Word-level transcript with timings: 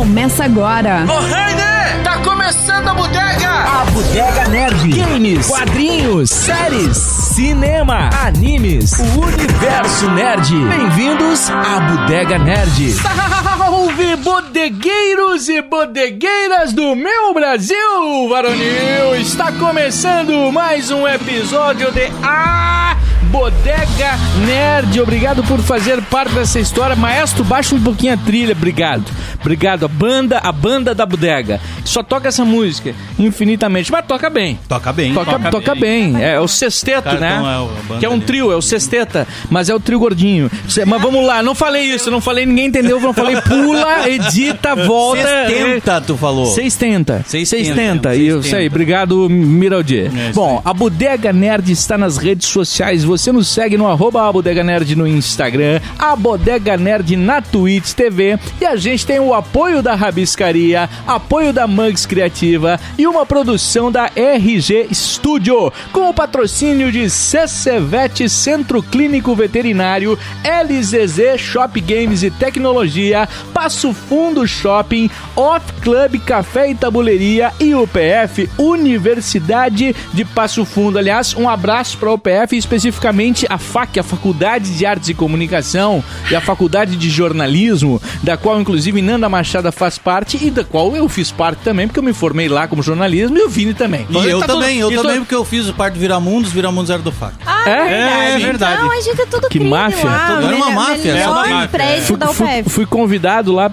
Começa 0.00 0.44
agora. 0.44 1.04
Ô, 1.04 1.20
Heine! 1.20 2.04
Tá 2.04 2.18
começando 2.18 2.86
a 2.86 2.94
bodega! 2.94 3.50
A 3.50 3.84
Bodega 3.86 4.48
Nerd. 4.48 4.88
Games, 4.88 5.48
quadrinhos, 5.48 6.30
séries, 6.30 6.96
cinema, 6.96 8.08
animes, 8.24 8.92
o 9.00 9.20
universo 9.20 10.08
nerd. 10.12 10.54
Bem-vindos 10.54 11.50
à 11.50 11.80
Bodega 11.80 12.38
Nerd. 12.38 12.92
Salve, 12.92 14.14
bodegueiros 14.14 15.48
e 15.48 15.60
bodegueiras 15.60 16.72
do 16.72 16.94
meu 16.94 17.34
Brasil, 17.34 18.28
varonil! 18.28 19.16
Está 19.20 19.50
começando 19.50 20.52
mais 20.52 20.92
um 20.92 21.08
episódio 21.08 21.90
de 21.90 22.08
A 22.22 22.96
Bodega 23.30 24.18
Nerd. 24.44 25.00
Obrigado 25.00 25.44
por 25.44 25.60
fazer 25.60 26.02
parte 26.02 26.34
dessa 26.34 26.58
história. 26.58 26.96
Maestro, 26.96 27.44
baixa 27.44 27.74
um 27.74 27.80
pouquinho 27.80 28.14
a 28.14 28.16
trilha. 28.16 28.52
Obrigado. 28.52 29.04
Obrigado. 29.40 29.84
A 29.84 29.88
banda, 29.88 30.38
a 30.38 30.50
banda 30.50 30.94
da 30.94 31.06
bodega. 31.06 31.60
Só 31.84 32.02
toca 32.02 32.28
essa 32.28 32.44
música 32.44 32.94
infinitamente, 33.18 33.90
mas 33.92 34.04
toca 34.04 34.28
bem. 34.28 34.58
Toca 34.68 34.92
bem. 34.92 35.14
Toca, 35.14 35.38
toca, 35.50 35.74
bem. 35.74 36.20
É, 36.22 36.40
o 36.40 36.48
sexteto, 36.48 37.04
Cara, 37.04 37.20
né? 37.20 37.36
então 37.36 37.96
é 37.96 37.98
que 38.00 38.06
é 38.06 38.08
um 38.08 38.14
ali. 38.14 38.22
trio, 38.22 38.50
é 38.50 38.56
o 38.56 38.62
sexteta, 38.62 39.26
mas 39.48 39.68
é 39.68 39.74
o 39.74 39.80
trio 39.80 40.00
gordinho. 40.00 40.50
Mas 40.86 41.02
vamos 41.02 41.24
lá, 41.24 41.42
não 41.42 41.54
falei 41.54 41.84
isso, 41.84 42.10
não 42.10 42.20
falei, 42.20 42.44
ninguém 42.44 42.66
entendeu, 42.66 43.00
não 43.00 43.12
falei 43.12 43.40
pula, 43.42 44.08
edita, 44.08 44.74
volta. 44.74 45.22
Sextenta, 45.22 46.00
tu 46.00 46.16
falou. 46.16 46.46
Sextenta. 46.46 47.24
Sextenta. 47.26 48.10
Sextenta. 48.10 48.42
sei, 48.42 48.66
obrigado, 48.66 49.28
Miraldi. 49.28 50.00
É 50.00 50.30
isso 50.30 50.34
Bom, 50.34 50.60
a 50.64 50.74
Bodega 50.74 51.32
Nerd 51.32 51.70
está 51.70 51.96
nas 51.96 52.16
redes 52.16 52.48
sociais. 52.48 53.04
Você 53.04 53.19
nos 53.28 53.48
segue 53.48 53.76
no 53.76 53.86
arroba 53.86 54.32
Bodega 54.32 54.64
Nerd 54.64 54.96
no 54.96 55.06
Instagram, 55.06 55.78
a 55.98 56.16
Bodega 56.16 56.78
Nerd 56.78 57.16
na 57.16 57.42
Twitch 57.42 57.92
TV. 57.92 58.38
E 58.58 58.64
a 58.64 58.76
gente 58.76 59.04
tem 59.04 59.20
o 59.20 59.34
apoio 59.34 59.82
da 59.82 59.94
Rabiscaria, 59.94 60.88
apoio 61.06 61.52
da 61.52 61.66
Mugs 61.66 62.06
Criativa 62.06 62.80
e 62.96 63.06
uma 63.06 63.26
produção 63.26 63.92
da 63.92 64.10
RG 64.16 64.88
Studio, 64.94 65.70
com 65.92 66.08
o 66.08 66.14
patrocínio 66.14 66.90
de 66.90 67.10
CCVET 67.10 68.26
Centro 68.30 68.82
Clínico 68.82 69.34
Veterinário, 69.34 70.18
LZZ 70.42 71.38
Shop 71.38 71.78
Games 71.78 72.22
e 72.22 72.30
Tecnologia, 72.30 73.28
Passo 73.52 73.92
Fundo 73.92 74.48
Shopping, 74.48 75.10
Off 75.36 75.70
Club 75.82 76.18
Café 76.24 76.70
e 76.70 76.74
Tabuleiria 76.74 77.52
e 77.60 77.74
UPF 77.74 78.48
Universidade 78.56 79.94
de 80.14 80.24
Passo 80.24 80.64
Fundo. 80.64 80.98
Aliás, 80.98 81.34
um 81.34 81.46
abraço 81.46 81.98
para 81.98 82.08
a 82.08 82.14
UPF, 82.14 82.56
especificamente 82.56 83.09
a 83.48 83.58
FAC, 83.58 83.98
a 83.98 84.02
Faculdade 84.02 84.76
de 84.76 84.86
Artes 84.86 85.08
e 85.08 85.14
Comunicação 85.14 86.02
e 86.30 86.36
a 86.36 86.40
Faculdade 86.40 86.96
de 86.96 87.10
Jornalismo, 87.10 88.00
da 88.22 88.36
qual 88.36 88.60
inclusive 88.60 89.02
Nanda 89.02 89.28
Machada 89.28 89.70
faz 89.72 89.98
parte 89.98 90.38
e 90.42 90.50
da 90.50 90.64
qual 90.64 90.94
eu 90.96 91.08
fiz 91.08 91.30
parte 91.30 91.58
também, 91.62 91.86
porque 91.86 91.98
eu 91.98 92.04
me 92.04 92.12
formei 92.12 92.48
lá 92.48 92.66
como 92.68 92.82
jornalismo 92.82 93.36
e 93.36 93.42
o 93.42 93.48
Vini 93.48 93.74
também. 93.74 94.06
E 94.10 94.16
eu 94.28 94.40
Tá 94.40 94.46
todo- 94.46 94.60
também, 94.60 94.78
eu 94.78 94.90
e 94.90 94.96
também, 94.96 95.18
porque 95.18 95.34
eu 95.34 95.44
fiz 95.44 95.70
parte 95.72 95.94
do 95.94 96.00
Viramundos, 96.00 96.52
Viramundos 96.52 96.90
era 96.90 97.02
do 97.02 97.12
Fac. 97.12 97.34
Ah, 97.46 97.68
É? 97.68 97.72
é, 97.72 98.34
É 98.34 98.38
verdade. 98.38 98.74
Então 98.82 98.90
a 98.90 99.00
gente 99.00 99.20
é 99.20 99.26
tudo 99.26 99.42
Que 99.48 99.58
crime 99.58 99.70
máfia. 99.70 100.04
lá. 100.08 100.26
Tudo 100.36 100.46
era 100.46 100.56
uma 100.56 100.66
o 100.68 100.72
máfia, 100.74 101.12
melhor 101.14 101.18
era 101.18 101.30
uma 101.30 101.46
máfia. 101.48 101.68
prédio 101.68 102.02
Fui, 102.06 102.16
da 102.16 102.26
fui- 102.28 102.62
fui 102.66 102.86
convidado 102.86 103.52
lá 103.52 103.70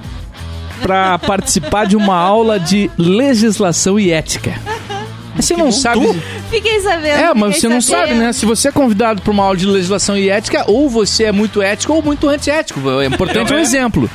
para 0.82 1.18
participar 1.20 1.86
de 1.86 1.96
uma 1.96 2.16
aula 2.16 2.60
de 2.60 2.90
legislação 2.98 4.00
e 4.00 4.12
ética. 4.12 4.54
Você 5.38 5.56
não 5.56 5.72
sabe. 5.72 6.08
Fiquei 6.50 6.80
sabendo. 6.80 7.08
É, 7.20 7.34
mas 7.34 7.58
você 7.60 7.68
não 7.70 7.80
sabendo. 7.82 8.08
sabe, 8.08 8.20
né? 8.20 8.34
Se 8.34 8.46
você 8.46 8.70
é 8.70 8.72
convidado 8.72 9.22
para 9.22 9.32
uma 9.32 9.44
aula 9.44 9.56
de 9.58 9.66
legislação 9.66 10.18
e 10.18 10.30
ética, 10.30 10.64
ou 10.68 10.90
você 10.90 11.26
é 11.26 11.32
muito 11.32 11.62
ético 11.62 11.94
ou 11.94 12.02
muito 12.02 12.28
antiético. 12.28 12.80
É 13.02 13.06
importante 13.06 13.54
um 13.54 13.58
exemplo. 13.60 14.10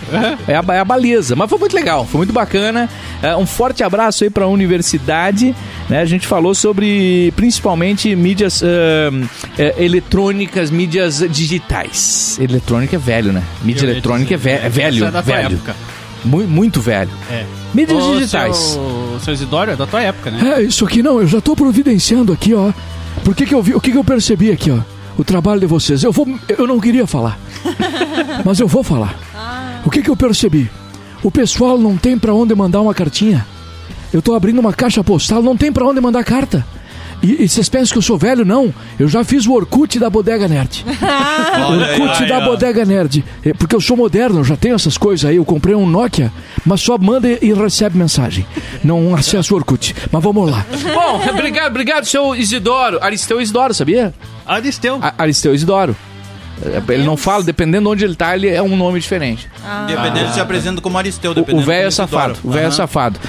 É 0.49 0.55
a, 0.57 0.65
é 0.75 0.79
a 0.79 0.85
baliza. 0.85 1.35
Mas 1.37 1.49
foi 1.49 1.59
muito 1.59 1.75
legal, 1.75 2.05
foi 2.07 2.19
muito 2.19 2.33
bacana. 2.33 2.89
É, 3.23 3.37
um 3.37 3.47
forte 3.47 3.83
abraço 3.85 4.25
aí 4.25 4.31
para 4.31 4.45
a 4.45 4.49
universidade. 4.49 5.55
Né? 5.89 6.01
A 6.01 6.05
gente 6.05 6.27
falou 6.27 6.55
sobre 6.55 7.33
principalmente 7.37 8.15
mídias 8.17 8.63
é, 8.65 9.75
eletrônicas, 9.79 10.71
mídias 10.71 11.23
digitais. 11.31 12.39
Eletrônica 12.41 12.97
é 12.97 12.99
velho, 12.99 13.33
né? 13.33 13.43
Mídia 13.63 13.87
Eu 13.87 13.91
eletrônica 13.91 14.35
é, 14.35 14.37
dizer, 14.37 14.59
ve- 14.61 14.67
é 14.67 14.69
velho. 14.69 14.97
essa 15.05 15.07
é 15.09 15.11
da 15.11 15.21
velho. 15.21 15.55
época. 15.57 15.77
Mu- 16.25 16.47
muito 16.47 16.81
velho. 16.81 17.11
É. 17.31 17.45
Mídias 17.75 18.03
Ô, 18.03 18.15
digitais. 18.15 18.57
Seu, 18.57 19.19
seu 19.25 19.35
Isidório 19.35 19.73
é 19.73 19.77
da 19.77 19.87
tua 19.87 20.03
época, 20.03 20.31
né? 20.31 20.55
É, 20.59 20.63
isso 20.63 20.85
aqui 20.85 21.03
não, 21.03 21.21
eu 21.21 21.27
já 21.27 21.41
tô 21.41 21.55
providenciando 21.57 22.33
aqui, 22.33 22.55
ó. 22.55 22.73
Por 23.25 23.35
que 23.35 23.45
que 23.47 23.55
eu 23.55 23.63
vi, 23.63 23.75
o 23.75 23.81
que 23.81 23.91
que 23.93 23.99
eu 23.99 24.05
percebi 24.05 24.51
aqui, 24.51 24.71
ó? 24.71 24.79
O 25.19 25.25
trabalho 25.25 25.61
de 25.61 25.67
vocês. 25.67 26.03
Eu 26.03 26.13
vou, 26.13 26.27
eu 26.49 26.67
não 26.67 26.81
queria 26.81 27.07
falar. 27.07 27.39
mas 28.45 28.59
eu 28.61 28.67
vou 28.69 28.83
falar. 28.83 29.15
O 29.85 29.91
que 29.91 30.03
que 30.03 30.09
eu 30.11 30.17
percebi? 30.17 30.71
O 31.23 31.31
pessoal 31.31 31.77
não 31.79 31.97
tem 31.97 32.19
pra 32.19 32.33
onde 32.35 32.55
mandar 32.55 32.81
uma 32.81 32.95
cartinha. 32.95 33.47
Eu 34.13 34.21
tô 34.23 34.35
abrindo 34.35 34.59
uma 34.59 34.73
caixa 34.73 35.03
postal, 35.03 35.43
não 35.43 35.57
tem 35.57 35.73
pra 35.73 35.87
onde 35.87 36.01
mandar 36.01 36.25
carta. 36.25 36.65
E, 37.23 37.45
e 37.45 37.49
vocês 37.49 37.69
pensam 37.69 37.93
que 37.93 37.99
eu 37.99 38.03
sou 38.03 38.19
velho? 38.19 38.45
Não. 38.45 38.75
Eu 38.99 39.09
já 39.09 39.23
fiz 39.23 39.47
o 39.47 39.53
Orkut 39.53 39.99
da 39.99 40.11
Bodega 40.11 40.49
Nerd. 40.49 40.85
Aí, 41.01 41.63
Orkut 42.01 42.23
aí, 42.25 42.29
da 42.29 42.39
ó. 42.39 42.45
Bodega 42.47 42.85
Nerd. 42.85 43.25
É, 43.45 43.53
Porque 43.55 43.77
eu 43.77 43.81
sou 43.81 43.97
moderno, 43.97 44.41
eu 44.41 44.45
já 44.45 44.57
tenho 44.57 44.75
essas 44.75 44.99
coisas 44.99 45.29
aí. 45.31 45.37
Eu 45.37 45.45
comprei 45.45 45.75
um 45.75 45.87
Nokia, 45.87 46.33
mas 46.67 46.81
só 46.81 46.99
manda 46.99 47.29
e 47.29 47.53
recebe 47.53 47.97
mensagem. 47.97 48.45
Não 48.83 49.15
acesso 49.15 49.55
o 49.55 49.57
Orkut. 49.57 49.95
Mas 50.11 50.23
vamos 50.23 50.51
lá. 50.51 50.67
Bom, 50.95 51.31
obrigado, 51.31 51.71
obrigado, 51.71 52.05
seu 52.05 52.35
Isidoro. 52.35 52.99
Aristeu 53.03 53.41
Isidoro, 53.41 53.73
sabia? 53.73 54.13
Aristeu. 54.47 54.99
A- 55.01 55.15
Aristeu 55.19 55.55
Isidoro. 55.55 55.95
É, 56.65 56.93
Ele 56.93 57.05
não 57.05 57.17
fala, 57.17 57.43
dependendo 57.43 57.83
de 57.89 57.89
onde 57.93 58.05
ele 58.05 58.15
tá, 58.15 58.35
ele 58.37 58.49
é 58.49 58.63
um 58.63 58.77
nome 58.77 58.99
diferente. 59.01 59.49
Dependendo 59.87 60.33
se 60.33 60.41
apresenta 60.41 60.81
como 60.81 60.97
Aristeu, 60.99 61.31
O- 61.33 61.35
dependendo 61.35 61.63
O 61.63 61.67
velho 61.67 61.87
é 61.87 61.91
safado. 61.91 62.39
O 62.43 62.51
velho 62.51 62.63
é 62.63 62.67
Aham. 62.67 62.71
safado. 62.73 63.21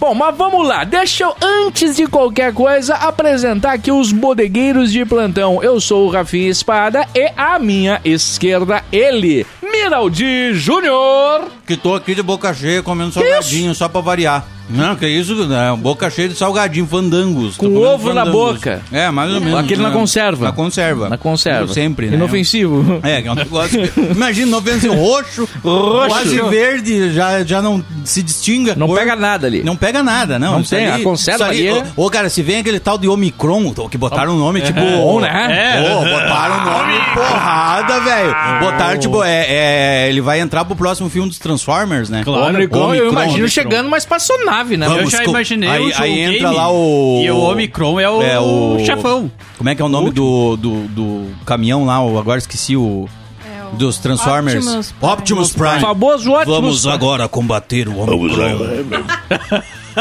Bom, 0.00 0.14
mas 0.14 0.34
vamos 0.34 0.66
lá. 0.66 0.82
Deixa 0.82 1.24
eu, 1.24 1.36
antes 1.42 1.94
de 1.94 2.06
qualquer 2.06 2.54
coisa, 2.54 2.94
apresentar 2.94 3.72
aqui 3.74 3.92
os 3.92 4.12
bodegueiros 4.12 4.90
de 4.90 5.04
plantão. 5.04 5.62
Eu 5.62 5.78
sou 5.78 6.06
o 6.06 6.10
Rafinha 6.10 6.48
Espada 6.48 7.06
e 7.14 7.30
à 7.36 7.58
minha 7.58 8.00
esquerda, 8.02 8.82
ele, 8.90 9.46
Miraldi 9.62 10.54
Júnior. 10.54 11.48
Que 11.66 11.76
tô 11.76 11.94
aqui 11.94 12.14
de 12.14 12.22
boca 12.22 12.54
cheia 12.54 12.82
comendo 12.82 13.12
salgadinho, 13.12 13.74
só 13.74 13.90
pra 13.90 14.00
variar. 14.00 14.46
Não, 14.70 14.96
que 14.96 15.06
isso, 15.06 15.34
né? 15.46 15.76
Boca 15.78 16.08
cheia 16.10 16.28
de 16.28 16.34
salgadinho, 16.34 16.86
fandangos. 16.86 17.56
Com 17.56 17.66
comendo 17.66 17.82
ovo 17.86 18.12
na 18.12 18.24
fandangos. 18.24 18.54
boca. 18.54 18.82
É, 18.92 19.10
mais 19.10 19.32
ou 19.32 19.40
menos. 19.40 19.58
Aquele 19.60 19.82
na 19.82 19.88
né? 19.90 19.94
conserva. 19.94 20.44
Na 20.46 20.52
conserva. 20.52 21.08
Na 21.08 21.18
conserva. 21.18 21.72
Sempre, 21.72 22.08
né? 22.08 22.16
Inofensivo. 22.16 23.00
É, 23.02 23.22
que 23.22 23.28
é 23.28 23.32
um 23.32 23.34
negócio. 23.34 23.88
que- 23.88 24.00
Imagina, 24.00 24.48
inofensivo 24.48 24.94
roxo, 25.00 25.48
Roxo. 25.62 26.08
quase 26.08 26.40
verde, 26.42 27.12
já, 27.12 27.42
já 27.44 27.60
não 27.62 27.82
se 28.04 28.22
distingue. 28.22 28.70
a 28.72 28.74
Não 28.76 28.86
cor. 28.88 28.98
pega 28.98 29.16
nada 29.16 29.46
ali. 29.46 29.62
Não 29.62 29.76
pega 29.76 30.02
nada, 30.02 30.38
não. 30.38 30.52
Não 30.52 30.60
Isso 30.60 30.70
tem, 30.74 30.86
aí- 30.86 31.00
a 31.00 31.04
conserva 31.04 31.46
ali 31.46 31.66
é- 31.66 31.82
Ô, 31.96 32.06
ô, 32.06 32.10
cara, 32.10 32.28
se 32.28 32.42
vem 32.42 32.58
aquele 32.58 32.78
tal 32.80 32.98
de 32.98 33.08
Omicron, 33.08 33.72
que 33.90 33.96
botaram 33.98 34.34
o 34.34 34.38
nome, 34.38 34.60
tipo... 34.60 34.80
Bom, 34.80 35.20
né? 35.20 35.82
Ô, 35.94 36.00
botaram 36.04 36.56
o 36.56 36.64
nome 36.64 36.94
porrada, 37.14 38.00
velho. 38.00 38.34
Botaram, 38.60 38.98
tipo, 38.98 39.22
é, 39.22 39.46
é, 39.48 40.08
ele 40.08 40.20
vai 40.20 40.40
entrar 40.40 40.64
pro 40.64 40.76
próximo 40.76 41.08
filme 41.08 41.28
dos 41.28 41.38
Transformers, 41.38 42.08
né? 42.10 42.22
Claro. 42.24 42.54
Omicron, 42.54 42.94
eu 42.94 43.02
Omicron, 43.08 43.10
imagino 43.12 43.32
Omicron. 43.44 43.48
chegando 43.48 43.86
uma 43.86 43.96
espaçonave, 43.98 44.59
né? 44.76 44.86
Eu 44.86 44.90
Vamos 44.90 45.10
já 45.10 45.24
com- 45.24 45.30
imaginei 45.30 45.68
aí- 45.68 45.80
o 45.82 45.90
jogo 45.90 46.02
aí 46.02 46.20
entra 46.20 46.32
game, 46.48 46.56
lá 46.56 46.70
o- 46.72 47.20
E 47.22 47.30
o 47.30 47.38
Omicron 47.38 48.00
é 48.00 48.08
o, 48.10 48.22
É 48.22 48.38
o... 48.40 48.78
chefão. 48.84 49.30
Como 49.58 49.68
é 49.70 49.74
que 49.74 49.82
é 49.82 49.84
o 49.84 49.88
nome 49.88 50.10
do, 50.10 50.56
do, 50.56 50.88
do 50.88 51.26
caminhão 51.44 51.84
lá? 51.84 52.02
o- 52.04 52.18
Agora 52.18 52.38
esqueci 52.38 52.76
o... 52.76 53.08
É 53.44 53.74
o 53.74 53.76
Dos 53.76 53.98
Transformers. 53.98 54.64
Optimus 54.66 54.92
Prime. 54.92 55.12
Optimus 55.12 55.52
Prime. 55.52 55.80
Famoso 55.80 56.30
ótimo. 56.32 56.54
Vamos 56.54 56.86
agora 56.86 57.28
combater 57.28 57.88
o 57.88 57.98
Omicron. 57.98 58.56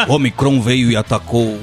o 0.08 0.14
Omicron 0.16 0.60
veio 0.62 0.92
e 0.92 0.96
atacou. 0.96 1.58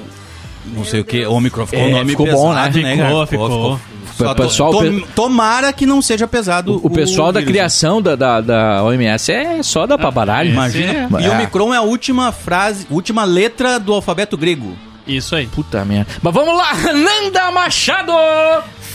Não 0.74 0.84
sei 0.84 1.00
o 1.00 1.04
que. 1.04 1.24
O 1.24 1.32
Omicron 1.34 1.66
ficou 1.66 1.84
É, 1.84 1.88
um 1.88 1.92
nome 1.92 2.10
ficou 2.10 2.26
pesado, 2.26 2.42
bom, 2.42 2.52
né? 2.54 2.70
né? 2.70 2.96
Ficou, 2.96 3.06
cara? 3.14 3.26
ficou. 3.26 3.80
Só 4.14 4.32
O 4.32 4.34
pessoal- 4.34 4.70
tom- 4.72 5.00
tomara 5.14 5.72
que 5.72 5.84
não 5.86 6.00
seja 6.02 6.26
pesado. 6.26 6.80
O 6.82 6.90
pessoal 6.90 7.32
da 7.32 7.40
vírus. 7.40 7.52
criação 7.52 8.00
da, 8.02 8.14
da, 8.16 8.40
da 8.40 8.82
OMS 8.84 9.30
é 9.32 9.62
só 9.62 9.86
da 9.86 9.96
pra 9.98 10.10
baralho. 10.10 10.50
Imagina. 10.50 11.08
É. 11.20 11.22
E 11.24 11.28
Omicron 11.28 11.72
é 11.74 11.76
a 11.76 11.82
última 11.82 12.32
frase, 12.32 12.86
última 12.90 13.24
letra 13.24 13.78
do 13.78 13.92
alfabeto 13.92 14.36
grego. 14.36 14.76
Isso 15.06 15.36
aí. 15.36 15.46
Puta 15.46 15.84
merda. 15.84 16.10
Mas 16.20 16.34
vamos 16.34 16.56
lá, 16.56 16.72
Nanda 16.92 17.50
Machado! 17.52 18.12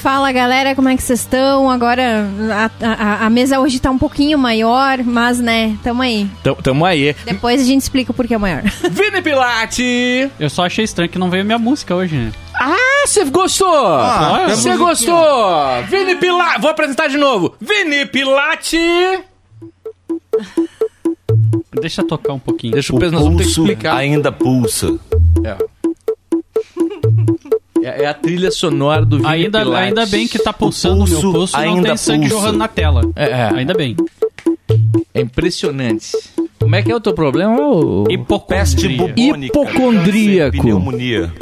Fala 0.01 0.31
galera, 0.31 0.75
como 0.75 0.89
é 0.89 0.97
que 0.97 1.03
vocês 1.03 1.19
estão? 1.19 1.69
Agora 1.69 2.25
a, 2.51 2.85
a- 2.85 3.25
a 3.27 3.29
mesa 3.29 3.59
hoje 3.59 3.79
tá 3.79 3.91
um 3.91 3.97
pouquinho 3.97 4.37
maior, 4.37 4.97
mas 5.05 5.39
né, 5.39 5.77
tamo 5.83 6.01
aí. 6.01 6.27
Tamo, 6.43 6.55
tamo 6.61 6.85
aí. 6.85 7.15
Depois 7.23 7.61
a 7.61 7.63
gente 7.63 7.83
explica 7.83 8.11
o 8.11 8.13
porquê 8.13 8.33
é 8.33 8.37
maior. 8.37 8.63
Vini 8.91 9.21
Pilate! 9.21 10.29
Eu 10.39 10.49
só 10.49 10.65
achei 10.65 10.83
estranho 10.83 11.09
que 11.09 11.19
não 11.19 11.29
veio 11.29 11.45
minha 11.45 11.59
música 11.59 11.95
hoje, 11.95 12.15
né? 12.15 12.31
Ah, 12.55 12.75
você 13.07 13.25
gostou? 13.25 13.67
Ah, 13.87 14.47
Você 14.49 14.69
tem 14.69 14.77
gostou? 14.77 15.83
Vini 15.89 16.15
Pilate! 16.15 16.61
Vou 16.61 16.69
apresentar 16.69 17.07
de 17.07 17.17
novo. 17.17 17.55
Vini 17.59 18.05
Pilate! 18.05 18.77
Deixa 21.79 22.03
tocar 22.03 22.33
um 22.33 22.39
pouquinho. 22.39 22.73
Deixa 22.73 22.93
o 22.95 22.99
peso, 22.99 23.13
nós 23.13 23.23
vamos 23.23 23.37
ter 23.37 23.43
que 23.45 23.49
explicar. 23.49 23.95
ainda 23.97 24.31
pulsa. 24.31 24.97
É. 25.43 25.57
É, 27.83 28.03
é 28.03 28.07
a 28.07 28.13
trilha 28.13 28.51
sonora 28.51 29.03
do 29.05 29.17
Vini 29.17 29.27
Ainda, 29.29 29.59
Pilate. 29.59 29.83
ainda 29.83 30.05
bem 30.05 30.27
que 30.27 30.37
tá 30.37 30.53
pulsando 30.53 31.03
o 31.03 31.07
meu 31.07 31.19
pulso 31.19 31.31
pulso 31.33 31.57
e 31.57 31.65
não 31.65 31.73
ainda 31.75 31.87
tem 31.89 31.97
sangue 31.97 32.19
pulsa. 32.29 32.35
jorrando 32.35 32.57
na 32.59 32.67
tela. 32.67 33.01
É, 33.15 33.29
é. 33.31 33.49
Ainda 33.55 33.73
bem. 33.73 33.95
É 35.13 35.21
impressionante. 35.21 36.11
Como 36.59 36.75
é 36.75 36.83
que 36.83 36.91
é 36.91 36.95
o 36.95 36.99
teu 36.99 37.13
problema? 37.13 37.59
ô? 37.59 38.03
Peste 38.47 38.85
Hipocondria. 38.87 39.15
bubônica, 39.15 39.45
Hipocondríaco. 39.47 40.51
câncer, 40.51 40.61
pneumonia, 40.61 41.33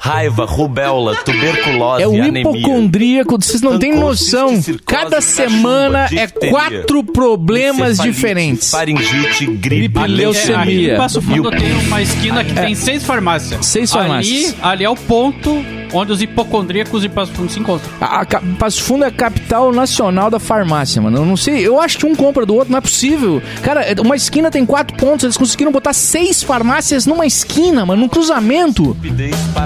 raiva, 0.00 0.44
rubéola, 0.44 1.16
tuberculose, 1.24 2.02
É 2.02 2.08
o 2.08 2.14
anemia. 2.14 2.40
hipocondríaco, 2.40 3.36
vocês 3.40 3.60
não 3.62 3.78
têm 3.78 3.94
noção. 3.98 4.60
circose, 4.62 4.82
Cada 4.86 5.20
semana 5.20 6.04
é 6.12 6.26
difteria, 6.26 6.50
quatro 6.50 7.04
problemas 7.04 7.98
diferentes. 7.98 8.70
Faringite, 8.70 9.46
gripe, 9.46 9.98
leucemia. 10.06 10.58
aqui 10.62 10.90
em 10.90 10.96
Passo 10.96 11.20
Fundo 11.22 11.50
tem 11.50 11.72
uma 11.72 12.02
esquina 12.02 12.44
que 12.44 12.54
tem 12.54 12.74
seis 12.74 13.04
farmácias. 13.04 13.64
Seis 13.66 13.90
farmácias. 13.92 14.54
Ali, 14.54 14.56
ali 14.62 14.84
é 14.84 14.90
o 14.90 14.96
ponto 14.96 15.64
onde 15.92 16.12
os 16.12 16.22
hipocondríacos 16.22 17.04
e 17.04 17.08
Passo 17.08 17.32
Fundo 17.32 17.50
se 17.50 17.58
encontram. 17.60 17.90
A, 18.00 18.22
a, 18.22 18.26
Passo 18.58 18.82
Fundo 18.82 19.04
é 19.04 19.08
a 19.08 19.10
capital 19.10 19.72
nacional 19.72 20.30
da 20.30 20.38
farmácia, 20.38 21.00
mano. 21.00 21.18
Eu 21.18 21.24
não 21.26 21.36
sei, 21.36 21.66
eu 21.66 21.80
acho 21.80 21.98
que 21.98 22.06
um 22.06 22.14
compra 22.14 22.44
do 22.46 22.54
outro, 22.54 22.70
não 22.70 22.78
é 22.78 22.80
possível. 22.80 23.42
Cara, 23.62 23.82
é- 23.82 23.94
uma 24.00 24.16
esquina 24.16 24.50
tem 24.50 24.64
quatro 24.64 24.96
pontos, 24.96 25.24
eles 25.24 25.36
conseguiram 25.36 25.72
botar 25.72 25.92
seis 25.92 26.42
farmácias 26.42 27.06
numa 27.06 27.26
esquina, 27.26 27.84
mano, 27.84 28.02
num 28.02 28.08
cruzamento. 28.08 28.96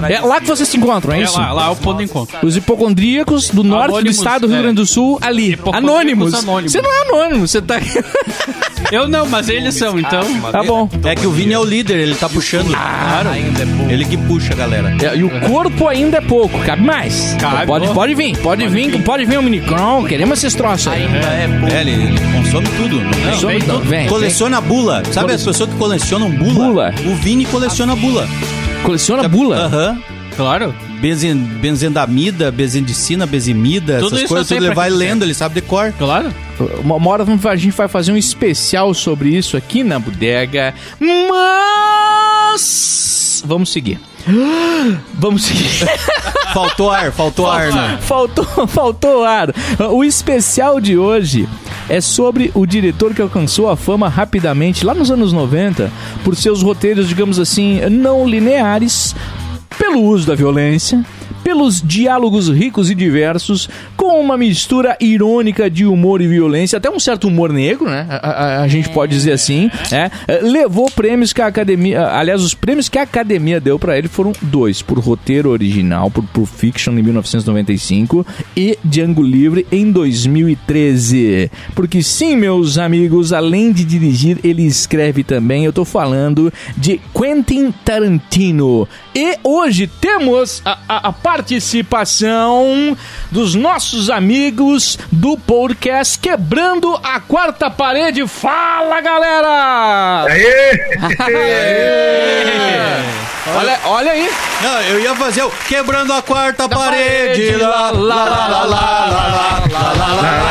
É 0.09 0.19
lá 0.19 0.39
que 0.39 0.47
vocês 0.47 0.67
se 0.67 0.77
encontram, 0.77 1.13
é 1.13 1.19
É 1.19 1.23
isso? 1.23 1.37
lá, 1.37 1.51
lá 1.51 1.67
é 1.67 1.69
o 1.69 1.75
ponto 1.75 1.97
de 1.97 2.03
encontro. 2.05 2.37
Os 2.43 2.55
hipocondríacos 2.57 3.49
do 3.49 3.63
norte 3.63 3.87
do 3.87 3.93
Anônimos, 3.95 4.15
estado 4.17 4.41
do 4.41 4.47
Rio 4.47 4.57
é. 4.57 4.61
Grande 4.61 4.75
do 4.75 4.85
Sul, 4.85 5.17
ali. 5.21 5.57
Anônimos. 5.71 6.31
Você 6.33 6.81
não 6.81 6.91
é 6.91 7.01
anônimo, 7.09 7.47
você 7.47 7.61
tá. 7.61 7.75
Eu 8.91 9.07
não, 9.07 9.25
mas 9.27 9.49
eles 9.49 9.75
são, 9.75 9.97
então. 9.99 10.21
tá 10.51 10.61
bom. 10.63 10.89
É 11.05 11.15
que 11.15 11.25
o 11.25 11.31
Vini 11.31 11.53
é 11.53 11.59
o 11.59 11.63
líder, 11.63 11.97
ele 11.99 12.15
tá 12.15 12.27
puxando. 12.29 12.67
Claro. 12.67 13.29
Ainda 13.29 13.63
é. 13.63 13.93
Ele 13.93 14.05
que 14.05 14.17
puxa, 14.17 14.53
galera. 14.53 14.95
É, 15.01 15.15
E 15.17 15.23
o 15.23 15.29
corpo 15.41 15.87
ainda 15.87 16.12
é 16.15 16.21
pouco, 16.21 16.57
cabe 16.59 16.83
mais. 16.83 17.35
Cabe, 17.39 17.65
pode, 17.65 17.87
pô. 17.87 17.93
pode 17.93 18.15
vir, 18.15 18.37
pode, 18.37 18.67
vir, 18.67 19.03
pode 19.03 19.25
vir 19.25 19.39
o 19.39 19.43
Minicron, 19.43 20.03
queremos 20.05 20.39
esses 20.39 20.55
troços 20.55 20.87
aí. 20.87 21.03
Ainda 21.03 21.17
é 21.17 21.47
pouco. 21.47 21.73
É, 21.73 21.81
ele, 21.81 22.19
consome 22.31 22.67
tudo. 22.77 22.99
Não, 23.01 23.33
Some 23.39 23.53
vem 23.53 23.61
tudo, 23.61 23.79
vem, 23.81 24.07
Coleciona 24.07 24.61
bula. 24.61 25.03
Sabe 25.11 25.33
as 25.33 25.43
pessoas 25.43 25.69
que 25.69 25.75
colecionam 25.75 26.29
bula? 26.29 26.67
Bula. 26.67 26.93
O 27.05 27.15
Vini 27.15 27.45
coleciona 27.45 27.95
bula. 27.95 28.25
vem. 28.25 28.83
Coleciona 28.83 29.27
bula. 29.27 29.57
Aham. 29.57 30.01
Claro. 30.35 30.73
Benzen, 30.99 31.35
benzendamida, 31.35 32.51
benzendicina, 32.51 33.25
benzimida, 33.25 33.99
Tudo 33.99 34.07
essas 34.07 34.19
isso 34.19 34.27
coisas, 34.29 34.47
tudo 34.47 34.65
ele 34.65 34.73
vai 34.73 34.89
lendo, 34.89 35.23
ele 35.23 35.33
sabe 35.33 35.55
decor. 35.55 35.93
Claro. 35.97 36.33
Uma 36.81 36.95
uma 36.95 37.11
hora 37.11 37.23
a 37.23 37.55
gente 37.55 37.75
vai 37.75 37.87
fazer 37.87 38.11
um 38.11 38.17
especial 38.17 38.93
sobre 38.93 39.29
isso 39.29 39.57
aqui 39.57 39.83
na 39.83 39.99
bodega. 39.99 40.73
Mas. 42.49 43.43
Vamos 43.45 43.69
seguir. 43.71 43.99
Vamos 45.13 45.43
seguir. 45.43 45.87
Faltou 46.53 46.91
ar, 46.91 47.11
faltou 47.11 47.49
ar, 47.49 47.73
né? 47.73 47.97
faltou, 47.99 48.45
faltou 48.67 49.23
ar. 49.23 49.49
O 49.91 50.03
especial 50.03 50.79
de 50.79 50.95
hoje 50.95 51.49
é 51.89 51.99
sobre 51.99 52.51
o 52.53 52.63
diretor 52.63 53.11
que 53.15 53.21
alcançou 53.23 53.67
a 53.69 53.75
fama 53.75 54.07
rapidamente 54.07 54.85
lá 54.85 54.93
nos 54.93 55.09
anos 55.09 55.33
90 55.33 55.91
por 56.23 56.35
seus 56.35 56.61
roteiros, 56.61 57.07
digamos 57.09 57.39
assim, 57.39 57.81
não 57.89 58.27
lineares, 58.27 59.15
pelo 59.79 60.03
uso 60.03 60.27
da 60.27 60.35
violência, 60.35 61.03
pelos 61.43 61.81
diálogos 61.81 62.49
ricos 62.49 62.89
e 62.89 62.95
diversos, 62.95 63.69
com 63.97 64.19
uma 64.19 64.37
mistura 64.37 64.95
irônica 64.99 65.69
de 65.69 65.85
humor 65.85 66.21
e 66.21 66.27
violência, 66.27 66.77
até 66.77 66.89
um 66.89 66.99
certo 66.99 67.27
humor 67.27 67.51
negro, 67.51 67.85
né? 67.89 68.07
A, 68.09 68.29
a- 68.29 68.61
a 68.63 68.67
gente 68.67 68.89
pode 68.89 69.11
dizer 69.13 69.31
assim, 69.33 69.69
né? 69.91 70.09
Eh, 70.27 70.39
Levou 70.41 70.89
prêmios 70.91 71.33
que 71.33 71.41
a 71.41 71.47
academia, 71.47 72.07
aliás, 72.07 72.41
os 72.41 72.53
prêmios 72.53 72.87
que 72.89 72.97
a 72.97 73.03
academia 73.03 73.59
deu 73.59 73.77
pra 73.79 73.97
ele 73.97 74.07
foram 74.07 74.31
dois, 74.41 74.81
por 74.81 74.97
roteiro 74.99 75.49
original, 75.49 76.09
por 76.09 76.23
Pulp 76.25 76.47
Fiction 76.47 76.93
em 76.97 77.03
1995 77.03 78.25
e 78.55 78.77
Django 78.83 79.21
Livre 79.21 79.65
em 79.71 79.91
2013. 79.91 81.49
Porque 81.75 82.01
sim, 82.01 82.35
meus 82.35 82.77
amigos, 82.77 83.33
além 83.33 83.71
de 83.71 83.83
dirigir, 83.83 84.37
ele 84.43 84.63
escreve 84.65 85.23
também. 85.23 85.65
Eu 85.65 85.73
tô 85.73 85.83
falando 85.85 86.51
de 86.77 86.99
Quentin 87.13 87.71
Tarantino. 87.83 88.87
E 89.15 89.37
hoje 89.43 89.87
temos 89.87 90.61
a, 90.65 90.77
a- 90.87 91.07
a 91.09 91.11
participação 91.33 92.95
dos 93.31 93.55
nossos 93.55 94.11
amigos 94.11 94.99
do 95.11 95.35
podcast 95.35 96.19
Quebrando 96.19 96.95
a 97.03 97.19
Quarta 97.19 97.71
Parede. 97.71 98.27
Fala, 98.27 99.01
galera! 99.01 100.27
Olha, 103.55 103.79
olha 103.85 104.11
aí. 104.11 104.29
Não, 104.61 104.81
eu 104.81 104.99
ia 104.99 105.15
fazer 105.15 105.41
o 105.41 105.49
quebrando 105.67 106.13
a 106.13 106.21
quarta 106.21 106.69
parede. 106.69 107.55
Lá, 107.55 107.89
lá, 107.89 108.25
lá, 108.25 108.47
lá, 108.47 108.63
lá, 108.63 109.07
lá, 109.67 109.93
lá, 109.97 110.43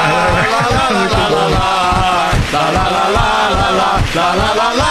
É 4.79 4.82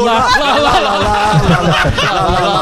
o 0.00 0.04
Igor 0.04 0.04
lá. 0.04 0.28
lá, 0.58 0.78
lá, 0.78 0.98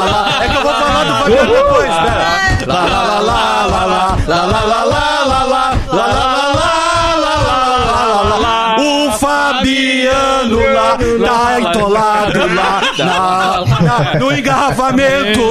lá. 0.05 0.43
É 0.43 0.47
que 0.49 0.55
eu 0.57 0.61
vou 0.61 0.73
falar 0.73 1.03
do 1.03 1.13
Fabiano 1.23 1.51
depois, 1.53 1.93
pera. 1.93 2.43
Lá, 2.65 2.85
lá, 2.85 3.19
lá, 3.19 3.65
lá, 3.65 3.85
lá, 3.85 4.17
lá, 4.27 4.45
lá, 4.45 4.63
lá, 4.63 4.83
lá, 4.85 5.43
lá, 5.43 5.43
lá, 5.43 5.73
lá, 5.91 6.03
lá, 6.03 6.53
lá, 6.53 7.17
lá, 7.17 7.35
lá, 7.39 7.65
lá, 7.85 8.21
lá, 8.21 8.37
lá. 8.37 8.75
O 8.79 9.11
Fabiano 9.17 10.73
lá, 10.73 10.97
tá 10.97 11.61
entolado 11.61 12.39
lá, 12.55 14.19
no 14.19 14.31
engarrafamento 14.31 15.41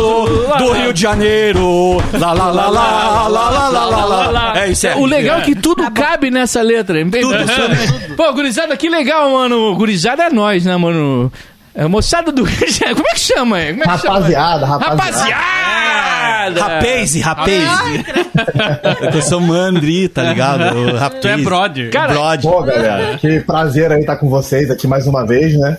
do 0.58 0.72
Rio 0.72 0.92
de 0.92 1.00
Janeiro. 1.00 1.96
Lá, 2.18 2.32
lá, 2.32 2.50
lá, 2.50 2.68
lá, 2.68 3.28
lá, 3.28 3.28
lá, 3.28 3.68
lá, 3.68 3.84
lá, 3.86 4.04
lá, 4.04 4.30
lá. 4.30 4.52
É 4.56 4.68
isso 4.70 4.86
aí. 4.86 4.94
O 4.94 5.06
legal 5.06 5.38
é 5.38 5.42
que 5.42 5.54
tudo 5.54 5.90
cabe 5.90 6.30
nessa 6.30 6.62
letra. 6.62 6.98
Tudo, 7.04 8.16
Pô, 8.16 8.32
gurizada, 8.32 8.76
que 8.76 8.88
legal, 8.88 9.30
mano. 9.30 9.74
Gurizada 9.74 10.24
é 10.24 10.30
nós, 10.30 10.64
né, 10.64 10.76
mano? 10.76 11.32
É 11.74 11.86
moçada 11.86 12.30
do. 12.30 12.42
Como 12.44 12.54
é 12.54 12.66
que 12.66 12.70
chama? 12.72 12.94
Como 12.94 13.08
é 13.08 13.14
que 13.14 13.20
chama? 13.20 13.58
Rapaziada, 13.84 14.66
rapaziada. 14.66 15.02
Rapaziada! 15.02 15.72
Rapaz, 16.60 17.14
rapaz. 17.20 17.62
Eu 19.14 19.22
sou 19.22 19.40
mandri, 19.40 20.08
tá 20.08 20.22
ligado? 20.24 20.96
Rapaz. 20.96 21.20
Tu 21.20 21.28
é 21.28 21.36
brother. 21.38 21.90
Cara, 21.90 22.14
Brother. 22.14 22.50
Pô, 22.50 22.62
galera, 22.62 23.16
que 23.18 23.40
prazer 23.40 23.92
aí 23.92 24.00
estar 24.00 24.16
com 24.16 24.28
vocês 24.28 24.70
aqui 24.70 24.86
mais 24.86 25.06
uma 25.06 25.24
vez, 25.24 25.58
né? 25.58 25.78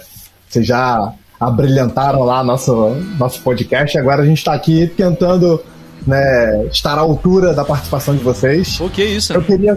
Vocês 0.50 0.66
já 0.66 1.14
abrilhantaram 1.40 2.24
lá 2.24 2.44
nosso, 2.44 2.96
nosso 3.20 3.42
podcast. 3.42 3.98
Agora 3.98 4.24
a 4.24 4.26
gente 4.26 4.44
tá 4.44 4.54
aqui 4.54 4.88
tentando 4.96 5.62
né, 6.08 6.66
estar 6.72 6.98
à 6.98 7.02
altura 7.02 7.54
da 7.54 7.66
participação 7.66 8.16
de 8.16 8.24
vocês. 8.24 8.80
O 8.80 8.90
que 8.90 9.02
é 9.02 9.06
isso? 9.06 9.34
Eu 9.34 9.44
queria. 9.44 9.76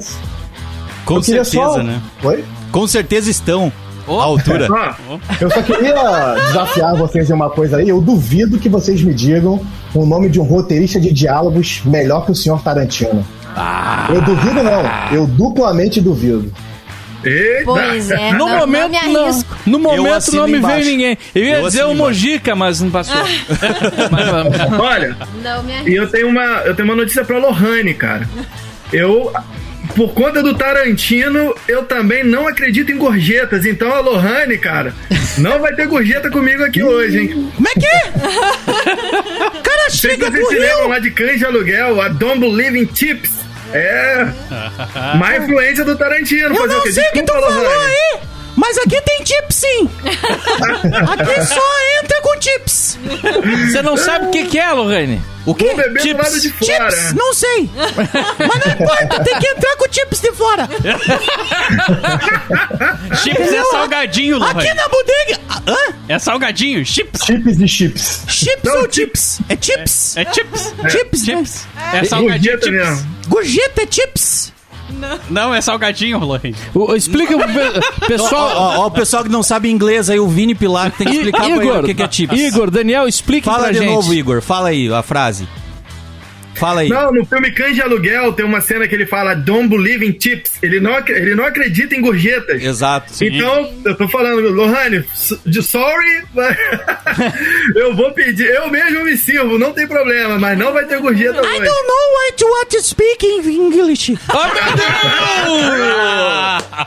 Com 1.04 1.16
eu 1.16 1.22
queria 1.22 1.44
certeza, 1.44 1.72
só... 1.72 1.82
né? 1.82 2.00
Oi? 2.22 2.44
Com 2.70 2.86
certeza 2.86 3.30
estão 3.30 3.72
à 4.08 4.22
altura. 4.24 4.68
Eu 5.40 5.50
só 5.50 5.62
queria 5.62 5.94
desafiar 6.48 6.94
vocês 6.96 7.30
em 7.30 7.34
uma 7.34 7.50
coisa 7.50 7.78
aí. 7.78 7.88
Eu 7.88 8.00
duvido 8.00 8.58
que 8.58 8.68
vocês 8.68 9.02
me 9.02 9.12
digam 9.14 9.60
o 9.94 10.04
nome 10.06 10.28
de 10.28 10.40
um 10.40 10.44
roteirista 10.44 11.00
de 11.00 11.12
diálogos 11.12 11.80
melhor 11.84 12.24
que 12.24 12.32
o 12.32 12.34
senhor 12.34 12.62
Tarantino. 12.62 13.26
Eu 14.12 14.20
duvido 14.22 14.62
não. 14.62 14.82
Eu 15.12 15.26
duplamente 15.26 16.00
duvido. 16.00 16.52
Pois 17.64 18.10
é, 18.10 18.32
No 18.32 18.38
não, 18.46 18.58
momento, 18.58 18.82
não 18.82 18.88
me 18.88 18.96
arrisco. 18.98 19.56
no 19.66 19.78
momento 19.80 20.32
não 20.36 20.46
me 20.46 20.58
embaixo. 20.58 20.76
veio 20.84 20.90
ninguém. 20.92 21.18
Eu 21.34 21.42
ia 21.42 21.54
Eu 21.58 21.66
dizer 21.66 21.84
o 21.84 21.94
Mojica, 21.94 22.54
mas 22.54 22.80
não 22.80 22.90
passou. 22.90 23.16
Mas 24.12 24.28
vamos. 24.28 24.80
Olha, 24.80 25.16
Não 25.42 25.62
me 25.64 25.72
e 25.90 25.96
eu 25.96 26.08
tenho 26.08 26.28
uma, 26.28 26.40
eu 26.64 26.74
tenho 26.76 26.86
uma 26.88 26.94
notícia 26.94 27.24
pra 27.24 27.38
Lohane, 27.38 27.94
cara. 27.94 28.28
Eu, 28.92 29.32
por 29.96 30.12
conta 30.12 30.42
do 30.42 30.54
Tarantino, 30.54 31.54
eu 31.66 31.82
também 31.84 32.22
não 32.22 32.46
acredito 32.46 32.92
em 32.92 32.98
gorjetas. 32.98 33.64
Então 33.64 33.90
a 33.92 33.98
Lohane, 34.00 34.58
cara, 34.58 34.94
não 35.38 35.58
vai 35.58 35.74
ter 35.74 35.86
gorjeta 35.86 36.30
comigo 36.30 36.62
aqui 36.62 36.82
hoje, 36.82 37.18
hein? 37.20 37.50
Como 37.56 37.66
é 37.68 37.72
que 37.72 37.86
é? 37.86 38.12
Cara, 39.62 39.82
Não 39.84 39.90
sei 39.90 39.90
se 39.90 39.96
chega 39.98 40.30
vocês 40.30 40.40
pro 40.40 40.48
se 40.50 40.58
lembram 40.58 40.78
Rio. 40.80 40.88
lá 40.88 40.98
de 40.98 41.10
Cães 41.10 41.38
de 41.38 41.44
Aluguel, 41.46 42.00
a 42.00 42.08
Don't 42.08 42.38
Believe 42.38 42.78
in 42.78 42.88
Chips. 42.94 43.30
É. 43.72 44.26
Má 45.16 45.36
influência 45.38 45.84
do 45.84 45.96
Tarantino. 45.96 46.54
Eu 46.54 46.62
o 46.62 46.66
não 46.66 46.80
quê? 46.82 46.92
sei 46.92 47.04
o 47.08 47.12
que 47.12 47.22
tu 47.22 47.32
falou 47.32 47.80
aí, 47.80 48.20
mas 48.54 48.78
aqui 48.78 49.00
tem 49.02 49.26
chips 49.26 49.56
sim. 49.56 49.90
Aqui 50.04 51.44
só 51.46 51.54
entra 51.54 51.56
com 51.56 51.95
chips. 52.50 52.98
Você 53.70 53.82
não 53.82 53.96
sabe 53.96 54.26
o 54.26 54.30
que, 54.30 54.44
que 54.46 54.58
é, 54.58 54.70
Lohane? 54.72 55.20
O 55.44 55.54
quê? 55.54 55.66
Vou 55.66 55.76
beber 55.76 56.14
do 56.14 56.22
lado 56.22 56.40
de 56.40 56.50
fora. 56.50 56.90
Chips? 56.90 57.12
Não 57.14 57.32
sei. 57.34 57.70
Mas 57.76 58.64
não 58.66 58.72
importa, 58.72 59.22
tem 59.24 59.38
que 59.38 59.46
entrar 59.46 59.76
com 59.76 59.84
chips 59.92 60.20
de 60.20 60.32
fora. 60.32 60.68
Chips 63.22 63.52
é 63.52 63.62
salgadinho, 63.70 64.42
Aqui 64.42 64.54
Lohane. 64.54 64.74
na 64.74 64.88
bodega. 64.88 65.40
Hã? 65.68 65.94
É 66.08 66.18
salgadinho, 66.18 66.84
chips. 66.84 67.22
Chips 67.24 67.60
e 67.60 67.68
chips. 67.68 68.22
Chips 68.28 68.62
Não, 68.64 68.82
ou 68.82 68.92
chips? 68.92 69.40
É 69.48 69.56
chips? 69.60 70.16
É 70.16 70.24
chips. 70.32 70.74
Chips, 70.90 71.26
né? 71.26 71.36
Chips. 71.36 71.66
É 71.92 72.04
salgadinho, 72.04 72.52
Gorjeta 72.58 72.66
chips. 72.66 72.88
mesmo. 72.88 73.16
Gorjeta 73.28 73.82
é 73.82 73.86
chips? 73.90 74.52
Não, 75.30 75.54
é 75.54 75.60
salgadinho. 75.60 76.20
O- 76.74 76.94
Explica 76.94 77.36
pro 77.36 77.46
Ó, 77.46 78.06
pessoal. 78.06 78.50
ó, 78.56 78.78
ó, 78.82 78.86
o 78.86 78.90
pessoal 78.90 79.22
que 79.22 79.28
não 79.28 79.42
sabe 79.42 79.70
inglês 79.70 80.08
aí, 80.08 80.18
o 80.18 80.28
Vini 80.28 80.54
Pilar 80.54 80.90
tem 80.90 81.06
que 81.06 81.12
I- 81.12 81.16
explicar 81.16 81.38
pra 81.44 81.50
ele 81.50 81.64
Igor, 81.64 81.78
o 81.78 81.82
que 81.84 81.94
que 81.94 82.02
é 82.02 82.10
chips. 82.10 82.40
Igor, 82.40 82.70
Daniel, 82.70 83.06
explique 83.08 83.44
Fala 83.44 83.64
pra 83.64 83.72
de 83.72 83.78
gente. 83.78 83.90
novo, 83.90 84.14
Igor. 84.14 84.40
Fala 84.40 84.68
aí 84.68 84.92
a 84.92 85.02
frase. 85.02 85.46
Fala 86.56 86.80
aí. 86.80 86.88
Não, 86.88 87.12
no 87.12 87.24
filme 87.24 87.50
Cães 87.52 87.74
de 87.74 87.82
Aluguel 87.82 88.32
tem 88.32 88.44
uma 88.44 88.60
cena 88.60 88.88
que 88.88 88.94
ele 88.94 89.06
fala 89.06 89.34
Don't 89.34 89.68
believe 89.68 90.06
in 90.06 90.16
chips. 90.18 90.52
Ele 90.62 90.80
não, 90.80 90.96
ele 91.06 91.34
não 91.34 91.44
acredita 91.44 91.94
em 91.94 92.00
gorjetas. 92.00 92.62
Exato. 92.62 93.12
Então, 93.22 93.72
eu 93.84 93.94
tô 93.96 94.08
falando, 94.08 94.48
Lohane, 94.50 95.04
sorry, 95.62 96.22
mas 96.34 96.56
eu 97.76 97.94
vou 97.94 98.12
pedir, 98.12 98.46
eu 98.46 98.70
mesmo 98.70 99.04
me 99.04 99.16
sirvo, 99.16 99.58
não 99.58 99.72
tem 99.72 99.86
problema, 99.86 100.38
mas 100.38 100.58
não 100.58 100.72
vai 100.72 100.86
ter 100.86 100.98
gorjeta 100.98 101.40
hoje. 101.40 101.58
know 101.58 102.12
what 102.24 102.42
you 102.42 102.48
want 102.48 102.68
to 102.70 102.82
speak 102.82 103.26
in 103.26 103.40
English. 103.50 104.16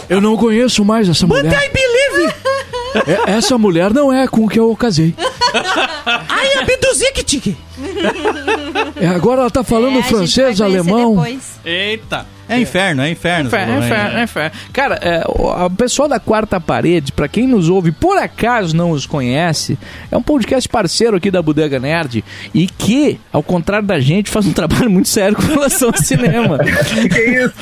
Eu 0.10 0.20
não 0.22 0.36
conheço 0.36 0.84
mais 0.84 1.08
essa 1.08 1.26
mulher. 1.28 1.44
believe. 1.70 2.34
É- 2.96 3.32
essa 3.32 3.58
mulher 3.58 3.94
não 3.94 4.12
é 4.12 4.28
com 4.28 4.48
que 4.48 4.60
eu 4.60 4.76
casei. 4.76 5.14
I 5.16 6.60
am 6.60 6.66
Biduzik. 6.66 7.56
É, 9.00 9.08
agora 9.08 9.42
ela 9.42 9.52
tá 9.52 9.64
falando 9.64 10.00
É, 10.00 10.04
francês, 10.04 10.60
alemão. 10.62 11.14
Inferno. 11.14 11.42
Eita. 11.66 12.26
É 12.48 12.60
inferno, 12.60 13.04
é 13.04 13.12
inferno. 13.12 13.56
É, 13.56 13.66
Lohane. 13.66 13.88
fé, 13.88 14.22
é 14.24 14.28
fé. 14.28 14.52
Cara, 14.74 14.96
é, 15.04 15.24
o 15.28 15.50
a 15.52 15.70
pessoal 15.70 16.08
da 16.10 16.20
Quarta 16.20 16.60
Parede, 16.60 17.12
pra 17.12 17.28
quem 17.28 17.46
nos 17.46 17.70
ouve, 17.70 17.92
por 17.92 18.18
acaso 18.18 18.76
não 18.76 18.90
os 18.90 19.06
conhece, 19.06 19.78
é 20.12 20.18
um 20.18 20.22
podcast 20.24 20.68
parceiro 20.68 21.16
aqui 21.16 21.30
da 21.30 21.44
Bodega 21.44 21.80
Nerd 21.80 22.24
e 22.52 22.66
que, 22.66 23.20
ao 23.32 23.44
contrário 23.44 23.88
da 23.88 24.00
gente, 24.00 24.32
faz 24.32 24.48
um 24.48 24.52
trabalho 24.52 24.90
muito 24.90 25.08
sério 25.08 25.36
com 25.38 25.44
relação 25.44 25.90
ao 25.90 25.98
cinema. 25.98 26.58
que 27.14 27.22
isso? 27.22 27.54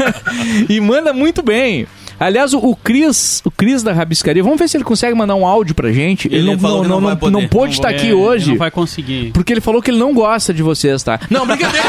e 0.72 0.80
manda 0.80 1.12
muito 1.12 1.42
bem. 1.42 1.86
Aliás, 2.22 2.54
o, 2.54 2.76
Cris, 2.76 3.42
o 3.44 3.50
Cris 3.50 3.82
da 3.82 3.92
Rabiscaria, 3.92 4.44
vamos 4.44 4.56
ver 4.56 4.68
se 4.68 4.76
ele 4.76 4.84
consegue 4.84 5.12
mandar 5.12 5.34
um 5.34 5.44
áudio 5.44 5.74
pra 5.74 5.90
gente. 5.90 6.28
Ele, 6.28 6.36
Ele 6.36 6.52
não, 6.52 6.58
falou 6.58 6.76
não, 6.76 6.82
que 6.84 6.88
não, 6.88 6.94
não 6.96 7.02
vai 7.02 7.14
não, 7.14 7.18
poder. 7.18 7.32
não 7.32 7.48
pôde 7.48 7.72
estar 7.74 7.90
É, 7.90 7.96
aqui 7.96 8.06
ele 8.06 8.14
hoje. 8.14 8.50
Não 8.50 8.58
vai 8.58 8.70
conseguir. 8.70 9.32
Porque 9.32 9.52
ele 9.52 9.60
falou 9.60 9.82
que 9.82 9.90
ele 9.90 9.98
não 9.98 10.14
gosta 10.14 10.54
de 10.54 10.62
vocês, 10.62 11.02
tá? 11.02 11.18
Não, 11.28 11.44
brincadeira! 11.44 11.84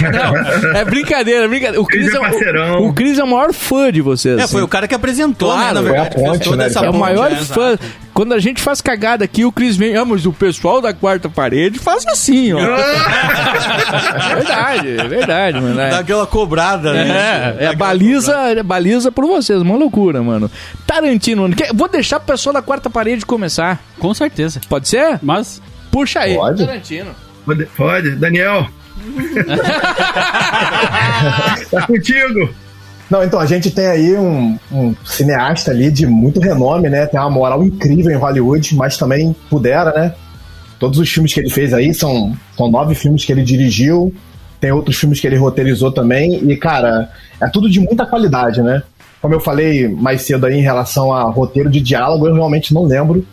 não, 0.10 0.70
é 0.78 0.84
brincadeira, 0.86 1.44
é 1.44 1.48
brincadeira. 1.48 1.80
O 1.82 1.84
Cris 1.84 2.08
Cris 2.08 2.14
é 2.14 2.56
é, 2.56 2.72
o, 2.78 2.86
o 2.88 2.94
Cris 2.94 3.18
é 3.18 3.24
o 3.24 3.26
maior 3.26 3.52
fã 3.52 3.92
de 3.92 4.00
vocês. 4.00 4.38
É, 4.38 4.46
foi 4.46 4.60
assim. 4.60 4.64
o 4.64 4.68
cara 4.68 4.88
que 4.88 4.94
apresentou, 4.94 5.52
Claro, 5.52 5.62
né? 5.62 5.72
Na 5.74 5.80
foi 5.80 5.88
a 5.90 6.02
verdade, 6.02 6.14
fez 6.14 6.38
ponte, 6.46 6.56
né? 6.56 6.66
essa 6.66 6.86
É 6.86 6.90
o 6.90 6.94
maior 6.94 7.30
né? 7.30 7.36
fã. 7.36 7.78
Quando 8.16 8.32
a 8.32 8.38
gente 8.38 8.62
faz 8.62 8.80
cagada 8.80 9.26
aqui, 9.26 9.44
o 9.44 9.52
Cris 9.52 9.76
vem, 9.76 9.94
ah, 9.94 10.02
mas 10.02 10.24
o 10.24 10.32
pessoal 10.32 10.80
da 10.80 10.94
quarta 10.94 11.28
parede 11.28 11.78
faz 11.78 12.06
assim, 12.06 12.50
ó. 12.54 12.58
é 12.58 12.66
verdade, 14.36 14.88
é 15.00 15.04
verdade, 15.06 15.60
mano. 15.60 15.76
Dá 15.76 15.82
É, 15.82 15.98
aquela 15.98 16.26
cobrada, 16.26 16.94
né? 16.94 17.54
é, 17.60 17.64
é 17.66 17.76
baliza, 17.76 18.32
é 18.34 18.62
baliza 18.62 19.12
por 19.12 19.26
vocês, 19.26 19.60
uma 19.60 19.76
loucura, 19.76 20.22
mano. 20.22 20.50
Tarantino, 20.86 21.42
mano. 21.42 21.54
Vou 21.74 21.88
deixar 21.88 22.16
o 22.16 22.20
pessoal 22.20 22.54
da 22.54 22.62
quarta 22.62 22.88
parede 22.88 23.26
começar. 23.26 23.78
Com 23.98 24.14
certeza. 24.14 24.62
Pode 24.66 24.88
ser? 24.88 25.18
Mas 25.22 25.60
Puxa 25.90 26.20
aí. 26.20 26.36
Pode. 26.36 26.64
Tarantino. 26.64 27.10
Pode, 27.44 27.66
pode. 27.76 28.10
Daniel. 28.16 28.66
tá 31.70 31.86
contigo. 31.86 32.48
Não, 33.08 33.22
então, 33.22 33.38
a 33.38 33.46
gente 33.46 33.70
tem 33.70 33.86
aí 33.86 34.16
um, 34.16 34.58
um 34.72 34.94
cineasta 35.04 35.70
ali 35.70 35.90
de 35.90 36.06
muito 36.06 36.40
renome, 36.40 36.88
né? 36.88 37.06
Tem 37.06 37.20
uma 37.20 37.30
moral 37.30 37.62
incrível 37.62 38.10
em 38.10 38.16
Hollywood, 38.16 38.74
mas 38.74 38.96
também 38.96 39.34
pudera, 39.48 39.92
né? 39.92 40.14
Todos 40.78 40.98
os 40.98 41.08
filmes 41.08 41.32
que 41.32 41.40
ele 41.40 41.50
fez 41.50 41.72
aí 41.72 41.94
são, 41.94 42.36
são 42.56 42.70
nove 42.70 42.94
filmes 42.94 43.24
que 43.24 43.32
ele 43.32 43.42
dirigiu, 43.42 44.12
tem 44.60 44.72
outros 44.72 44.96
filmes 44.96 45.20
que 45.20 45.26
ele 45.26 45.36
roteirizou 45.36 45.92
também, 45.92 46.50
e, 46.50 46.56
cara, 46.56 47.08
é 47.40 47.48
tudo 47.48 47.70
de 47.70 47.78
muita 47.78 48.04
qualidade, 48.04 48.60
né? 48.60 48.82
Como 49.22 49.34
eu 49.34 49.40
falei 49.40 49.88
mais 49.88 50.22
cedo 50.22 50.44
aí 50.44 50.58
em 50.58 50.62
relação 50.62 51.12
a 51.12 51.22
roteiro 51.24 51.70
de 51.70 51.80
diálogo, 51.80 52.26
eu 52.26 52.34
realmente 52.34 52.74
não 52.74 52.84
lembro 52.84 53.24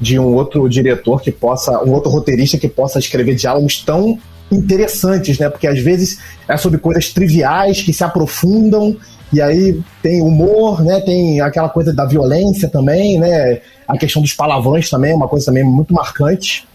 de 0.00 0.18
um 0.18 0.34
outro 0.34 0.68
diretor 0.68 1.20
que 1.20 1.32
possa, 1.32 1.82
um 1.82 1.90
outro 1.92 2.10
roteirista 2.10 2.58
que 2.58 2.68
possa 2.68 2.98
escrever 2.98 3.34
diálogos 3.34 3.82
tão 3.82 4.18
interessantes, 4.50 5.38
né? 5.38 5.48
Porque 5.48 5.66
às 5.66 5.78
vezes 5.78 6.20
é 6.48 6.56
sobre 6.56 6.78
coisas 6.78 7.10
triviais 7.10 7.82
que 7.82 7.92
se 7.92 8.04
aprofundam 8.04 8.96
e 9.36 9.42
aí 9.42 9.78
tem 10.02 10.22
humor, 10.22 10.82
né? 10.82 10.98
Tem 11.00 11.42
aquela 11.42 11.68
coisa 11.68 11.92
da 11.92 12.06
violência 12.06 12.70
também, 12.70 13.18
né? 13.18 13.60
A 13.86 13.98
questão 13.98 14.22
dos 14.22 14.32
palavrões 14.32 14.88
também 14.88 15.12
é 15.12 15.14
uma 15.14 15.28
coisa 15.28 15.44
também 15.46 15.62
muito 15.62 15.92
marcante. 15.92 16.66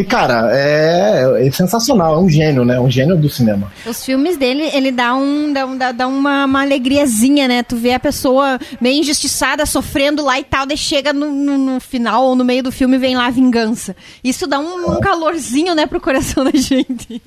E 0.00 0.04
cara, 0.04 0.48
é, 0.50 1.46
é 1.46 1.50
sensacional, 1.50 2.14
é 2.14 2.18
um 2.18 2.26
gênio, 2.26 2.64
né? 2.64 2.80
Um 2.80 2.90
gênio 2.90 3.18
do 3.18 3.28
cinema. 3.28 3.70
Os 3.84 4.02
filmes 4.02 4.38
dele, 4.38 4.62
ele 4.72 4.90
dá, 4.90 5.14
um, 5.14 5.52
dá, 5.52 5.92
dá, 5.92 6.06
uma, 6.06 6.46
uma 6.46 6.62
alegriazinha, 6.62 7.46
né? 7.46 7.62
Tu 7.62 7.76
vê 7.76 7.92
a 7.92 8.00
pessoa 8.00 8.58
meio 8.80 9.00
injustiçada, 9.00 9.66
sofrendo 9.66 10.24
lá 10.24 10.40
e 10.40 10.44
tal, 10.44 10.64
daí 10.64 10.78
chega 10.78 11.12
no, 11.12 11.30
no, 11.30 11.58
no 11.58 11.80
final 11.80 12.24
ou 12.24 12.34
no 12.34 12.46
meio 12.46 12.62
do 12.62 12.72
filme 12.72 12.96
vem 12.96 13.14
lá 13.14 13.26
a 13.26 13.30
vingança. 13.30 13.94
Isso 14.24 14.46
dá 14.46 14.58
um, 14.58 14.90
um 14.90 15.00
calorzinho, 15.00 15.74
né, 15.74 15.86
pro 15.86 16.00
coração 16.00 16.44
da 16.44 16.52
gente. 16.56 17.20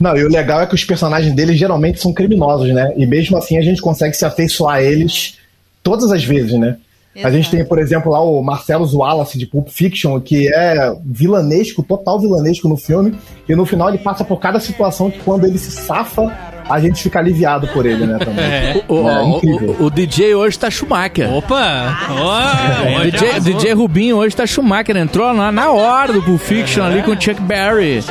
Não, 0.00 0.16
e 0.16 0.24
o 0.24 0.28
legal 0.28 0.60
é 0.62 0.66
que 0.66 0.74
os 0.74 0.84
personagens 0.84 1.32
dele 1.32 1.54
geralmente 1.54 2.00
são 2.00 2.12
criminosos, 2.12 2.74
né? 2.74 2.92
E 2.96 3.06
mesmo 3.06 3.36
assim 3.36 3.56
a 3.56 3.62
gente 3.62 3.80
consegue 3.80 4.16
se 4.16 4.24
afeiçoar 4.24 4.78
a 4.78 4.82
eles 4.82 5.38
todas 5.80 6.10
as 6.10 6.24
vezes, 6.24 6.58
né? 6.58 6.76
A 7.24 7.30
gente 7.30 7.50
tem, 7.50 7.64
por 7.64 7.78
exemplo, 7.78 8.12
lá 8.12 8.20
o 8.20 8.42
Marcelo 8.42 8.86
Wallace 8.96 9.38
de 9.38 9.46
Pulp 9.46 9.68
Fiction, 9.68 10.20
que 10.20 10.48
é 10.54 10.94
vilanesco, 11.04 11.82
total 11.82 12.20
vilanesco 12.20 12.68
no 12.68 12.76
filme, 12.76 13.14
e 13.48 13.54
no 13.54 13.64
final 13.64 13.88
ele 13.88 13.98
passa 13.98 14.24
por 14.24 14.38
cada 14.38 14.60
situação 14.60 15.10
que 15.10 15.18
quando 15.20 15.46
ele 15.46 15.56
se 15.58 15.70
safa, 15.70 16.30
a 16.68 16.80
gente 16.80 17.02
fica 17.02 17.18
aliviado 17.20 17.68
por 17.68 17.86
ele, 17.86 18.06
né? 18.06 18.18
Também. 18.18 18.44
É. 18.46 18.82
O, 18.88 19.08
É, 19.08 19.22
o- 19.22 19.36
incrível. 19.36 19.76
o- 19.80 19.84
o 19.84 19.90
DJ 19.90 20.34
hoje 20.34 20.58
tá 20.58 20.70
Schumacher. 20.70 21.32
Opa! 21.32 21.96
O 22.10 23.00
Oh, 23.00 23.04
DJ, 23.04 23.40
DJ 23.40 23.72
Rubinho 23.72 24.16
hoje 24.16 24.34
tá 24.36 24.46
Schumacher, 24.46 24.96
entrou 24.96 25.32
na, 25.32 25.50
na 25.52 25.70
hora 25.72 26.12
do 26.12 26.22
Pulp 26.22 26.40
Fiction 26.40 26.82
ali 26.84 27.02
com 27.02 27.12
o 27.12 27.20
Chuck 27.20 27.40
Berry. 27.42 28.02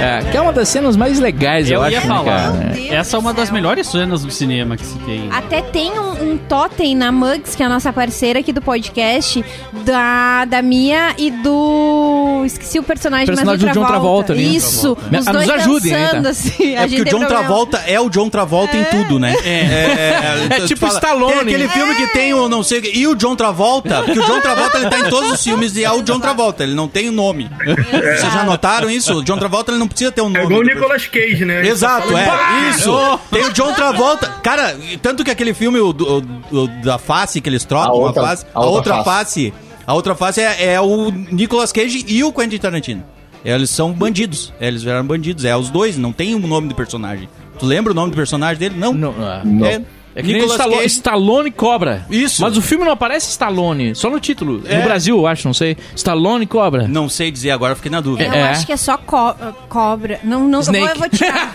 É, 0.00 0.30
que 0.30 0.36
é 0.36 0.40
uma 0.40 0.52
das 0.52 0.68
cenas 0.68 0.96
mais 0.96 1.18
legais, 1.18 1.68
eu, 1.70 1.76
Eu 1.78 1.82
acho, 1.82 1.92
ia 1.92 2.00
né, 2.00 2.06
falar. 2.06 2.24
cara? 2.24 2.72
Essa 2.90 3.16
é 3.16 3.20
uma 3.20 3.32
das 3.34 3.50
melhores 3.50 3.86
cenas 3.88 4.22
do 4.24 4.30
cinema 4.30 4.76
que 4.76 4.86
se 4.86 4.96
tem. 5.00 5.28
Até 5.30 5.60
tem 5.62 5.92
um, 5.98 6.32
um 6.32 6.38
totem 6.38 6.94
na 6.94 7.10
Mugs, 7.12 7.54
que 7.56 7.62
é 7.62 7.66
a 7.66 7.68
nossa 7.68 7.92
parceira 7.92 8.38
aqui 8.40 8.52
do 8.52 8.62
podcast, 8.62 9.44
da, 9.84 10.44
da 10.44 10.62
Mia 10.62 11.14
e 11.18 11.30
do. 11.30 12.42
Esqueci 12.44 12.78
o 12.78 12.82
personagem, 12.82 13.26
Personagem 13.26 13.64
mas 13.66 13.74
do 13.74 13.80
John 13.80 13.86
Travolta 13.86 14.32
ali. 14.32 14.56
Isso. 14.56 14.96
Me- 15.10 15.18
Os 15.18 15.26
ah, 15.28 15.32
nos 15.32 15.46
dois 15.46 15.60
ajudem 15.60 15.94
aí, 15.94 16.02
dançando, 16.04 16.22
tá? 16.24 16.30
assim. 16.30 16.74
É 16.74 16.86
porque 16.86 17.02
o 17.02 17.04
John. 17.04 17.26
Travolta 17.26 17.78
é 17.86 18.00
o 18.00 18.08
John 18.08 18.28
Travolta 18.30 18.76
em 18.76 18.84
tudo, 18.84 19.18
né? 19.18 19.34
É, 19.44 20.46
É 20.50 20.56
tu 20.60 20.66
tipo 20.66 20.80
fala, 20.80 20.94
Stallone. 20.94 21.32
Tem 21.32 21.54
aquele 21.54 21.68
filme 21.68 21.94
que 21.94 22.06
tem 22.08 22.32
o 22.34 22.48
não 22.48 22.62
sei 22.62 22.80
e 22.94 23.06
o 23.06 23.14
John 23.14 23.34
Travolta, 23.36 24.02
porque 24.02 24.18
o 24.18 24.22
John 24.24 24.40
Travolta 24.40 24.78
ele 24.78 24.88
tá 24.90 24.98
em 25.00 25.10
todos 25.10 25.32
os 25.32 25.42
filmes 25.44 25.76
e 25.76 25.84
é 25.84 25.90
o 25.90 26.02
John 26.02 26.20
Travolta, 26.20 26.62
ele 26.62 26.74
não 26.74 26.88
tem 26.88 27.08
o 27.08 27.12
nome. 27.12 27.50
Vocês 27.64 28.32
já 28.32 28.44
notaram 28.44 28.88
isso? 28.90 29.14
O 29.18 29.24
John 29.24 29.36
Travolta 29.38 29.70
ele 29.72 29.78
não 29.78 29.87
precisa 29.88 30.12
ter 30.12 30.20
um 30.20 30.26
nome. 30.28 30.38
É 30.38 30.44
igual 30.44 30.60
o 30.60 30.64
Nicolas 30.64 31.06
Cage, 31.06 31.44
né? 31.44 31.66
Exato, 31.66 32.16
é. 32.16 32.70
Isso. 32.70 32.90
Tem 33.30 33.44
o 33.44 33.52
John 33.52 33.72
Travolta. 33.72 34.28
Cara, 34.42 34.76
tanto 35.02 35.24
que 35.24 35.30
aquele 35.30 35.54
filme 35.54 35.78
o, 35.80 35.92
do- 35.92 36.18
o- 36.50 36.62
o 36.62 36.68
da 36.82 36.98
face 36.98 37.40
que 37.40 37.48
eles 37.48 37.64
trocam, 37.64 37.90
A 37.92 37.94
outra- 37.94 38.22
uma 38.22 38.28
face, 38.28 38.46
a, 38.54 38.58
a 38.58 38.64
outra, 38.66 38.94
outra 38.96 39.04
face. 39.04 39.52
A 39.86 39.94
outra 39.94 40.14
face 40.14 40.40
é, 40.40 40.72
é 40.74 40.80
o 40.80 41.10
Nicolas 41.10 41.72
Cage 41.72 42.04
e 42.06 42.22
o 42.22 42.32
Quentin 42.32 42.58
Tarantino. 42.58 43.02
Eles 43.44 43.70
são 43.70 43.92
bandidos. 43.92 44.52
Eles 44.60 44.82
viraram 44.82 45.06
bandidos. 45.06 45.44
É 45.44 45.56
os 45.56 45.70
dois, 45.70 45.96
não 45.96 46.12
tem 46.12 46.34
o 46.34 46.38
nome 46.38 46.68
do 46.68 46.74
personagem. 46.74 47.28
Tu 47.58 47.64
lembra 47.64 47.92
o 47.92 47.94
nome 47.94 48.10
do 48.10 48.16
personagem 48.16 48.58
dele? 48.58 48.74
Não. 48.76 48.92
Não, 48.92 49.14
ah. 49.18 49.42
É, 49.66 49.80
É 50.14 50.20
que 50.22 50.28
nem 50.28 50.36
Nicolas 50.36 50.52
Stallone, 50.58 50.76
Cage. 50.82 50.94
Stallone 50.94 51.50
Cobra. 51.50 52.06
Isso. 52.10 52.42
Mas 52.42 52.56
o 52.56 52.62
filme 52.62 52.84
não 52.84 52.92
aparece 52.92 53.30
Stallone, 53.30 53.94
só 53.94 54.10
no 54.10 54.18
título. 54.18 54.62
É. 54.66 54.78
No 54.78 54.84
Brasil, 54.84 55.16
eu 55.16 55.26
acho, 55.26 55.46
não 55.46 55.54
sei. 55.54 55.76
Stallone 55.94 56.46
Cobra. 56.46 56.88
Não 56.88 57.08
sei 57.08 57.30
dizer 57.30 57.50
agora, 57.50 57.74
fiquei 57.76 57.90
na 57.90 58.00
dúvida. 58.00 58.24
Eu 58.28 58.32
É. 58.32 58.50
acho 58.50 58.66
que 58.66 58.72
é 58.72 58.76
só 58.76 58.96
co- 58.96 59.34
cobra. 59.68 60.20
Não, 60.24 60.48
não, 60.48 60.60
eu 60.60 60.64
vou, 60.64 60.74
Snake. 60.74 60.88
eu 60.94 60.98
vou 61.00 61.08
tirar. 61.08 61.54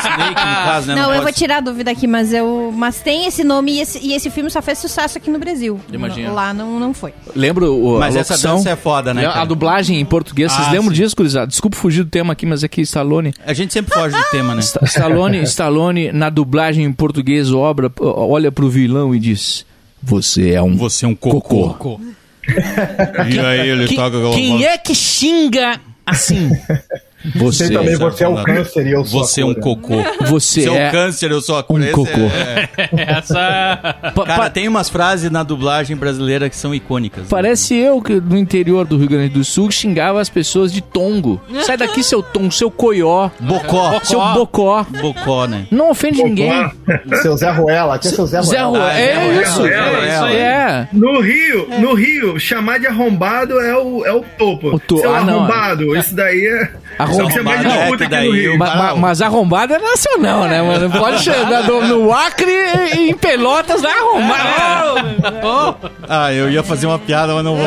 Snake, 0.00 0.30
no 0.30 0.34
caso, 0.64 0.86
né? 0.88 0.94
não, 0.94 1.02
eu 1.04 1.08
pode 1.12 1.22
vou 1.22 1.32
tirar 1.32 1.56
a 1.56 1.60
dúvida 1.60 1.90
aqui, 1.90 2.06
mas 2.06 2.32
eu. 2.32 2.72
Mas 2.76 3.00
tem 3.00 3.26
esse 3.26 3.42
nome 3.44 3.72
e 3.72 3.80
esse, 3.80 3.98
e 3.98 4.14
esse 4.14 4.30
filme 4.30 4.50
só 4.50 4.60
fez 4.62 4.78
sucesso 4.78 5.18
aqui 5.18 5.30
no 5.30 5.38
Brasil. 5.38 5.80
Imagina. 5.92 6.32
Lá 6.32 6.54
não, 6.54 6.78
não 6.78 6.94
foi. 6.94 7.12
Lembra 7.34 7.70
o, 7.70 7.98
Mas 7.98 8.16
a 8.16 8.20
essa 8.20 8.36
dança 8.38 8.70
é 8.70 8.76
foda, 8.76 9.12
né, 9.14 9.26
A 9.26 9.32
cara? 9.32 9.44
dublagem 9.46 9.98
em 10.00 10.04
português, 10.04 10.52
vocês 10.52 10.68
Ah, 10.68 10.70
lembram 10.72 10.88
sim. 10.94 11.02
disso, 11.02 11.14
gurizada? 11.16 11.46
Desculpa 11.46 11.76
fugir 11.76 12.04
do 12.04 12.10
tema 12.10 12.32
aqui, 12.32 12.46
mas 12.46 12.62
aqui 12.64 12.80
Stallone. 12.82 13.32
A 13.46 13.52
gente 13.52 13.72
sempre 13.72 13.92
foge 13.94 14.16
do 14.16 14.24
tema, 14.30 14.54
né? 14.54 14.60
Sta- 14.62 14.80
Stallone, 14.84 15.42
Stallone, 15.42 16.12
na 16.12 16.30
dublagem 16.30 16.84
em 16.84 16.92
português, 16.92 17.52
obra, 17.52 17.88
olha 18.00 18.50
pro 18.52 18.68
vilão 18.68 19.14
e 19.14 19.18
diz: 19.18 19.64
Você 20.02 20.50
é 20.52 20.62
um. 20.62 20.76
Você 20.76 21.04
é 21.04 21.08
um 21.08 21.14
cocô. 21.14 22.00
E 22.46 23.38
aí 23.38 23.68
ele 23.70 23.88
Que- 23.88 23.96
quem 24.34 24.64
é 24.66 24.76
que 24.78 24.94
xinga 24.94 25.80
assim? 26.06 26.50
Você 27.36 27.70
também, 27.70 27.96
você 27.96 28.24
é 28.24 28.28
o 28.28 28.42
câncer 28.42 28.86
e 28.86 28.92
eu 28.92 29.04
sou 29.04 29.20
Você 29.24 29.40
é 29.40 29.44
um 29.46 29.54
cocô. 29.54 29.94
Você 30.26 30.62
Você 30.62 30.68
é 30.70 30.76
é 30.84 30.88
o 30.88 30.92
câncer, 30.92 31.30
eu 31.30 31.40
sou 31.40 31.56
a 31.56 31.62
cura. 31.62 31.84
um 31.84 31.92
cocô. 31.92 32.20
é- 32.20 32.68
Essa. 33.18 34.12
Cara, 34.26 34.50
tem 34.50 34.68
umas 34.68 34.88
frases 34.88 35.30
na 35.30 35.42
dublagem 35.42 35.96
brasileira 35.96 36.48
que 36.50 36.56
são 36.56 36.74
icônicas. 36.74 37.26
Parece 37.28 37.74
eu 37.76 38.00
que 38.02 38.14
no 38.20 38.36
interior 38.36 38.86
do 38.86 38.96
Rio 38.96 39.08
Grande 39.08 39.30
do 39.34 39.44
Sul 39.44 39.70
xingava 39.70 40.20
as 40.20 40.28
pessoas 40.28 40.72
de 40.72 40.80
tongo. 40.80 41.40
Sai 41.62 41.76
daqui, 41.76 42.02
seu 42.02 42.22
tongo, 42.22 42.52
seu 42.52 42.70
coió, 42.70 43.30
Bocó. 43.40 44.00
seu 44.02 44.20
bocó. 44.34 44.84
Bocó, 45.00 45.46
né? 45.46 45.66
Não 45.70 45.90
ofende 45.90 46.22
ninguém. 46.22 46.52
Seu 47.22 47.36
Zé 47.36 47.50
Ruela, 47.50 47.94
aqui 47.94 48.08
é 48.08 48.10
seu 48.10 48.26
Zé 48.26 48.38
Ruela. 48.40 48.50
Zé 48.52 48.62
Ruela. 48.62 48.88
Ah, 48.90 48.98
É 48.98 49.14
Ruela, 49.26 49.42
isso. 49.42 49.62
Zé 49.62 49.80
Ruela, 49.80 50.06
isso 50.08 50.24
aí. 50.24 50.36
É. 50.36 50.88
No 50.92 51.20
Rio, 51.20 51.68
no 51.80 51.94
Rio, 51.94 52.38
chamar 52.40 52.78
de 52.78 52.86
arrombado 52.86 53.58
é 53.60 53.76
o, 53.76 54.04
é 54.04 54.12
o 54.12 54.24
topo. 54.38 54.74
O 54.74 54.78
to- 54.80 54.98
Seu 54.98 55.14
ah, 55.14 55.20
não. 55.22 55.38
arrombado, 55.40 55.96
isso 55.96 56.14
daí 56.14 56.46
é. 56.46 56.70
Mais 56.98 58.00
É, 58.00 58.08
daí 58.08 58.56
Ma- 58.58 58.74
ma- 58.76 58.94
mas 58.96 59.22
arrombado 59.22 59.74
é 59.74 59.78
nacional, 59.78 60.44
né, 60.44 60.62
mano? 60.62 60.90
Pode 60.90 61.22
chegar 61.22 61.64
no, 61.64 61.80
no 61.86 62.12
Acre 62.12 62.50
e 62.96 63.10
em 63.10 63.14
Pelotas 63.14 63.82
não 63.82 63.90
é 63.90 63.98
arrombado. 63.98 65.90
Ah, 66.08 66.32
eu 66.32 66.50
ia 66.50 66.62
fazer 66.62 66.86
uma 66.86 66.98
piada, 66.98 67.34
mas 67.34 67.44
não 67.44 67.56
vou. 67.56 67.66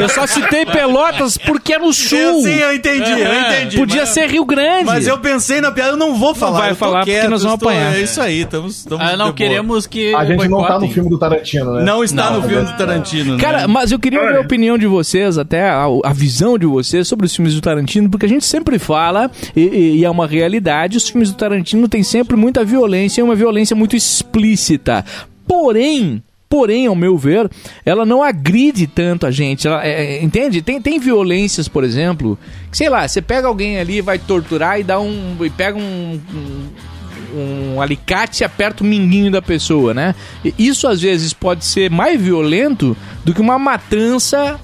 Eu 0.00 0.08
só 0.08 0.26
citei 0.26 0.64
Pelotas 0.66 1.36
porque 1.38 1.74
é 1.74 1.78
no 1.78 1.92
sul. 1.92 2.18
Eu 2.18 2.40
sim, 2.42 2.54
eu 2.54 2.74
entendi, 2.74 3.10
eu 3.10 3.34
entendi. 3.40 3.76
Podia 3.76 4.00
mas- 4.02 4.10
ser 4.10 4.26
Rio 4.28 4.44
Grande. 4.44 4.84
Mas 4.84 5.06
eu 5.06 5.18
pensei 5.18 5.60
na 5.60 5.70
piada, 5.72 5.90
eu 5.92 5.96
não 5.96 6.14
vou 6.14 6.34
falar. 6.34 6.58
vai 6.60 6.70
eu 6.70 6.74
tô 6.76 6.78
falar 6.84 6.98
porque 7.00 7.12
quieto, 7.12 7.30
nós 7.30 7.42
vamos 7.42 7.60
apanhar. 7.62 7.94
É 7.96 8.00
isso 8.00 8.20
aí, 8.20 8.42
estamos. 8.42 8.78
estamos 8.78 9.04
Ah, 9.06 9.16
não 9.16 9.26
boa. 9.26 9.32
queremos 9.34 9.86
que. 9.86 10.14
A 10.14 10.24
gente 10.24 10.48
não 10.48 10.64
tá 10.64 10.78
no 10.78 10.88
filme 10.90 11.08
do 11.10 11.18
Tarantino, 11.18 11.72
né? 11.74 11.82
Não 11.84 12.02
está 12.04 12.30
Não, 12.30 12.40
no 12.40 12.48
filme 12.48 12.64
do 12.64 12.76
Tarantino, 12.76 13.38
Cara, 13.38 13.60
né? 13.62 13.66
mas 13.66 13.92
eu 13.92 13.98
queria 13.98 14.20
ouvir 14.20 14.36
a 14.36 14.40
opinião 14.40 14.76
de 14.78 14.86
vocês, 14.86 15.38
até 15.38 15.68
a, 15.68 15.84
a 16.04 16.12
visão 16.12 16.58
de 16.58 16.66
vocês 16.66 17.06
sobre 17.08 17.26
os 17.26 17.34
filmes 17.34 17.54
do 17.54 17.60
Tarantino, 17.60 18.03
porque 18.08 18.26
a 18.26 18.28
gente 18.28 18.44
sempre 18.44 18.78
fala, 18.78 19.30
e, 19.54 19.98
e- 19.98 20.04
é 20.04 20.10
uma 20.10 20.26
realidade, 20.26 20.96
os 20.96 21.08
filmes 21.08 21.30
do 21.30 21.36
Tarantino 21.36 21.88
têm 21.88 22.02
sempre 22.02 22.36
muita 22.36 22.64
violência 22.64 23.20
e 23.20 23.24
uma 23.24 23.34
violência 23.34 23.74
muito 23.76 23.96
explícita. 23.96 25.04
Porém. 25.46 26.22
Porém, 26.46 26.86
ao 26.86 26.94
meu 26.94 27.18
ver, 27.18 27.50
ela 27.84 28.06
não 28.06 28.22
agride 28.22 28.86
tanto 28.86 29.26
a 29.26 29.30
gente. 29.30 29.66
Ela, 29.66 29.84
é, 29.84 30.18
é, 30.18 30.22
entende? 30.22 30.62
Tem, 30.62 30.80
tem 30.80 31.00
violências, 31.00 31.66
por 31.66 31.82
exemplo, 31.82 32.38
que 32.70 32.76
sei 32.76 32.88
lá, 32.88 33.08
você 33.08 33.20
pega 33.20 33.48
alguém 33.48 33.78
ali, 33.78 34.00
vai 34.00 34.20
torturar 34.20 34.78
e 34.78 34.84
dá 34.84 35.00
um. 35.00 35.36
e 35.40 35.50
pega 35.50 35.76
um- 35.76 36.20
um 36.32 36.94
um 37.36 37.80
alicate 37.80 38.42
e 38.42 38.44
aperta 38.44 38.84
o 38.84 38.86
minguinho 38.86 39.28
da 39.28 39.42
pessoa, 39.42 39.92
né? 39.92 40.14
Isso 40.56 40.86
às 40.86 41.00
vezes 41.02 41.32
pode 41.32 41.64
ser 41.64 41.90
mais 41.90 42.20
violento 42.20 42.96
do 43.24 43.34
que 43.34 43.40
uma 43.40 43.58
matança. 43.58 44.60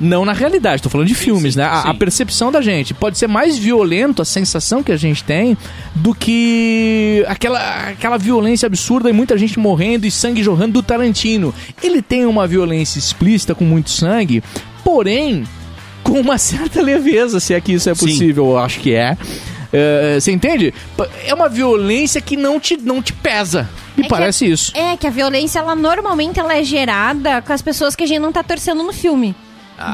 Não 0.00 0.24
na 0.24 0.32
realidade, 0.32 0.82
tô 0.82 0.88
falando 0.88 1.06
de 1.06 1.14
filmes, 1.14 1.54
né? 1.54 1.64
A, 1.64 1.80
a 1.80 1.92
sim. 1.92 1.98
percepção 1.98 2.50
da 2.50 2.62
gente. 2.62 2.94
Pode 2.94 3.18
ser 3.18 3.26
mais 3.26 3.58
violento 3.58 4.22
a 4.22 4.24
sensação 4.24 4.82
que 4.82 4.90
a 4.90 4.96
gente 4.96 5.22
tem 5.22 5.56
do 5.94 6.14
que 6.14 7.22
aquela, 7.28 7.88
aquela 7.90 8.16
violência 8.16 8.66
absurda 8.66 9.10
e 9.10 9.12
muita 9.12 9.36
gente 9.36 9.58
morrendo 9.58 10.06
e 10.06 10.10
sangue 10.10 10.42
jorrando 10.42 10.72
do 10.72 10.82
Tarantino. 10.82 11.54
Ele 11.82 12.00
tem 12.00 12.24
uma 12.24 12.46
violência 12.46 12.98
explícita 12.98 13.54
com 13.54 13.64
muito 13.64 13.90
sangue, 13.90 14.42
porém 14.82 15.44
com 16.02 16.18
uma 16.18 16.38
certa 16.38 16.80
leveza, 16.80 17.38
se 17.38 17.52
é 17.52 17.60
que 17.60 17.72
isso 17.72 17.90
é 17.90 17.94
Sim. 17.94 18.06
possível, 18.06 18.46
eu 18.46 18.58
acho 18.58 18.80
que 18.80 18.94
é. 18.94 19.16
É, 19.72 20.18
você 20.18 20.32
entende? 20.32 20.74
É 21.24 21.32
uma 21.32 21.48
violência 21.48 22.20
que 22.20 22.36
não 22.36 22.58
te, 22.58 22.76
não 22.76 23.02
te 23.02 23.12
pesa. 23.12 23.68
Me 23.96 24.04
É 24.04 24.08
parece 24.08 24.46
isso. 24.46 24.72
É 24.74 24.96
que 24.96 25.06
a 25.06 25.10
violência, 25.10 25.58
ela 25.58 25.76
normalmente 25.76 26.40
ela 26.40 26.56
é 26.56 26.64
gerada 26.64 27.40
com 27.42 27.52
as 27.52 27.62
pessoas 27.62 27.94
que 27.94 28.02
a 28.02 28.06
gente 28.06 28.20
não 28.20 28.32
tá 28.32 28.42
torcendo 28.42 28.82
no 28.82 28.92
filme. 28.92 29.34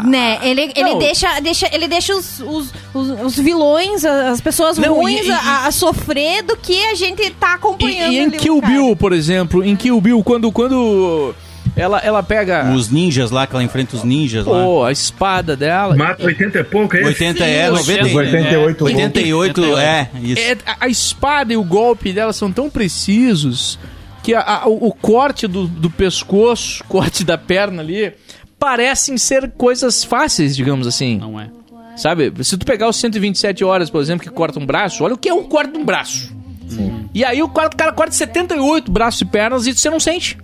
Né? 0.05 0.39
Ele, 0.43 0.73
ele 0.75 0.91
não. 0.91 0.99
deixa, 0.99 1.41
deixa, 1.41 1.69
ele 1.73 1.87
deixa 1.89 2.15
os, 2.15 2.41
os, 2.41 2.73
os, 2.95 3.11
os 3.23 3.37
vilões, 3.37 4.05
as 4.05 4.41
pessoas 4.41 4.77
Não, 4.79 4.95
ruins 4.95 5.25
e- 5.27 5.29
e- 5.29 5.33
a, 5.33 5.67
a 5.67 5.71
sofrer 5.71 6.43
do 6.43 6.57
que 6.57 6.85
a 6.87 6.95
gente 6.95 7.31
tá 7.31 7.51
E, 7.53 7.55
acompanhando. 7.55 8.13
e 8.13 8.17
em 8.19 8.25
ali 8.27 8.37
o 8.37 8.41
Kill 8.41 8.61
cara. 8.61 8.73
Bill, 8.73 8.97
por 8.97 9.13
exemplo, 9.13 9.65
em 9.65 9.77
Kill 9.77 10.01
Bill, 10.01 10.23
quando, 10.25 10.51
quando 10.53 11.35
ela, 11.77 11.99
ela 12.01 12.23
pega 12.23 12.73
Os 12.73 12.89
ninjas 12.91 13.31
lá, 13.31 13.47
que 13.47 13.55
ela 13.55 13.63
enfrenta 13.63 13.97
os 13.97 14.03
ninjas 14.03 14.47
lá. 14.47 14.65
pô, 14.65 14.83
a 14.85 14.91
espada 14.93 15.55
dela. 15.57 15.95
Mata 15.95 16.25
80 16.25 16.59
e 16.59 16.65
pouco, 16.65 16.97
é 16.97 17.01
isso? 17.01 17.09
80 17.09 17.45
é, 17.45 17.67
Sim, 17.67 17.71
90 17.73 18.03
Os 18.07 18.15
88 18.15 18.89
é, 18.89 18.93
88 19.35 19.77
é, 19.79 20.11
isso. 20.23 20.41
É, 20.41 20.57
a- 20.67 20.77
a 20.81 20.89
espada 20.89 21.53
e 21.53 21.57
o 21.57 21.63
golpe 21.65 22.13
dela 22.13 22.33
são 22.33 22.51
tão 22.51 22.69
precisos 22.71 23.79
que 24.23 24.35
a- 24.35 24.41
a- 24.41 24.67
o, 24.67 24.89
o 24.89 24.93
corte 24.93 25.47
do, 25.47 25.67
do 25.69 25.89
pescoço, 25.91 26.83
corte 26.89 27.23
da 27.25 27.37
perna 27.39 27.83
ali, 27.83 28.13
parecem 28.67 29.17
ser 29.17 29.53
coisas 29.57 30.03
fáceis, 30.03 30.57
digamos 30.57 30.89
assim. 30.89 31.19
Não 31.19 31.39
é. 31.41 31.49
Sabe? 31.97 32.33
Se 32.43 32.59
tu 32.59 32.67
pegar 32.67 32.89
os 32.89 32.97
127 32.97 33.63
horas, 33.65 33.89
por 33.89 34.03
exemplo, 34.03 34.25
que 34.25 34.31
corta 34.31 34.59
um 34.59 34.67
braço, 34.67 35.05
olha 35.05 35.15
o 35.15 35.19
que 35.19 35.29
é 35.29 35.33
um 35.33 35.45
corte 35.45 35.73
de 35.73 35.79
um 35.79 35.85
braço. 35.85 36.35
E 37.15 37.25
aí 37.25 37.41
o 37.41 37.49
cara, 37.49 37.69
o 37.69 37.77
cara 37.77 37.93
corta 37.93 38.13
78 38.13 38.91
braços 38.91 39.21
e 39.21 39.25
pernas 39.25 39.69
e 39.69 39.73
você 39.73 39.89
não 39.89 40.01
sente, 40.01 40.37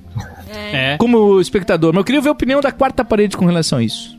É. 0.73 0.97
como 0.99 1.41
espectador. 1.41 1.93
Mas 1.93 1.99
eu 1.99 2.05
queria 2.05 2.21
ver 2.21 2.29
a 2.29 2.33
opinião 2.33 2.61
da 2.61 2.71
quarta 2.71 3.05
parede 3.05 3.37
com 3.37 3.45
relação 3.45 3.81
a 3.81 3.83
isso. 3.83 4.17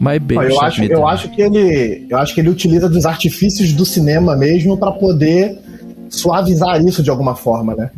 My 0.00 0.18
baby, 0.18 0.34
eu, 0.34 0.60
acho, 0.60 0.82
eu 0.84 1.06
acho 1.06 1.28
que 1.30 1.40
ele. 1.42 2.06
Eu 2.10 2.18
acho 2.18 2.34
que 2.34 2.40
ele 2.40 2.48
utiliza 2.48 2.88
dos 2.88 3.06
artifícios 3.06 3.72
do 3.72 3.84
cinema 3.86 4.36
mesmo 4.36 4.76
pra 4.76 4.90
poder 4.92 5.58
suavizar 6.10 6.84
isso 6.84 7.02
de 7.04 7.10
alguma 7.10 7.34
forma, 7.36 7.74
né? 7.76 7.90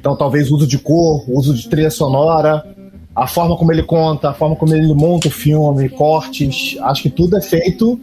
Então 0.00 0.16
talvez 0.16 0.50
uso 0.50 0.66
de 0.66 0.78
cor, 0.78 1.24
uso 1.28 1.52
de 1.54 1.68
trilha 1.68 1.90
sonora, 1.90 2.64
a 3.18 3.26
forma 3.26 3.56
como 3.56 3.72
ele 3.72 3.82
conta, 3.82 4.30
a 4.30 4.34
forma 4.34 4.54
como 4.54 4.74
ele 4.74 4.94
monta 4.94 5.26
o 5.26 5.30
filme, 5.30 5.88
cortes, 5.88 6.76
acho 6.82 7.02
que 7.02 7.10
tudo 7.10 7.36
é 7.36 7.40
feito 7.40 8.00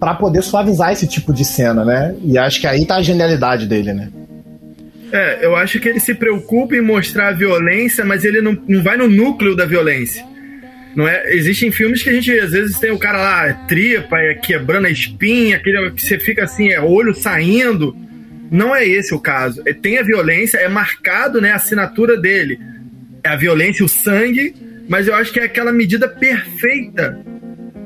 pra 0.00 0.14
poder 0.14 0.42
suavizar 0.42 0.92
esse 0.92 1.06
tipo 1.06 1.32
de 1.32 1.44
cena, 1.44 1.84
né? 1.84 2.16
E 2.24 2.36
acho 2.36 2.60
que 2.60 2.66
aí 2.66 2.84
tá 2.84 2.96
a 2.96 3.02
genialidade 3.02 3.66
dele, 3.66 3.92
né? 3.92 4.10
É, 5.12 5.46
eu 5.46 5.56
acho 5.56 5.78
que 5.78 5.88
ele 5.88 6.00
se 6.00 6.12
preocupa 6.12 6.74
em 6.74 6.80
mostrar 6.80 7.28
a 7.28 7.32
violência, 7.32 8.04
mas 8.04 8.24
ele 8.24 8.40
não, 8.40 8.58
não 8.66 8.82
vai 8.82 8.96
no 8.96 9.08
núcleo 9.08 9.54
da 9.54 9.64
violência. 9.64 10.24
Não 10.94 11.06
é? 11.06 11.32
Existem 11.34 11.70
filmes 11.70 12.02
que 12.02 12.10
a 12.10 12.12
gente, 12.12 12.30
às 12.38 12.50
vezes, 12.50 12.78
tem 12.80 12.90
o 12.90 12.98
cara 12.98 13.18
lá, 13.18 13.48
é 13.48 13.52
tripa, 13.68 14.18
é 14.18 14.34
quebrando 14.34 14.86
a 14.86 14.90
espinha, 14.90 15.60
que 15.60 15.72
você 15.96 16.18
fica 16.18 16.44
assim, 16.44 16.70
é 16.70 16.80
olho 16.80 17.14
saindo. 17.14 17.96
Não 18.50 18.74
é 18.74 18.86
esse 18.86 19.14
o 19.14 19.20
caso. 19.20 19.62
É, 19.64 19.72
tem 19.72 19.98
a 19.98 20.02
violência, 20.02 20.58
é 20.58 20.68
marcado 20.68 21.40
né, 21.40 21.52
a 21.52 21.56
assinatura 21.56 22.16
dele. 22.16 22.58
É 23.22 23.28
a 23.30 23.36
violência, 23.36 23.84
o 23.84 23.88
sangue, 23.88 24.54
mas 24.88 25.06
eu 25.06 25.14
acho 25.14 25.32
que 25.32 25.40
é 25.40 25.44
aquela 25.44 25.72
medida 25.72 26.08
perfeita 26.08 27.18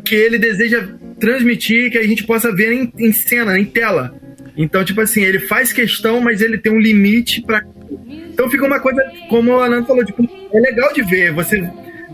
que 0.04 0.14
ele 0.14 0.38
deseja 0.38 0.86
transmitir, 1.18 1.90
que 1.90 1.98
a 1.98 2.02
gente 2.02 2.24
possa 2.24 2.54
ver 2.54 2.72
em, 2.72 2.92
em 2.98 3.12
cena, 3.12 3.58
em 3.58 3.64
tela. 3.64 4.14
Então, 4.56 4.84
tipo 4.84 5.00
assim, 5.00 5.22
ele 5.22 5.38
faz 5.40 5.72
questão, 5.72 6.20
mas 6.20 6.40
ele 6.40 6.58
tem 6.58 6.72
um 6.72 6.80
limite 6.80 7.42
pra. 7.42 7.62
Então 8.08 8.50
fica 8.50 8.66
uma 8.66 8.80
coisa, 8.80 9.02
como 9.28 9.58
a 9.58 9.66
Ana 9.66 9.84
falou, 9.84 10.04
tipo, 10.04 10.28
é 10.52 10.60
legal 10.60 10.92
de 10.92 11.02
ver. 11.02 11.32
Você 11.32 11.62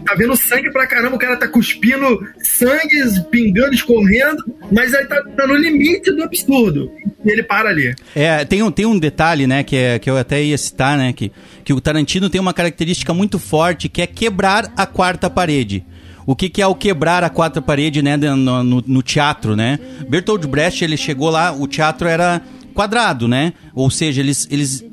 tá 0.04 0.14
vendo 0.14 0.36
sangue 0.36 0.70
pra 0.70 0.86
caramba, 0.86 1.16
o 1.16 1.18
cara 1.18 1.36
tá 1.36 1.48
cuspindo 1.48 2.26
sangue, 2.42 3.02
pingando, 3.30 3.74
escorrendo, 3.74 4.44
mas 4.70 4.94
aí 4.94 5.06
tá, 5.06 5.22
tá 5.36 5.46
no 5.46 5.54
limite 5.54 6.10
do 6.12 6.22
absurdo. 6.22 6.90
E 7.24 7.30
ele 7.30 7.42
para 7.42 7.68
ali. 7.70 7.94
É, 8.14 8.44
tem 8.44 8.62
um, 8.62 8.70
tem 8.70 8.86
um 8.86 8.98
detalhe, 8.98 9.46
né, 9.46 9.62
que, 9.62 9.76
é, 9.76 9.98
que 9.98 10.08
eu 10.08 10.16
até 10.16 10.42
ia 10.42 10.56
citar, 10.56 10.96
né, 10.96 11.12
que, 11.12 11.32
que 11.64 11.72
o 11.72 11.80
Tarantino 11.80 12.30
tem 12.30 12.40
uma 12.40 12.54
característica 12.54 13.12
muito 13.12 13.38
forte, 13.38 13.88
que 13.88 14.02
é 14.02 14.06
quebrar 14.06 14.72
a 14.76 14.86
quarta 14.86 15.28
parede. 15.28 15.84
O 16.26 16.36
que, 16.36 16.50
que 16.50 16.60
é 16.60 16.66
o 16.66 16.74
quebrar 16.74 17.24
a 17.24 17.30
quarta 17.30 17.62
parede, 17.62 18.02
né, 18.02 18.16
no, 18.16 18.36
no, 18.62 18.84
no 18.86 19.02
teatro, 19.02 19.56
né? 19.56 19.78
Bertold 20.10 20.46
Brecht, 20.46 20.84
ele 20.84 20.96
chegou 20.96 21.30
lá, 21.30 21.52
o 21.52 21.66
teatro 21.66 22.06
era 22.06 22.42
quadrado, 22.74 23.26
né? 23.26 23.54
Ou 23.74 23.90
seja, 23.90 24.20
eles, 24.20 24.46
eles, 24.50 24.84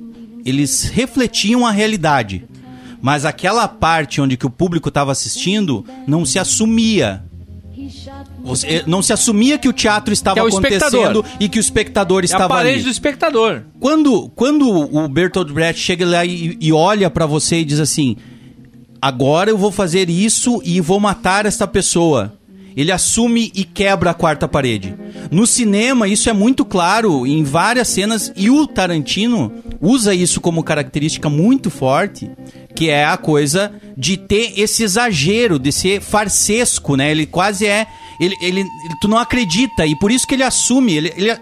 eles 0.45 0.83
refletiam 0.85 1.67
a 1.67 1.71
realidade. 1.71 2.45
Mas 3.01 3.25
aquela 3.25 3.67
parte 3.67 4.19
onde 4.21 4.38
que 4.38 4.45
o 4.45 4.49
público 4.49 4.89
estava 4.89 5.12
assistindo 5.12 5.86
não 6.08 6.25
se 6.25 6.39
assumia. 6.39 7.23
Você- 8.43 8.84
não 8.88 9.01
se 9.01 9.12
assumia 9.13 9.58
que 9.58 9.67
o 9.67 9.73
teatro 9.73 10.13
estava 10.13 10.36
Que 10.36 10.39
é 10.39 10.43
o 10.43 10.47
acontecendo 10.47 11.25
e 11.39 11.49
que 11.49 11.60
o 11.60 11.62
espectador 11.62 12.19
É 12.19 12.23
a 12.23 12.25
estava 12.25 12.47
parede 12.47 12.75
ali. 12.75 12.84
do 12.84 12.89
espectador. 12.89 13.62
Quando, 13.79 14.29
quando 14.36 14.69
o 14.69 15.08
Bertolt 15.08 15.51
Brecht 15.51 15.81
chega 15.81 16.05
lá 16.05 16.25
e, 16.25 16.58
e 16.60 16.71
olha 16.71 17.10
pra 17.10 17.25
você 17.25 17.60
e 17.60 17.65
diz 17.65 17.79
assim: 17.79 18.15
agora 19.01 19.49
eu 19.49 19.58
vou 19.58 19.71
fazer 19.71 20.10
isso 20.10 20.62
e 20.63 20.79
vou 20.81 20.99
matar 20.99 21.45
esta 21.45 21.67
pessoa. 21.67 22.34
Ele 22.75 22.91
assume 22.91 23.51
e 23.55 23.63
quebra 23.63 24.11
a 24.11 24.13
quarta 24.13 24.47
parede. 24.47 24.93
No 25.31 25.47
cinema, 25.47 26.07
isso 26.07 26.29
é 26.29 26.33
muito 26.33 26.65
claro 26.65 27.25
em 27.25 27.43
várias 27.43 27.88
cenas, 27.88 28.33
e 28.35 28.49
o 28.49 28.67
Tarantino 28.67 29.51
usa 29.81 30.13
isso 30.13 30.41
como 30.41 30.63
característica 30.63 31.29
muito 31.29 31.69
forte, 31.69 32.29
que 32.75 32.89
é 32.89 33.05
a 33.05 33.15
coisa 33.17 33.71
de 33.97 34.17
ter 34.17 34.59
esse 34.59 34.83
exagero, 34.83 35.57
de 35.57 35.71
ser 35.71 36.01
farsesco, 36.01 36.95
né? 36.97 37.11
Ele 37.11 37.25
quase 37.25 37.65
é. 37.65 37.88
Ele, 38.19 38.35
ele, 38.41 38.59
ele- 38.61 38.69
tu 39.01 39.07
não 39.07 39.17
acredita, 39.17 39.85
e 39.85 39.95
por 39.97 40.11
isso 40.11 40.27
que 40.27 40.33
ele 40.35 40.43
assume. 40.43 40.93
Ele, 40.93 41.13
ele, 41.15 41.38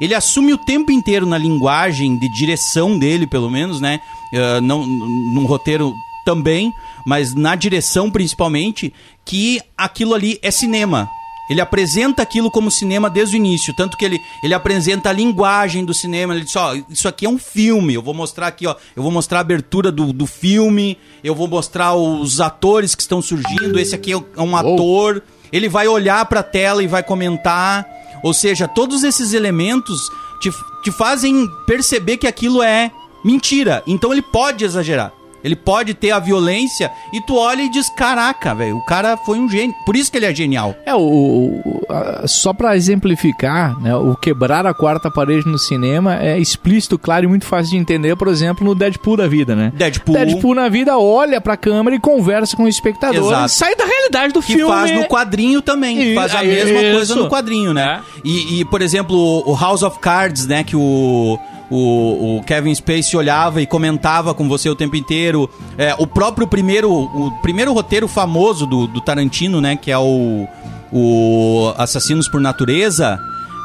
ele 0.00 0.14
assume 0.14 0.52
o 0.52 0.58
tempo 0.58 0.90
inteiro 0.90 1.26
na 1.26 1.36
linguagem 1.36 2.18
de 2.18 2.28
direção 2.32 2.98
dele, 2.98 3.26
pelo 3.26 3.50
menos, 3.50 3.80
né? 3.80 4.00
Eh, 4.32 4.60
não, 4.62 4.86
num 4.86 5.44
roteiro 5.44 5.92
também, 6.24 6.70
mas 7.06 7.34
na 7.34 7.54
direção 7.54 8.10
principalmente, 8.10 8.92
que 9.28 9.60
aquilo 9.76 10.14
ali 10.14 10.38
é 10.42 10.50
cinema. 10.50 11.08
Ele 11.50 11.60
apresenta 11.60 12.22
aquilo 12.22 12.50
como 12.50 12.70
cinema 12.70 13.08
desde 13.08 13.36
o 13.36 13.38
início, 13.38 13.74
tanto 13.74 13.96
que 13.96 14.04
ele, 14.04 14.20
ele 14.42 14.52
apresenta 14.52 15.08
a 15.10 15.12
linguagem 15.12 15.84
do 15.84 15.94
cinema. 15.94 16.34
Ele 16.34 16.44
diz: 16.44 16.56
ó, 16.56 16.74
isso 16.88 17.06
aqui 17.06 17.24
é 17.24 17.28
um 17.28 17.38
filme. 17.38 17.94
Eu 17.94 18.02
vou 18.02 18.12
mostrar 18.12 18.48
aqui, 18.48 18.66
ó. 18.66 18.74
Eu 18.96 19.02
vou 19.02 19.12
mostrar 19.12 19.38
a 19.38 19.40
abertura 19.40 19.92
do, 19.92 20.12
do 20.12 20.26
filme. 20.26 20.98
Eu 21.22 21.34
vou 21.34 21.46
mostrar 21.46 21.94
os 21.94 22.40
atores 22.40 22.94
que 22.94 23.02
estão 23.02 23.22
surgindo. 23.22 23.78
Esse 23.78 23.94
aqui 23.94 24.12
é 24.12 24.42
um 24.42 24.56
ator. 24.56 25.22
Ele 25.50 25.68
vai 25.68 25.88
olhar 25.88 26.24
pra 26.26 26.42
tela 26.42 26.82
e 26.82 26.86
vai 26.86 27.02
comentar. 27.02 27.86
Ou 28.22 28.34
seja, 28.34 28.66
todos 28.68 29.02
esses 29.04 29.32
elementos 29.32 30.10
te, 30.42 30.50
te 30.82 30.90
fazem 30.90 31.46
perceber 31.66 32.18
que 32.18 32.26
aquilo 32.26 32.62
é 32.62 32.90
mentira. 33.24 33.82
Então 33.86 34.12
ele 34.12 34.22
pode 34.22 34.64
exagerar. 34.64 35.12
Ele 35.44 35.54
pode 35.56 35.94
ter 35.94 36.10
a 36.10 36.18
violência 36.18 36.90
e 37.12 37.20
tu 37.20 37.36
olha 37.36 37.62
e 37.62 37.68
diz: 37.70 37.88
Caraca, 37.90 38.54
velho, 38.54 38.76
o 38.76 38.84
cara 38.84 39.16
foi 39.16 39.38
um 39.38 39.48
gênio. 39.48 39.74
Por 39.86 39.96
isso 39.96 40.10
que 40.10 40.18
ele 40.18 40.26
é 40.26 40.34
genial. 40.34 40.74
É, 40.84 40.94
o, 40.94 40.98
o- 41.00 41.86
a- 41.88 42.26
só 42.26 42.52
pra 42.52 42.76
exemplificar, 42.76 43.78
né, 43.80 43.94
o 43.94 44.14
quebrar 44.16 44.66
a 44.66 44.74
quarta 44.74 45.10
parede 45.10 45.46
no 45.46 45.58
cinema 45.58 46.16
é 46.20 46.38
explícito, 46.38 46.98
claro 46.98 47.24
e 47.24 47.28
muito 47.28 47.44
fácil 47.46 47.70
de 47.72 47.76
entender, 47.76 48.16
por 48.16 48.28
exemplo, 48.28 48.64
no 48.64 48.74
Deadpool 48.74 49.16
da 49.16 49.26
vida, 49.26 49.54
né? 49.54 49.72
Deadpool. 49.74 50.14
Deadpool 50.14 50.54
na 50.54 50.68
vida 50.68 50.98
olha 50.98 51.40
pra 51.40 51.56
câmera 51.56 51.96
e 51.96 52.00
conversa 52.00 52.56
com 52.56 52.64
o 52.64 52.68
espectador 52.68 53.26
Exato. 53.32 53.46
e 53.46 53.48
sai 53.50 53.74
da 53.76 53.84
realidade 53.84 54.32
do 54.32 54.40
Que 54.40 54.54
filme. 54.54 54.72
faz 54.72 54.90
no 54.92 55.04
quadrinho 55.06 55.62
também. 55.62 56.00
Isso, 56.02 56.14
faz 56.20 56.34
a 56.34 56.42
mesma 56.42 56.80
isso. 56.80 56.92
coisa 56.96 57.14
no 57.14 57.28
quadrinho, 57.28 57.72
né? 57.72 58.00
E, 58.24 58.60
e, 58.60 58.64
por 58.64 58.82
exemplo, 58.82 59.16
o 59.46 59.54
House 59.56 59.82
of 59.82 59.98
Cards, 60.00 60.46
né? 60.46 60.64
Que 60.64 60.76
o, 60.76 61.38
o, 61.70 62.38
o 62.38 62.42
Kevin 62.44 62.74
Spacey 62.74 63.18
olhava 63.18 63.60
e 63.60 63.66
comentava 63.66 64.34
com 64.34 64.48
você 64.48 64.68
o 64.68 64.74
tempo 64.74 64.96
inteiro. 64.96 65.48
É, 65.76 65.94
o 65.98 66.06
próprio 66.06 66.46
primeiro, 66.46 66.90
o 66.90 67.30
primeiro 67.42 67.72
roteiro 67.72 68.08
famoso 68.08 68.66
do, 68.66 68.86
do 68.86 69.00
Tarantino, 69.00 69.60
né? 69.60 69.76
Que 69.76 69.90
é 69.90 69.98
o, 69.98 70.46
o 70.92 71.72
Assassinos 71.76 72.28
por 72.28 72.40
Natureza. 72.40 73.18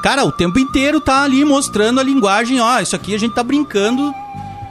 Cara, 0.03 0.25
o 0.25 0.31
tempo 0.31 0.59
inteiro 0.59 0.99
tá 0.99 1.23
ali 1.23 1.45
mostrando 1.45 1.99
a 1.99 2.03
linguagem. 2.03 2.59
Ó, 2.59 2.79
isso 2.79 2.95
aqui 2.95 3.15
a 3.15 3.17
gente 3.17 3.33
tá 3.33 3.43
brincando 3.43 4.13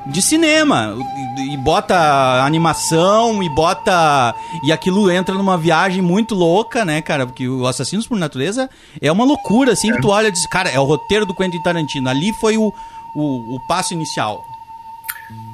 de 0.07 0.21
cinema 0.21 0.95
e, 1.38 1.55
e 1.55 1.57
bota 1.57 2.45
animação 2.45 3.42
e 3.42 3.49
bota 3.49 4.35
e 4.64 4.73
aquilo 4.73 5.11
entra 5.11 5.35
numa 5.35 5.57
viagem 5.57 6.03
muito 6.03 6.35
louca, 6.35 6.85
né, 6.85 7.01
cara? 7.01 7.25
Porque 7.25 7.49
o 7.49 7.66
Assassinos 7.66 8.07
por 8.07 8.18
Natureza 8.18 8.68
é 9.01 9.11
uma 9.11 9.25
loucura, 9.25 9.73
assim, 9.73 9.92
que 9.92 10.01
tu 10.01 10.09
olha 10.09 10.29
e 10.29 10.33
diz, 10.33 10.47
cara, 10.47 10.68
é 10.68 10.79
o 10.79 10.85
roteiro 10.85 11.25
do 11.25 11.35
Quentin 11.35 11.62
Tarantino. 11.62 12.09
Ali 12.11 12.33
foi 12.35 12.59
o, 12.59 12.75
o, 13.14 13.57
o 13.57 13.61
passo 13.66 13.94
inicial. 13.94 14.44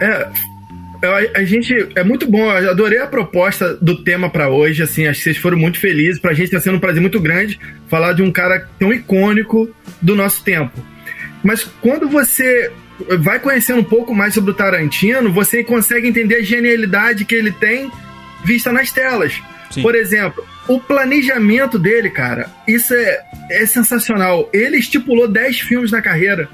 É, 0.00 0.30
a, 1.02 1.40
a 1.40 1.44
gente 1.44 1.74
é 1.94 2.02
muito 2.02 2.26
bom. 2.26 2.50
Eu 2.52 2.70
adorei 2.70 2.98
a 2.98 3.06
proposta 3.06 3.74
do 3.76 4.02
tema 4.02 4.30
pra 4.30 4.48
hoje. 4.48 4.82
Assim, 4.82 5.06
acho 5.06 5.18
que 5.18 5.24
vocês 5.24 5.36
foram 5.36 5.58
muito 5.58 5.78
felizes. 5.78 6.20
Pra 6.20 6.34
gente 6.34 6.50
tá 6.50 6.60
sendo 6.60 6.76
um 6.76 6.80
prazer 6.80 7.00
muito 7.00 7.20
grande 7.20 7.58
falar 7.88 8.12
de 8.12 8.22
um 8.22 8.30
cara 8.30 8.68
tão 8.78 8.92
icônico 8.92 9.68
do 10.00 10.14
nosso 10.14 10.42
tempo. 10.42 10.78
Mas 11.42 11.64
quando 11.80 12.08
você 12.08 12.70
vai 13.20 13.38
conhecendo 13.38 13.80
um 13.80 13.84
pouco 13.84 14.14
mais 14.14 14.34
sobre 14.34 14.50
o 14.50 14.54
Tarantino, 14.54 15.32
você 15.32 15.62
consegue 15.62 16.08
entender 16.08 16.36
a 16.36 16.42
genialidade 16.42 17.24
que 17.24 17.34
ele 17.34 17.52
tem 17.52 17.90
vista 18.44 18.72
nas 18.72 18.90
telas. 18.90 19.40
Sim. 19.70 19.82
Por 19.82 19.94
exemplo, 19.94 20.44
o 20.66 20.80
planejamento 20.80 21.78
dele, 21.78 22.10
cara, 22.10 22.50
isso 22.66 22.94
é, 22.94 23.20
é 23.50 23.66
sensacional. 23.66 24.48
Ele 24.52 24.78
estipulou 24.78 25.28
10 25.28 25.60
filmes 25.60 25.92
na 25.92 26.02
carreira. 26.02 26.48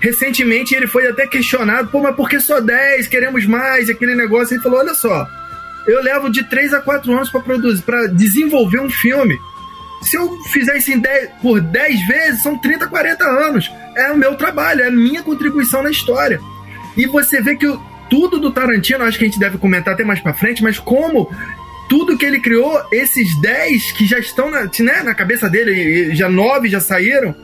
Recentemente 0.00 0.74
ele 0.74 0.86
foi 0.86 1.06
até 1.06 1.26
questionado, 1.26 1.88
pô, 1.88 2.00
mas 2.00 2.16
por 2.16 2.28
que 2.28 2.40
só 2.40 2.60
10? 2.60 3.06
Queremos 3.08 3.44
mais, 3.46 3.90
aquele 3.90 4.14
negócio. 4.14 4.54
Ele 4.54 4.62
falou: 4.62 4.78
olha 4.80 4.94
só, 4.94 5.26
eu 5.86 6.02
levo 6.02 6.30
de 6.30 6.42
3 6.44 6.72
a 6.74 6.80
4 6.80 7.12
anos 7.12 7.30
para 7.30 7.40
produzir, 7.40 7.82
para 7.82 8.06
desenvolver 8.06 8.80
um 8.80 8.90
filme. 8.90 9.38
Se 10.02 10.16
eu 10.16 10.38
fizer 10.44 10.78
isso 10.78 10.90
em 10.90 10.98
10 10.98 11.30
por 11.42 11.60
10 11.60 12.06
vezes, 12.06 12.42
são 12.42 12.56
30, 12.58 12.86
40 12.86 13.22
anos. 13.24 13.70
É 13.94 14.10
o 14.10 14.16
meu 14.16 14.34
trabalho, 14.36 14.82
é 14.82 14.86
a 14.88 14.90
minha 14.90 15.22
contribuição 15.22 15.82
na 15.82 15.90
história. 15.90 16.40
E 16.96 17.06
você 17.06 17.42
vê 17.42 17.54
que 17.56 17.66
o- 17.66 17.78
tudo 18.08 18.40
do 18.40 18.50
Tarantino, 18.50 19.04
acho 19.04 19.18
que 19.18 19.24
a 19.24 19.28
gente 19.28 19.38
deve 19.38 19.58
comentar 19.58 19.92
até 19.94 20.02
mais 20.02 20.18
pra 20.20 20.32
frente, 20.32 20.62
mas 20.62 20.78
como 20.78 21.30
tudo 21.88 22.16
que 22.16 22.24
ele 22.24 22.40
criou, 22.40 22.80
esses 22.90 23.38
10 23.40 23.92
que 23.92 24.06
já 24.06 24.18
estão 24.18 24.50
na, 24.50 24.62
né, 24.80 25.02
na 25.04 25.14
cabeça 25.14 25.50
dele, 25.50 26.14
já 26.14 26.28
9 26.28 26.68
já 26.68 26.80
saíram, 26.80 27.34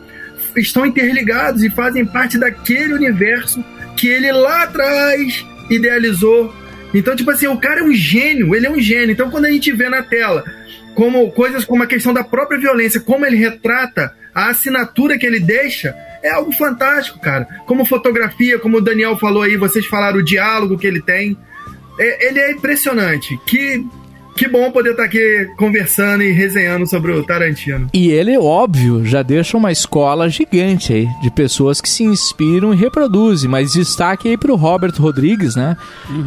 estão 0.57 0.87
interligados 0.87 1.63
e 1.63 1.71
fazem 1.71 2.05
parte 2.05 2.39
daquele 2.39 2.95
universo 2.95 3.65
que 3.97 4.09
ele 4.09 4.31
lá 4.33 4.65
atrás 4.65 5.45
idealizou. 5.71 6.55
Então, 6.95 7.17
tipo 7.17 7.31
assim, 7.31 7.47
o 7.47 7.59
cara 7.59 7.81
é 7.81 7.83
um 7.83 7.93
gênio, 7.93 8.55
ele 8.55 8.67
é 8.67 8.71
um 8.71 8.81
gênio. 8.81 9.13
Então, 9.13 9.31
quando 9.31 9.47
a 9.47 9.51
gente 9.51 9.73
vê 9.73 9.89
na 9.89 10.03
tela 10.03 10.45
como 10.95 11.31
coisas 11.31 11.65
como 11.65 11.83
a 11.83 11.87
questão 11.87 12.15
da 12.15 12.25
própria 12.25 12.59
violência, 12.59 13.01
como 13.01 13.27
ele 13.27 13.37
retrata 13.37 14.15
a 14.35 14.49
assinatura 14.49 15.19
que 15.19 15.27
ele 15.27 15.39
deixa, 15.41 15.95
é 16.23 16.31
algo 16.31 16.53
fantástico, 16.53 17.21
cara. 17.21 17.47
Como 17.67 17.85
fotografia, 17.85 18.59
como 18.59 18.79
o 18.79 18.81
Daniel 18.81 19.17
falou 19.17 19.43
aí, 19.43 19.57
vocês 19.57 19.85
falaram 19.87 20.19
o 20.19 20.25
diálogo 20.25 20.79
que 20.79 20.87
ele 20.87 21.01
tem. 21.03 21.37
É- 21.99 22.29
ele 22.29 22.39
é 22.41 22.53
impressionante. 22.53 23.39
Que, 23.47 23.85
que 24.37 24.49
bom 24.49 24.71
poder 24.71 24.91
estar 24.91 25.05
aqui 25.05 25.49
conversando 25.57 26.23
e 26.23 26.33
resenhando 26.33 26.87
sobre 26.87 27.13
o 27.13 27.23
Tarantino. 27.25 27.89
E 27.93 28.11
ele, 28.11 28.37
óbvio, 28.39 29.05
já 29.05 29.23
deixa 29.23 29.57
uma 29.57 29.73
escola 29.73 30.29
gigante 30.29 30.93
aí 30.93 31.09
de 31.23 31.31
pessoas 31.31 31.81
que 31.81 31.89
se 31.89 32.05
inspiram 32.05 32.73
e 32.73 32.77
reproduzem. 32.77 33.49
Mas 33.51 33.73
destaque 33.73 34.29
aí 34.29 34.37
pro 34.37 34.55
Robert 34.57 34.93
Rodrigues, 34.99 35.57
né? 35.57 35.77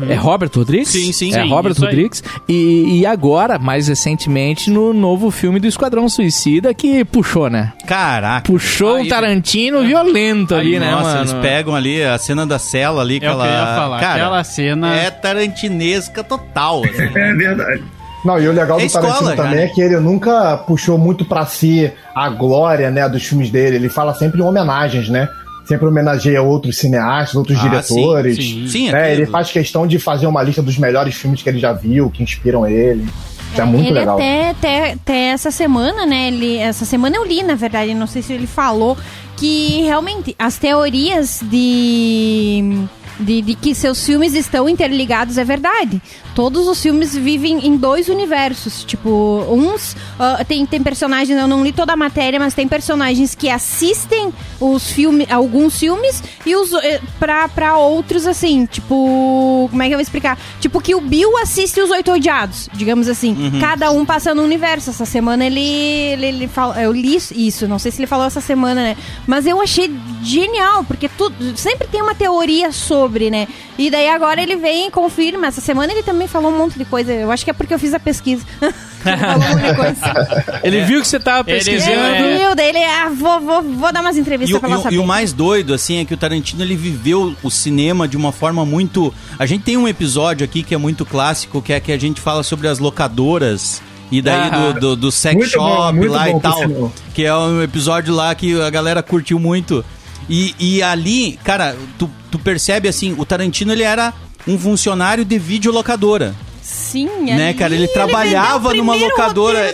É 0.09 0.15
Robert 0.15 0.49
Rodrigues? 0.53 0.89
Sim, 0.89 1.11
sim. 1.11 1.33
É 1.33 1.43
Sim, 1.43 1.49
Robert. 1.49 1.75
Rodrigues. 1.79 2.23
E, 2.47 2.99
e 2.99 3.05
agora, 3.05 3.57
mais 3.59 3.87
recentemente, 3.87 4.69
no 4.71 4.93
novo 4.93 5.29
filme 5.31 5.59
do 5.59 5.67
Esquadrão 5.67 6.09
Suicida, 6.09 6.73
que 6.73 7.05
puxou, 7.05 7.49
né? 7.49 7.73
Caraca. 7.87 8.45
Puxou 8.51 8.95
Aí- 8.95 9.05
um 9.05 9.07
Tarantino 9.07 9.81
violento 9.83 10.55
ali, 10.55 10.73
Aí, 10.73 10.79
né, 10.79 10.91
Nossa, 10.91 11.03
mano? 11.03 11.19
eles 11.21 11.33
pegam 11.33 11.75
ali 11.75 12.01
a 12.03 12.17
cena 12.17 12.45
da 12.45 12.57
cela 12.59 13.01
ali, 13.01 13.15
É 13.15 13.17
o 13.17 13.19
que 13.19 13.25
eu 13.27 13.31
aquela... 13.31 13.47
ia 13.47 13.75
falar. 13.75 13.99
Cara, 13.99 14.13
Aquela 14.15 14.43
cena. 14.43 14.95
é 14.95 15.09
tarantinesca 15.11 16.23
total, 16.23 16.83
assim. 16.89 17.03
É 17.03 17.33
verdade. 17.33 17.83
Não, 18.25 18.39
e 18.39 18.47
o 18.47 18.51
legal 18.51 18.77
É 18.77 18.81
do 18.81 18.85
escola 18.85 19.05
Tarantino 19.07 19.29
já, 19.29 19.35
também 19.35 19.55
né? 19.59 19.63
é 19.65 19.67
que 19.69 19.81
ele 19.81 19.97
nunca 19.99 20.57
puxou 20.57 20.97
muito 20.97 21.23
pra 21.25 21.45
si 21.45 21.91
a 22.13 22.29
glória, 22.29 22.89
né, 22.91 23.07
dos 23.07 23.23
filmes 23.23 23.49
dele. 23.49 23.77
Ele 23.77 23.89
fala 23.89 24.13
sempre 24.13 24.41
em 24.41 24.43
homenagens, 24.43 25.07
né? 25.09 25.27
Sempre 25.65 25.87
homenageia 25.87 26.41
outros 26.41 26.77
cineastas, 26.77 27.35
outros 27.35 27.57
Ah, 27.59 27.61
diretores. 27.61 28.35
sim, 28.37 28.67
sim. 28.67 28.87
É, 28.89 29.03
aquilo. 29.03 29.21
ele 29.21 29.25
faz 29.27 29.51
questão 29.51 29.85
de 29.87 29.99
fazer 29.99 30.25
uma 30.27 30.41
lista 30.43 30.61
dos 30.61 30.77
melhores 30.77 31.15
filmes 31.15 31.41
que 31.41 31.47
ele 31.49 31.59
já 31.59 31.71
viu, 31.71 32.09
que 32.09 32.23
inspiram 32.23 32.65
ele. 32.67 33.07
Isso 33.51 33.61
é 33.61 33.65
muito 33.65 33.85
ele 33.87 33.99
legal. 33.99 34.15
Até, 34.17 34.49
até, 34.49 34.91
até 34.93 35.17
essa 35.29 35.49
semana, 35.51 36.05
né? 36.05 36.27
Ele, 36.27 36.57
essa 36.57 36.85
semana 36.85 37.15
eu 37.15 37.23
li, 37.25 37.41
na 37.43 37.55
verdade, 37.55 37.93
não 37.93 38.05
sei 38.07 38.21
se 38.21 38.33
ele 38.33 38.47
falou, 38.47 38.97
que 39.37 39.81
realmente 39.83 40.35
as 40.37 40.57
teorias 40.57 41.41
de. 41.43 42.83
De, 43.19 43.41
de 43.41 43.53
que 43.53 43.75
seus 43.75 44.05
filmes 44.05 44.33
estão 44.33 44.69
interligados 44.69 45.37
é 45.37 45.43
verdade. 45.43 46.01
Todos 46.39 46.69
os 46.69 46.81
filmes 46.81 47.13
vivem 47.13 47.67
em 47.67 47.75
dois 47.75 48.07
universos. 48.07 48.85
Tipo, 48.85 49.45
uns. 49.49 49.93
ah, 50.17 50.41
tem, 50.47 50.65
tem 50.65 50.81
personagens, 50.81 51.37
eu 51.37 51.49
não 51.49 51.61
li 51.61 51.73
toda 51.73 51.91
a 51.91 51.97
matéria, 51.97 52.39
mas 52.39 52.53
tem 52.53 52.65
personagens 52.65 53.35
que 53.35 53.49
assistem 53.49 54.33
os 54.57 54.89
filmes, 54.89 55.29
alguns 55.29 55.77
filmes, 55.77 56.23
e 56.45 56.55
os 56.55 56.71
eh, 56.71 57.01
pra, 57.19 57.49
pra 57.49 57.77
outros, 57.77 58.25
assim, 58.25 58.65
tipo. 58.65 59.67
Como 59.69 59.83
é 59.83 59.87
que 59.87 59.93
eu 59.93 59.97
vou 59.97 60.01
explicar? 60.01 60.39
Tipo, 60.61 60.79
que 60.79 60.95
o 60.95 61.01
Bill 61.01 61.37
assiste 61.39 61.81
os 61.81 61.89
Oito 61.89 62.09
Odiados, 62.09 62.69
digamos 62.71 63.09
assim. 63.09 63.59
Cada 63.59 63.91
um 63.91 64.05
passando 64.05 64.41
um 64.41 64.45
universo. 64.45 64.91
Essa 64.91 65.03
semana 65.05 65.45
ele. 65.45 65.59
ele, 65.59 66.25
ele 66.25 66.47
fala, 66.47 66.81
eu 66.81 66.93
li 66.93 67.17
isso, 67.17 67.67
não 67.67 67.77
sei 67.77 67.91
se 67.91 67.99
ele 67.99 68.07
falou 68.07 68.25
essa 68.25 68.39
semana, 68.39 68.81
né? 68.81 68.97
Mas 69.27 69.45
eu 69.45 69.59
achei 69.61 69.93
genial, 70.23 70.85
porque 70.85 71.09
tu, 71.09 71.29
sempre 71.57 71.85
tem 71.85 72.01
uma 72.01 72.15
teoria 72.15 72.71
sobre, 72.71 73.29
né? 73.29 73.45
E 73.77 73.89
daí 73.89 74.07
agora 74.07 74.41
ele 74.41 74.55
vem 74.55 74.87
e 74.87 74.91
confirma. 74.91 75.47
Essa 75.47 75.59
semana 75.59 75.91
ele 75.91 76.03
também 76.03 76.28
falou 76.29 76.51
um 76.51 76.57
monte 76.57 76.77
de 76.77 76.85
coisa. 76.85 77.11
Eu 77.11 77.31
acho 77.31 77.43
que 77.43 77.49
é 77.51 77.53
porque 77.53 77.73
eu 77.73 77.79
fiz 77.79 77.93
a 77.93 77.99
pesquisa. 77.99 78.43
ele 78.61 78.73
falou 79.17 79.35
um 79.35 79.49
monte 79.49 79.61
de 79.63 79.75
coisa. 79.75 80.59
Ele 80.63 80.81
viu 80.85 81.01
que 81.01 81.07
você 81.07 81.19
tava 81.19 81.49
Ele 81.49 81.57
pesquisando. 81.57 81.91
É. 81.91 82.19
Ele 82.21 82.37
viu, 82.39 82.55
daí 82.55 82.69
ele, 82.69 82.83
ah, 82.83 83.09
vou, 83.09 83.39
vou, 83.39 83.61
vou 83.63 83.93
dar 83.93 84.01
umas 84.01 84.17
E, 84.17 84.19
entrevistas 84.19 84.57
o- 84.57 84.59
pra 84.59 84.69
e 84.69 84.73
ela 84.73 84.83
saber. 84.83 84.95
e 84.95 84.99
o 84.99 85.05
mais 85.05 85.31
doido, 85.33 85.73
assim, 85.73 85.99
é 85.99 86.05
que 86.05 86.13
o 86.13 86.17
Tarantino 86.17 86.61
ele 86.63 86.75
viveu 86.75 87.35
o 87.41 87.49
cinema 87.49 88.07
de 88.07 88.17
uma 88.17 88.31
forma 88.31 88.65
muito. 88.65 89.13
A 89.37 89.45
gente 89.45 89.63
tem 89.63 89.77
um 89.77 89.87
episódio 89.87 90.43
aqui 90.45 90.61
que 90.63 90.73
é 90.75 90.77
muito 90.77 91.05
clássico, 91.05 91.61
que 91.61 91.71
é 91.73 91.79
que 91.79 91.91
a 91.91 91.97
gente 91.97 92.19
fala 92.21 92.43
sobre 92.43 92.67
as 92.67 92.77
locadoras. 92.79 93.81
E 94.11 94.21
daí 94.21 94.49
Ah. 94.51 94.71
do, 94.71 94.79
do, 94.79 94.95
do 94.95 95.11
sex 95.11 95.35
Muito 95.35 95.57
bom, 95.57 95.75
shop 95.75 95.97
muito 95.97 96.11
lá 96.11 96.25
bom, 96.25 96.37
e 96.37 96.41
tal. 96.41 96.91
Que 97.13 97.25
é 97.25 97.35
um 97.35 97.61
episódio 97.61 98.13
lá 98.13 98.33
que 98.35 98.59
a 98.61 98.69
galera 98.69 99.01
curtiu 99.03 99.39
muito. 99.39 99.83
E, 100.27 100.53
e 100.59 100.83
ali, 100.83 101.39
cara, 101.43 101.75
tu, 101.97 102.09
tu 102.29 102.37
percebe 102.37 102.87
assim, 102.87 103.15
o 103.17 103.25
Tarantino 103.25 103.71
ele 103.71 103.83
era 103.83 104.13
um 104.47 104.57
funcionário 104.57 105.25
de 105.25 105.37
videolocadora. 105.37 106.35
Sim, 106.61 107.09
né, 107.23 107.49
ali 107.49 107.57
cara? 107.57 107.73
Ele 107.73 107.87
trabalhava 107.87 108.69
vendeu 108.69 108.83
o 108.83 108.85
numa 108.85 108.95
locadora. 108.95 109.73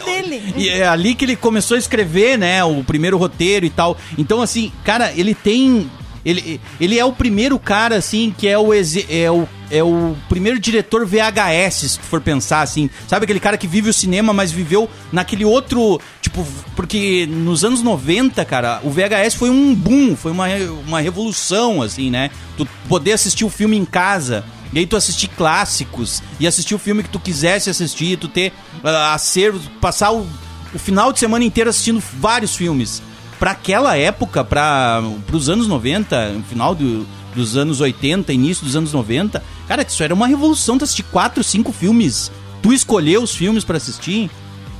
E 0.55 0.69
é 0.69 0.87
ali 0.87 1.13
que 1.13 1.25
ele 1.25 1.35
começou 1.35 1.75
a 1.75 1.77
escrever, 1.77 2.37
né? 2.37 2.63
O 2.63 2.83
primeiro 2.83 3.17
roteiro 3.17 3.65
e 3.65 3.69
tal. 3.69 3.97
Então, 4.17 4.41
assim, 4.41 4.71
cara, 4.83 5.11
ele 5.15 5.35
tem. 5.35 5.89
Ele, 6.25 6.59
ele 6.81 6.97
é 6.97 7.05
o 7.05 7.13
primeiro 7.13 7.59
cara, 7.59 7.95
assim, 7.95 8.33
que 8.35 8.47
é 8.47 8.57
o, 8.57 8.73
é 8.73 9.31
o 9.31 9.47
é 9.69 9.83
o 9.83 10.15
primeiro 10.29 10.59
diretor 10.59 11.05
VHS, 11.05 11.91
se 11.91 11.99
tu 11.99 12.05
for 12.05 12.21
pensar 12.21 12.61
assim. 12.61 12.89
Sabe 13.07 13.23
aquele 13.23 13.39
cara 13.39 13.57
que 13.57 13.67
vive 13.67 13.89
o 13.89 13.93
cinema, 13.93 14.33
mas 14.33 14.51
viveu 14.51 14.89
naquele 15.11 15.45
outro. 15.45 15.99
Tipo, 16.21 16.45
porque 16.75 17.27
nos 17.27 17.63
anos 17.63 17.81
90, 17.81 18.43
cara, 18.45 18.79
o 18.83 18.89
VHS 18.89 19.35
foi 19.35 19.49
um 19.49 19.73
boom, 19.73 20.15
foi 20.15 20.31
uma, 20.31 20.47
uma 20.87 21.01
revolução, 21.01 21.81
assim, 21.81 22.09
né? 22.09 22.29
Tu 22.57 22.67
poder 22.87 23.13
assistir 23.13 23.45
o 23.45 23.49
filme 23.49 23.77
em 23.77 23.85
casa. 23.85 24.43
E 24.73 24.79
aí 24.79 24.85
tu 24.85 24.97
assistir 24.97 25.29
clássicos 25.29 26.21
e 26.39 26.45
assistir 26.45 26.75
o 26.75 26.79
filme 26.79 27.01
que 27.01 27.09
tu 27.09 27.19
quisesse 27.19 27.69
assistir, 27.69 28.17
tu 28.17 28.27
ter 28.27 28.51
uh, 28.83 29.13
acervo, 29.13 29.59
passar 29.79 30.11
o, 30.11 30.27
o 30.73 30.79
final 30.79 31.13
de 31.13 31.19
semana 31.19 31.45
inteiro 31.45 31.69
assistindo 31.69 32.03
vários 32.19 32.55
filmes. 32.55 33.01
Pra 33.45 33.51
aquela 33.51 33.95
época, 33.95 34.43
para 34.43 35.03
os 35.31 35.49
anos 35.49 35.67
90, 35.67 36.29
no 36.29 36.43
final 36.45 36.73
do, 36.73 37.05
dos 37.35 37.55
anos 37.55 37.79
80, 37.79 38.33
início 38.33 38.65
dos 38.65 38.75
anos 38.75 38.91
90, 38.91 39.43
cara, 39.67 39.85
isso 39.87 40.01
era 40.01 40.15
uma 40.15 40.25
revolução 40.25 40.79
tu 40.79 40.83
assistir 40.83 41.03
quatro, 41.03 41.43
cinco 41.43 41.71
filmes. 41.71 42.31
Tu 42.63 42.73
escolher 42.73 43.19
os 43.19 43.35
filmes 43.35 43.63
pra 43.63 43.77
assistir. 43.77 44.31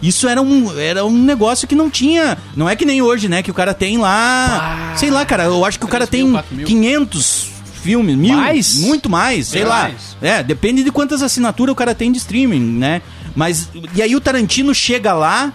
Isso 0.02 0.28
era 0.28 0.42
um, 0.42 0.80
era 0.80 1.06
um 1.06 1.16
negócio 1.16 1.68
que 1.68 1.76
não 1.76 1.92
tinha. 1.92 2.40
Não 2.56 2.68
é 2.68 2.76
que 2.76 2.86
nem 2.86 3.04
hoje, 3.04 3.30
né? 3.30 3.44
Que 3.44 3.52
o 3.52 3.54
cara 3.54 3.72
tem 3.72 4.00
lá. 4.00 4.96
sei 4.98 5.12
lá, 5.12 5.24
cara. 5.28 5.44
Eu 5.44 5.64
acho 5.64 5.78
que 5.78 5.86
o 5.86 5.88
cara 5.88 6.08
3 6.08 6.24
mil, 6.24 6.34
tem 6.34 6.42
4 6.42 6.56
mil. 6.56 6.66
500 6.66 7.48
filmes, 7.84 8.18
mil. 8.18 8.36
Mais? 8.36 8.80
Muito 8.80 9.08
mais, 9.08 9.50
sei 9.50 9.64
lá. 9.64 9.92
É, 10.20 10.42
depende 10.42 10.84
de 10.84 10.92
quantas 10.92 11.22
assinaturas 11.22 11.72
o 11.72 11.76
cara 11.76 11.94
tem 11.94 12.12
de 12.12 12.18
streaming, 12.18 12.80
né? 12.80 13.04
Mas. 13.36 13.70
E 13.94 14.02
aí 14.02 14.16
o 14.16 14.20
Tarantino 14.20 14.74
chega 14.74 15.14
lá. 15.14 15.54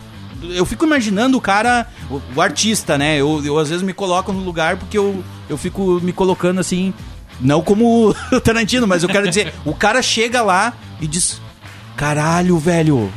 Eu 0.54 0.64
fico 0.64 0.86
imaginando 0.86 1.36
o 1.36 1.40
cara, 1.40 1.86
o, 2.10 2.20
o 2.36 2.40
artista, 2.40 2.98
né? 2.98 3.16
Eu, 3.16 3.42
eu 3.44 3.58
às 3.58 3.68
vezes 3.68 3.82
me 3.82 3.92
coloco 3.92 4.32
no 4.32 4.40
lugar 4.40 4.76
porque 4.76 4.98
eu, 4.98 5.22
eu 5.48 5.56
fico 5.56 6.00
me 6.02 6.12
colocando 6.12 6.60
assim. 6.60 6.92
Não 7.40 7.62
como 7.62 8.10
o 8.32 8.40
Tarantino, 8.40 8.86
mas 8.86 9.02
eu 9.02 9.08
quero 9.08 9.28
dizer, 9.28 9.54
o 9.64 9.74
cara 9.74 10.02
chega 10.02 10.42
lá 10.42 10.74
e 11.00 11.06
diz: 11.06 11.40
Caralho, 11.96 12.58
velho, 12.58 13.10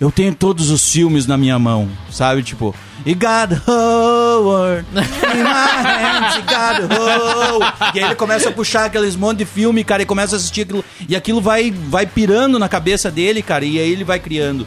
eu 0.00 0.10
tenho 0.10 0.34
todos 0.34 0.70
os 0.70 0.90
filmes 0.90 1.26
na 1.26 1.36
minha 1.36 1.58
mão, 1.58 1.88
sabe? 2.10 2.42
Tipo, 2.42 2.74
e 3.04 3.14
God 3.14 3.52
Howard, 3.66 4.84
in 4.92 5.42
my 5.42 5.82
hands, 5.82 6.36
God 6.44 6.98
Howard. 6.98 7.76
E 7.94 8.00
aí 8.00 8.04
ele 8.04 8.14
começa 8.14 8.48
a 8.48 8.52
puxar 8.52 8.86
aqueles 8.86 9.14
monte 9.16 9.38
de 9.38 9.44
filme, 9.44 9.84
cara, 9.84 10.02
e 10.02 10.06
começa 10.06 10.34
a 10.34 10.38
assistir 10.38 10.62
aquilo. 10.62 10.84
E 11.08 11.14
aquilo 11.14 11.40
vai, 11.40 11.70
vai 11.70 12.04
pirando 12.04 12.58
na 12.58 12.68
cabeça 12.68 13.10
dele, 13.10 13.42
cara, 13.42 13.64
e 13.64 13.78
aí 13.78 13.90
ele 13.90 14.04
vai 14.04 14.18
criando. 14.18 14.66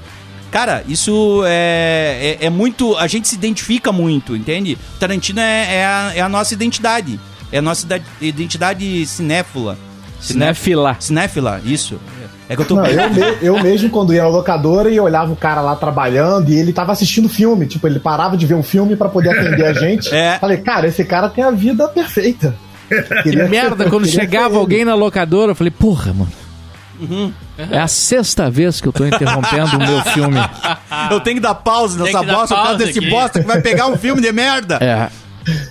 Cara, 0.52 0.84
isso 0.88 1.44
é, 1.46 2.38
é, 2.42 2.46
é 2.46 2.50
muito. 2.50 2.96
A 2.98 3.08
gente 3.08 3.28
se 3.28 3.36
identifica 3.36 3.92
muito, 3.92 4.36
entende? 4.36 4.78
Tarantino 5.00 5.40
é, 5.40 5.76
é, 5.76 5.86
a, 5.86 6.12
é 6.16 6.22
a 6.22 6.30
nossa 6.30 6.54
identidade. 6.54 7.20
É 7.52 7.60
a 7.60 7.62
nossa 7.62 7.86
idade- 7.86 8.04
identidade 8.22 9.06
cinéfila. 9.06 9.78
Cinéfila. 10.20 10.98
Cinéfila, 11.00 11.62
isso. 11.64 12.00
É 12.50 12.56
que 12.56 12.62
eu 12.62 12.66
tô. 12.66 12.76
Não, 12.76 12.86
eu, 12.88 13.10
me- 13.12 13.38
eu 13.42 13.60
mesmo, 13.64 13.90
quando 13.92 14.14
ia 14.14 14.24
na 14.24 14.28
locadora 14.30 14.90
e 14.90 15.00
olhava 15.00 15.32
o 15.32 15.36
cara 15.36 15.62
lá 15.62 15.76
trabalhando 15.76 16.50
e 16.52 16.56
ele 16.58 16.74
tava 16.74 16.92
assistindo 16.92 17.30
filme, 17.30 17.68
tipo, 17.68 17.88
ele 17.88 18.00
parava 18.00 18.36
de 18.36 18.46
ver 18.46 18.56
um 18.56 18.64
filme 18.64 18.96
pra 18.96 19.08
poder 19.08 19.30
atender 19.38 19.66
a 19.66 19.74
gente. 19.74 20.10
É. 20.14 20.38
Falei, 20.40 20.58
cara, 20.58 20.88
esse 20.88 21.04
cara 21.06 21.30
tem 21.30 21.44
a 21.44 21.52
vida 21.52 21.88
perfeita. 21.88 22.56
Que 23.22 23.36
merda, 23.48 23.88
quando 23.88 24.08
chegava 24.08 24.58
alguém 24.58 24.84
na 24.84 24.96
locadora, 24.96 25.52
eu 25.52 25.56
falei, 25.56 25.70
porra, 25.72 26.12
mano. 26.12 26.32
É 27.72 27.80
a 27.80 27.88
sexta 27.88 28.50
vez 28.50 28.80
que 28.80 28.88
eu 28.88 28.94
tô 28.94 29.06
interrompendo 29.06 29.76
o 29.78 29.80
meu 29.80 30.02
filme. 30.06 30.38
Eu 31.12 31.20
tenho 31.20 31.38
que 31.38 31.42
dar 31.42 31.56
pausa 31.56 32.04
Tem 32.04 32.14
nessa 32.14 32.20
que 32.20 32.26
dar 32.26 32.34
bosta 32.34 32.56
por 32.56 32.62
causa 32.62 32.70
pausa 32.78 32.86
desse 32.86 33.00
aqui. 33.00 33.10
bosta 33.10 33.40
que 33.42 33.48
vai 33.48 33.62
pegar 33.62 33.88
um 33.88 33.98
filme 33.98 34.22
de 34.22 34.32
merda. 34.32 34.78
É. 34.82 35.10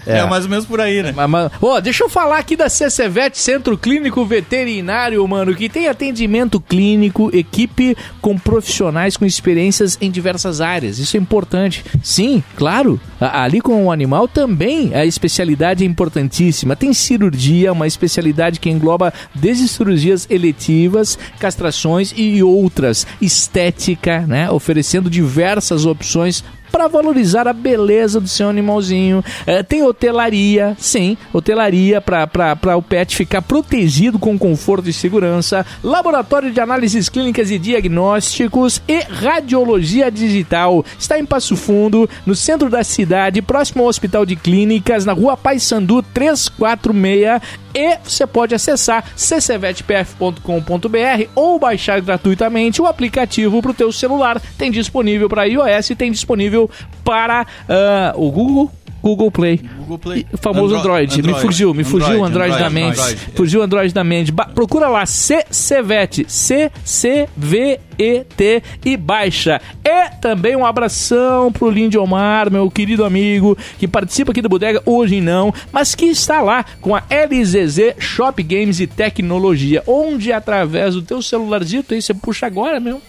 É, 0.07 0.25
mais 0.27 0.45
ou 0.45 0.51
menos 0.51 0.65
por 0.67 0.81
aí, 0.81 1.03
né? 1.03 1.13
Mas, 1.15 1.29
mas- 1.31 1.51
Ô, 1.61 1.81
deixa 1.81 2.05
eu 2.05 2.09
falar 2.09 2.39
aqui 2.39 2.57
da 2.57 2.69
CCVET, 2.69 3.37
Centro 3.39 3.77
Clínico 3.77 4.25
Veterinário, 4.25 5.27
mano, 5.27 5.55
que 5.55 5.69
tem 5.69 5.89
atendimento 5.89 6.61
clínico, 6.61 7.31
equipe 7.35 7.97
com 8.21 8.37
profissionais 8.39 9.17
com 9.17 9.25
experiências 9.25 9.99
em 10.01 10.11
diversas 10.11 10.61
áreas. 10.61 10.99
Isso 10.99 11.17
é 11.17 11.21
importante. 11.21 11.85
Sim, 12.03 12.43
claro. 12.57 13.01
Ali 13.21 13.61
com 13.61 13.87
o 13.87 13.93
animal 13.93 14.27
também 14.29 14.95
a 14.95 15.05
especialidade 15.05 15.85
é 15.85 15.87
importantíssima. 15.87 16.77
Tem 16.77 16.93
cirurgia, 16.93 17.73
uma 17.73 17.87
especialidade 17.87 18.61
que 18.61 18.71
engloba 18.71 19.13
desde 19.35 19.69
cirurgias 19.69 20.27
eletivas, 20.31 21.19
castrações 21.39 22.13
e 22.17 22.43
outras. 22.43 23.07
Estética, 23.21 24.21
né? 24.27 24.51
Oferecendo 24.51 25.09
diversas 25.11 25.87
opções 25.87 26.43
para 26.71 26.89
valorizar 26.89 27.49
a 27.49 27.53
beleza 27.53 28.21
do 28.21 28.29
seu 28.29 28.49
animalzinho. 28.49 29.25
É, 29.47 29.63
tem 29.63 29.83
hotelaria, 29.83 30.77
sim, 30.79 31.17
hotelaria 31.33 32.01
para 32.01 32.77
o 32.77 32.83
pet 32.83 33.17
ficar 33.17 33.43
protegido 33.43 34.19
com 34.19 34.39
conforto 34.39 34.89
e 34.89 34.93
segurança. 34.93 35.65
Laboratório 35.83 36.51
de 36.51 36.61
análises 36.61 37.09
clínicas 37.09 37.51
e 37.51 37.59
diagnósticos 37.59 38.83
e 38.87 39.01
radiologia 39.01 40.11
digital. 40.11 40.85
Está 40.99 41.19
em 41.19 41.27
Passo 41.27 41.57
Fundo, 41.57 42.09
no 42.25 42.35
centro 42.35 42.69
da 42.71 42.85
cidade, 42.85 43.43
próximo 43.43 43.83
ao 43.83 43.89
Hospital 43.89 44.25
de 44.25 44.37
Clínicas, 44.37 45.05
na 45.05 45.13
rua 45.13 45.37
Paysandu 45.37 46.03
346. 46.03 47.68
E 47.79 47.97
você 48.03 48.27
pode 48.27 48.57
acessar 48.57 49.05
ccvetpf.com.br 49.15 50.41
ou 51.33 51.61
baixar 51.61 52.01
gratuitamente 52.01 52.83
o 52.83 52.87
aplicativo 52.87 53.63
para 53.63 53.71
o 53.71 53.75
teu 53.75 53.93
celular. 53.93 54.43
Tem 54.59 54.69
disponível 54.69 55.29
para 55.29 55.45
iOS 55.45 55.91
e 55.91 55.95
tem 55.95 56.11
disponível 56.11 56.69
para 57.05 57.47
ah, 57.69 58.15
o 58.17 58.33
Google. 58.33 58.73
Google 59.03 59.31
Play. 59.31 59.61
Google 59.79 59.99
Play. 59.99 60.27
O 60.33 60.37
famoso 60.37 60.75
Andro- 60.75 60.79
Android. 60.91 61.13
Me 61.23 61.29
Android. 61.29 61.41
fugiu, 61.47 61.73
me 61.75 61.85
fugiu 61.85 62.21
o 62.21 62.25
Android, 62.25 62.53
Android, 62.53 62.59
da 62.65 62.71
mente. 62.71 62.99
Android. 63.01 63.17
Fugiu 63.35 63.61
o 63.61 63.63
Android 63.63 63.95
da 63.95 64.05
mente. 64.05 64.33
Ba- 64.33 64.47
procura 64.47 64.89
lá, 64.89 65.05
CCVET. 65.07 66.27
C-C-V-E-T 67.39 68.63
e 68.85 68.97
baixa. 68.97 69.61
E 69.85 70.11
também 70.21 70.57
um 70.57 70.65
abração 70.67 71.51
pro 71.53 71.71
Lindomar, 71.71 72.51
meu 72.51 72.71
querido 72.71 73.05
amigo, 73.05 73.57
que 73.79 73.87
participa 73.89 74.33
aqui 74.33 74.43
do 74.43 74.49
Bodega, 74.49 74.83
hoje 74.85 75.21
não, 75.21 75.53
mas 75.73 75.95
que 75.95 76.07
está 76.07 76.41
lá 76.41 76.65
com 76.81 76.95
a 76.95 77.03
LZZ 77.11 77.95
Shop 77.99 78.43
Games 78.43 78.81
e 78.81 78.87
Tecnologia, 78.87 79.83
onde 79.87 80.33
através 80.33 80.95
do 80.95 81.03
teu 81.03 81.21
celularzinho, 81.23 81.85
aí 81.91 82.03
você 82.03 82.15
puxa 82.15 82.47
agora, 82.47 82.81
meu. 82.81 83.01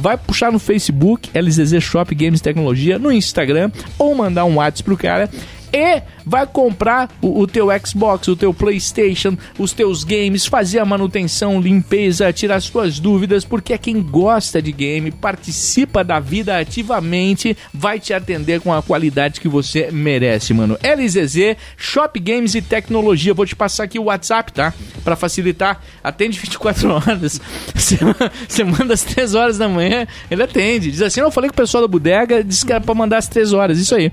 Vai 0.00 0.16
puxar 0.16 0.50
no 0.50 0.58
Facebook, 0.58 1.28
LZZ 1.38 1.78
Shop 1.82 2.14
Games 2.14 2.40
Tecnologia, 2.40 2.98
no 2.98 3.12
Instagram, 3.12 3.70
ou 3.98 4.14
mandar 4.14 4.46
um 4.46 4.56
WhatsApp 4.56 4.82
pro 4.82 4.96
cara 4.96 5.28
e 5.72 6.02
vai 6.24 6.46
comprar 6.46 7.10
o, 7.20 7.40
o 7.40 7.46
teu 7.46 7.68
Xbox, 7.84 8.28
o 8.28 8.36
teu 8.36 8.52
PlayStation, 8.52 9.36
os 9.58 9.72
teus 9.72 10.04
games, 10.04 10.46
fazer 10.46 10.78
a 10.78 10.84
manutenção, 10.84 11.60
limpeza, 11.60 12.32
tirar 12.32 12.56
as 12.56 12.64
suas 12.64 12.98
dúvidas, 12.98 13.44
porque 13.44 13.72
é 13.72 13.78
quem 13.78 14.02
gosta 14.02 14.60
de 14.60 14.72
game, 14.72 15.10
participa 15.10 16.04
da 16.04 16.20
vida 16.20 16.58
ativamente, 16.58 17.56
vai 17.72 17.98
te 17.98 18.12
atender 18.12 18.60
com 18.60 18.72
a 18.72 18.82
qualidade 18.82 19.40
que 19.40 19.48
você 19.48 19.90
merece, 19.90 20.52
mano. 20.52 20.78
LZZ, 20.82 21.56
Shop 21.76 22.18
Games 22.18 22.54
e 22.54 22.62
Tecnologia. 22.62 23.34
Vou 23.34 23.46
te 23.46 23.56
passar 23.56 23.84
aqui 23.84 23.98
o 23.98 24.04
WhatsApp, 24.04 24.52
tá? 24.52 24.74
Pra 25.04 25.16
facilitar. 25.16 25.80
Atende 26.02 26.38
24 26.40 26.90
horas. 26.90 27.40
Você, 27.74 28.64
manda 28.64 28.94
às 28.94 29.02
3 29.02 29.34
horas 29.34 29.58
da 29.58 29.68
manhã, 29.68 30.06
ele 30.30 30.42
atende. 30.42 30.90
Diz 30.90 31.02
assim: 31.02 31.20
eu 31.20 31.30
falei 31.30 31.48
com 31.48 31.54
o 31.54 31.56
pessoal 31.56 31.82
da 31.82 31.88
bodega, 31.88 32.42
disse 32.42 32.64
que 32.64 32.72
era 32.72 32.80
pra 32.80 32.94
mandar 32.94 33.18
às 33.18 33.28
3 33.28 33.52
horas. 33.52 33.78
Isso 33.78 33.94
aí. 33.94 34.12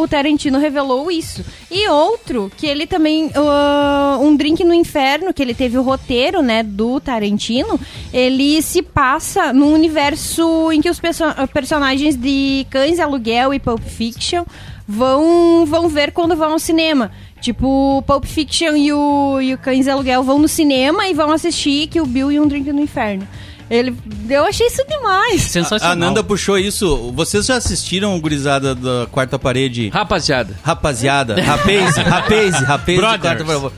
o 0.00 0.08
Tarantino 0.08 0.58
revelou 0.58 1.10
isso. 1.10 1.44
E 1.70 1.88
outro, 1.88 2.50
que 2.56 2.66
ele 2.66 2.86
também. 2.86 3.30
ah, 3.34 4.18
um 4.20 4.34
Drink 4.36 4.64
no 4.64 4.74
Inferno, 4.74 5.32
que 5.32 5.40
ele 5.42 5.54
teve 5.54 5.78
o 5.78 5.82
roteiro, 5.82 6.42
né, 6.42 6.62
do 6.62 6.98
Tarantino, 7.00 7.78
ele 8.12 8.60
se 8.62 8.82
passa 8.82 9.52
num 9.52 9.72
universo 9.72 10.72
em 10.72 10.80
que 10.80 10.90
os 10.90 10.98
perso- 10.98 11.24
personagens 11.52 12.16
de 12.16 12.66
Cães 12.70 12.98
Aluguel 12.98 13.54
e 13.54 13.58
Pulp 13.60 13.82
Fiction 13.82 14.44
vão, 14.86 15.64
vão 15.66 15.88
ver 15.88 16.12
quando 16.12 16.34
vão 16.34 16.52
ao 16.52 16.58
cinema. 16.58 17.10
Tipo, 17.40 18.02
Pulp 18.06 18.24
Fiction 18.24 18.74
e 18.74 18.92
o, 18.92 19.40
e 19.40 19.54
o 19.54 19.58
Cães 19.58 19.86
Aluguel 19.86 20.24
vão 20.24 20.38
no 20.40 20.48
cinema 20.48 21.06
e 21.06 21.14
vão 21.14 21.30
assistir 21.30 21.86
que 21.86 22.00
o 22.00 22.06
Bill 22.06 22.32
e 22.32 22.40
um 22.40 22.48
Drink 22.48 22.72
no 22.72 22.80
Inferno. 22.80 23.26
Ele, 23.70 23.94
eu 24.30 24.44
achei 24.44 24.66
isso 24.66 24.82
demais. 24.88 25.44
A 25.44 25.48
Sensacional. 25.48 25.96
Nanda 25.96 26.24
puxou 26.24 26.58
isso. 26.58 27.12
Vocês 27.12 27.46
já 27.46 27.56
assistiram 27.56 28.16
o 28.16 28.20
Gurizada 28.20 28.74
da 28.74 29.06
Quarta 29.10 29.38
Parede? 29.38 29.88
Rapaziada. 29.90 30.56
Rapaziada, 30.62 31.40
rapaz, 31.42 31.96
rapaz, 31.98 32.54
rapaz 32.60 32.98
Brothers. 32.98 33.20
quarta 33.20 33.44
parede. 33.44 33.74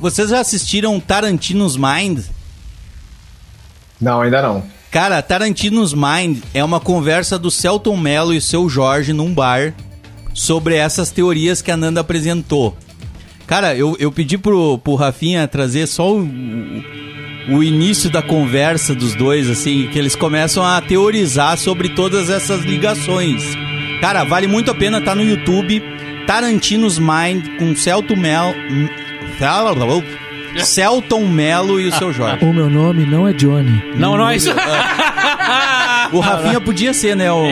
Vocês 0.00 0.30
já 0.30 0.40
assistiram 0.40 0.98
Tarantino's 0.98 1.76
Mind? 1.76 2.20
Não, 4.00 4.20
ainda 4.22 4.40
não. 4.40 4.62
Cara, 4.90 5.20
Tarantino's 5.20 5.92
Mind 5.92 6.38
é 6.54 6.62
uma 6.62 6.80
conversa 6.80 7.38
do 7.38 7.50
Celton 7.50 7.96
Mello 7.96 8.32
e 8.32 8.40
seu 8.40 8.68
Jorge 8.68 9.12
num 9.12 9.34
bar 9.34 9.74
sobre 10.32 10.76
essas 10.76 11.10
teorias 11.10 11.60
que 11.60 11.70
a 11.70 11.76
Nanda 11.76 12.00
apresentou. 12.00 12.76
Cara, 13.46 13.74
eu, 13.74 13.96
eu 13.98 14.10
pedi 14.10 14.38
pro, 14.38 14.78
pro 14.78 14.94
Rafinha 14.94 15.46
trazer 15.46 15.86
só 15.86 16.12
o, 16.12 16.22
o 17.48 17.62
início 17.62 18.10
da 18.10 18.22
conversa 18.22 18.94
dos 18.94 19.14
dois, 19.14 19.50
assim, 19.50 19.86
que 19.88 19.98
eles 19.98 20.14
começam 20.14 20.64
a 20.64 20.80
teorizar 20.80 21.58
sobre 21.58 21.90
todas 21.90 22.30
essas 22.30 22.62
ligações. 22.62 23.42
Cara, 24.00 24.24
vale 24.24 24.46
muito 24.46 24.70
a 24.70 24.74
pena, 24.74 25.00
tá 25.00 25.14
no 25.14 25.22
YouTube. 25.22 25.82
Tarantino's 26.26 26.98
Mind 26.98 27.46
com 27.58 27.76
Celton 27.76 28.16
Mello. 28.16 28.54
Celton 30.62 31.26
Mello 31.26 31.80
e 31.80 31.88
o 31.88 31.92
seu 31.92 32.12
Jorge. 32.12 32.44
O 32.44 32.52
meu 32.52 32.70
nome 32.70 33.04
não 33.04 33.26
é 33.26 33.32
Johnny. 33.32 33.82
Não, 33.96 34.16
não 34.16 34.28
é 34.28 34.36
isso. 34.36 34.50
O 36.12 36.20
Rafinha 36.20 36.60
podia 36.60 36.92
ser, 36.92 37.16
né? 37.16 37.32
O. 37.32 37.42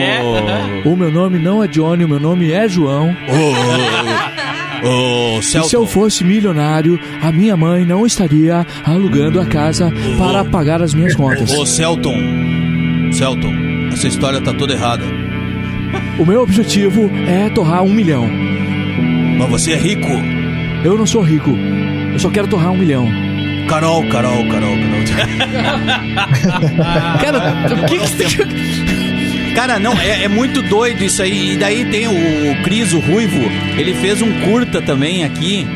O 0.85 0.95
meu 0.95 1.11
nome 1.11 1.39
não 1.39 1.63
é 1.63 1.67
Johnny, 1.67 2.05
o 2.05 2.07
meu 2.07 2.19
nome 2.19 2.51
é 2.51 2.67
João. 2.67 3.15
O 4.83 5.39
E 5.39 5.43
se 5.43 5.57
eu 5.57 5.63
Celton. 5.63 5.87
fosse 5.87 6.23
milionário, 6.23 6.99
a 7.21 7.31
minha 7.31 7.55
mãe 7.55 7.85
não 7.85 8.05
estaria 8.05 8.65
alugando 8.85 9.39
a 9.39 9.45
casa 9.45 9.91
para 10.17 10.43
pagar 10.45 10.81
as 10.81 10.93
minhas 10.93 11.15
contas. 11.15 11.51
Ô, 11.51 11.65
Celton. 11.65 12.15
Celton, 13.11 13.53
essa 13.93 14.07
história 14.07 14.41
tá 14.41 14.53
toda 14.53 14.73
errada. 14.73 15.03
O 16.19 16.25
meu 16.25 16.41
objetivo 16.41 17.09
é 17.27 17.49
torrar 17.49 17.83
um 17.83 17.93
milhão. 17.93 18.27
Mas 19.37 19.49
você 19.49 19.73
é 19.73 19.77
rico. 19.77 20.09
Eu 20.83 20.97
não 20.97 21.05
sou 21.05 21.21
rico, 21.21 21.51
eu 22.11 22.19
só 22.19 22.29
quero 22.29 22.47
torrar 22.47 22.71
um 22.71 22.77
milhão. 22.77 23.07
Carol, 23.69 24.03
Carol, 24.09 24.45
Carol, 24.49 24.75
Carol. 24.75 25.03
Cara, 27.21 27.73
o 27.73 27.85
que 27.85 27.97
que... 27.99 28.82
Cara, 29.55 29.79
não, 29.79 29.93
é, 29.93 30.23
é 30.23 30.27
muito 30.27 30.61
doido 30.63 31.03
isso 31.03 31.21
aí. 31.21 31.53
E 31.53 31.57
daí 31.57 31.85
tem 31.85 32.07
o 32.07 32.63
Cris, 32.63 32.93
o 32.93 32.99
Ruivo, 32.99 33.39
ele 33.77 33.93
fez 33.95 34.21
um 34.21 34.41
curta 34.41 34.81
também 34.81 35.23
aqui, 35.23 35.67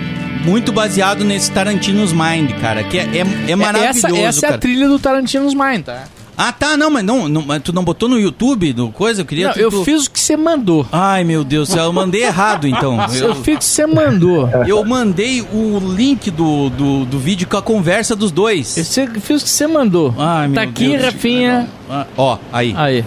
muito 0.43 0.71
baseado 0.71 1.23
nesse 1.23 1.51
Tarantino's 1.51 2.11
Mind, 2.11 2.51
cara, 2.59 2.83
que 2.83 2.97
é, 2.97 3.03
é, 3.03 3.51
é 3.51 3.55
maravilhoso, 3.55 4.07
essa 4.07 4.17
essa 4.17 4.47
é 4.47 4.53
a 4.53 4.57
trilha 4.57 4.87
do 4.87 4.97
Tarantino's 4.97 5.53
Mind, 5.53 5.83
tá? 5.83 6.05
Ah, 6.39 6.51
tá, 6.51 6.77
não, 6.77 6.91
mas 6.91 7.03
não, 7.03 7.27
não, 7.27 7.41
mas 7.41 7.63
tu 7.63 7.73
não 7.73 7.83
botou 7.83 8.07
no 8.07 8.19
YouTube 8.19 8.71
do 8.71 8.89
coisa? 8.91 9.21
Eu 9.21 9.25
queria 9.25 9.47
Não, 9.47 9.53
que 9.55 9.59
eu 9.59 9.71
tu... 9.71 9.83
fiz 9.83 10.05
o 10.05 10.11
que 10.11 10.19
você 10.19 10.37
mandou. 10.37 10.85
Ai, 10.91 11.23
meu 11.23 11.43
Deus 11.43 11.67
do 11.67 11.73
céu, 11.73 11.85
eu 11.85 11.93
mandei 11.93 12.25
errado, 12.25 12.67
então. 12.67 12.95
Eu 13.17 13.33
fiz 13.33 13.55
o 13.55 13.57
que 13.57 13.65
você 13.65 13.87
mandou. 13.87 14.47
Eu 14.67 14.85
mandei 14.85 15.41
o 15.41 15.79
link 15.79 16.29
do, 16.29 16.69
do, 16.69 17.05
do 17.05 17.17
vídeo 17.17 17.47
com 17.47 17.57
a 17.57 17.61
conversa 17.61 18.15
dos 18.15 18.29
dois. 18.29 18.67
Você 18.67 19.07
fiz 19.19 19.41
o 19.41 19.45
que 19.45 19.49
você 19.49 19.65
mandou. 19.65 20.13
Ai, 20.15 20.47
meu 20.47 20.55
tá 20.55 20.61
aqui, 20.61 20.89
Deus. 20.89 21.05
Rafinha. 21.05 21.67
Ah, 21.89 22.05
ó, 22.15 22.37
aí, 22.53 22.71
Aí, 22.77 23.03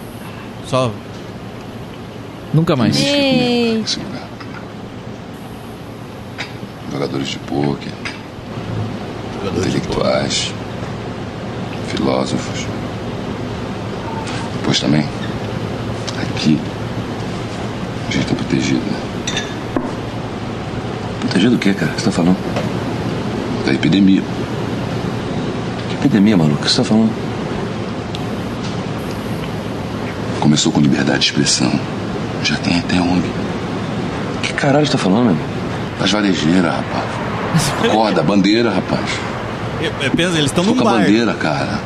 só... 0.67 0.91
nunca 2.53 2.75
mais. 2.75 2.99
Ei, 2.99 3.81
Esse 3.83 3.99
lugar. 3.99 4.27
Jogadores 6.91 7.27
de 7.29 7.39
pôquer, 7.39 7.93
intelectuais, 9.57 10.53
filósofos. 11.87 12.65
Depois 14.57 14.79
também, 14.79 15.05
aqui, 16.21 16.59
a 18.07 18.11
gente 18.11 18.25
tá 18.27 18.35
protegido. 18.35 18.79
né? 18.81 18.99
Protegido 21.21 21.51
do 21.53 21.59
quê, 21.59 21.73
cara? 21.73 21.91
O 21.91 21.95
que 21.95 22.01
você 22.01 22.05
tá 22.05 22.11
falando? 22.11 22.37
Da 23.65 23.73
epidemia. 23.73 24.21
Que 25.89 25.95
epidemia, 25.95 26.35
maluco? 26.35 26.59
O 26.61 26.65
que 26.65 26.69
você 26.69 26.77
tá 26.77 26.83
falando? 26.83 27.30
Começou 30.41 30.71
com 30.71 30.81
liberdade 30.81 31.19
de 31.19 31.25
expressão. 31.27 31.71
Já 32.43 32.57
tem 32.57 32.79
até 32.79 32.99
ONG. 32.99 33.29
Que 34.41 34.53
caralho 34.53 34.87
você 34.87 34.93
tá 34.93 34.97
falando, 34.97 35.27
meu? 35.27 35.37
Das 35.99 36.11
varejeiras, 36.11 36.73
rapaz. 36.73 37.05
Acorda, 37.85 38.23
bandeira, 38.23 38.71
rapaz. 38.71 39.07
É, 39.79 40.05
é, 40.07 40.09
pensa, 40.09 40.39
eles 40.39 40.51
estão 40.51 40.63
a 40.63 40.83
bar. 40.83 40.93
bandeira, 40.97 41.33
cara. 41.35 41.79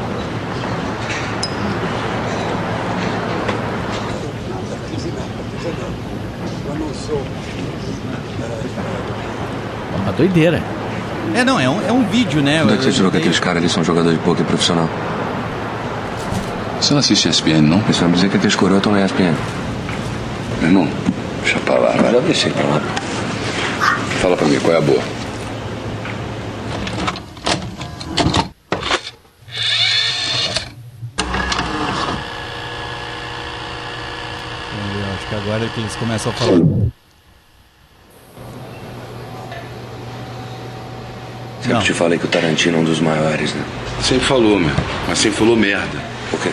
Uma 10.01 10.13
doideira. 10.13 10.63
É, 11.33 11.43
não, 11.43 11.59
é 11.59 11.69
um, 11.69 11.81
é 11.85 11.91
um 11.91 12.05
vídeo, 12.05 12.41
né? 12.41 12.63
Onde 12.63 12.73
é 12.75 12.77
que 12.77 12.83
você 12.85 12.91
tirou 12.91 13.11
que 13.11 13.17
aqueles 13.17 13.39
caras 13.39 13.57
ali 13.57 13.69
são 13.69 13.83
jogadores 13.83 14.17
de 14.17 14.23
pôquer 14.23 14.45
profissional? 14.45 14.89
Você 16.85 16.93
não 16.93 16.99
assiste 16.99 17.27
ESPN, 17.27 17.63
não? 17.63 17.79
Você 17.79 18.01
vai 18.01 18.09
me 18.09 18.13
dizer 18.13 18.29
que 18.29 18.37
aqueles 18.37 18.55
coroas 18.55 18.77
estão 18.77 18.91
na 18.91 19.03
ESPN. 19.03 19.33
Meu 20.59 20.69
irmão, 20.69 20.87
deixa 21.41 21.57
pra 21.61 21.79
lá, 21.79 21.89
vai. 21.93 22.11
Já 22.11 22.19
deixei 22.19 22.51
pra 22.51 22.63
lá. 22.63 22.79
Fala 24.21 24.37
pra 24.37 24.47
mim, 24.47 24.59
qual 24.59 24.71
é 24.71 24.77
a 24.77 24.81
boa? 24.81 25.01
Acho 35.15 35.27
que 35.27 35.35
agora 35.35 35.65
é 35.65 35.69
que 35.69 35.79
eles 35.79 35.95
começam 35.95 36.31
a 36.31 36.35
falar. 36.35 36.51
Sempre 41.61 41.73
Não. 41.73 41.81
te 41.81 41.93
falei 41.93 42.19
que 42.19 42.25
o 42.25 42.29
Tarantino 42.29 42.77
é 42.77 42.81
um 42.81 42.83
dos 42.83 42.99
maiores, 42.99 43.55
né? 43.55 43.65
Sempre 44.03 44.25
falou, 44.27 44.59
meu. 44.59 44.75
Mas 45.07 45.17
sempre 45.17 45.39
falou 45.39 45.55
merda. 45.55 45.99
Por 46.29 46.39
quê? 46.39 46.51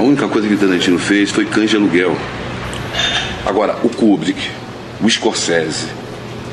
A 0.00 0.02
única 0.02 0.26
coisa 0.28 0.48
que 0.48 0.54
o 0.54 0.56
Tarantino 0.56 0.98
fez 0.98 1.30
foi 1.30 1.44
cães 1.44 1.68
de 1.68 1.76
aluguel. 1.76 2.16
Agora, 3.44 3.76
o 3.84 3.88
Kubrick, 3.90 4.48
o 4.98 5.10
Scorsese, 5.10 5.88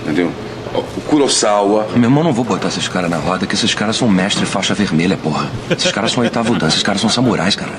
entendeu? 0.04 0.34
O 0.74 1.02
Kurosawa. 1.08 1.88
Meu 1.94 2.04
irmão, 2.04 2.26
não 2.26 2.34
vou 2.34 2.44
botar 2.44 2.68
esses 2.68 2.90
caras 2.90 3.10
na 3.10 3.16
roda, 3.16 3.48
que 3.48 3.56
esses 3.56 3.74
caras 3.74 3.96
são 3.96 4.10
mestre 4.10 4.46
faixa 4.46 4.74
vermelha, 4.74 5.16
porra. 5.16 5.50
Esses 5.72 5.94
caras 5.94 6.12
são 6.12 6.24
oitavo 6.24 6.56
dan, 6.56 6.68
esses 6.68 6.84
caras 6.84 7.00
são 7.00 7.10
samurais, 7.10 7.56
cara. 7.56 7.72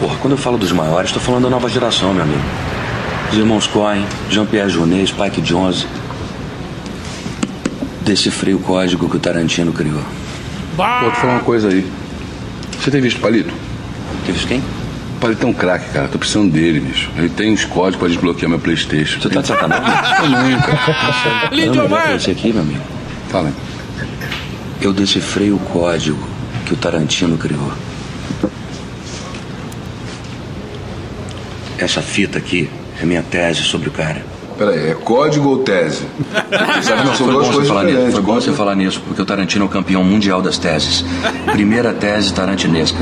Porra, 0.00 0.16
quando 0.20 0.32
eu 0.32 0.36
falo 0.36 0.58
dos 0.58 0.72
maiores, 0.72 1.12
tô 1.12 1.20
falando 1.20 1.44
da 1.44 1.50
nova 1.50 1.68
geração, 1.68 2.12
meu 2.12 2.24
amigo. 2.24 2.42
Os 3.30 3.38
irmãos 3.38 3.68
Coen, 3.68 4.04
Jean-Pierre 4.28 4.68
Jeunet, 4.68 5.10
Spike 5.10 5.40
Jonze. 5.40 5.86
Decifrei 8.00 8.52
o 8.52 8.58
código 8.58 9.08
que 9.08 9.16
o 9.16 9.20
Tarantino 9.20 9.72
criou. 9.72 10.02
Vou 10.76 11.10
te 11.12 11.20
falar 11.20 11.34
uma 11.34 11.44
coisa 11.44 11.68
aí. 11.68 11.88
Você 12.80 12.90
tem 12.90 13.00
visto 13.00 13.18
o 13.18 13.20
Palito? 13.20 13.54
Teve 14.26 14.44
quem? 14.44 14.62
Palito 15.24 15.46
é 15.46 15.48
um 15.48 15.54
craque, 15.54 15.90
cara. 15.90 16.06
Tô 16.06 16.18
precisando 16.18 16.52
dele, 16.52 16.80
bicho. 16.80 17.10
Ele 17.16 17.30
tem 17.30 17.50
uns 17.50 17.64
códigos 17.64 17.96
pra 17.96 18.08
desbloquear 18.08 18.46
meu 18.46 18.58
Playstation. 18.58 19.22
Você 19.22 19.30
tá 19.30 19.40
de 19.40 19.46
sacanagem? 19.46 19.84
Também, 20.20 20.58
cara. 20.60 21.48
Lindomar! 21.50 22.14
Esse 22.16 22.30
aqui, 22.30 22.52
meu 22.52 22.60
amigo. 22.60 22.82
Fala 23.30 23.48
aí. 23.48 23.54
Eu 24.82 24.92
decifrei 24.92 25.50
o 25.50 25.56
código 25.58 26.22
que 26.66 26.74
o 26.74 26.76
Tarantino 26.76 27.38
criou. 27.38 27.72
Essa 31.78 32.02
fita 32.02 32.36
aqui 32.36 32.68
é 33.00 33.06
minha 33.06 33.22
tese 33.22 33.62
sobre 33.62 33.88
o 33.88 33.92
cara. 33.92 34.22
Peraí, 34.58 34.90
é 34.90 34.94
código 34.94 35.48
ou 35.48 35.58
tese? 35.60 36.04
Sabe 36.82 37.16
são 37.16 37.26
Foi 37.26 37.32
duas 37.32 37.46
bom, 37.46 37.52
você 37.52 37.52
coisas 37.52 37.68
falar 37.68 37.84
nisso, 37.84 38.12
foi 38.12 38.22
bom 38.22 38.34
você 38.34 38.52
falar 38.52 38.74
nisso, 38.76 39.02
porque 39.06 39.22
o 39.22 39.24
Tarantino 39.24 39.64
é 39.64 39.66
o 39.66 39.70
campeão 39.70 40.04
mundial 40.04 40.42
das 40.42 40.58
teses. 40.58 41.02
Primeira 41.50 41.94
tese 41.94 42.32
tarantinesca, 42.32 42.98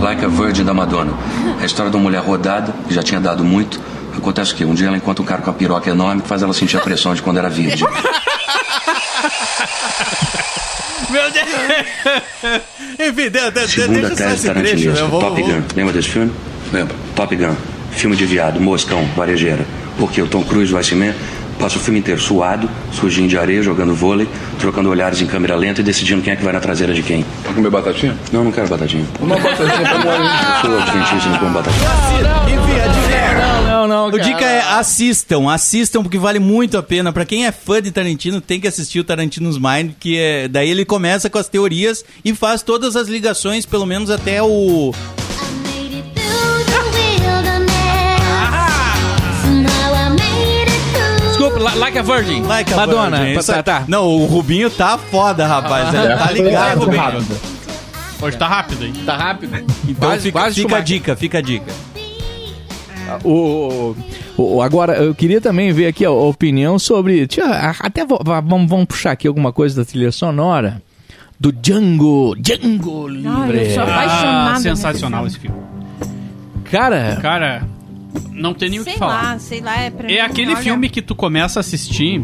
Like 0.00 0.24
a 0.24 0.28
Virgin 0.28 0.64
da 0.64 0.72
Madonna. 0.74 1.12
É 1.60 1.62
a 1.64 1.66
história 1.66 1.90
de 1.90 1.96
uma 1.96 2.02
mulher 2.04 2.20
rodada, 2.22 2.72
que 2.86 2.94
já 2.94 3.02
tinha 3.02 3.20
dado 3.20 3.44
muito. 3.44 3.80
Acontece 4.16 4.52
o 4.52 4.56
quê? 4.56 4.64
Um 4.64 4.74
dia 4.74 4.86
ela 4.88 4.96
encontra 4.96 5.22
um 5.22 5.26
cara 5.26 5.42
com 5.42 5.50
uma 5.50 5.56
piroca 5.56 5.90
enorme 5.90 6.22
que 6.22 6.28
faz 6.28 6.42
ela 6.42 6.52
sentir 6.54 6.76
a 6.76 6.80
pressão 6.80 7.14
de 7.14 7.22
quando 7.22 7.38
era 7.38 7.48
virgem. 7.48 7.86
Meu 11.10 11.22
Deus! 11.30 11.46
Enfim, 12.98 13.30
de, 13.30 13.50
de, 13.50 13.68
Segunda 13.68 14.00
deixa 14.08 14.14
tese 14.16 14.34
esse 14.34 14.50
trecho, 14.54 14.90
né? 14.90 15.02
vou, 15.08 15.20
Top 15.20 15.40
vou- 15.40 15.50
Gun. 15.50 15.62
Lembra 15.74 15.92
desse 15.92 16.08
filme? 16.10 16.32
Lembra? 16.72 16.94
Top 17.14 17.34
Gun. 17.34 17.54
Filme 17.92 18.16
de 18.16 18.26
viado, 18.26 18.60
moscão, 18.60 19.04
varejeira. 19.16 19.64
Porque 19.98 20.20
o 20.20 20.26
Tom 20.26 20.44
Cruise, 20.44 20.72
o 20.74 20.78
Iceman, 20.78 21.14
passa 21.58 21.76
o 21.78 21.80
filme 21.80 21.98
inteiro 22.00 22.20
suado, 22.20 22.68
sujinho 22.98 23.28
de 23.28 23.38
areia, 23.38 23.62
jogando 23.62 23.94
vôlei, 23.94 24.28
trocando 24.58 24.88
olhares 24.90 25.20
em 25.20 25.26
câmera 25.26 25.56
lenta 25.56 25.80
e 25.80 25.84
decidindo 25.84 26.22
quem 26.22 26.32
é 26.32 26.36
que 26.36 26.42
vai 26.42 26.52
na 26.52 26.60
traseira 26.60 26.92
de 26.92 27.02
quem. 27.02 27.24
Vai 27.44 27.54
comer 27.54 27.70
batatinha? 27.70 28.16
Não, 28.32 28.44
não 28.44 28.52
quero 28.52 28.68
batatinha. 28.68 29.04
Uma 29.20 29.36
batatinha 29.36 29.88
pra 29.88 29.98
mim. 29.98 30.28
Sou 30.60 30.78
adventista, 30.78 31.30
não 31.30 31.38
como 31.38 31.52
batatinha. 31.52 31.88
Enfim, 32.46 32.80
a 32.80 32.86
dica 32.88 33.14
é... 33.14 33.68
Não, 33.68 33.86
não, 33.86 34.06
A 34.08 34.18
dica 34.18 34.44
é 34.44 34.60
assistam, 34.78 35.50
assistam 35.50 36.02
porque 36.02 36.18
vale 36.18 36.38
muito 36.38 36.76
a 36.76 36.82
pena. 36.82 37.12
Pra 37.12 37.24
quem 37.24 37.46
é 37.46 37.52
fã 37.52 37.80
de 37.80 37.90
Tarantino, 37.90 38.40
tem 38.40 38.60
que 38.60 38.66
assistir 38.66 38.98
o 39.00 39.04
Tarantino's 39.04 39.58
Mind, 39.58 39.92
que 40.00 40.18
é 40.18 40.48
daí 40.48 40.68
ele 40.68 40.84
começa 40.84 41.30
com 41.30 41.38
as 41.38 41.48
teorias 41.48 42.04
e 42.24 42.34
faz 42.34 42.62
todas 42.62 42.96
as 42.96 43.08
ligações, 43.08 43.64
pelo 43.64 43.86
menos 43.86 44.10
até 44.10 44.42
o 44.42 44.92
Like 51.76 51.98
a 51.98 52.02
Virgin. 52.02 52.42
Like 52.42 52.72
a 52.72 52.76
Madonna. 52.76 53.16
Virgin. 53.18 53.34
Tá, 53.34 53.40
Isso- 53.40 53.52
tá, 53.52 53.62
tá. 53.62 53.84
Não, 53.88 54.06
o 54.06 54.26
Rubinho 54.26 54.70
tá 54.70 54.96
foda, 54.98 55.46
rapaz. 55.46 55.92
Ele 55.94 56.16
tá 56.16 56.30
ligado, 56.32 56.76
Foi 56.78 56.84
Rubinho. 56.86 57.02
rápido. 57.02 57.40
Hoje 58.20 58.36
tá 58.36 58.48
rápido, 58.48 58.84
hein? 58.84 58.92
Tá 59.06 59.16
rápido. 59.16 59.56
Então 59.88 60.08
Quase- 60.10 60.22
fica, 60.22 60.38
quase 60.40 60.60
fica 60.62 60.76
a 60.76 60.80
dica, 60.80 61.16
fica 61.16 61.38
a 61.38 61.40
dica. 61.40 61.72
O, 63.24 63.94
o- 64.36 64.62
agora, 64.62 64.94
eu 64.96 65.14
queria 65.14 65.40
também 65.40 65.72
ver 65.72 65.86
aqui 65.86 66.04
a 66.04 66.10
opinião 66.10 66.78
sobre. 66.78 67.26
Tia, 67.26 67.44
até 67.80 68.04
vo- 68.04 68.20
va- 68.22 68.40
vamos, 68.40 68.68
vamos 68.68 68.86
puxar 68.86 69.12
aqui 69.12 69.26
alguma 69.26 69.52
coisa 69.52 69.76
da 69.76 69.84
trilha 69.84 70.12
sonora. 70.12 70.82
Do 71.40 71.52
Django. 71.52 72.34
Django 72.38 73.06
Livre. 73.08 73.68
eu 73.68 73.74
sou 73.74 73.82
Ah, 73.84 73.86
apaixonada 73.86 74.60
sensacional 74.60 75.26
esse 75.26 75.38
filme. 75.38 75.56
Cara, 76.70 77.16
Cara, 77.22 77.62
não 78.32 78.54
tem 78.54 78.70
nem 78.70 78.80
o 78.80 78.84
Sei 78.84 78.92
que 78.94 78.98
falar. 78.98 79.22
lá, 79.34 79.38
sei 79.38 79.60
lá, 79.60 79.76
é 79.80 79.92
É 80.08 80.20
aquele 80.20 80.52
olha- 80.52 80.62
filme 80.62 80.88
que 80.88 81.02
tu 81.02 81.14
começa 81.14 81.58
a 81.58 81.60
assistir 81.60 82.22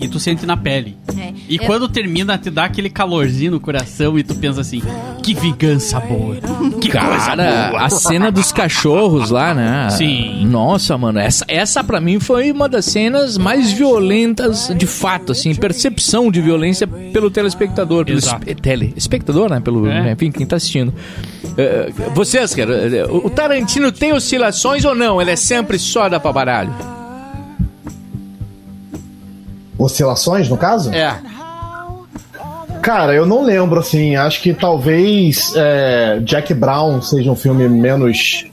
e 0.00 0.06
tu 0.08 0.18
sente 0.20 0.44
na 0.46 0.56
pele. 0.56 0.96
É. 1.18 1.32
E 1.48 1.56
Eu- 1.56 1.64
quando 1.64 1.88
termina, 1.88 2.36
te 2.38 2.50
dá 2.50 2.64
aquele 2.64 2.88
calorzinho 2.90 3.52
no 3.52 3.60
coração 3.60 4.18
e 4.18 4.22
tu 4.22 4.34
pensa 4.34 4.60
assim: 4.60 4.80
que 5.22 5.34
vingança 5.34 5.98
boa. 6.00 6.36
Que 6.80 6.90
coisa 6.90 6.98
cara, 7.26 7.68
boa. 7.70 7.82
a 7.84 7.90
cena 7.90 8.30
dos 8.30 8.52
cachorros 8.52 9.30
lá, 9.30 9.52
né? 9.54 9.88
Sim. 9.90 10.46
Nossa, 10.46 10.96
mano, 10.96 11.18
essa, 11.18 11.44
essa 11.48 11.82
pra 11.82 12.00
mim 12.00 12.20
foi 12.20 12.50
uma 12.52 12.68
das 12.68 12.84
cenas 12.84 13.36
mais 13.38 13.72
violentas 13.72 14.72
de 14.76 14.86
fato, 14.86 15.32
assim, 15.32 15.54
percepção 15.54 16.30
de 16.30 16.40
violência 16.40 16.86
pelo 16.86 17.30
telespectador, 17.30 18.04
pelo 18.04 18.18
espe- 18.18 18.54
tele, 18.54 18.92
espectador, 18.96 19.50
né? 19.50 19.60
Pelo, 19.60 19.88
É. 19.88 20.12
enfim, 20.12 20.30
quem 20.30 20.46
tá 20.46 20.56
assistindo. 20.56 20.94
Eh, 21.56 21.90
vocês, 22.14 22.54
cara, 22.54 22.74
eh, 22.74 23.04
o 23.08 23.28
o 23.28 23.30
Tarantino 23.30 23.92
tem 23.92 24.12
oscilações 24.12 24.84
ou 24.84 24.94
não? 24.94 25.20
Ele 25.20 25.30
é 25.32 25.36
sempre 25.36 25.78
só 25.78 26.08
da 26.08 26.18
pra 26.18 26.32
baralho? 26.32 26.72
Oscilações, 29.78 30.48
no 30.48 30.56
caso? 30.56 30.92
É. 30.92 31.14
Cara, 32.82 33.12
eu 33.14 33.26
não 33.26 33.42
lembro, 33.42 33.80
assim. 33.80 34.16
Acho 34.16 34.40
que 34.40 34.54
talvez 34.54 35.52
é, 35.56 36.20
Jack 36.22 36.54
Brown 36.54 37.00
seja 37.02 37.30
um 37.30 37.36
filme 37.36 37.68
menos. 37.68 38.46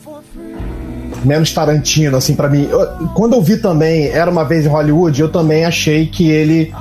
menos 1.23 1.51
Tarantino, 1.51 2.17
assim, 2.17 2.35
pra 2.35 2.49
mim. 2.49 2.67
Eu- 2.69 3.07
quando 3.15 3.33
eu 3.33 3.41
vi 3.41 3.57
também 3.57 4.07
Era 4.09 4.29
uma 4.29 4.43
Vez 4.43 4.65
em 4.65 4.69
Hollywood, 4.69 5.19
eu 5.21 5.29
também 5.29 5.65
achei 5.65 6.05
que 6.07 6.29
ele 6.29 6.71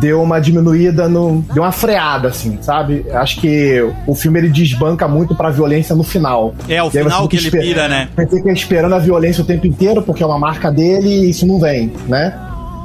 deu 0.00 0.20
uma 0.22 0.40
diminuída, 0.40 1.08
no, 1.08 1.44
deu 1.54 1.62
uma 1.62 1.72
freada, 1.72 2.28
assim, 2.28 2.58
sabe? 2.60 3.06
Acho 3.12 3.40
que 3.40 3.80
o 4.06 4.14
filme 4.14 4.38
ele 4.40 4.48
desbanca 4.48 5.06
muito 5.08 5.34
pra 5.34 5.48
violência 5.50 5.94
no 5.94 6.02
final. 6.02 6.54
É, 6.68 6.82
o 6.82 6.90
final 6.90 7.28
que 7.28 7.36
ele 7.36 7.50
pira, 7.50 7.88
né? 7.88 8.08
Você 8.16 8.26
fica 8.36 8.50
esperando 8.52 8.94
a 8.94 8.98
violência 8.98 9.42
o 9.42 9.46
tempo 9.46 9.66
inteiro, 9.66 10.02
porque 10.02 10.22
é 10.22 10.26
uma 10.26 10.38
marca 10.38 10.70
dele 10.70 11.08
e 11.08 11.30
isso 11.30 11.46
não 11.46 11.58
vem, 11.60 11.92
né? 12.08 12.34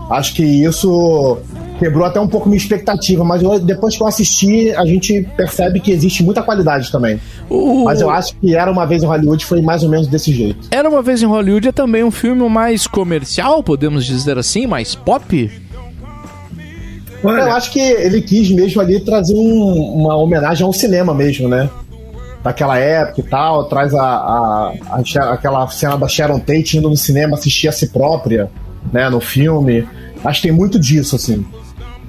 Acho 0.10 0.34
que 0.36 0.43
isso 0.43 1.38
quebrou 1.80 2.06
até 2.06 2.20
um 2.20 2.28
pouco 2.28 2.47
minha 2.49 2.58
expectativa, 2.58 3.24
mas 3.24 3.41
eu- 3.41 3.60
depois 3.60 3.95
que 3.95 4.04
eu 4.04 4.08
assisti, 4.08 4.70
a 4.72 4.86
gente 4.86 5.28
percebe 5.36 5.80
que 5.80 5.91
existe 5.91 6.22
muita 6.24 6.43
qualidade 6.43 6.91
também. 6.91 7.20
O- 7.49 7.86
Mas 7.86 8.02
eu 8.02 8.10
acho 8.10 8.36
que 8.36 8.56
Era 8.56 8.70
Uma 8.72 8.86
Vez 8.86 9.02
em 9.04 9.06
Hollywood 9.08 9.43
foi 9.45 9.62
mais 9.62 9.82
ou 9.84 9.89
menos 9.89 10.08
desse 10.08 10.32
jeito. 10.34 10.68
Era 10.70 10.88
uma 10.89 11.02
vez 11.02 11.22
em 11.24 11.26
Hollywood 11.26 11.70
é 11.70 11.72
também 11.72 12.04
um 12.04 12.12
filme 12.12 12.47
mais 12.49 12.86
comercial, 12.86 13.64
podemos 13.64 14.06
dizer 14.06 14.38
assim, 14.38 14.68
mais 14.68 14.93
pop? 14.95 15.49
Eu 17.24 17.54
acho 17.54 17.72
que 17.72 17.80
ele 17.80 18.22
quis 18.22 18.49
mesmo 18.52 18.82
ali 18.82 18.99
trazer 18.99 19.36
um- 19.36 19.93
uma 20.02 20.16
homenagem 20.16 20.66
ao 20.66 20.74
cinema 20.74 21.14
mesmo, 21.14 21.47
né? 21.47 21.70
Daquela 22.43 22.78
época 22.80 23.22
e 23.22 23.24
tal, 23.24 23.66
traz 23.66 23.93
a, 23.93 24.02
a- 24.04 24.74
a 24.89 25.34
aquela 25.34 25.68
cena 25.68 25.95
da 25.97 26.08
Sharon 26.08 26.39
Tate 26.39 26.78
indo 26.78 26.89
no 26.89 26.97
cinema 26.97 27.36
assistir 27.36 27.68
a 27.68 27.72
si 27.72 27.88
própria, 27.89 28.49
né, 28.91 29.09
no 29.09 29.19
filme. 29.19 29.88
Acho 30.23 30.41
que 30.41 30.47
tem 30.47 30.55
muito 30.55 30.79
disso, 30.79 31.15
assim. 31.15 31.45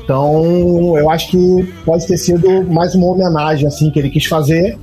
Então, 0.03 0.97
eu 0.99 1.09
acho 1.11 1.31
que 1.31 1.73
pode 1.85 2.07
ter 2.07 2.17
sido 2.17 2.65
mais 2.65 2.95
uma 2.95 3.07
homenagem, 3.07 3.67
assim, 3.67 3.91
que 3.91 3.99
ele 3.99 4.11
quis 4.11 4.27
fazer. 4.27 4.79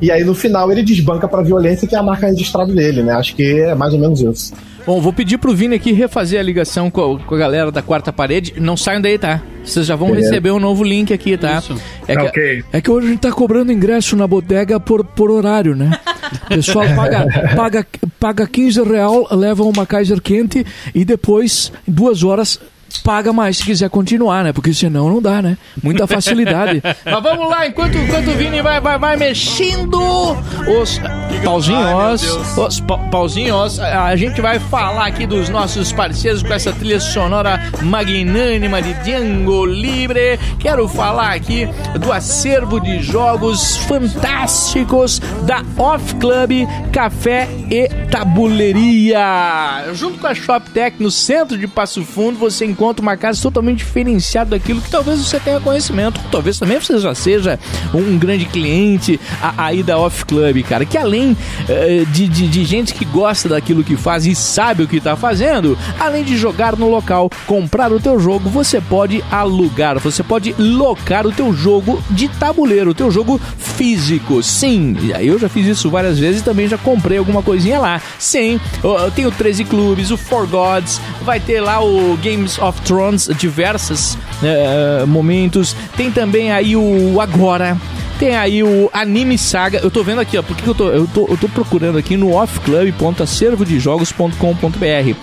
E 0.00 0.10
aí, 0.12 0.22
no 0.24 0.34
final, 0.34 0.70
ele 0.70 0.82
desbanca 0.82 1.26
pra 1.26 1.42
violência, 1.42 1.86
que 1.88 1.94
é 1.94 1.98
a 1.98 2.02
marca 2.02 2.26
registrada 2.28 2.72
dele, 2.72 3.02
né? 3.02 3.12
Acho 3.14 3.34
que 3.34 3.42
é 3.42 3.74
mais 3.74 3.92
ou 3.92 3.98
menos 3.98 4.20
isso. 4.20 4.52
Bom, 4.86 5.00
vou 5.02 5.12
pedir 5.12 5.36
pro 5.36 5.54
Vini 5.54 5.74
aqui 5.74 5.92
refazer 5.92 6.40
a 6.40 6.42
ligação 6.42 6.90
com 6.90 7.16
a, 7.16 7.18
com 7.18 7.34
a 7.34 7.38
galera 7.38 7.70
da 7.70 7.82
quarta 7.82 8.10
parede. 8.10 8.54
Não 8.58 8.76
saiam 8.76 9.02
daí, 9.02 9.18
tá? 9.18 9.42
Vocês 9.62 9.84
já 9.84 9.94
vão 9.94 10.08
Beleza. 10.08 10.30
receber 10.30 10.50
um 10.50 10.58
novo 10.58 10.82
link 10.82 11.12
aqui, 11.12 11.36
tá? 11.36 11.58
Isso. 11.58 11.76
É 12.06 12.14
Tá 12.14 12.20
que, 12.22 12.26
ok. 12.28 12.64
É 12.72 12.80
que 12.80 12.90
hoje 12.90 13.06
a 13.06 13.10
gente 13.10 13.20
tá 13.20 13.30
cobrando 13.30 13.70
ingresso 13.70 14.16
na 14.16 14.26
bodega 14.26 14.80
por, 14.80 15.04
por 15.04 15.30
horário, 15.30 15.74
né? 15.76 15.98
O 16.44 16.48
pessoal 16.48 16.86
paga, 16.96 17.26
paga, 17.54 17.86
paga 18.18 18.46
15 18.46 18.82
real, 18.84 19.26
leva 19.32 19.62
uma 19.62 19.84
Kaiser 19.84 20.22
quente 20.22 20.64
e 20.94 21.04
depois, 21.04 21.70
em 21.86 21.92
duas 21.92 22.22
horas, 22.22 22.58
paga 23.02 23.32
mais 23.32 23.58
se 23.58 23.64
quiser 23.64 23.88
continuar, 23.90 24.44
né? 24.44 24.52
Porque 24.52 24.72
senão 24.74 25.08
não 25.08 25.20
dá, 25.22 25.40
né? 25.42 25.56
Muita 25.82 26.06
facilidade. 26.06 26.82
Mas 27.04 27.22
vamos 27.22 27.48
lá, 27.50 27.66
enquanto, 27.66 27.96
enquanto 27.96 28.28
o 28.28 28.34
Vini 28.36 28.60
vai, 28.62 28.80
vai, 28.80 28.98
vai 28.98 29.16
mexendo 29.16 29.98
os 30.80 31.00
pauzinhos, 31.44 32.22
os 32.56 32.80
pa- 32.80 32.98
pauzinhos, 33.10 33.78
a 33.80 34.14
gente 34.16 34.40
vai 34.40 34.58
falar 34.58 35.06
aqui 35.06 35.26
dos 35.26 35.48
nossos 35.48 35.92
parceiros 35.92 36.42
com 36.42 36.52
essa 36.52 36.72
trilha 36.72 37.00
sonora 37.00 37.60
magnânima 37.82 38.80
de 38.82 38.92
Django 39.04 39.64
Libre. 39.64 40.38
Quero 40.58 40.88
falar 40.88 41.32
aqui 41.34 41.68
do 42.00 42.12
acervo 42.12 42.80
de 42.80 43.00
jogos 43.02 43.76
fantásticos 43.78 45.20
da 45.44 45.62
Off 45.76 46.14
Club 46.16 46.66
Café 46.92 47.48
e 47.70 47.88
Tabuleiria. 48.10 49.92
Junto 49.94 50.18
com 50.18 50.26
a 50.26 50.34
ShopTech 50.34 51.02
no 51.02 51.10
centro 51.10 51.56
de 51.56 51.66
Passo 51.66 52.04
Fundo, 52.04 52.38
você 52.38 52.64
encontra 52.64 52.87
uma 53.00 53.16
casa 53.16 53.40
totalmente 53.40 53.78
diferenciada 53.78 54.50
daquilo 54.50 54.80
que 54.80 54.90
talvez 54.90 55.18
você 55.18 55.38
tenha 55.38 55.60
conhecimento, 55.60 56.20
talvez 56.30 56.58
também 56.58 56.80
você 56.80 56.98
já 56.98 57.14
seja 57.14 57.58
um 57.94 58.18
grande 58.18 58.44
cliente 58.44 59.20
aí 59.56 59.82
da 59.82 59.98
Off 59.98 60.24
Club, 60.24 60.62
cara, 60.62 60.84
que 60.84 60.96
além 60.96 61.36
eh, 61.68 62.04
de, 62.10 62.28
de, 62.28 62.48
de 62.48 62.64
gente 62.64 62.94
que 62.94 63.04
gosta 63.04 63.48
daquilo 63.48 63.84
que 63.84 63.96
faz 63.96 64.26
e 64.26 64.34
sabe 64.34 64.82
o 64.82 64.88
que 64.88 64.96
está 64.96 65.16
fazendo, 65.16 65.76
além 65.98 66.24
de 66.24 66.36
jogar 66.36 66.76
no 66.76 66.88
local, 66.88 67.30
comprar 67.46 67.92
o 67.92 68.00
teu 68.00 68.18
jogo, 68.18 68.48
você 68.48 68.80
pode 68.80 69.24
alugar, 69.30 69.98
você 69.98 70.22
pode 70.22 70.54
locar 70.58 71.26
o 71.26 71.32
teu 71.32 71.52
jogo 71.52 72.02
de 72.10 72.28
tabuleiro, 72.28 72.90
o 72.90 72.94
teu 72.94 73.10
jogo 73.10 73.40
físico. 73.58 74.42
Sim, 74.42 74.96
eu 75.20 75.38
já 75.38 75.48
fiz 75.48 75.66
isso 75.66 75.90
várias 75.90 76.18
vezes 76.18 76.40
e 76.40 76.44
também 76.44 76.68
já 76.68 76.78
comprei 76.78 77.18
alguma 77.18 77.42
coisinha 77.42 77.78
lá. 77.78 78.00
Sim, 78.18 78.60
eu 78.82 79.10
tenho 79.10 79.30
13 79.30 79.64
clubes, 79.64 80.10
o 80.10 80.16
For 80.16 80.46
Gods, 80.46 81.00
vai 81.22 81.40
ter 81.40 81.60
lá 81.60 81.82
o 81.82 82.18
Games 82.22 82.58
of 82.58 82.77
Thrones, 82.80 83.30
diversos 83.38 84.18
eh, 84.42 85.04
momentos. 85.06 85.74
Tem 85.96 86.10
também 86.10 86.52
aí 86.52 86.76
o 86.76 87.18
Agora. 87.20 87.78
Tem 88.18 88.36
aí 88.36 88.64
o 88.64 88.90
Anime 88.92 89.38
Saga. 89.38 89.78
Eu 89.78 89.90
tô 89.90 90.02
vendo 90.02 90.20
aqui, 90.20 90.36
ó. 90.36 90.42
Por 90.42 90.54
que 90.56 90.62
que 90.62 90.68
eu 90.68 90.74
tô, 90.74 90.88
eu 90.88 91.06
tô, 91.06 91.26
eu 91.28 91.36
tô 91.36 91.48
procurando 91.48 91.96
aqui 91.98 92.16
no 92.16 92.34
offclub.acervodejogos.com.br. 92.34 95.14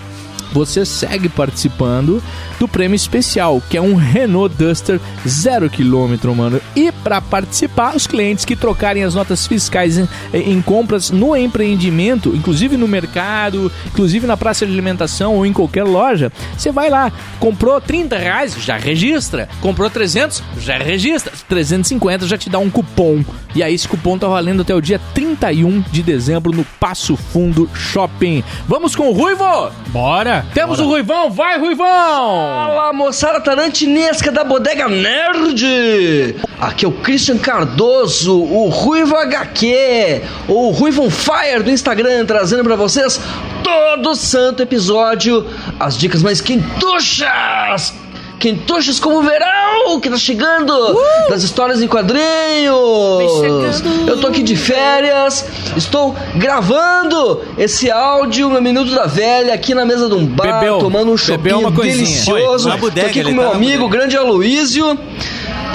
Você 0.53 0.85
segue 0.85 1.29
participando 1.29 2.23
do 2.59 2.67
prêmio 2.67 2.97
especial, 2.97 3.63
que 3.69 3.77
é 3.77 3.83
um 3.83 3.95
Renault 3.95 4.55
Duster 4.57 5.01
0 5.27 5.71
km, 5.71 6.35
mano. 6.35 6.61
E 6.75 6.91
para 6.91 7.21
participar, 7.21 7.95
os 7.95 8.07
clientes 8.07 8.45
que 8.45 8.57
trocarem 8.57 9.05
as 9.05 9.15
notas 9.15 9.47
fiscais 9.47 9.99
em, 9.99 10.09
em 10.33 10.61
compras 10.61 11.11
no 11.11 11.37
empreendimento, 11.37 12.35
inclusive 12.35 12.77
no 12.77 12.89
mercado, 12.89 13.71
inclusive 13.87 14.27
na 14.27 14.37
praça 14.37 14.67
de 14.67 14.73
alimentação 14.73 15.37
ou 15.37 15.47
em 15.47 15.53
qualquer 15.53 15.85
loja, 15.85 16.33
você 16.57 16.73
vai 16.73 16.91
lá, 16.91 17.13
comprou 17.39 17.81
30 17.81 18.17
reais, 18.17 18.57
já 18.59 18.77
registra. 18.77 19.49
Comprou 19.61 19.89
300, 19.89 20.43
já 20.59 20.79
registra. 20.79 21.33
350 21.49 22.27
já 22.27 22.37
te 22.37 22.51
dá 22.51 22.59
um 22.59 22.71
cupom. 22.71 23.25
E 23.55 23.63
aí 23.63 23.75
esse 23.75 23.89
cupom 23.89 24.19
tá 24.19 24.27
valendo 24.27 24.63
até 24.63 24.75
o 24.75 24.81
dia 24.81 25.01
31 25.15 25.81
de 25.91 26.03
dezembro 26.03 26.53
no 26.53 26.65
Passo 26.65 27.17
Fundo 27.17 27.69
Shopping. 27.75 28.43
Vamos 28.67 28.95
com 28.95 29.09
o 29.09 29.13
Ruivo? 29.13 29.71
Bora! 29.89 30.38
Temos 30.55 30.81
o 30.81 30.85
Ruivão, 30.85 31.31
vai 31.31 31.59
Ruivão! 31.59 31.87
Fala, 31.87 32.93
moçada 32.93 33.41
tarantinesca 33.41 34.31
da 34.31 34.45
Bodega 34.45 34.89
Nerd! 34.89 36.37
Aqui 36.61 36.85
é 36.85 36.89
o 36.89 36.93
Christian 36.93 37.39
Cardoso, 37.39 38.41
o 38.41 38.69
Ruivo 38.69 39.17
HQ, 39.17 40.23
o 40.49 40.71
Ruivo 40.71 41.05
on 41.05 41.11
Fire 41.11 41.63
do 41.63 41.71
Instagram, 41.71 42.27
trazendo 42.27 42.65
pra 42.65 42.77
vocês 42.77 43.21
todo 43.63 44.15
santo 44.15 44.63
episódio 44.63 45.47
as 45.79 45.97
dicas 45.97 46.23
mais 46.23 46.41
quentuchas 46.41 47.95
quentuchas 48.39 49.01
como 49.01 49.19
o 49.19 49.23
verão 49.23 50.01
que 50.01 50.09
tá 50.09 50.17
chegando, 50.17 50.73
das 51.29 51.43
histórias 51.43 51.83
em 51.83 51.89
quadrinhos. 51.89 52.23
Eu 54.07 54.21
tô 54.21 54.29
aqui 54.29 54.43
de 54.43 54.57
férias, 54.57 55.45
estou 55.77 56.15
gravando 56.37 57.43
esse 57.57 57.91
áudio, 57.91 58.51
meu 58.51 58.63
minuto 58.63 58.95
da 58.95 59.07
velha, 59.07 59.55
aqui 59.55 59.75
na 59.75 59.85
mesa 59.85 60.09
de 60.09 60.15
um 60.15 60.27
bar, 60.27 60.61
Bebeu. 60.61 60.79
tomando 60.79 61.13
um 61.13 61.17
coisinha. 61.73 62.05
delicioso. 62.05 62.65
Foi, 62.65 62.73
na 62.73 62.79
tô 62.79 62.79
bodega, 62.79 63.09
aqui 63.09 63.25
com 63.25 63.31
meu 63.33 63.51
tá 63.51 63.57
amigo, 63.57 63.85
bodega. 63.85 63.99
grande 63.99 64.17
Aloísio. 64.17 64.99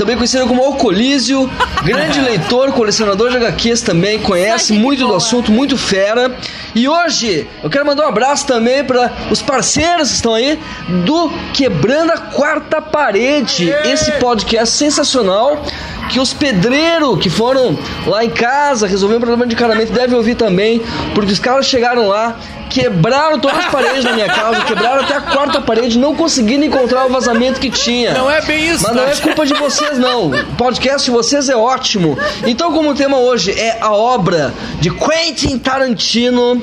Também 0.03 0.17
conhecido 0.17 0.45
como 0.47 0.61
Alcolísio, 0.61 1.49
grande 1.85 2.19
leitor, 2.19 2.73
colecionador 2.73 3.31
de 3.31 3.37
HQs 3.37 3.81
também, 3.83 4.19
conhece 4.19 4.73
muito 4.73 5.07
do 5.07 5.15
assunto, 5.15 5.49
muito 5.49 5.77
fera. 5.77 6.35
E 6.75 6.89
hoje 6.89 7.47
eu 7.63 7.69
quero 7.69 7.85
mandar 7.85 8.03
um 8.03 8.09
abraço 8.09 8.45
também 8.45 8.83
para 8.83 9.13
os 9.31 9.41
parceiros 9.41 10.09
que 10.09 10.15
estão 10.15 10.33
aí 10.33 10.59
do 11.05 11.31
Quebrando 11.53 12.11
a 12.11 12.17
Quarta 12.17 12.81
Parede, 12.81 13.69
esse 13.85 14.11
podcast 14.13 14.75
sensacional 14.75 15.63
que 16.09 16.19
os 16.19 16.33
pedreiros 16.33 17.19
que 17.19 17.29
foram 17.29 17.77
lá 18.05 18.23
em 18.23 18.29
casa 18.29 18.87
resolver 18.87 19.15
um 19.15 19.19
problema 19.19 19.47
de 19.47 19.55
encanamento 19.55 19.91
devem 19.91 20.15
ouvir 20.15 20.35
também, 20.35 20.81
porque 21.13 21.31
os 21.31 21.39
caras 21.39 21.65
chegaram 21.65 22.07
lá, 22.07 22.37
quebraram 22.69 23.39
todas 23.39 23.59
as 23.59 23.65
paredes 23.71 24.03
da 24.03 24.13
minha 24.13 24.27
casa, 24.27 24.61
quebraram 24.65 25.03
até 25.03 25.15
a 25.15 25.21
quarta 25.21 25.61
parede, 25.61 25.97
não 25.97 26.15
conseguindo 26.15 26.65
encontrar 26.65 27.05
o 27.05 27.09
vazamento 27.09 27.59
que 27.59 27.69
tinha. 27.69 28.13
Não 28.13 28.29
é 28.29 28.41
bem 28.41 28.69
isso, 28.69 28.83
Mas 28.83 28.95
não 28.95 29.03
é 29.03 29.15
culpa 29.15 29.45
de 29.45 29.53
vocês, 29.53 29.97
não. 29.97 30.31
O 30.31 30.55
podcast 30.55 31.05
de 31.05 31.11
vocês 31.11 31.49
é 31.49 31.55
ótimo. 31.55 32.17
Então, 32.45 32.73
como 32.73 32.89
o 32.89 32.95
tema 32.95 33.17
hoje 33.17 33.51
é 33.51 33.77
a 33.79 33.91
obra 33.91 34.53
de 34.79 34.89
Quentin 34.89 35.59
Tarantino, 35.59 36.61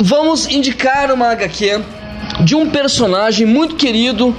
vamos 0.00 0.46
indicar 0.48 1.12
uma 1.12 1.30
HQ 1.30 1.80
de 2.40 2.54
um 2.54 2.68
personagem 2.68 3.46
muito 3.46 3.76
querido 3.76 4.34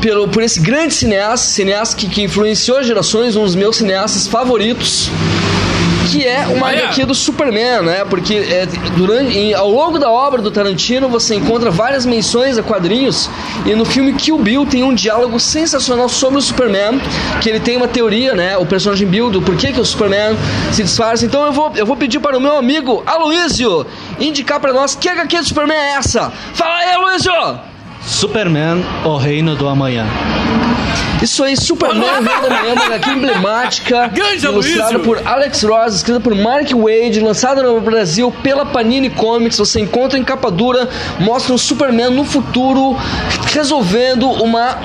pelo, 0.00 0.28
por 0.28 0.42
esse 0.42 0.60
grande 0.60 0.94
cineasta, 0.94 1.46
cineasta 1.48 1.96
que, 1.96 2.08
que 2.08 2.22
influenciou 2.22 2.82
gerações, 2.82 3.36
um 3.36 3.44
dos 3.44 3.54
meus 3.54 3.76
cineastas 3.76 4.26
favoritos 4.26 5.10
que 6.10 6.26
é 6.26 6.44
uma 6.48 6.66
Olha. 6.66 6.86
HQ 6.86 7.04
do 7.04 7.14
Superman, 7.14 7.82
né? 7.82 8.04
Porque 8.04 8.34
é, 8.34 8.66
durante, 8.96 9.38
em- 9.38 9.54
ao 9.54 9.70
longo 9.70 9.96
da 9.96 10.10
obra 10.10 10.42
do 10.42 10.50
Tarantino 10.50 11.08
você 11.08 11.36
encontra 11.36 11.70
várias 11.70 12.04
menções 12.04 12.58
a 12.58 12.64
quadrinhos 12.64 13.30
e 13.64 13.76
no 13.76 13.84
filme 13.84 14.12
Kill 14.14 14.36
Bill 14.38 14.66
tem 14.66 14.82
um 14.82 14.92
diálogo 14.92 15.38
sensacional 15.38 16.08
sobre 16.08 16.38
o 16.40 16.42
Superman, 16.42 17.00
que 17.40 17.48
ele 17.48 17.60
tem 17.60 17.76
uma 17.76 17.86
teoria, 17.86 18.34
né? 18.34 18.56
O 18.56 18.66
personagem 18.66 19.06
Bill 19.06 19.30
do 19.30 19.40
porquê 19.40 19.72
que 19.72 19.80
o 19.80 19.84
Superman 19.84 20.36
se 20.72 20.82
disfarça. 20.82 21.24
Então 21.24 21.44
eu 21.46 21.52
vou, 21.52 21.70
eu 21.76 21.86
vou 21.86 21.96
pedir 21.96 22.18
para 22.18 22.36
o 22.36 22.40
meu 22.40 22.56
amigo 22.56 23.04
Aloysio 23.06 23.86
indicar 24.18 24.58
para 24.58 24.72
nós 24.72 24.96
que 24.96 25.08
HQ 25.08 25.38
do 25.38 25.46
Superman 25.46 25.76
é 25.76 25.90
essa. 25.92 26.32
Fala 26.54 26.76
aí, 26.78 26.90
Aloysio! 26.92 27.69
Superman, 28.04 28.84
o 29.04 29.16
reino 29.16 29.54
do 29.54 29.68
amanhã. 29.68 30.06
Isso 31.22 31.44
aí, 31.44 31.54
Superman, 31.54 32.00
o 32.02 32.22
Rei 32.22 32.40
da 32.40 32.48
Manhã, 32.48 32.72
uma 32.72 32.84
HQ 32.86 33.10
emblemática, 33.10 34.10
ilustrada 34.42 34.98
por 35.00 35.20
Alex 35.26 35.62
Ross, 35.62 35.96
escrita 35.96 36.18
por 36.18 36.34
Mark 36.34 36.70
Wade, 36.72 37.20
lançada 37.20 37.62
no 37.62 37.78
Brasil 37.78 38.32
pela 38.42 38.64
Panini 38.64 39.10
Comics. 39.10 39.58
Você 39.58 39.80
encontra 39.80 40.18
em 40.18 40.24
capa 40.24 40.50
dura, 40.50 40.88
mostra 41.18 41.52
um 41.52 41.58
Superman 41.58 42.10
no 42.10 42.24
futuro 42.24 42.96
resolvendo 43.52 44.30
uma 44.30 44.78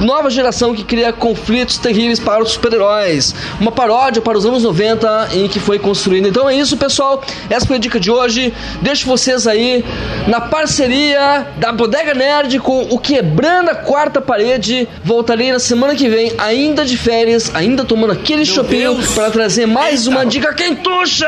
nova 0.00 0.30
geração 0.30 0.74
que 0.74 0.84
cria 0.84 1.12
conflitos 1.12 1.78
terríveis 1.78 2.18
para 2.18 2.42
os 2.42 2.50
super-heróis. 2.52 3.34
Uma 3.60 3.72
paródia 3.72 4.20
para 4.20 4.36
os 4.36 4.44
anos 4.46 4.62
90 4.62 5.30
em 5.34 5.48
que 5.48 5.60
foi 5.60 5.78
construída. 5.78 6.28
Então 6.28 6.48
é 6.48 6.54
isso, 6.54 6.76
pessoal. 6.76 7.22
Essa 7.48 7.66
foi 7.66 7.76
a 7.76 7.78
dica 7.78 8.00
de 8.00 8.10
hoje. 8.10 8.52
Deixo 8.82 9.06
vocês 9.06 9.46
aí 9.46 9.84
na 10.26 10.40
parceria 10.40 11.46
da 11.56 11.72
Bodega 11.72 12.14
Nerd 12.14 12.58
com 12.60 12.82
o 12.82 12.98
Quebrando 12.98 13.70
a 13.70 13.74
Quarta 13.74 14.20
Parede. 14.20 14.88
Voltarei 15.04 15.52
na 15.52 15.58
semana 15.58 15.94
que 15.94 16.08
vem, 16.08 16.32
ainda 16.38 16.84
de 16.84 16.96
férias, 16.96 17.50
ainda 17.54 17.84
tomando 17.84 18.12
aquele 18.12 18.44
chopinho 18.44 18.96
para 19.14 19.30
trazer 19.30 19.66
mais 19.66 20.06
uma 20.06 20.24
dica 20.24 20.52
quentucha! 20.54 21.26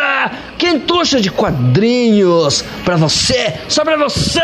Quentucha 0.59 1.21
de 1.21 1.31
quadrinhos 1.31 2.65
para 2.85 2.97
você, 2.97 3.55
só 3.69 3.85
para 3.85 3.97
você! 3.97 4.41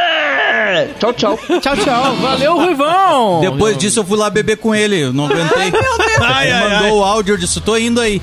Tchau, 0.98 1.12
tchau. 1.12 1.38
Tchau, 1.60 1.76
tchau. 1.76 2.14
Valeu, 2.16 2.56
Ruivão. 2.56 3.40
Depois 3.40 3.76
disso 3.76 4.00
eu 4.00 4.04
fui 4.04 4.11
lá 4.16 4.28
beber 4.30 4.56
com 4.58 4.74
ele, 4.74 4.98
eu 5.00 5.12
não 5.12 5.26
aguentei. 5.26 5.72
Ai, 6.20 6.46
Ele 6.48 6.52
ai, 6.52 6.82
mandou 6.82 6.98
o 7.00 7.04
áudio, 7.04 7.34
eu 7.34 7.38
disse, 7.38 7.60
tô 7.60 7.76
indo 7.76 8.00
aí. 8.00 8.20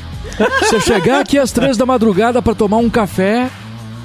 Se 0.67 0.75
eu 0.75 0.79
chegar 0.81 1.19
aqui 1.21 1.37
às 1.37 1.51
três 1.51 1.75
da 1.77 1.85
madrugada 1.85 2.41
pra 2.41 2.53
tomar 2.55 2.77
um 2.77 2.89
café. 2.89 3.49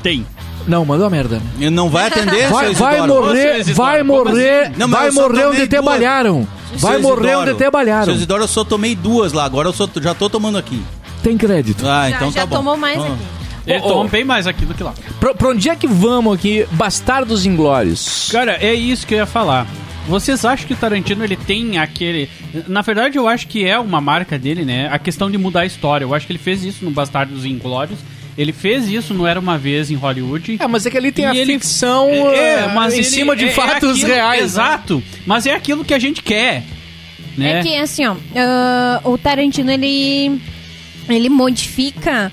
Tem. 0.03 0.26
Não, 0.66 0.85
mandou 0.85 1.07
a 1.07 1.11
merda. 1.11 1.43
Ele 1.59 1.70
não 1.70 1.91
vai 1.91 2.07
atender, 2.09 2.49
Vai, 2.51 2.66
seu 2.66 2.74
vai 2.74 2.99
Isidoro? 2.99 3.22
morrer, 3.26 3.61
Ô, 3.61 3.64
seu 3.64 3.74
vai 3.74 4.01
Isidoro, 4.01 4.07
como 4.07 4.24
morrer, 4.24 4.61
assim? 4.62 4.72
Não, 4.78 4.89
mas 4.89 4.99
vai 5.01 5.09
eu 5.09 5.12
só 5.12 5.22
morrer 5.28 5.47
onde 5.47 5.57
tomei 5.57 5.68
duas. 5.68 5.85
balharam. 5.85 6.49
Vai 6.76 6.93
Seu 6.95 7.03
morrer 7.03 7.28
Isidoro. 7.28 7.51
onde 7.51 7.64
te 7.64 7.70
balharam. 7.70 8.05
Seu 8.07 8.14
Isidoro, 8.14 8.43
eu 8.45 8.49
só 8.49 8.64
tomei 8.64 8.95
duas 8.97 9.32
lá, 9.32 9.45
agora 9.45 9.68
eu 9.68 9.72
só, 9.72 9.89
já 10.01 10.14
tô 10.14 10.28
tomando 10.30 10.57
aqui. 10.59 10.82
Tem 11.22 11.37
crédito. 11.37 11.87
Ah, 11.87 12.09
Já, 12.11 12.16
então 12.16 12.32
já 12.32 12.41
tá 12.41 12.47
bom. 12.47 12.57
tomou 12.57 12.76
mais 12.76 12.99
Ah. 12.99 13.07
aqui. 13.07 13.14
Ele 13.66 13.78
Ô, 13.80 13.85
ô. 13.85 13.89
toma 13.89 14.09
bem 14.09 14.24
mais 14.24 14.47
aqui 14.47 14.64
do 14.66 14.74
que 14.74 14.82
lá. 14.82 14.93
Pra, 15.20 15.35
pra 15.35 15.49
onde 15.49 15.68
é 15.70 15.76
que 15.76 15.87
vamos 15.87 16.35
aqui? 16.35 16.66
Bastardos 16.72 17.47
Inglórios. 17.47 18.28
Cara, 18.32 18.59
é 18.61 18.74
isso 18.74 19.07
que 19.07 19.14
eu 19.14 19.18
ia 19.18 19.26
falar. 19.26 19.66
Vocês 20.07 20.45
acham 20.45 20.67
que 20.67 20.75
o 20.75 20.77
Tarantino 20.77 21.25
ele 21.25 21.37
tem 21.37 21.79
aquele. 21.79 22.29
Na 22.69 22.83
verdade, 22.83 23.17
eu 23.17 23.27
acho 23.27 23.47
que 23.49 23.65
é 23.65 23.79
uma 23.79 24.01
marca 24.01 24.39
dele, 24.39 24.65
né? 24.65 24.89
A 24.91 24.99
questão 24.99 25.31
de 25.31 25.39
mudar 25.39 25.61
a 25.61 25.67
história. 25.67 26.05
Eu 26.05 26.13
acho 26.15 26.27
que 26.27 26.33
ele 26.33 26.39
fez 26.39 26.63
isso 26.65 26.85
no 26.85 26.91
Bastardos 26.91 27.45
Inglórios. 27.47 27.99
Ele 28.37 28.53
fez 28.53 28.89
isso 28.89 29.15
no 29.15 29.27
Era 29.27 29.39
uma 29.41 29.57
Vez 29.57 29.91
em 29.91 29.95
Hollywood. 29.95 30.57
É, 30.61 30.67
mas 30.67 30.85
é 30.85 30.91
que 30.91 30.99
ali 30.99 31.13
tem 31.13 31.25
a 31.25 31.35
ele- 31.35 31.53
ficção 31.55 32.09
É, 32.11 32.65
ah, 32.65 32.73
mas 32.75 32.93
em 32.93 32.97
ele- 32.99 33.05
cima 33.05 33.37
de 33.37 33.45
é- 33.45 33.49
é 33.49 33.51
fatos 33.53 33.93
aquilo- 33.93 34.09
reais. 34.13 34.41
né? 34.41 34.45
Exato. 34.45 35.03
Mas 35.25 35.47
é 35.47 35.55
aquilo 35.55 35.85
que 35.85 35.95
a 35.95 35.99
gente 35.99 36.21
quer. 36.23 36.65
Né? 37.39 37.61
É 37.61 37.63
que 37.63 37.77
assim, 37.77 38.05
ó, 38.07 38.17
ah, 38.37 39.01
o 39.05 39.17
Tarantino 39.17 39.71
ele 39.71 40.41
ele 41.09 41.29
modifica 41.29 42.31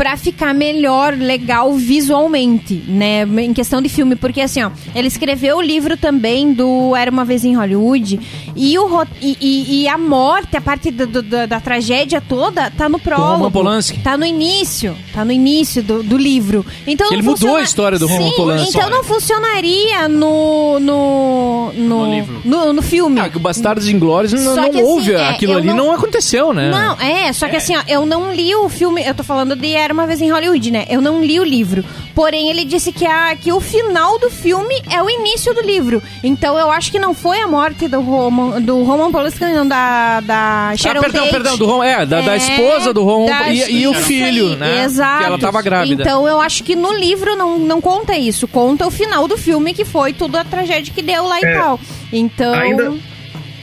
pra 0.00 0.16
ficar 0.16 0.54
melhor, 0.54 1.12
legal 1.12 1.74
visualmente, 1.74 2.82
né? 2.88 3.24
Em 3.44 3.52
questão 3.52 3.82
de 3.82 3.88
filme, 3.90 4.16
porque 4.16 4.40
assim, 4.40 4.62
ó, 4.62 4.70
ele 4.94 5.08
escreveu 5.08 5.58
o 5.58 5.60
livro 5.60 5.94
também 5.94 6.54
do 6.54 6.96
Era 6.96 7.10
uma 7.10 7.22
vez 7.22 7.44
em 7.44 7.54
Hollywood 7.54 8.18
e 8.56 8.78
o 8.78 9.02
e, 9.20 9.36
e- 9.38 9.82
e 9.82 9.88
a 9.88 9.98
morte, 9.98 10.56
a 10.56 10.60
parte 10.62 10.90
do- 10.90 11.06
do- 11.06 11.22
da, 11.22 11.44
da 11.44 11.60
tragédia 11.60 12.18
toda 12.26 12.70
tá 12.70 12.88
no 12.88 12.98
prólogo. 12.98 13.32
Roman 13.32 13.50
Polanski. 13.50 13.98
Tá 14.00 14.16
no 14.16 14.24
início, 14.24 14.96
tá 15.12 15.22
no 15.22 15.32
início 15.32 15.82
do, 15.82 16.02
do 16.02 16.16
livro. 16.16 16.64
Então 16.86 17.08
Ele 17.12 17.20
mudou 17.20 17.36
funciona- 17.36 17.58
a 17.58 17.62
história 17.62 17.98
do 17.98 18.06
Roman 18.06 18.30
Sim, 18.30 18.36
Polanski. 18.36 18.68
Então 18.78 18.88
não 18.88 19.04
funcionaria 19.04 20.08
no 20.08 20.80
no 20.80 21.72
no, 21.76 22.06
No 22.06 22.10
livro. 22.14 22.40
no, 22.44 22.72
no 22.72 22.80
filme. 22.82 23.20
Ah, 23.20 23.28
que 23.28 23.36
o 23.36 23.40
Bastardos 23.40 23.86
Inglórios 23.86 24.32
não, 24.32 24.56
não 24.56 24.64
assim, 24.70 24.82
houve. 24.82 25.12
é, 25.12 25.28
Aquilo 25.28 25.56
ali 25.58 25.68
não- 25.68 25.76
não... 25.76 25.92
aconteceu, 25.92 26.52
né? 26.54 26.70
Não, 26.70 26.94
é, 27.00 27.32
só 27.34 27.48
que 27.48 27.56
assim, 27.56 27.76
ó, 27.76 27.82
eu 27.86 28.06
não 28.06 28.32
li 28.32 28.54
o 28.54 28.68
filme, 28.68 29.02
eu 29.06 29.14
tô 29.14 29.22
falando 29.22 29.54
de 29.54 29.72
Era 29.74 29.89
Uma 29.92 30.06
Vez 30.06 30.20
em 30.20 30.30
Hollywood, 30.30 30.70
né? 30.70 30.86
Eu 30.88 31.00
não 31.00 31.22
li 31.22 31.38
o 31.40 31.44
livro. 31.44 31.84
Porém, 32.14 32.50
ele 32.50 32.64
disse 32.64 32.92
que, 32.92 33.06
a, 33.06 33.34
que 33.36 33.52
o 33.52 33.60
final 33.60 34.18
do 34.18 34.30
filme 34.30 34.74
é 34.90 35.02
o 35.02 35.08
início 35.08 35.54
do 35.54 35.60
livro. 35.62 36.02
Então, 36.22 36.58
eu 36.58 36.70
acho 36.70 36.90
que 36.90 36.98
não 36.98 37.14
foi 37.14 37.40
a 37.40 37.46
morte 37.46 37.88
do 37.88 38.00
Roman, 38.00 38.60
do 38.60 38.82
Roman 38.82 39.10
Polanski, 39.10 39.40
não, 39.44 39.66
da, 39.66 40.20
da 40.20 40.72
Sharon 40.76 40.98
ah, 41.00 41.02
perdão, 41.02 41.20
Tate. 41.22 41.32
perdão, 41.32 41.56
do 41.56 41.82
é, 41.82 42.04
da, 42.06 42.20
da 42.20 42.34
É, 42.34 42.36
esposa 42.36 42.92
do 42.92 43.02
Rom 43.04 43.26
da- 43.26 43.48
e, 43.50 43.80
e 43.82 43.88
o 43.88 43.94
filho, 43.94 44.50
aí, 44.50 44.56
né? 44.56 44.84
Exato. 44.84 45.18
Que 45.20 45.24
ela 45.26 45.38
tava 45.38 45.62
grávida. 45.62 46.02
Então, 46.02 46.26
eu 46.28 46.40
acho 46.40 46.62
que 46.64 46.74
no 46.76 46.92
livro 46.92 47.36
não, 47.36 47.58
não 47.58 47.80
conta 47.80 48.16
isso. 48.16 48.46
Conta 48.48 48.86
o 48.86 48.90
final 48.90 49.26
do 49.28 49.36
filme, 49.38 49.72
que 49.72 49.84
foi 49.84 50.12
tudo 50.12 50.36
a 50.36 50.44
tragédia 50.44 50.92
que 50.94 51.02
deu 51.02 51.24
lá 51.26 51.40
e 51.40 51.44
É. 51.44 51.54
tal. 51.54 51.80
Então... 52.12 52.54
Ainda- 52.54 52.94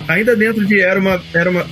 Ainda 0.08 0.36
dentro 0.38 0.66
de 0.66 0.80
Era 0.80 1.00
uma, 1.00 1.22
era 1.34 1.50
uma, 1.50 1.66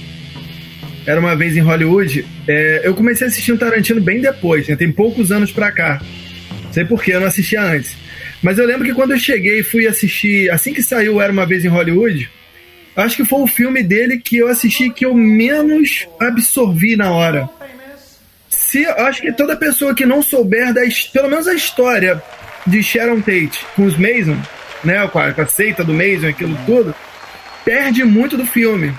era 1.06 1.20
uma 1.20 1.36
vez 1.36 1.56
em 1.56 1.62
Hollywood, 1.62 2.26
é, 2.48 2.82
eu 2.84 2.96
comecei 2.96 3.28
a 3.28 3.30
assistir 3.30 3.52
o 3.52 3.58
Tarantino 3.58 4.02
bem 4.02 4.22
depois, 4.22 4.68
né? 4.68 4.76
Tem 4.76 4.92
poucos 4.92 5.32
anos 5.32 5.52
pra 5.52 5.72
cá. 5.72 6.02
Sei 6.72 6.84
porquê, 6.84 7.14
eu 7.14 7.20
não 7.20 7.28
assistia 7.28 7.62
antes. 7.62 7.96
Mas 8.42 8.58
eu 8.58 8.66
lembro 8.66 8.86
que 8.86 8.94
quando 8.94 9.12
eu 9.12 9.20
cheguei 9.20 9.60
e 9.60 9.64
fui 9.64 9.88
assistir, 9.88 10.50
assim 10.52 10.74
que 10.74 10.84
saiu 10.84 11.22
Era 11.22 11.32
Uma 11.32 11.46
Vez 11.46 11.64
em 11.64 11.70
Hollywood, 11.70 12.30
acho 12.96 13.16
que 13.16 13.26
foi 13.26 13.42
o 13.42 13.48
filme 13.48 13.84
dele 13.84 14.18
que 14.18 14.38
eu 14.38 14.48
assisti 14.48 14.90
que 14.90 15.06
eu 15.06 15.14
menos 15.14 16.08
absorvi 16.20 16.96
na 16.96 17.12
hora. 17.12 17.50
Se, 18.50 18.86
acho 18.86 19.22
que 19.22 19.32
toda 19.32 19.56
pessoa 19.56 19.94
que 19.94 20.06
não 20.06 20.22
souber, 20.22 20.74
da, 20.74 20.82
pelo 21.14 21.30
menos 21.30 21.48
a 21.48 21.54
história 21.54 22.22
de 22.66 22.82
Sharon 22.82 23.22
Tate 23.22 23.66
com 23.76 23.86
os 23.86 23.96
Mason, 23.96 24.38
né, 24.84 25.08
com 25.08 25.20
a, 25.20 25.32
com 25.34 25.42
a 25.42 25.46
seita 25.46 25.84
do 25.84 25.94
Mason, 25.94 26.28
aquilo 26.28 26.58
tudo, 26.66 26.96
perde 27.64 28.04
muito 28.04 28.38
do 28.38 28.46
filme. 28.46 28.94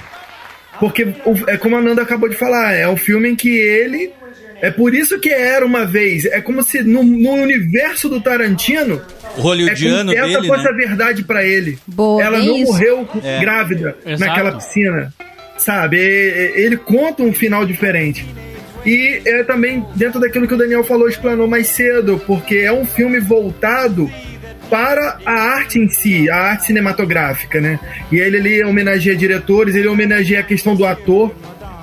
Porque, 0.81 1.07
é 1.47 1.57
como 1.57 1.77
a 1.77 1.81
Nanda 1.81 2.03
acabou 2.03 2.29
de 2.29 2.37
falar, 2.37 2.74
é 2.74 2.89
um 2.89 2.97
filme 2.97 3.29
em 3.31 3.37
que 3.37 3.49
ele. 3.49 4.12
É 4.61 4.70
por 4.70 4.95
isso 4.95 5.18
que 5.20 5.29
era 5.29 5.64
uma 5.66 5.85
vez. 5.85 6.24
É 6.24 6.41
como 6.41 6.62
se 6.62 6.83
no, 6.83 7.03
no 7.03 7.33
universo 7.33 8.09
do 8.09 8.20
Tarantino. 8.20 9.03
O 9.37 9.41
hollywoodiano 9.43 10.12
é 10.12 10.14
como 10.16 10.29
se 10.29 10.33
essa 10.33 10.41
dele, 10.41 10.49
fosse 10.49 10.64
né? 10.64 10.70
a 10.70 10.72
verdade 10.72 11.24
pra 11.24 11.45
ele. 11.45 11.79
Boa, 11.87 12.22
Ela 12.22 12.39
bem 12.39 12.49
não 12.49 12.57
isso. 12.57 12.72
morreu 12.72 13.09
É. 13.22 13.39
grávida 13.41 13.97
Exato. 14.05 14.31
naquela 14.31 14.53
piscina. 14.57 15.12
Sabe? 15.59 15.99
Ele 15.99 16.77
conta 16.77 17.22
um 17.22 17.33
final 17.33 17.66
diferente. 17.66 18.27
E 18.85 19.20
é 19.27 19.43
também 19.43 19.85
dentro 19.95 20.20
daquilo 20.20 20.47
que 20.47 20.55
o 20.55 20.57
Daniel 20.57 20.85
falou, 20.85 21.09
explanou 21.09 21.49
mais 21.49 21.66
cedo, 21.68 22.22
porque 22.27 22.57
é 22.57 22.72
um 22.72 22.87
filme 22.87 23.18
voltado 23.18 24.11
para 24.70 25.18
a 25.24 25.32
arte 25.32 25.78
em 25.78 25.88
si, 25.88 26.28
a 26.30 26.36
arte 26.36 26.66
cinematográfica, 26.66 27.60
né? 27.60 27.78
E 28.10 28.18
ele 28.18 28.36
ali 28.36 28.64
homenageia 28.64 29.16
diretores, 29.16 29.74
ele 29.74 29.88
homenageia 29.88 30.40
a 30.40 30.44
questão 30.44 30.74
do 30.74 30.84
ator. 30.84 31.34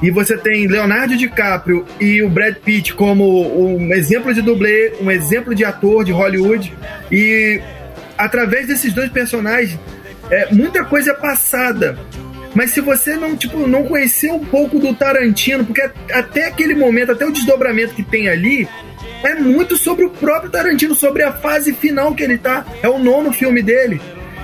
E 0.02 0.12
você 0.12 0.38
tem 0.38 0.68
Leonardo 0.68 1.16
DiCaprio 1.16 1.86
e 2.00 2.22
o 2.22 2.30
Brad 2.30 2.56
Pitt 2.56 2.94
como 2.94 3.78
um 3.78 3.94
exemplo 3.94 4.34
de 4.34 4.42
dublê, 4.42 4.94
um 5.00 5.10
exemplo 5.10 5.56
de 5.56 5.64
ator 5.64 6.04
de 6.04 6.12
Hollywood. 6.12 6.74
E 7.10 7.62
através 8.18 8.68
desses 8.68 8.92
dois 8.92 9.10
personagens, 9.10 9.80
é, 10.30 10.54
muita 10.54 10.84
coisa 10.84 11.12
é 11.12 11.14
passada. 11.14 11.98
Mas 12.54 12.72
se 12.72 12.82
você 12.82 13.16
não, 13.16 13.36
tipo, 13.36 13.66
não 13.68 13.84
conhecer 13.84 14.32
um 14.32 14.44
pouco 14.44 14.78
do 14.78 14.94
Tarantino, 14.94 15.66
porque 15.66 15.90
até 16.12 16.48
aquele 16.48 16.76
momento, 16.76 17.12
até 17.12 17.26
o 17.26 17.32
desdobramento 17.32 17.96
que 17.96 18.04
tem 18.04 18.30
ali, 18.30 18.68
é 19.24 19.36
muito 19.36 19.78
sobre 19.78 20.06
o 20.06 20.10
próprio 20.10 20.52
Tarantino, 20.52 20.94
sobre 20.96 21.24
a 21.24 21.32
fase 21.32 21.74
final 21.74 22.14
que 22.14 22.24
ele 22.24 22.38
tá. 22.38 22.66
É 22.82 22.90
o 22.90 23.00
nono 23.00 23.32
filme 23.32 23.62
dele. 23.62 24.02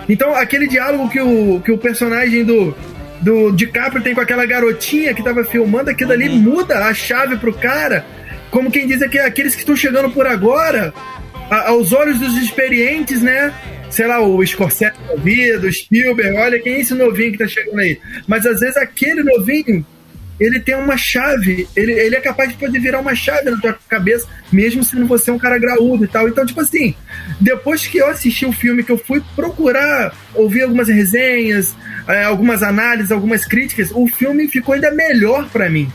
Então, 0.08 0.34
aquele 0.34 0.68
diálogo 0.68 1.10
que 1.10 1.20
o, 1.22 1.62
que 1.64 1.72
o 1.72 1.78
personagem 1.78 2.44
do, 2.44 2.76
do 3.22 3.52
DiCaprio 3.52 4.02
tem 4.02 4.16
com 4.16 4.22
aquela 4.22 4.46
garotinha 4.46 5.14
que 5.14 5.24
tava 5.24 5.44
filmando, 5.44 5.90
aquilo 5.90 6.12
ali 6.12 6.30
muda 6.30 6.80
a 6.86 6.94
chave 6.94 7.38
pro 7.38 7.54
cara. 7.54 8.06
Como 8.50 8.72
quem 8.72 8.88
diz 8.88 9.02
aqui, 9.02 9.20
aqueles 9.20 9.54
que 9.54 9.62
estão 9.62 9.76
chegando 9.76 10.10
por 10.10 10.26
agora, 10.26 10.92
a- 11.52 11.70
aos 11.70 11.94
olhos 11.94 12.20
dos 12.20 12.36
experientes, 12.38 13.22
né? 13.22 13.54
Sei 13.92 14.08
lá, 14.08 14.20
o 14.22 14.44
Scorsese 14.46 14.94
da 15.08 15.16
vida, 15.16 15.68
o 15.68 15.72
Spielberg, 15.72 16.38
olha 16.38 16.60
quem 16.60 16.74
é 16.76 16.80
esse 16.82 16.94
novinho 16.94 17.32
que 17.32 17.38
tá 17.40 17.48
chegando 17.48 17.80
aí. 17.80 18.00
Mas 18.28 18.46
às 18.46 18.60
vezes 18.60 18.78
aquele 18.78 19.22
novinho, 19.24 19.86
ele 20.40 20.60
tem 20.60 20.76
uma 20.76 20.96
chave, 20.96 21.68
ele, 21.76 21.92
ele 21.92 22.16
é 22.16 22.22
capaz 22.22 22.50
de 22.50 22.58
poder 22.58 22.80
virar 22.80 23.00
uma 23.00 23.14
chave 23.14 23.50
na 23.50 23.58
tua 23.58 23.78
cabeça, 23.90 24.28
mesmo 24.52 24.84
sendo 24.84 25.06
você 25.06 25.30
um 25.30 25.38
cara 25.38 25.58
graúdo 25.58 26.06
e 26.06 26.08
tal. 26.08 26.30
Então, 26.30 26.46
tipo 26.46 26.62
assim, 26.62 26.96
depois 27.40 27.86
que 27.86 27.98
eu 27.98 28.08
assisti 28.08 28.46
o 28.46 28.54
filme, 28.54 28.84
que 28.84 28.92
eu 28.92 28.98
fui 28.98 29.22
procurar 29.36 30.16
ouvir 30.34 30.62
algumas 30.62 30.88
resenhas, 30.88 31.76
eh, 32.08 32.24
algumas 32.24 32.64
análises, 32.64 33.12
algumas 33.12 33.46
críticas, 33.46 33.92
o 33.94 34.08
filme 34.08 34.48
ficou 34.48 34.76
ainda 34.76 34.92
melhor 34.92 35.50
pra 35.50 35.70
mim. 35.70 35.92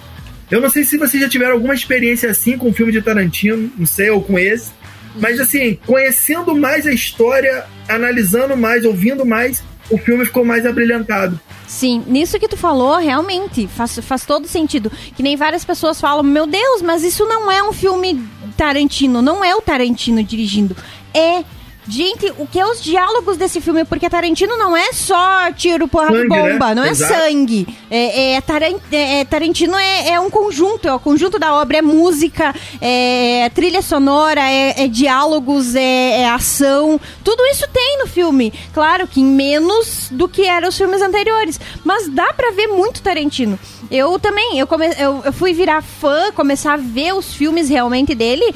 Eu 0.51 0.61
não 0.61 0.69
sei 0.69 0.85
se 0.85 0.99
vocês 0.99 1.23
já 1.23 1.29
tiveram 1.29 1.53
alguma 1.53 1.75
experiência 1.75 2.31
assim 2.31 2.59
com 2.59 2.69
o 2.69 2.73
filme 2.73 2.93
de 2.93 3.01
Tarantino, 3.01 3.73
não 3.79 3.87
sei, 3.87 4.11
ou 4.11 4.23
com 4.23 4.39
esse. 4.39 4.71
Mas 5.17 5.41
assim, 5.41 5.79
conhecendo 5.87 6.55
mais 6.55 6.87
a 6.87 6.93
história, 6.93 7.65
analisando 7.89 8.57
mais, 8.57 8.85
ouvindo 8.85 9.25
mais, 9.25 9.63
o 9.91 9.99
filme 9.99 10.25
ficou 10.25 10.45
mais 10.45 10.65
abrilhantado. 10.65 11.39
Sim, 11.67 12.03
nisso 12.07 12.39
que 12.39 12.49
tu 12.49 12.57
falou, 12.57 12.99
realmente, 12.99 13.67
faz, 13.67 13.99
faz 13.99 14.25
todo 14.25 14.47
sentido. 14.47 14.91
Que 15.17 15.23
nem 15.23 15.37
várias 15.37 15.65
pessoas 15.65 16.01
falam, 16.01 16.23
meu 16.23 16.47
Deus, 16.47 16.83
mas 16.83 17.03
isso 17.03 17.27
não 17.27 17.51
é 17.51 17.63
um 17.63 17.73
filme 17.73 18.23
Tarantino, 18.57 19.21
não 19.21 19.45
é 19.45 19.55
o 19.55 19.61
Tarantino 19.61 20.23
dirigindo. 20.23 20.77
É. 21.13 21.45
Gente, 21.89 22.33
o 22.39 22.47
que 22.47 22.59
é 22.59 22.67
os 22.67 22.83
diálogos 22.83 23.37
desse 23.37 23.61
filme? 23.61 23.85
Porque 23.85 24.09
Tarantino 24.09 24.57
não 24.57 24.77
é 24.77 24.93
só 24.93 25.53
tiro, 25.53 25.87
porrada 25.87 26.17
Sangue, 26.17 26.29
né? 26.29 26.53
bomba, 26.53 26.75
não 26.75 26.85
é 26.85 26.91
Exato. 26.91 27.13
sangue. 27.13 27.67
É, 27.91 28.33
é, 28.37 28.43
é- 28.91 29.21
é- 29.21 29.25
Tarantino 29.25 29.77
é, 29.77 30.09
é 30.11 30.21
um 30.21 30.31
conjunto, 30.31 30.89
é 30.89 30.95
o 30.95 30.99
conjunto 30.99 31.39
da 31.39 31.55
obra, 31.55 31.79
é 31.79 31.83
música, 31.83 32.55
é 32.81 33.51
trilha 33.55 33.83
sonora, 33.83 34.41
é, 34.41 34.85
é 34.85 34.89
diálogos, 34.89 35.75
é, 35.75 36.21
é 36.23 36.29
ação. 36.29 36.99
Tudo 37.23 37.45
isso 37.47 37.67
tem 37.73 37.99
no 37.99 38.07
filme. 38.07 38.53
Claro 38.73 39.07
que 39.07 39.21
em 39.21 39.25
menos 39.25 40.09
do 40.11 40.29
que 40.29 40.47
eram 40.47 40.69
os 40.69 40.77
filmes 40.77 41.03
anteriores. 41.03 41.61
Mas 41.85 42.09
dá 42.09 42.33
pra 42.33 42.51
ver 42.53 42.69
muito 42.69 43.03
Tarantino. 43.03 43.59
Eu 43.91 44.19
também, 44.19 44.59
eu, 44.59 44.67
come, 44.67 44.87
eu, 44.99 45.23
eu 45.25 45.33
fui 45.33 45.53
virar 45.53 45.83
fã, 45.83 46.33
começar 46.33 46.75
a 46.75 46.79
ver 46.79 47.13
os 47.15 47.35
filmes 47.35 47.69
realmente 47.69 48.15
dele 48.15 48.55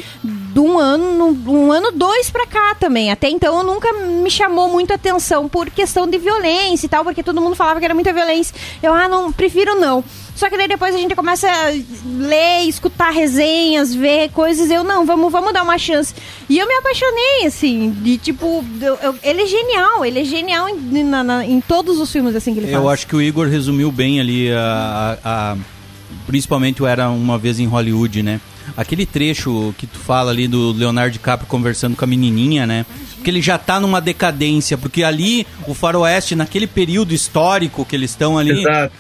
de 0.52 0.58
um 0.60 0.78
ano, 0.78 1.38
um 1.46 1.70
ano 1.72 1.92
dois 1.92 2.30
pra 2.30 2.46
cá 2.46 2.74
também. 2.74 3.10
Até 3.10 3.28
então 3.28 3.56
eu 3.58 3.64
nunca 3.64 3.92
me 3.92 4.30
chamou 4.30 4.68
muito 4.68 4.92
atenção 4.92 5.48
por 5.48 5.68
questão 5.70 6.06
de 6.08 6.18
violência 6.18 6.86
e 6.86 6.88
tal, 6.88 7.04
porque 7.04 7.22
todo 7.22 7.40
mundo 7.40 7.54
falava 7.56 7.78
que 7.78 7.84
era 7.84 7.94
muita 7.94 8.12
violência. 8.12 8.54
Eu, 8.82 8.92
ah, 8.94 9.06
não, 9.08 9.30
prefiro 9.32 9.78
não. 9.78 10.02
Só 10.34 10.48
que 10.48 10.56
daí 10.56 10.68
depois 10.68 10.94
a 10.94 10.98
gente 10.98 11.16
começa 11.16 11.48
a 11.50 11.70
ler, 12.06 12.68
escutar 12.68 13.10
resenhas, 13.10 13.92
ver 13.92 14.30
coisas. 14.30 14.70
Eu, 14.70 14.84
não, 14.84 15.04
vamos, 15.04 15.32
vamos 15.32 15.52
dar 15.52 15.64
uma 15.64 15.76
chance. 15.78 16.14
E 16.48 16.58
eu 16.58 16.66
me 16.66 16.74
apaixonei, 16.74 17.46
assim, 17.46 17.90
de 17.90 18.16
tipo, 18.18 18.64
eu- 18.80 18.98
eu- 19.02 19.14
ele 19.22 19.42
é 19.42 19.46
genial, 19.46 20.04
ele 20.04 20.20
é 20.20 20.24
genial 20.24 20.68
em, 20.68 21.02
na- 21.02 21.24
na- 21.24 21.44
em 21.44 21.60
todos 21.60 21.98
os 21.98 22.10
filmes 22.12 22.36
assim 22.36 22.52
que 22.54 22.60
ele 22.60 22.68
faz. 22.70 22.80
Eu 22.82 22.88
acho 22.88 23.06
que 23.06 23.16
o 23.16 23.20
Igor 23.20 23.48
resumiu 23.48 23.90
bem 23.90 24.20
ali 24.20 24.52
a, 24.52 25.18
a- 25.24 25.52
a- 25.52 25.56
principalmente 26.26 26.82
o 26.82 26.86
era 26.86 27.08
uma 27.10 27.36
vez 27.36 27.58
em 27.58 27.66
Hollywood, 27.66 28.22
né? 28.22 28.40
Aquele 28.76 29.06
trecho 29.06 29.74
que 29.78 29.86
tu 29.86 29.98
fala 29.98 30.30
ali 30.30 30.46
do 30.48 30.72
Leonardo 30.72 31.12
DiCaprio 31.12 31.48
conversando 31.48 31.96
com 31.96 32.04
a 32.04 32.08
menininha, 32.08 32.66
né? 32.66 32.86
Porque 33.14 33.30
ele 33.30 33.42
já 33.42 33.58
tá 33.58 33.80
numa 33.80 34.00
decadência, 34.00 34.78
porque 34.78 35.02
ali 35.02 35.46
o 35.66 35.74
faroeste 35.74 36.34
naquele 36.34 36.66
período 36.66 37.12
histórico 37.12 37.84
que 37.84 37.96
eles 37.96 38.10
estão 38.10 38.38
ali, 38.38 38.60
Exato. 38.60 38.94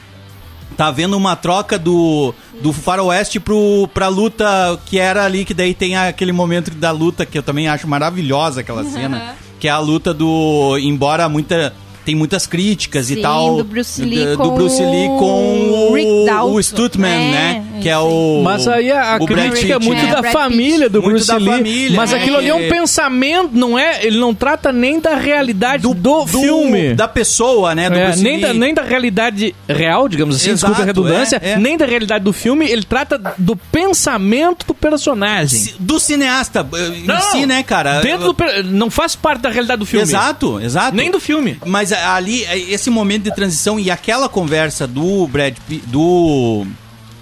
tá 0.76 0.86
havendo 0.86 1.16
uma 1.16 1.36
troca 1.36 1.78
do, 1.78 2.34
do 2.60 2.72
faroeste 2.72 3.38
pro, 3.38 3.88
pra 3.94 4.08
luta 4.08 4.78
que 4.86 4.98
era 4.98 5.24
ali, 5.24 5.44
que 5.44 5.54
daí 5.54 5.74
tem 5.74 5.96
aquele 5.96 6.32
momento 6.32 6.70
da 6.72 6.90
luta 6.90 7.24
que 7.24 7.38
eu 7.38 7.42
também 7.42 7.68
acho 7.68 7.86
maravilhosa 7.86 8.60
aquela 8.60 8.84
cena, 8.84 9.36
que 9.60 9.68
é 9.68 9.70
a 9.70 9.78
luta 9.78 10.12
do, 10.12 10.76
embora 10.78 11.28
muita 11.28 11.72
tem 12.08 12.14
muitas 12.14 12.46
críticas 12.46 13.10
e 13.10 13.16
Sim, 13.16 13.20
tal 13.20 13.58
do 13.58 13.64
Bruce 13.64 14.00
Lee 14.02 14.24
do 14.28 14.38
com 14.38 14.48
Bruce 14.54 14.80
Lee 14.82 15.08
com 15.08 15.24
o 15.26 15.90
o, 15.90 15.94
Rick 15.94 16.24
Dalton. 16.24 16.54
o 16.54 16.62
Stuntman, 16.62 17.06
É, 17.10 17.30
né? 17.30 17.64
é 17.76 17.80
Que 17.82 17.88
é 17.90 17.98
o 17.98 18.40
Mas 18.42 18.66
aí 18.66 18.90
a, 18.90 19.16
a 19.16 19.18
crítica 19.18 19.74
é 19.74 19.78
muito 19.78 20.02
né? 20.02 20.10
da 20.10 20.20
Brad 20.22 20.32
família 20.32 20.88
do 20.88 21.02
Muito 21.02 21.16
Bruce 21.16 21.26
da 21.26 21.36
Lee. 21.36 21.46
família, 21.50 21.96
mas 21.96 22.10
né? 22.12 22.18
aquilo 22.18 22.38
ali 22.38 22.48
é 22.48 22.54
um 22.54 22.60
É. 22.60 22.68
pensamento, 22.70 23.50
não 23.52 23.78
é? 23.78 24.06
Ele 24.06 24.18
não 24.18 24.34
trata 24.34 24.72
nem 24.72 24.98
da 24.98 25.16
realidade 25.16 25.82
do, 25.82 25.92
do- 25.92 26.26
filme. 26.26 26.94
da 26.94 27.06
pessoa, 27.06 27.74
né? 27.74 27.90
Do 27.90 27.98
É, 27.98 28.06
Bruce 28.06 28.22
nem, 28.22 28.40
da, 28.40 28.54
nem 28.54 28.72
da 28.72 28.82
realidade 28.82 29.54
real, 29.68 30.08
digamos 30.08 30.36
assim, 30.36 30.50
Exato, 30.52 30.72
desculpa 30.72 30.82
a 30.82 30.86
redundância, 30.86 31.38
é, 31.44 31.50
é. 31.50 31.56
nem 31.58 31.76
da 31.76 31.84
realidade 31.84 32.24
do 32.24 32.32
filme, 32.32 32.66
ele 32.66 32.84
trata 32.84 33.20
do 33.36 33.54
pensamento 33.54 34.64
do 34.66 34.72
personagem. 34.72 35.74
Do 35.78 36.00
cineasta 36.00 36.66
eh, 36.74 36.92
Não! 37.04 37.16
em 37.16 37.20
si, 37.20 37.44
né, 37.46 37.62
cara? 37.62 38.00
Dentro 38.00 38.32
do 38.32 38.36
não 38.64 38.88
faz 38.90 39.14
parte 39.14 39.42
da 39.42 39.50
realidade 39.50 39.80
do 39.80 39.86
filme. 39.86 40.02
Exato, 40.04 40.58
exato. 40.58 40.96
Nem 40.96 41.10
do 41.10 41.20
filme. 41.20 41.58
Mas 41.66 41.92
a- 41.92 41.97
ali, 42.06 42.44
eh, 42.44 42.58
esse 42.70 42.90
momento 42.90 43.24
de 43.24 43.34
transição 43.34 43.78
e 43.78 43.90
aquela 43.90 44.28
conversa 44.28 44.86
do 44.86 45.26
Brad 45.26 45.56
do 45.86 46.66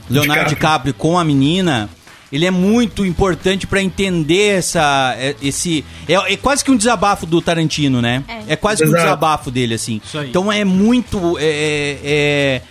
Leonardo 0.09 0.49
DiCaprio 0.51 0.95
com 0.95 1.19
a 1.19 1.25
menina, 1.25 1.89
ele 2.33 2.45
é 2.45 2.51
muito 2.51 3.05
importante 3.07 3.67
pra 3.67 3.81
entender 3.83 4.59
essa, 4.59 5.15
eh, 5.19 5.37
esse, 5.43 5.85
é, 6.09 6.15
é 6.33 6.37
quase 6.37 6.65
que 6.65 6.71
um 6.71 6.77
desabafo 6.77 7.25
do 7.27 7.41
Tarantino, 7.41 8.01
né? 8.03 8.23
É, 8.49 8.57
quase 8.57 8.83
que 8.83 8.89
um 8.89 8.91
Exato. 8.91 9.03
desabafo 9.05 9.51
dele, 9.51 9.75
assim. 9.75 10.01
Então 10.29 10.51
é 10.53 10.65
muito, 10.65 11.39
é, 11.39 11.45
é- 11.45 11.99
é- 12.05 12.63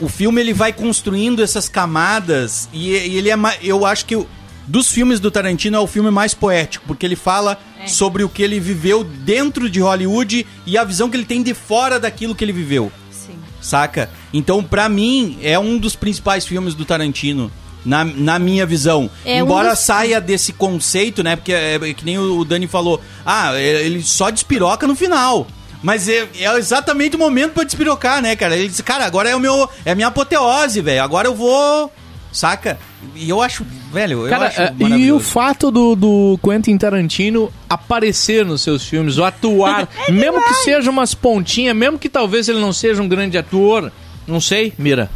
o 0.00 0.08
filme 0.08 0.40
ele 0.40 0.54
vai 0.54 0.72
construindo 0.72 1.42
essas 1.42 1.68
camadas 1.68 2.68
e, 2.72 2.90
e 2.90 3.16
ele 3.18 3.30
é, 3.30 3.34
eu 3.62 3.84
acho 3.84 4.06
que 4.06 4.16
o- 4.16 4.26
dos 4.66 4.90
filmes 4.90 5.18
do 5.20 5.30
Tarantino 5.30 5.76
é 5.76 5.80
o 5.80 5.86
filme 5.86 6.10
mais 6.10 6.34
poético, 6.34 6.84
porque 6.86 7.04
ele 7.04 7.16
fala 7.16 7.58
sobre 7.86 8.22
o 8.22 8.28
que 8.28 8.42
ele 8.42 8.60
viveu 8.60 9.02
dentro 9.02 9.68
de 9.68 9.80
Hollywood 9.80 10.46
e 10.66 10.78
a 10.78 10.84
visão 10.84 11.08
que 11.10 11.16
ele 11.16 11.24
tem 11.24 11.42
de 11.42 11.54
fora 11.54 11.98
daquilo 11.98 12.34
que 12.34 12.44
ele 12.44 12.52
viveu. 12.52 12.92
Saca? 13.60 14.08
Então, 14.32 14.62
pra 14.62 14.88
mim, 14.88 15.38
é 15.42 15.58
um 15.58 15.76
dos 15.76 15.94
principais 15.96 16.46
filmes 16.46 16.74
do 16.74 16.84
Tarantino. 16.84 17.50
Na, 17.84 18.04
na 18.04 18.38
minha 18.38 18.66
visão. 18.66 19.08
É 19.24 19.42
um 19.42 19.46
Embora 19.46 19.70
dos- 19.70 19.78
saia 19.78 20.20
desse 20.20 20.52
conceito, 20.52 21.22
né? 21.22 21.34
Porque 21.34 21.52
é, 21.52 21.76
é 21.76 21.94
que 21.94 22.04
nem 22.04 22.18
o 22.18 22.44
Dani 22.44 22.66
falou. 22.66 23.00
Ah, 23.24 23.54
é- 23.58 23.82
ele 23.86 24.02
só 24.02 24.28
despiroca 24.28 24.86
no 24.86 24.94
final. 24.94 25.46
Mas 25.82 26.06
é, 26.06 26.28
é 26.38 26.58
exatamente 26.58 27.16
o 27.16 27.18
momento 27.18 27.52
pra 27.54 27.64
despirocar, 27.64 28.20
né, 28.20 28.36
cara? 28.36 28.54
Ele 28.54 28.68
disse, 28.68 28.82
cara, 28.82 29.06
agora 29.06 29.30
é 29.30 29.34
o 29.36 29.40
meu. 29.40 29.66
É 29.82 29.92
a 29.92 29.94
minha 29.94 30.08
apoteose, 30.08 30.82
velho. 30.82 31.02
Agora 31.02 31.26
eu 31.28 31.34
vou. 31.34 31.90
Saca? 32.32 32.78
E 33.16 33.28
eu 33.28 33.42
acho, 33.42 33.66
velho, 33.92 34.24
eu 34.24 34.30
Cara, 34.30 34.46
acho 34.46 34.60
é, 34.60 34.74
e 34.96 35.10
o 35.10 35.18
fato 35.18 35.70
do, 35.70 35.96
do 35.96 36.38
Quentin 36.42 36.76
Tarantino 36.78 37.52
aparecer 37.68 38.44
nos 38.46 38.60
seus 38.62 38.84
filmes, 38.86 39.18
o 39.18 39.24
atuar, 39.24 39.88
mesmo 40.08 40.40
que 40.44 40.54
seja 40.54 40.90
umas 40.90 41.12
pontinhas, 41.14 41.74
mesmo 41.74 41.98
que 41.98 42.08
talvez 42.08 42.48
ele 42.48 42.60
não 42.60 42.72
seja 42.72 43.02
um 43.02 43.08
grande 43.08 43.36
ator, 43.36 43.90
não 44.28 44.40
sei, 44.40 44.72
Mira. 44.78 45.10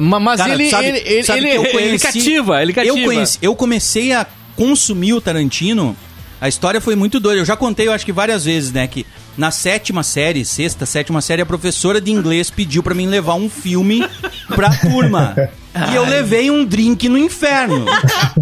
Ma- 0.00 0.18
mas 0.18 0.40
Cara, 0.40 0.54
ele, 0.54 0.70
sabe- 0.70 0.88
ele, 0.88 0.98
ele, 1.04 1.22
sabe 1.24 1.38
ele, 1.40 1.50
que 1.50 1.56
eu 1.56 1.62
ele 1.64 1.72
conheci- 1.72 2.06
cativa, 2.06 2.62
ele 2.62 2.72
cativa. 2.72 2.98
Eu, 2.98 3.04
conheci, 3.04 3.38
eu 3.42 3.54
comecei 3.54 4.12
a 4.12 4.26
consumir 4.56 5.12
o 5.12 5.20
Tarantino. 5.20 5.94
A 6.40 6.48
história 6.48 6.80
foi 6.80 6.96
muito 6.96 7.20
doida. 7.20 7.40
Eu 7.40 7.44
já 7.44 7.54
contei, 7.56 7.86
eu 7.86 7.92
acho 7.92 8.04
que 8.04 8.12
várias 8.12 8.44
vezes, 8.46 8.72
né? 8.72 8.86
Que 8.86 9.06
na 9.36 9.50
sétima 9.50 10.02
série, 10.02 10.42
sexta, 10.44 10.86
sétima 10.86 11.20
série, 11.20 11.42
a 11.42 11.46
professora 11.46 12.00
de 12.00 12.10
inglês 12.10 12.50
pediu 12.50 12.82
pra 12.82 12.94
mim 12.94 13.06
levar 13.06 13.34
um 13.34 13.48
filme 13.50 14.02
pra 14.48 14.70
turma. 14.70 15.34
E 15.90 15.94
eu 15.96 16.04
levei 16.04 16.50
um 16.50 16.64
drink 16.64 17.08
no 17.08 17.18
inferno. 17.18 17.84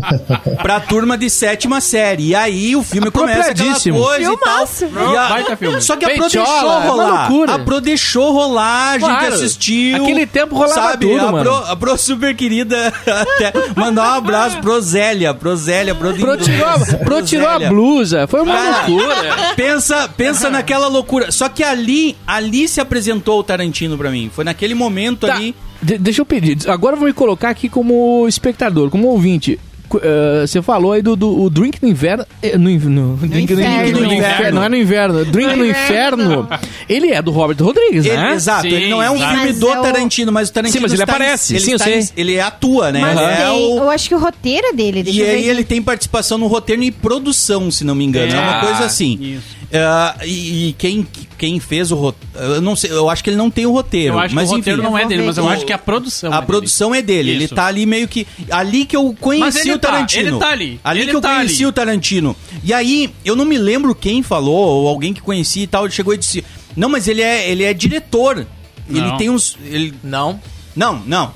pra 0.62 0.80
turma 0.80 1.16
de 1.16 1.30
sétima 1.30 1.80
série. 1.80 2.28
E 2.28 2.34
aí 2.34 2.76
o 2.76 2.82
filme 2.82 3.10
começa 3.10 3.50
aquela 3.50 3.72
coisa 3.74 3.88
e 4.32 4.36
tal. 4.38 4.68
E 5.12 5.16
a- 5.16 5.28
Baita 5.28 5.56
filme. 5.56 5.80
Só 5.80 5.96
que 5.96 6.04
a 6.04 6.10
Pro 6.10 6.28
deixou 6.28 6.42
é 6.44 6.86
rolar. 6.86 7.30
A 7.48 7.58
Pro 7.58 7.80
deixou 7.80 8.32
rolar, 8.32 8.90
a 8.90 8.98
gente 8.98 9.08
Claro. 9.08 9.34
assistiu. 9.34 9.96
Aquele 10.02 10.26
tempo 10.26 10.54
rolava 10.54 10.90
sabe? 10.90 11.06
tudo, 11.06 11.26
a 11.26 11.32
mano. 11.32 11.44
Pro, 11.44 11.72
a 11.72 11.76
Pro 11.76 11.96
super 11.98 12.34
querida 12.36 12.92
até 13.06 13.52
mandar 13.76 14.12
um 14.12 14.14
abraço 14.18 14.58
pro 14.58 14.80
Zélia, 14.80 15.32
pro 15.34 15.56
Zélia, 15.56 15.94
pro 15.94 16.12
Pro 16.14 16.36
tirou, 16.36 16.66
a- 16.68 16.78
pro 17.04 17.22
tirou 17.22 17.48
a 17.48 17.58
blusa, 17.58 18.26
foi 18.26 18.42
uma 18.42 18.54
Cara, 18.54 18.86
loucura. 18.86 19.16
Pensa, 19.56 20.08
pensa 20.16 20.50
naquela 20.50 20.88
loucura. 20.88 21.30
Só 21.32 21.48
que 21.48 21.62
ali, 21.64 22.16
ali 22.26 22.68
se 22.68 22.80
apresentou 22.80 23.38
o 23.40 23.42
Tarantino 23.42 23.96
pra 23.96 24.10
mim. 24.10 24.30
Foi 24.34 24.44
naquele 24.44 24.74
momento 24.74 25.26
Tá, 25.26 25.34
ali. 25.34 25.54
De- 25.82 25.98
deixa 25.98 26.20
eu 26.20 26.26
pedir. 26.26 26.58
Agora 26.68 26.94
eu 26.94 26.98
vou 27.00 27.08
me 27.08 27.14
colocar 27.14 27.50
aqui 27.50 27.68
como 27.68 28.26
espectador, 28.28 28.90
como 28.90 29.08
ouvinte. 29.08 29.58
Eh, 30.02 30.46
Você 30.46 30.62
falou 30.62 30.92
aí 30.92 31.02
do, 31.02 31.14
do 31.14 31.38
o 31.42 31.50
Drink 31.50 31.78
no 31.82 31.86
Inverno. 31.86 32.24
eh, 32.42 32.56
No, 32.56 32.70
in- 32.70 32.78
no, 32.78 33.14
drink 33.18 33.52
inferno. 33.52 34.00
no 34.00 34.14
inferno. 34.14 34.54
Não 34.54 34.62
é 34.64 34.68
no 34.70 34.76
inverno. 34.76 35.24
Drink 35.26 35.54
no 35.54 35.66
Inferno. 35.66 36.48
Ele 36.88 37.08
é 37.10 37.20
do 37.20 37.30
Robert 37.30 37.58
Rodrigues, 37.62 38.06
Ele- 38.06 38.16
né? 38.16 38.32
exato, 38.32 38.62
Sim, 38.62 38.68
ele 38.74 38.88
não 38.88 39.02
é 39.02 39.10
um 39.10 39.16
exato. 39.16 39.34
filme 39.36 39.52
do 39.52 39.68
é 39.68 39.78
o- 39.78 39.82
Tarantino, 39.82 40.32
mas 40.32 40.48
o 40.48 40.52
Tarantino 40.54 40.78
Sim, 40.78 40.82
mas 40.82 40.92
ele 40.94 41.02
está 41.02 41.12
em- 41.12 41.16
aparece, 41.16 41.60
sim, 41.60 41.70
eu 41.72 41.76
está 41.76 41.84
sei. 41.84 41.98
em- 42.00 42.08
ele 42.16 42.40
atua, 42.40 42.90
né? 42.90 43.00
Mas 43.02 43.18
Ele 43.20 43.30
é 43.30 43.36
tem, 43.36 43.48
o- 43.74 43.76
eu 43.80 43.90
acho 43.90 44.08
que 44.08 44.14
o 44.14 44.18
roteiro 44.18 44.66
é 44.68 44.72
dele. 44.72 45.02
Deixa 45.02 45.20
E 45.20 45.24
aí 45.28 45.46
ele 45.46 45.62
tem 45.62 45.82
participação 45.82 46.38
no 46.38 46.46
roteiro 46.46 46.82
e 46.82 46.90
produção, 46.90 47.70
se 47.70 47.84
não 47.84 47.94
me 47.94 48.04
engano. 48.06 48.32
É, 48.32 48.40
uma 48.40 48.56
É. 48.56 48.60
coisa 48.60 48.84
assim. 48.86 49.18
Isso. 49.20 49.61
Ah, 49.74 50.16
e 50.24 50.68
e 50.68 50.72
quem, 50.74 51.06
quem 51.38 51.58
fez 51.58 51.90
o 51.90 51.96
roteiro. 51.96 52.36
Eu 52.54 52.60
não 52.60 52.76
sei, 52.76 52.90
eu 52.90 53.08
acho 53.08 53.24
que 53.24 53.30
ele 53.30 53.36
não 53.36 53.50
tem 53.50 53.64
o 53.64 53.72
roteiro. 53.72 54.14
Eu 54.14 54.18
acho 54.18 54.34
mas 54.34 54.48
que 54.48 54.54
o 54.54 54.56
roteiro 54.58 54.80
enfim, 54.82 54.90
não 54.90 54.98
é 54.98 55.04
Eu 55.04 55.08
dele, 55.08 55.22
mas 55.24 55.38
eu 55.38 55.44
aqui. 55.46 55.56
acho 55.56 55.66
que 55.66 55.72
a 55.72 55.78
produção 55.78 56.30
A 56.30 56.34
é 56.34 56.38
dele. 56.38 56.46
produção 56.46 56.94
é 56.94 57.02
dele. 57.02 57.30
Ele 57.30 57.44
Isso. 57.44 57.54
tá 57.54 57.66
ali 57.66 57.86
meio 57.86 58.06
que. 58.06 58.26
Ali 58.50 58.84
que 58.84 58.94
eu 58.96 59.16
conheci 59.18 59.44
Mas 59.44 59.56
ele 59.56 59.72
o 59.72 59.78
tá, 59.78 59.88
Tarantino. 59.92 60.28
ele 60.28 60.38
tá 60.38 60.48
ali. 60.50 60.80
Ali 60.84 61.00
Ele 61.00 61.10
que 61.10 61.16
eu 61.16 61.20
tá 61.22 61.34
conheci 61.36 61.54
ali. 61.62 61.66
o 61.66 61.72
Tarantino. 61.72 62.36
E 62.62 62.72
aí, 62.74 63.10
eu 63.24 63.34
não 63.34 63.44
me 63.46 63.56
lembro 63.56 63.94
quem 63.94 64.22
falou, 64.22 64.54
ou 64.82 64.88
alguém 64.88 65.14
que 65.14 65.20
conhecia 65.22 65.62
e 65.64 65.66
tal, 65.66 65.84
ele 65.86 65.92
chegou 65.94 66.12
e 66.12 66.18
disse: 66.18 66.44
Não, 66.76 66.88
mas 66.90 67.08
ele 67.08 67.22
é, 67.22 67.48
ele 67.50 67.64
é 67.64 67.72
diretor. 67.72 68.46
Ele 68.90 69.00
Não. 69.00 69.16
tem 69.16 69.30
uns. 69.30 69.56
Ele... 69.64 69.94
Não. 70.04 70.38
Não, 70.76 71.02
não. 71.06 71.32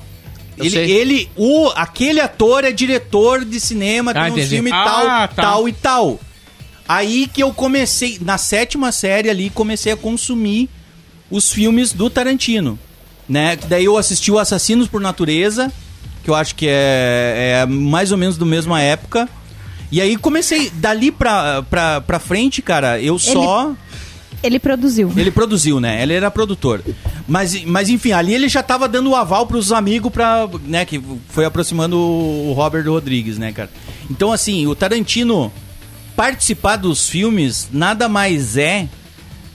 Eu 0.57 0.65
Ele, 0.65 0.69
sei. 0.71 0.91
ele, 0.91 1.29
o, 1.35 1.71
aquele 1.75 2.19
ator 2.19 2.63
é 2.63 2.71
diretor 2.71 3.45
de 3.45 3.59
cinema, 3.59 4.11
Ah, 4.11 4.29
tem 4.31 4.43
um 4.43 4.47
filme 4.47 4.71
Ah, 4.71 4.83
tal, 4.83 5.05
tá. 5.05 5.27
tal 5.29 5.69
e 5.69 5.73
tal. 5.73 6.19
Aí 6.87 7.27
que 7.27 7.43
eu 7.43 7.53
comecei, 7.53 8.17
na 8.21 8.37
sétima 8.37 8.91
série 8.91 9.29
ali, 9.29 9.49
comecei 9.49 9.91
a 9.91 9.97
consumir 9.97 10.69
os 11.29 11.51
filmes 11.51 11.91
do 11.91 12.09
Tarantino. 12.09 12.79
Né? 13.27 13.57
Daí 13.67 13.85
eu 13.85 13.97
assisti 13.97 14.31
o 14.31 14.39
Assassinos 14.39 14.87
por 14.87 15.01
Natureza, 15.01 15.71
que 16.23 16.29
eu 16.29 16.35
acho 16.35 16.55
que 16.55 16.67
é, 16.69 17.61
é 17.61 17.65
mais 17.65 18.11
ou 18.11 18.17
menos 18.17 18.37
do 18.37 18.45
mesma 18.45 18.81
época. 18.81 19.27
E 19.91 20.01
aí 20.01 20.15
comecei, 20.15 20.69
dali 20.69 21.11
pra, 21.11 21.61
pra, 21.63 22.01
pra 22.01 22.19
frente, 22.19 22.61
cara, 22.61 23.01
eu 23.01 23.19
só. 23.19 23.73
Ele 24.43 24.59
produziu. 24.59 25.11
Ele 25.17 25.31
produziu, 25.31 25.79
né? 25.79 26.01
Ele 26.01 26.13
era 26.13 26.29
produtor. 26.29 26.83
Mas, 27.27 27.63
mas 27.65 27.89
enfim, 27.89 28.11
ali 28.11 28.33
ele 28.33 28.47
já 28.47 28.61
tava 28.61 28.87
dando 28.87 29.09
o 29.09 29.15
aval 29.15 29.47
pros 29.47 29.71
amigos 29.71 30.11
pra. 30.11 30.47
né, 30.63 30.85
que 30.85 31.01
foi 31.29 31.43
aproximando 31.43 31.97
o 31.97 32.53
Robert 32.53 32.87
Rodrigues, 32.87 33.37
né, 33.37 33.51
cara? 33.51 33.69
Então, 34.09 34.31
assim, 34.31 34.67
o 34.67 34.75
Tarantino 34.75 35.51
participar 36.17 36.75
dos 36.75 37.07
filmes 37.07 37.69
nada 37.71 38.09
mais 38.09 38.57
é 38.57 38.87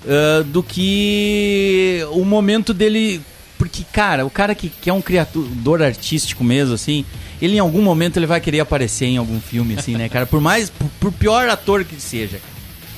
ah, 0.08 0.42
do 0.46 0.62
que 0.62 2.00
o 2.12 2.24
momento 2.24 2.72
dele. 2.72 3.20
Porque, 3.58 3.84
cara, 3.92 4.24
o 4.26 4.30
cara 4.30 4.54
que, 4.54 4.68
que 4.68 4.90
é 4.90 4.92
um 4.92 5.00
criador 5.02 5.82
artístico 5.82 6.42
mesmo, 6.42 6.74
assim, 6.74 7.04
ele 7.40 7.56
em 7.56 7.60
algum 7.60 7.80
momento 7.82 8.16
ele 8.16 8.26
vai 8.26 8.40
querer 8.40 8.58
aparecer 8.60 9.06
em 9.06 9.18
algum 9.18 9.40
filme, 9.40 9.76
assim, 9.78 9.94
né, 9.96 10.08
cara? 10.08 10.24
Por 10.26 10.40
mais. 10.40 10.70
Por, 10.70 10.88
por 10.98 11.12
pior 11.12 11.48
ator 11.48 11.84
que 11.84 12.00
seja. 12.00 12.38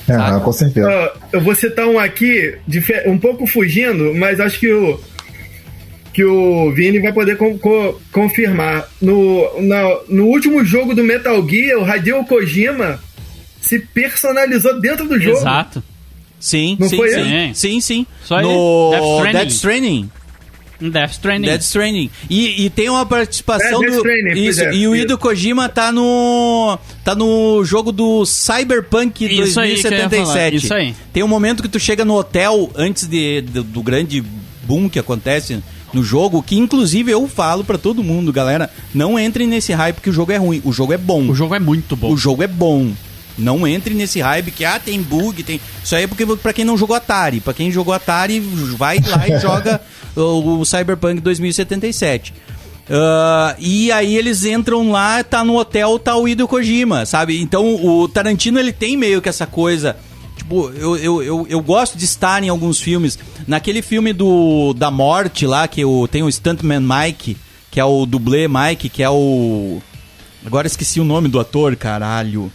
É, 0.07 0.13
Saca? 0.13 0.39
com 0.39 0.51
certeza. 0.51 0.87
Ó, 0.87 1.09
eu 1.33 1.41
vou 1.41 1.53
citar 1.55 1.87
um 1.87 1.99
aqui, 1.99 2.55
um 3.07 3.17
pouco 3.17 3.45
fugindo, 3.47 4.13
mas 4.15 4.39
acho 4.39 4.59
que 4.59 4.71
o 4.71 4.99
que 6.13 6.23
o 6.23 6.71
Vini 6.73 6.99
vai 6.99 7.11
poder 7.11 7.35
co- 7.37 7.99
confirmar. 8.11 8.87
No, 9.01 9.61
na- 9.61 9.97
no 10.07 10.25
último 10.27 10.63
jogo 10.63 10.95
do 10.95 11.03
Metal 11.03 11.45
Gear, 11.47 11.77
o 11.79 11.95
Hideo 11.95 12.23
Kojima 12.23 12.99
se 13.65 13.79
personalizou 13.79 14.79
dentro 14.79 15.07
do 15.07 15.19
jogo. 15.19 15.37
Exato. 15.37 15.83
Sim, 16.39 16.77
Não 16.79 16.87
sim, 16.87 16.97
foi 16.97 17.09
sim, 17.09 17.19
ele? 17.21 17.55
sim, 17.55 17.81
sim. 17.81 18.07
Só 18.23 18.39
no 18.41 19.23
ele? 19.23 19.31
Death 19.33 19.49
Stranding. 19.49 20.09
Death 20.79 21.11
Stranding. 21.13 21.47
Death 21.47 21.61
Stranding. 21.61 22.09
E, 22.29 22.65
e 22.65 22.69
tem 22.69 22.89
uma 22.89 23.05
participação 23.05 23.81
É, 23.83 23.87
Death 23.87 23.95
do. 23.95 24.03
Pois 24.03 24.37
isso, 24.37 24.61
é, 24.61 24.75
e 24.75 24.87
o. 24.87 24.95
Hideo 24.95 25.17
Kojima 25.17 25.69
tá 25.69 25.91
no. 25.91 26.77
tá 27.03 27.15
no 27.15 27.63
jogo 27.63 27.91
do 27.91 28.25
Cyberpunk 28.25 29.25
Isso 29.25 29.59
aí 29.59 29.75
que 29.75 29.87
eu 29.87 29.91
ia 29.91 30.07
2077. 30.07 30.25
falar, 30.27 30.53
isso 30.53 30.73
aí. 30.73 30.95
Tem 31.13 31.23
um 31.23 31.27
momento 31.27 31.63
que 31.63 31.69
tu 31.69 31.79
chega 31.79 32.03
no 32.05 32.15
hotel 32.15 32.69
antes 32.75 33.07
de, 33.07 33.41
do, 33.41 33.63
do 33.63 33.81
grande 33.81 34.23
boom 34.63 34.89
que 34.89 34.99
acontece 34.99 35.63
no 35.93 36.03
jogo, 36.03 36.43
que 36.43 36.57
inclusive 36.57 37.09
eu 37.09 37.25
falo 37.27 37.63
pra 37.63 37.77
todo 37.77 38.03
mundo, 38.03 38.31
galera, 38.33 38.69
não 38.93 39.17
entrem 39.17 39.47
nesse 39.47 39.71
hype 39.71 40.01
que 40.01 40.09
o 40.09 40.13
jogo 40.13 40.31
é 40.33 40.37
ruim. 40.37 40.61
O 40.65 40.73
jogo 40.73 40.91
é 40.91 40.97
bom. 40.97 41.29
O 41.29 41.33
jogo 41.33 41.55
é 41.55 41.59
muito 41.59 41.95
bom. 41.95 42.11
O 42.11 42.17
jogo 42.17 42.43
é 42.43 42.47
bom. 42.47 42.91
Não 43.37 43.67
entre 43.67 43.93
nesse 43.93 44.21
hype 44.21 44.51
que, 44.51 44.63
ah, 44.63 44.79
tem 44.79 45.01
bug, 45.01 45.43
tem... 45.43 45.59
Isso 45.83 45.95
aí 45.95 46.03
é 46.03 46.07
porque 46.07 46.25
pra 46.37 46.53
quem 46.53 46.63
não 46.63 46.77
jogou 46.77 46.95
Atari. 46.95 47.39
Pra 47.39 47.53
quem 47.53 47.71
jogou 47.71 47.93
Atari, 47.93 48.39
vai 48.39 48.99
lá 49.05 49.27
e 49.27 49.39
joga 49.39 49.81
o, 50.15 50.59
o 50.59 50.65
Cyberpunk 50.65 51.19
2077. 51.19 52.33
Ah, 52.89 53.55
e 53.59 53.91
aí 53.91 54.15
eles 54.15 54.45
entram 54.45 54.91
lá, 54.91 55.23
tá 55.23 55.43
no 55.43 55.57
hotel, 55.57 55.99
tá 55.99 56.15
o 56.15 56.27
Hideo 56.27 56.47
Kojima, 56.47 57.05
sabe? 57.05 57.41
Então 57.41 57.75
o 57.83 58.07
Tarantino, 58.07 58.59
ele 58.59 58.71
tem 58.71 58.95
meio 58.95 59.21
que 59.21 59.29
essa 59.29 59.45
coisa... 59.45 59.95
Tipo, 60.37 60.69
eu, 60.71 60.97
eu, 60.97 61.23
eu, 61.23 61.47
eu 61.49 61.61
gosto 61.61 61.97
de 61.97 62.05
estar 62.05 62.43
em 62.43 62.49
alguns 62.49 62.79
filmes. 62.79 63.17
Naquele 63.47 63.81
filme 63.81 64.11
do 64.13 64.73
da 64.73 64.91
morte 64.91 65.47
lá, 65.47 65.67
que 65.67 65.83
o, 65.83 66.07
tem 66.07 66.23
o 66.23 66.31
Stuntman 66.31 66.81
Mike, 66.81 67.37
que 67.71 67.79
é 67.79 67.85
o 67.85 68.05
dublê 68.05 68.47
Mike, 68.47 68.89
que 68.89 69.01
é 69.01 69.09
o... 69.09 69.81
Agora 70.45 70.67
esqueci 70.67 70.99
o 70.99 71.05
nome 71.05 71.29
do 71.29 71.39
ator, 71.39 71.75
caralho. 71.75 72.51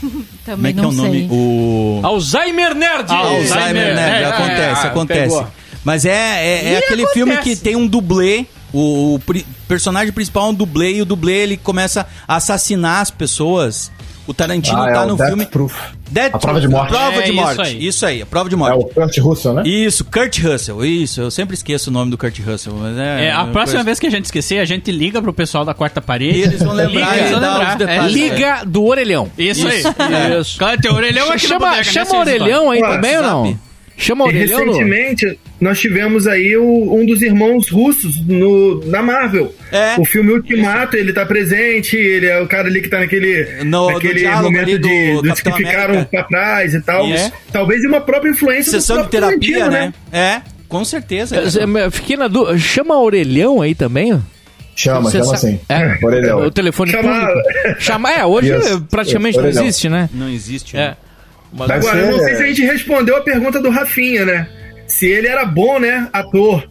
Como 0.00 0.22
é 0.22 0.44
Também 0.44 0.74
que 0.74 0.78
é 0.80 0.82
não 0.82 0.90
o 0.90 0.92
nome? 0.92 1.10
sei. 1.20 1.28
O 1.30 2.00
Alzheimer 2.02 2.74
Nerd! 2.74 3.10
Alzheimer, 3.12 3.94
né? 3.94 4.22
é, 4.22 4.24
acontece, 4.26 4.86
é, 4.86 4.88
acontece. 4.88 5.20
pegou. 5.36 5.46
Mas 5.84 6.04
é, 6.04 6.10
é, 6.12 6.64
é 6.68 6.72
E 6.72 6.76
aquele 6.76 7.02
acontece. 7.02 7.12
filme 7.14 7.36
que 7.38 7.56
tem 7.56 7.76
um 7.76 7.86
dublê. 7.86 8.46
O, 8.72 9.14
o 9.14 9.18
pri- 9.20 9.46
personagem 9.66 10.12
principal 10.12 10.48
é 10.48 10.50
um 10.50 10.54
dublê 10.54 10.92
e 10.96 11.02
o 11.02 11.04
dublê 11.06 11.32
ele 11.38 11.56
começa 11.56 12.06
a 12.26 12.36
assassinar 12.36 13.00
as 13.00 13.10
pessoas. 13.10 13.90
O 14.26 14.34
Tarantino 14.34 14.82
Ah, 14.82 14.90
é 14.90 14.92
tá 14.92 15.04
o 15.04 15.08
no 15.08 15.16
Death 15.16 15.28
filme. 15.28 15.46
Proof. 15.46 15.74
Death 16.10 16.34
A 16.34 16.38
prova 16.38 16.60
de 16.60 16.68
morte. 16.68 16.88
Prova 16.88 17.16
É, 17.16 17.20
de 17.22 17.30
isso 17.32 17.34
morte. 17.34 17.60
aí. 17.60 17.86
Isso 17.86 18.06
aí, 18.06 18.22
a 18.22 18.26
prova 18.26 18.48
de 18.48 18.54
É 18.54 18.58
morte. 18.58 18.76
o 18.78 18.84
Kurt 18.88 19.18
Russell, 19.18 19.52
né? 19.54 19.62
Isso, 19.66 20.04
Kurt 20.04 20.38
Russell. 20.42 20.84
Isso, 20.84 21.20
eu 21.20 21.30
sempre 21.30 21.54
esqueço 21.54 21.90
o 21.90 21.92
nome 21.92 22.10
do 22.10 22.18
Kurt 22.18 22.38
Russell. 22.40 22.74
Mas 22.74 22.96
é, 22.98 23.26
É, 23.26 23.30
a 23.32 23.44
próxima 23.44 23.64
coisa- 23.78 23.84
vez 23.84 23.98
que 23.98 24.06
a 24.06 24.10
gente 24.10 24.24
esquecer, 24.26 24.58
a 24.58 24.64
gente 24.64 24.90
liga 24.90 25.20
pro 25.20 25.32
pessoal 25.32 25.64
da 25.64 25.74
quarta 25.74 26.00
parede. 26.00 26.38
E 26.38 26.42
eles 26.42 26.62
vão 26.62 26.72
lembrar 26.74 27.00
Liga, 27.12 27.16
eles 27.18 27.30
vão 27.30 27.40
lembrar. 27.40 27.80
É, 27.82 28.08
Liga 28.08 28.62
do 28.66 28.84
orelhão. 28.84 29.30
Isso, 29.38 29.66
aí. 29.68 29.82
É. 30.34 30.40
Isso. 30.40 30.58
Cara, 30.58 30.78
tem 30.78 30.90
orelhão 30.92 31.28
aqui 31.30 31.46
Chama, 31.46 31.82
chama 31.82 32.18
orelhão 32.18 32.70
aí 32.70 32.80
também 32.80 33.16
ou 33.16 33.22
não? 33.22 33.58
Chama 34.00 34.24
o 34.24 34.28
orelhão. 34.28 34.64
no- 34.64 34.72
recentemente 34.72 35.38
nós 35.60 35.80
tivemos 35.80 36.26
aí 36.28 36.56
o- 36.56 36.94
um 36.94 37.04
dos 37.04 37.20
irmãos 37.20 37.68
russos 37.68 38.24
no, 38.24 38.80
na 38.86 39.02
Marvel. 39.02 39.52
É. 39.72 39.96
O 39.98 40.04
filme 40.04 40.32
Ultimato, 40.32 40.96
ele 40.96 41.12
tá 41.12 41.26
presente, 41.26 41.96
ele 41.96 42.26
é 42.26 42.40
o 42.40 42.46
cara 42.46 42.68
ali 42.68 42.80
que 42.80 42.88
tá 42.88 43.00
naquele, 43.00 43.64
No- 43.64 43.90
naquele 43.90 44.22
do 44.28 44.42
momento 44.42 44.78
do 44.78 44.88
de, 44.88 45.22
dos 45.22 45.40
que 45.40 45.52
ficaram 45.52 45.94
América. 45.94 46.08
pra 46.10 46.22
trás 46.24 46.74
e 46.74 46.80
tal. 46.80 47.06
Isso. 47.08 47.32
Talvez 47.52 47.84
uma 47.84 48.00
própria 48.00 48.30
influência 48.30 48.70
Sessão 48.72 48.98
do 48.98 49.02
de 49.04 49.10
terapia, 49.10 49.58
Tarantino, 49.58 49.70
né? 49.70 49.92
É, 50.12 50.42
com 50.68 50.84
certeza. 50.84 51.34
É, 51.36 51.84
é, 51.86 51.90
Fiquei 51.90 52.16
na 52.16 52.28
dúvida. 52.28 52.56
Chama 52.56 52.98
orelhão 53.00 53.60
aí 53.60 53.74
também? 53.74 54.14
ó? 54.14 54.18
Chama, 54.76 55.10
Você 55.10 55.18
chama 55.18 55.36
sabe- 55.36 55.54
assim. 55.54 55.60
É, 55.68 55.98
Orelhão. 56.06 56.46
o 56.46 56.50
telefone 56.52 56.92
Chama- 56.92 57.26
público. 57.26 57.80
Chama, 57.80 58.12
é, 58.12 58.24
hoje 58.24 58.54
Isso. 58.56 58.80
praticamente 58.88 59.36
não 59.36 59.44
Orelhão. 59.46 59.62
existe, 59.64 59.88
né? 59.88 60.08
Não 60.14 60.28
existe. 60.28 60.76
É. 60.76 60.94
Mas- 61.52 61.70
Agora, 61.70 61.98
eu 61.98 62.12
não 62.12 62.18
sei 62.24 62.34
se 62.36 62.42
a 62.42 62.46
gente 62.46 62.62
respondeu 62.64 63.16
a 63.16 63.20
pergunta 63.20 63.60
do 63.60 63.70
Rafinha, 63.70 64.24
né? 64.24 64.48
Se 64.86 65.06
ele 65.06 65.26
era 65.28 65.44
bom, 65.44 65.78
né? 65.78 66.08
Ator. 66.12 66.68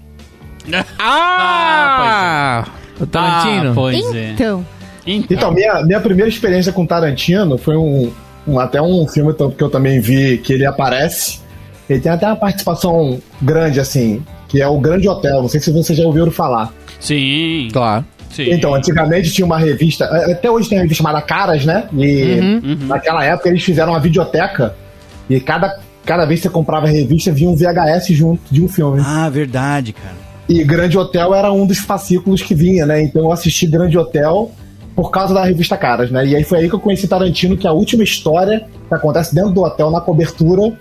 Ah! 0.99 2.65
O 2.99 3.05
Tarantino? 3.05 3.71
Ah, 3.71 3.73
pois 3.75 4.15
é. 4.15 4.31
Então. 4.31 4.65
Então, 5.05 5.51
minha, 5.53 5.81
minha 5.83 5.99
primeira 6.01 6.27
experiência 6.29 6.71
com 6.73 6.85
Tarantino 6.85 7.57
foi 7.57 7.77
um, 7.77 8.11
um- 8.47 8.59
até 8.59 8.81
um 8.81 9.07
filme 9.07 9.33
que 9.33 9.63
eu 9.63 9.69
também 9.69 9.99
vi 10.01 10.37
que 10.39 10.51
ele 10.53 10.65
aparece. 10.65 11.39
Ele 11.89 11.99
tem 12.01 12.11
até 12.11 12.25
uma 12.27 12.35
participação 12.35 13.19
grande, 13.41 13.79
assim, 13.79 14.21
que 14.49 14.61
é 14.61 14.67
o 14.67 14.77
Grande 14.79 15.07
Hotel. 15.07 15.41
Não 15.41 15.47
sei 15.47 15.61
se 15.61 15.71
vocês 15.71 15.97
já 15.97 16.05
ouviram 16.05 16.29
falar. 16.31 16.73
Sim. 16.99 17.69
Claro. 17.71 18.03
Sim. 18.31 18.51
Então, 18.51 18.73
antigamente 18.75 19.31
tinha 19.31 19.45
uma 19.45 19.57
revista, 19.57 20.05
até 20.05 20.49
hoje 20.49 20.69
tem 20.69 20.77
uma 20.77 20.81
revista 20.83 21.03
chamada 21.03 21.21
Caras, 21.21 21.65
né? 21.65 21.85
E 21.97 22.39
Uhum. 22.39 22.77
naquela 22.87 23.23
época 23.23 23.49
eles 23.49 23.63
fizeram 23.63 23.93
uma 23.93 23.99
videoteca 23.99 24.75
e 25.29 25.39
cada, 25.39 25.79
cada 26.05 26.25
vez 26.25 26.39
que 26.39 26.47
você 26.47 26.53
comprava 26.53 26.87
a 26.87 26.89
revista 26.89 27.31
vinha 27.31 27.49
um 27.49 27.55
VHS 27.55 28.07
junto 28.13 28.41
de 28.51 28.61
um 28.63 28.67
filme. 28.67 29.01
Ah, 29.05 29.29
verdade, 29.29 29.93
cara. 29.93 30.15
E 30.49 30.63
Grande 30.63 30.97
Hotel 30.97 31.33
era 31.35 31.51
um 31.51 31.65
dos 31.65 31.79
fascículos 31.79 32.41
que 32.41 32.55
vinha, 32.55 32.85
né? 32.85 33.01
Então 33.01 33.23
eu 33.23 33.31
assisti 33.31 33.65
Grande 33.67 33.97
Hotel 33.97 34.51
por 34.95 35.11
causa 35.11 35.33
da 35.33 35.43
revista 35.43 35.75
Caras, 35.77 36.09
né? 36.09 36.25
E 36.25 36.35
aí 36.35 36.43
foi 36.43 36.59
aí 36.59 36.69
que 36.69 36.73
eu 36.75 36.79
conheci 36.79 37.07
Tarantino, 37.07 37.57
que 37.57 37.67
é 37.67 37.69
a 37.69 37.73
última 37.73 38.03
história 38.03 38.65
que 38.87 38.93
acontece 38.95 39.35
dentro 39.35 39.51
do 39.51 39.61
hotel, 39.61 39.91
na 39.91 39.99
cobertura, 40.01 40.73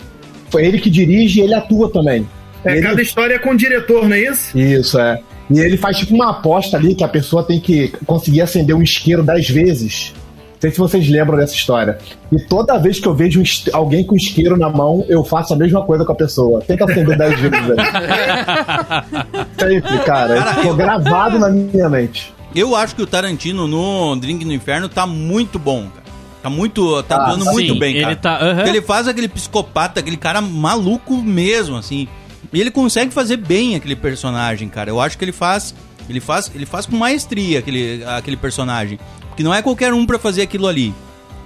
foi 0.50 0.64
ele 0.64 0.78
que 0.78 0.88
dirige 0.88 1.40
e 1.40 1.42
ele 1.42 1.54
atua 1.54 1.90
também. 1.90 2.26
É, 2.64 2.72
Ele- 2.72 2.82
cada 2.82 3.02
história 3.02 3.34
é 3.34 3.38
com 3.38 3.50
o 3.50 3.56
diretor, 3.56 4.08
não 4.08 4.14
é 4.16 4.20
isso? 4.20 4.56
Isso, 4.56 4.98
é. 4.98 5.18
E 5.50 5.58
ele 5.60 5.76
faz 5.76 5.98
tipo 5.98 6.14
uma 6.14 6.30
aposta 6.30 6.76
ali 6.76 6.94
que 6.94 7.04
a 7.04 7.08
pessoa 7.08 7.42
tem 7.42 7.60
que 7.60 7.88
conseguir 8.04 8.40
acender 8.42 8.74
um 8.74 8.82
isqueiro 8.82 9.22
dez 9.22 9.48
vezes. 9.48 10.12
Não 10.54 10.60
sei 10.60 10.70
se 10.70 10.78
vocês 10.78 11.08
lembram 11.08 11.36
dessa 11.36 11.54
história. 11.54 11.98
E 12.32 12.38
toda 12.40 12.78
vez 12.78 12.98
que 12.98 13.06
eu 13.06 13.14
vejo 13.14 13.42
alguém 13.74 14.02
com 14.02 14.16
isqueiro 14.16 14.56
na 14.56 14.70
mão, 14.70 15.04
eu 15.08 15.22
faço 15.22 15.52
a 15.52 15.56
mesma 15.56 15.82
coisa 15.82 16.04
com 16.04 16.12
a 16.12 16.14
pessoa. 16.16 16.60
Tem 16.62 16.76
que 16.76 16.82
acender 16.82 17.16
dez 17.16 17.38
vezes. 17.38 17.58
velho. 17.66 17.76
Sempre, 19.58 19.98
cara. 20.04 20.54
Ficou 20.54 20.74
gravado 20.74 21.38
na 21.38 21.48
minha 21.50 21.88
mente. 21.88 22.32
Eu 22.54 22.74
acho 22.74 22.94
que 22.96 23.02
o 23.02 23.06
Tarantino 23.06 23.66
no 23.68 24.16
Drink 24.16 24.44
no 24.44 24.52
Inferno 24.52 24.88
tá 24.88 25.06
muito 25.06 25.58
bom, 25.58 25.82
cara. 25.82 26.06
Tá 26.42 26.48
muito. 26.50 27.02
Tá 27.02 27.16
Ah, 27.16 27.22
atuando 27.24 27.44
sim, 27.44 27.50
muito 27.52 27.78
bem, 27.78 27.94
ele 27.96 28.02
cara. 28.04 28.16
tá- 28.16 28.36
aham. 28.38 28.54
Porque 28.56 28.70
Ele 28.70 28.82
faz 28.82 29.08
aquele 29.08 29.28
psicopata, 29.28 30.00
aquele 30.00 30.16
cara 30.16 30.40
maluco 30.40 31.16
mesmo, 31.16 31.76
assim. 31.76 32.08
E 32.52 32.60
ele 32.60 32.70
consegue 32.70 33.12
fazer 33.12 33.36
bem 33.36 33.74
aquele 33.76 33.96
personagem, 33.96 34.68
cara. 34.68 34.90
Eu 34.90 35.00
acho 35.00 35.16
que 35.18 35.24
ele 35.24 35.32
faz. 35.32 35.74
Ele 36.08 36.20
faz, 36.20 36.50
ele 36.54 36.64
faz 36.66 36.86
com 36.86 36.96
maestria 36.96 37.58
aquele, 37.58 38.04
aquele 38.06 38.36
personagem. 38.36 38.98
Porque 39.28 39.42
não 39.42 39.52
é 39.52 39.60
qualquer 39.60 39.92
um 39.92 40.06
pra 40.06 40.18
fazer 40.18 40.42
aquilo 40.42 40.66
ali. 40.68 40.94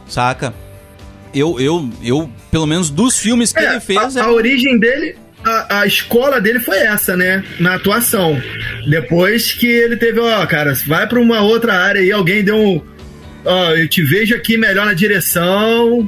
Saca? 0.06 0.52
Eu, 1.32 1.58
eu, 1.60 1.88
eu, 2.02 2.30
pelo 2.50 2.66
menos 2.66 2.90
dos 2.90 3.18
filmes 3.18 3.52
que 3.52 3.60
É, 3.60 3.70
ele 3.72 3.80
fez. 3.80 4.16
a, 4.16 4.20
é- 4.20 4.24
a 4.24 4.30
origem 4.30 4.78
dele, 4.78 5.16
a, 5.44 5.80
a 5.80 5.86
escola 5.86 6.40
dele 6.40 6.58
foi 6.60 6.76
essa, 6.78 7.16
né? 7.16 7.42
Na 7.58 7.76
atuação. 7.76 8.40
Depois 8.88 9.52
que 9.52 9.66
ele 9.66 9.96
teve, 9.96 10.20
ó, 10.20 10.44
cara, 10.46 10.74
vai 10.86 11.06
pra 11.06 11.18
uma 11.20 11.40
outra 11.40 11.74
área 11.78 12.00
aí, 12.00 12.12
alguém 12.12 12.44
deu 12.44 12.56
um. 12.56 12.82
Ó, 13.44 13.70
eu 13.70 13.88
te 13.88 14.02
vejo 14.02 14.34
aqui 14.34 14.58
melhor 14.58 14.84
na 14.84 14.92
direção, 14.92 16.06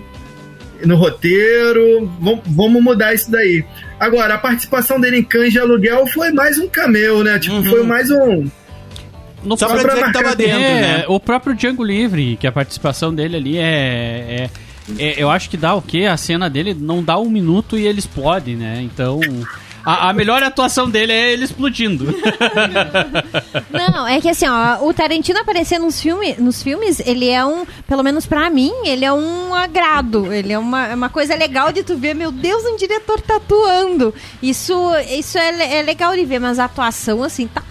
no 0.84 0.96
roteiro, 0.96 2.12
vamos, 2.20 2.40
vamos 2.46 2.82
mudar 2.82 3.14
isso 3.14 3.30
daí. 3.30 3.64
Agora, 4.03 4.34
a 4.34 4.38
participação 4.38 5.00
dele 5.00 5.18
em 5.18 5.22
Cães 5.22 5.53
de 5.53 5.61
Aluguel 5.61 6.05
foi 6.09 6.32
mais 6.32 6.59
um 6.59 6.68
cameo, 6.68 7.22
né? 7.22 7.38
Tipo, 7.38 7.62
foi 7.62 7.84
mais 7.84 8.11
um. 8.11 8.48
No 9.44 9.57
Só 9.57 9.66
próprio- 9.66 9.86
pra 9.86 9.94
dizer 9.94 10.07
que 10.07 10.12
tava 10.12 10.34
dentro, 10.34 10.57
é, 10.61 10.80
né? 10.80 11.05
O 11.07 11.20
próprio 11.20 11.55
Django 11.55 11.84
Livre, 11.84 12.36
que 12.36 12.44
a 12.46 12.50
participação 12.50 13.14
dele 13.14 13.36
ali 13.36 13.59
é, 13.59 13.62
é- 13.68 14.50
é- 14.98 15.22
Eu 15.22 15.30
acho 15.30 15.48
que 15.48 15.57
dá 15.57 15.72
o 15.74 15.80
quê? 15.80 16.07
A 16.07 16.16
cena 16.16 16.50
dele 16.50 16.74
não 16.74 17.00
dá 17.00 17.16
um 17.16 17.30
minuto 17.30 17.78
e 17.78 17.86
ele 17.86 18.00
explode, 18.00 18.57
né? 18.57 18.80
Então. 18.82 19.20
A, 19.84 20.10
a 20.10 20.12
melhor 20.12 20.42
atuação 20.42 20.88
dele 20.88 21.12
é 21.12 21.32
ele 21.32 21.44
explodindo. 21.44 22.06
Não, 23.70 24.06
é 24.06 24.20
que 24.20 24.28
assim, 24.28 24.46
ó, 24.46 24.86
o 24.86 24.94
Tarantino 24.94 25.40
aparecer 25.40 25.78
nos, 25.78 26.00
filme, 26.00 26.34
nos 26.38 26.62
filmes, 26.62 27.00
ele 27.00 27.28
é 27.28 27.44
um, 27.44 27.64
pelo 27.86 28.02
menos 28.02 28.26
pra 28.26 28.48
mim, 28.50 28.72
ele 28.84 29.04
é 29.04 29.12
um 29.12 29.54
agrado. 29.54 30.32
Ele 30.32 30.52
é 30.52 30.58
uma, 30.58 30.86
é 30.88 30.94
uma 30.94 31.08
coisa 31.08 31.34
legal 31.34 31.72
de 31.72 31.82
tu 31.82 31.96
ver, 31.96 32.14
meu 32.14 32.30
Deus, 32.30 32.64
um 32.64 32.76
diretor 32.76 33.20
tá 33.20 33.36
atuando. 33.36 34.14
Isso, 34.42 34.74
isso 35.10 35.38
é, 35.38 35.78
é 35.78 35.82
legal 35.82 36.14
de 36.14 36.24
ver, 36.24 36.38
mas 36.38 36.58
a 36.58 36.64
atuação, 36.64 37.22
assim, 37.22 37.46
tá. 37.46 37.62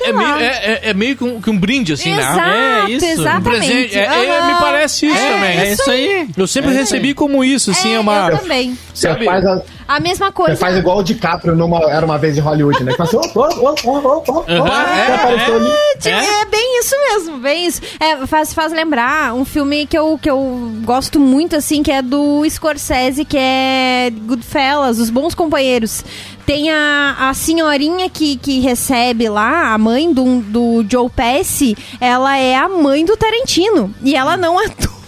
É, 0.00 0.08
é 0.08 0.12
meio, 0.12 0.34
é, 0.36 0.44
é- 0.46 0.80
é 0.90 0.94
meio 0.94 1.16
que, 1.16 1.24
um, 1.24 1.40
que 1.40 1.50
um 1.50 1.58
brinde, 1.58 1.92
assim, 1.92 2.12
Exato, 2.12 2.36
né? 2.36 2.84
É 2.86 2.90
isso. 2.90 3.04
exatamente. 3.06 3.40
Um 3.40 3.42
presente. 3.60 3.98
É, 3.98 4.02
é, 4.04 4.38
Aham. 4.38 4.46
me 4.54 4.60
parece 4.60 5.06
isso 5.06 5.16
É, 5.16 5.32
também. 5.32 5.58
É 5.58 5.72
isso 5.72 5.90
aí. 5.90 6.28
Eu 6.36 6.46
sempre 6.46 6.72
recebi 6.72 7.14
como 7.14 7.42
isso, 7.44 7.70
assim, 7.70 7.94
é, 7.94 7.98
uma. 8.00 8.28
Eu 8.30 8.38
também. 8.38 8.78
Você 8.92 9.08
Sabe? 9.08 9.24
faz, 9.24 9.44
a- 9.46 9.62
A 9.88 10.00
mesma 10.00 10.26
você 10.26 10.32
coisa. 10.32 10.56
faz 10.56 10.76
igual 10.76 10.98
o 10.98 11.02
DiCaprio 11.02 11.54
numa 11.54 11.78
Era 11.90 12.04
Uma 12.06 12.18
Vez 12.18 12.36
em 12.36 12.40
Hollywood, 12.40 12.82
né? 12.84 12.92
Que 12.92 12.98
faz 12.98 13.14
assim, 13.14 13.28
ó, 13.34 13.40
ó, 13.40 13.74
ó, 13.84 14.22
ó, 14.28 14.44
Aham, 14.48 14.84
você 14.84 15.00
é, 15.00 15.14
apareceu 15.14 15.56
ali. 15.56 15.70
É? 16.04 16.44
bem 16.46 16.78
isso 16.80 16.94
mesmo, 17.08 17.38
bem 17.38 17.66
isso. 17.66 17.80
É, 18.00 18.26
faz, 18.26 18.52
faz 18.54 18.72
lembrar 18.72 19.34
um 19.34 19.44
filme 19.44 19.86
que 19.86 19.96
eu, 19.98 20.18
que 20.20 20.28
eu 20.30 20.72
gosto 20.84 21.18
muito, 21.20 21.56
assim, 21.56 21.82
que 21.82 21.90
é 21.90 22.02
do 22.02 22.42
Scorsese, 22.48 23.24
que 23.24 23.36
é 23.38 24.10
Goodfellas, 24.26 24.98
Os 24.98 25.10
Bons 25.10 25.34
Companheiros. 25.34 26.04
Tem 26.46 26.70
a, 26.70 27.28
a 27.28 27.34
senhorinha 27.34 28.08
que, 28.10 28.36
que 28.36 28.60
recebe 28.60 29.28
lá, 29.28 29.72
a 29.72 29.78
mãe 29.78 30.12
do, 30.12 30.40
do 30.40 30.84
Joe 30.88 31.08
Pesci, 31.08 31.76
ela 32.00 32.36
é 32.36 32.56
a 32.56 32.68
mãe 32.68 33.04
do 33.04 33.16
Tarantino. 33.16 33.94
E 34.02 34.14
ela 34.14 34.36
não 34.36 34.58
atua. 34.64 35.01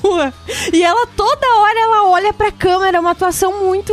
E 0.72 0.82
ela, 0.82 1.06
toda 1.16 1.46
hora, 1.60 1.80
ela 1.80 2.08
olha 2.10 2.32
pra 2.32 2.52
câmera, 2.52 2.98
é 2.98 3.00
uma 3.00 3.12
atuação 3.12 3.64
muito 3.64 3.92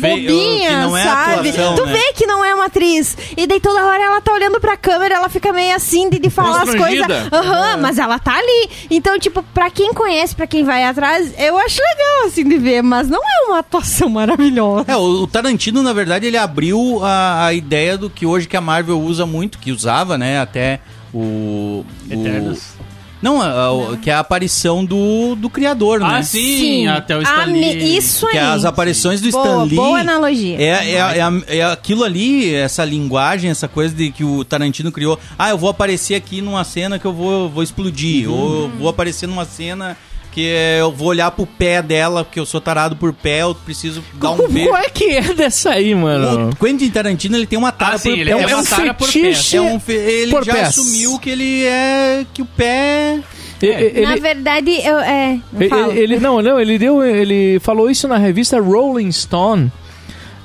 bobinha, 0.00 0.68
que 0.68 0.74
não 0.76 0.96
é 0.96 1.02
sabe? 1.02 1.48
atuação, 1.50 1.74
tu 1.76 1.86
né? 1.86 1.92
vê 1.92 2.12
que 2.14 2.26
não 2.26 2.44
é 2.44 2.54
uma 2.54 2.66
atriz. 2.66 3.16
E 3.36 3.46
daí 3.46 3.60
toda 3.60 3.84
hora 3.84 4.02
ela 4.02 4.20
tá 4.20 4.32
olhando 4.32 4.60
pra 4.60 4.76
câmera, 4.76 5.16
ela 5.16 5.28
fica 5.28 5.52
meio 5.52 5.74
assim 5.74 6.08
de, 6.08 6.18
de 6.18 6.30
falar 6.30 6.62
as 6.62 6.74
coisas. 6.74 7.06
Aham, 7.32 7.76
mas 7.78 7.98
ela 7.98 8.18
tá 8.18 8.36
ali. 8.36 8.70
Então, 8.90 9.18
tipo, 9.18 9.42
pra 9.54 9.70
quem 9.70 9.92
conhece, 9.92 10.34
pra 10.34 10.46
quem 10.46 10.64
vai 10.64 10.84
atrás, 10.84 11.32
eu 11.38 11.58
acho 11.58 11.80
legal, 11.80 12.26
assim, 12.26 12.48
de 12.48 12.58
ver, 12.58 12.82
mas 12.82 13.08
não 13.08 13.20
é 13.22 13.46
uma 13.48 13.58
atuação 13.58 14.08
maravilhosa. 14.10 14.84
É, 14.90 14.96
o, 14.96 15.22
o 15.22 15.26
Tarantino, 15.26 15.82
na 15.82 15.92
verdade, 15.92 16.26
ele 16.26 16.36
abriu 16.36 17.00
a, 17.04 17.46
a 17.46 17.52
ideia 17.52 17.96
do 17.98 18.08
que 18.08 18.24
hoje 18.26 18.46
que 18.48 18.56
a 18.56 18.60
Marvel 18.60 19.00
usa 19.00 19.26
muito, 19.26 19.58
que 19.58 19.72
usava, 19.72 20.16
né, 20.16 20.40
até 20.40 20.80
o... 21.12 21.18
o- 21.20 21.86
Eternos. 22.10 22.78
Não, 23.20 23.40
a- 23.42 23.92
a- 23.92 23.96
que 23.96 24.10
é 24.10 24.14
a 24.14 24.20
aparição 24.20 24.84
do, 24.84 25.34
do 25.34 25.50
criador, 25.50 26.00
né? 26.00 26.06
Ah, 26.18 26.22
sim, 26.22 26.86
até 26.86 27.16
o 27.16 27.22
Stan 27.22 27.42
Ah, 27.42 27.46
me- 27.46 27.60
Lee. 27.74 27.96
isso 27.96 28.26
aí. 28.26 28.32
Que 28.32 28.38
é 28.38 28.42
as 28.42 28.64
aparições 28.64 29.20
do 29.20 29.30
Boa, 29.30 29.44
Stan 29.44 29.62
Lee. 29.64 29.74
boa 29.76 29.98
analogia. 30.00 30.56
É, 30.60 30.90
é, 30.92 30.94
é, 30.94 31.20
a- 31.20 31.42
é 31.48 31.62
aquilo 31.64 32.04
ali, 32.04 32.54
essa 32.54 32.84
linguagem, 32.84 33.50
essa 33.50 33.66
coisa 33.68 33.94
de 33.94 34.10
que 34.12 34.22
o 34.24 34.44
Tarantino 34.44 34.92
criou. 34.92 35.18
Ah, 35.38 35.50
eu 35.50 35.58
vou 35.58 35.68
aparecer 35.70 36.14
aqui 36.14 36.40
numa 36.40 36.62
cena 36.64 36.98
que 36.98 37.04
eu 37.06 37.12
vou, 37.12 37.48
vou 37.48 37.62
explodir. 37.62 38.30
Ou 38.30 38.62
eu 38.64 38.70
vou 38.78 38.88
aparecer 38.88 39.26
numa 39.26 39.44
cena 39.44 39.96
que 40.38 40.46
é, 40.48 40.80
eu 40.80 40.92
vou 40.92 41.08
olhar 41.08 41.30
pro 41.32 41.44
pé 41.44 41.82
dela, 41.82 42.22
porque 42.24 42.38
eu 42.38 42.46
sou 42.46 42.60
tarado 42.60 42.94
por 42.94 43.12
pé, 43.12 43.42
eu 43.42 43.54
preciso 43.56 44.04
dar 44.14 44.30
um 44.30 44.48
beijo. 44.48 44.68
Qual 44.70 44.80
é 44.80 44.88
que 44.88 45.04
é 45.16 45.34
dessa 45.34 45.70
aí, 45.70 45.92
mano? 45.96 46.50
O 46.50 46.56
Quentin 46.56 46.88
Tarantino 46.90 47.36
ele 47.36 47.46
tem 47.46 47.58
uma 47.58 47.72
tara 47.72 47.96
Ah, 47.96 47.98
sim, 47.98 48.10
por 48.10 48.18
ele 48.18 48.30
pé. 48.30 48.36
tem 48.36 48.44
é 48.44 48.54
uma 48.54 48.62
um 48.62 48.64
tara 48.64 48.94
por 48.94 49.08
fetiche. 49.08 49.50
pé. 49.50 49.56
É 49.56 49.60
um 49.62 49.80
fe- 49.80 49.92
ele 49.94 50.30
por 50.30 50.44
já 50.44 50.52
pés. 50.54 50.68
assumiu 50.68 51.18
que 51.18 51.30
ele 51.30 51.64
é 51.64 52.24
que 52.32 52.40
o 52.42 52.46
pé 52.46 53.18
E- 53.60 53.66
e- 53.66 54.00
Na 54.02 54.12
Ele, 54.12 54.20
verdade, 54.20 54.70
eu. 54.84 54.98
É. 55.00 55.40
ele, 55.58 55.68
fala. 55.68 55.92
ele- 55.92 56.20
não, 56.20 56.40
não, 56.40 56.60
ele 56.60 56.78
deu, 56.78 57.04
ele 57.04 57.58
falou 57.58 57.90
isso 57.90 58.06
na 58.06 58.16
revista 58.16 58.60
Rolling 58.60 59.10
Stone, 59.10 59.72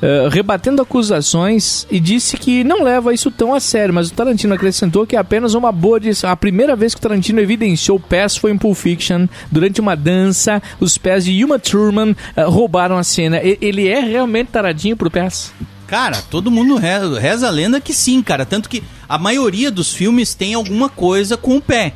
eh, 0.05 0.27
rebatendo 0.29 0.81
acusações 0.81 1.87
e 1.89 1.97
disse 1.97 2.35
que 2.35 2.61
não 2.61 2.83
leva 2.83 3.13
isso 3.13 3.31
tão 3.31 3.53
a 3.53 3.59
sério, 3.61 3.93
mas 3.93 4.09
o 4.09 4.13
Tarantino 4.13 4.53
acrescentou 4.53 5.07
que 5.07 5.15
é 5.15 5.19
apenas 5.19 5.53
uma 5.53 5.71
boa 5.71 5.97
direção. 5.97 6.29
A 6.29 6.35
primeira 6.35 6.75
vez 6.75 6.93
que 6.93 6.99
o 6.99 7.01
Tarantino 7.01 7.39
evidenciou 7.39 7.97
pés 7.97 8.35
foi 8.35 8.51
em 8.51 8.57
Pulp 8.57 8.75
Fiction, 8.75 9.27
durante 9.49 9.79
uma 9.79 9.95
dança, 9.95 10.61
os 10.77 10.97
pés 10.97 11.23
de 11.23 11.41
Uma 11.45 11.57
Thurman 11.57 12.13
eh, 12.35 12.43
roubaram 12.43 12.97
a 12.97 13.03
cena. 13.03 13.37
E- 13.41 13.57
ele 13.61 13.87
é 13.87 14.01
realmente 14.01 14.47
taradinho 14.47 14.97
pro 14.97 15.09
pés. 15.09 15.53
Cara, 15.87 16.17
todo 16.29 16.51
mundo 16.51 16.75
reza, 16.75 17.17
reza 17.19 17.47
a 17.47 17.51
lenda 17.51 17.79
que 17.79 17.93
sim, 17.93 18.21
cara. 18.21 18.45
Tanto 18.45 18.67
que 18.67 18.83
a 19.07 19.17
maioria 19.17 19.71
dos 19.71 19.93
filmes 19.93 20.33
tem 20.33 20.53
alguma 20.53 20.89
coisa 20.89 21.37
com 21.37 21.55
o 21.55 21.61
pé 21.61 21.93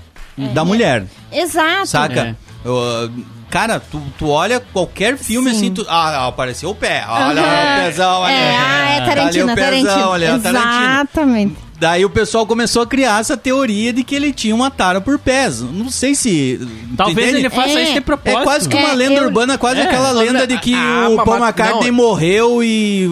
da 0.53 0.63
mulher, 0.63 1.05
Exato. 1.29 1.87
saca? 1.87 2.37
Uh, 2.63 3.11
cara, 3.49 3.79
tu, 3.79 4.01
tu 4.17 4.27
olha 4.29 4.59
qualquer 4.59 5.17
filme 5.17 5.49
Sim. 5.51 5.55
assim, 5.57 5.73
tu, 5.73 5.85
ah, 5.89 6.27
apareceu 6.27 6.69
o 6.69 6.75
pé. 6.75 7.03
Olha 7.07 7.41
Aham. 7.41 7.81
o 7.81 7.85
pezão, 7.85 8.19
olha. 8.21 8.31
É, 8.33 8.55
ah, 8.57 8.89
é 8.89 8.99
Tá 8.99 9.05
Tarantino, 9.07 9.43
ali 9.51 9.51
o 9.51 9.51
é 9.51 9.55
pezão, 9.69 9.83
Tarantino. 9.85 10.07
olha, 10.09 10.25
é 10.25 10.39
Tarantino. 10.39 10.83
Exatamente. 10.83 11.67
Daí 11.79 12.03
o 12.03 12.09
pessoal 12.09 12.43
começou 12.47 12.81
a 12.81 12.87
criar 12.87 13.19
essa 13.21 13.37
teoria 13.37 13.93
de 13.93 14.03
que 14.03 14.15
ele 14.15 14.33
tinha 14.33 14.55
uma 14.55 14.71
tara 14.71 14.99
por 14.99 15.19
pés. 15.19 15.61
Não 15.61 15.91
sei 15.91 16.15
se. 16.15 16.59
Talvez 16.97 17.27
entende? 17.29 17.45
ele 17.45 17.49
faça 17.51 17.79
É. 17.79 17.83
isso 17.83 17.93
de 17.93 18.01
propósito. 18.01 18.39
É 18.39 18.43
quase 18.43 18.67
que 18.67 18.75
uma 18.75 18.89
É, 18.89 18.95
lenda 18.95 19.15
eu- 19.19 19.25
urbana, 19.25 19.59
quase 19.59 19.81
É. 19.81 19.83
aquela 19.83 20.09
lenda 20.11 20.47
de 20.47 20.57
que 20.57 20.73
Ah, 20.73 21.07
o 21.11 21.23
Paul 21.23 21.37
McCartney 21.37 21.91
não. 21.91 21.97
morreu 21.97 22.63
e 22.63 23.07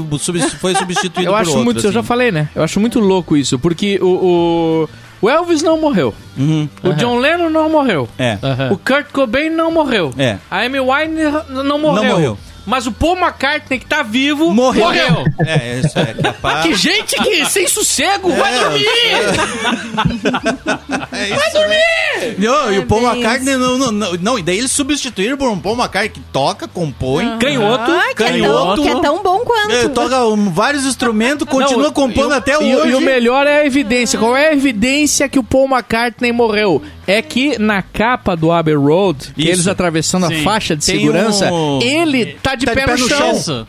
foi 0.60 0.74
substituído 0.74 1.30
Eu 1.30 1.34
por 1.34 1.42
acho 1.42 1.50
outro. 1.52 1.64
muito, 1.66 1.86
eu 1.86 1.92
já 1.92 2.00
assim. 2.00 2.08
falei, 2.08 2.32
né? 2.32 2.50
Eu 2.56 2.64
acho 2.64 2.80
muito 2.80 3.00
louco 3.00 3.38
isso, 3.38 3.60
porque 3.60 4.00
o, 4.02 4.08
o, 4.08 4.90
o 5.26 5.30
Elvis 5.30 5.64
não 5.64 5.80
morreu. 5.80 6.14
Uhum. 6.38 6.70
O 6.84 6.94
John 6.94 7.18
Lennon 7.18 7.50
não 7.50 7.68
morreu. 7.68 8.08
É. 8.18 8.38
Aham. 8.44 8.74
O 8.74 8.78
Kurt 8.78 9.08
Cobain 9.12 9.50
não 9.50 9.72
morreu. 9.72 10.14
É. 10.20 10.38
A 10.52 10.62
Amy 10.62 10.80
Winehouse 10.80 11.52
não 11.52 11.80
morreu. 11.80 12.04
Não 12.04 12.12
morreu. 12.12 12.38
Mas 12.66 12.88
o 12.88 12.92
Paul 12.92 13.16
McCartney 13.18 13.80
que 13.80 13.86
tá 13.86 14.02
vivo 14.04 14.52
Morreu. 14.52 14.84
morreu. 14.86 15.24
É, 15.46 15.80
isso 15.84 15.98
é 16.00 16.14
capaz. 16.14 16.66
Que 16.66 16.76
gente 16.76 17.16
que 17.18 17.46
sem 17.46 17.68
sossego, 17.68 18.32
vai 18.34 18.56
É, 18.56 18.60
dormir! 18.60 18.86
É 21.12 21.36
Vai 21.36 21.52
dormir! 21.52 22.36
Não, 22.40 22.72
e 22.74 22.80
o 22.80 22.86
Paul 22.86 23.02
McCartney 23.04 23.56
não, 23.58 23.78
não, 23.78 23.92
não, 23.92 24.14
não, 24.14 24.40
e 24.40 24.42
daí 24.44 24.58
eles 24.58 24.72
substituíram 24.72 25.38
por 25.38 25.50
um 25.50 25.60
Paul 25.60 25.76
McCartney 25.76 26.10
que 26.10 26.20
toca, 26.32 26.68
compõe, 26.68 27.38
Canhoto, 27.40 27.92
Ah, 27.92 28.14
que, 28.16 28.24
é 28.24 28.28
tão, 28.28 28.40
canhoto. 28.42 28.82
que 28.82 28.88
é 28.90 29.02
tão 29.02 29.24
bom 29.24 29.40
quanto. 29.40 29.72
é, 29.72 29.88
toca 29.90 30.26
um, 30.28 30.50
vários 30.52 30.86
instrumentos, 30.86 31.48
continua 31.48 31.84
Não, 31.86 31.92
compondo 31.94 32.32
e 32.32 32.34
o- 32.34 32.38
até 32.38 32.54
e, 32.54 32.76
hoje. 32.76 32.92
E 32.92 32.96
o 32.96 33.02
melhor 33.02 33.46
é 33.48 33.62
a 33.62 33.66
evidência. 33.66 34.18
Qual 34.20 34.36
é 34.36 34.50
a 34.50 34.54
evidência 34.54 35.28
que 35.30 35.38
o 35.40 35.44
Paul 35.44 35.68
McCartney 35.70 36.32
morreu? 36.32 36.82
É 37.08 37.22
que 37.22 37.60
na 37.60 37.82
capa 37.84 38.36
do 38.36 38.52
Abbey 38.52 38.74
Road, 38.76 39.34
que 39.36 39.42
Isso. 39.44 39.52
eles 39.52 39.68
atravessando 39.68 40.28
Sim. 40.28 40.40
a 40.42 40.44
faixa 40.44 40.76
de 40.76 40.84
Tem 40.86 40.98
segurança, 40.98 41.52
um- 41.52 41.80
ele 41.82 42.38
tá 42.42 42.55
de, 42.56 42.66
pé, 42.66 42.86
no 42.88 42.98
chão. 43.10 43.32
Isso. 43.32 43.68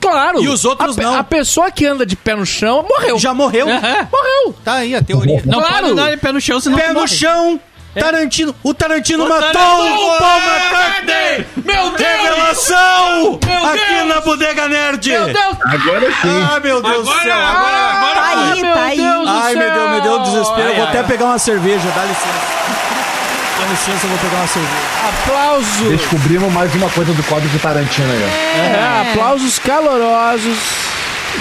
Claro. 0.00 0.42
E 0.42 0.48
os 0.48 0.64
outros 0.64 0.98
a, 0.98 1.02
não. 1.02 1.14
A 1.18 1.22
pessoa 1.24 1.70
que 1.70 1.84
anda 1.86 2.06
de 2.06 2.16
pé 2.16 2.34
no 2.34 2.46
chão 2.46 2.86
morreu. 2.88 3.18
Já 3.18 3.34
morreu. 3.34 3.68
Aham. 3.68 4.08
morreu. 4.10 4.54
Tá 4.64 4.74
aí 4.76 4.94
a 4.94 5.02
teoria. 5.02 5.42
Não 5.44 5.60
Claro. 5.60 5.82
pode 5.88 5.94
dar 5.94 6.16
pé 6.18 6.32
no 6.32 6.40
chão, 6.40 6.58
senão 6.60 6.78
Pé 6.78 6.88
no 6.88 6.94
morre. 6.94 7.08
chão. 7.08 7.60
Tarantino. 7.92 8.54
O 8.62 8.72
Tarantino 8.72 9.28
matou 9.28 9.50
Tarantino- 9.52 10.06
o 10.14 10.16
Paul 10.18 10.40
McCartney. 10.40 11.46
Meu 11.64 11.90
Deus! 11.90 12.00
Revelação! 12.08 13.38
Meu 13.44 13.66
Aqui 13.66 13.94
Deus! 13.94 14.06
na 14.08 14.20
Bodega 14.20 14.68
Nerd. 14.68 15.08
Meu 15.10 15.24
Deus! 15.26 15.56
Agora 15.66 16.06
sim. 16.22 16.28
Ah, 16.54 16.60
meu 16.60 16.80
Deus 16.82 17.06
do 17.08 17.12
céu. 17.20 17.34
Agora, 17.34 17.76
agora 17.76 18.14
Tá 18.14 18.30
foi. 18.32 18.52
aí, 18.52 18.62
tá 18.62 18.82
aí. 18.84 19.00
Ai, 19.26 19.54
meu! 19.56 19.70
Deus, 19.72 19.90
me 19.90 20.00
deu 20.02 20.12
um 20.18 20.22
desespero. 20.22 20.68
Eu 20.68 20.74
vou 20.76 20.84
Ai, 20.84 20.88
até 20.90 20.98
ai. 21.00 21.04
pegar 21.04 21.24
uma 21.26 21.38
cerveja, 21.38 21.88
dá 21.94 22.04
licença. 22.04 22.79
Dá 23.60 23.66
licença, 23.70 24.06
eu 24.06 24.10
vou 24.10 24.18
pegar 24.18 24.36
uma 24.38 24.46
cerveja. 24.46 24.74
Aplausos. 25.08 25.88
Descobrimos 25.98 26.52
mais 26.52 26.74
uma 26.74 26.88
coisa 26.88 27.12
do 27.12 27.22
código 27.24 27.58
Tarantino 27.58 28.10
aí. 28.10 28.24
ó. 28.24 29.06
É, 29.06 29.10
aplausos 29.12 29.58
calorosos. 29.58 30.58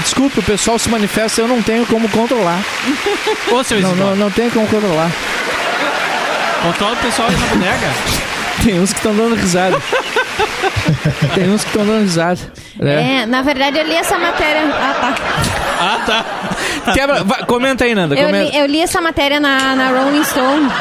Desculpe, 0.03 0.39
o 0.39 0.43
pessoal 0.43 0.77
se 0.77 0.89
manifesta, 0.89 1.41
eu 1.41 1.47
não 1.47 1.61
tenho 1.61 1.85
como 1.85 2.07
controlar. 2.09 2.59
Ô, 3.51 3.63
seu 3.63 3.79
Não, 3.81 3.95
não, 3.95 4.15
não 4.15 4.29
tenho 4.31 4.51
como 4.51 4.67
controlar. 4.67 5.09
controla 6.61 6.93
o 6.93 6.97
pessoal 6.97 7.29
aí 7.29 7.37
na 7.37 7.47
bodega. 7.47 7.89
Tem 8.63 8.79
uns 8.79 8.91
que 8.91 8.99
estão 8.99 9.15
dando 9.15 9.35
risada. 9.35 9.81
Tem 11.35 11.49
uns 11.49 11.63
que 11.63 11.69
estão 11.69 11.85
dando 11.85 12.01
risada. 12.01 12.39
né? 12.77 13.21
É, 13.21 13.25
na 13.25 13.41
verdade 13.41 13.77
eu 13.79 13.85
li 13.85 13.95
essa 13.95 14.17
matéria. 14.17 14.61
Ah, 14.73 14.93
tá. 14.99 15.15
Ah, 15.81 15.99
tá. 16.05 16.93
Quebra, 16.93 17.23
vai, 17.23 17.45
comenta 17.45 17.83
aí, 17.85 17.95
Nanda. 17.95 18.15
Eu 18.15 18.25
Comenta. 18.27 18.51
li, 18.51 18.57
eu 18.57 18.65
li 18.65 18.81
essa 18.81 18.99
matéria 19.01 19.39
na, 19.39 19.75
na 19.75 19.89
Rolling 19.89 20.23
Stone. 20.23 20.67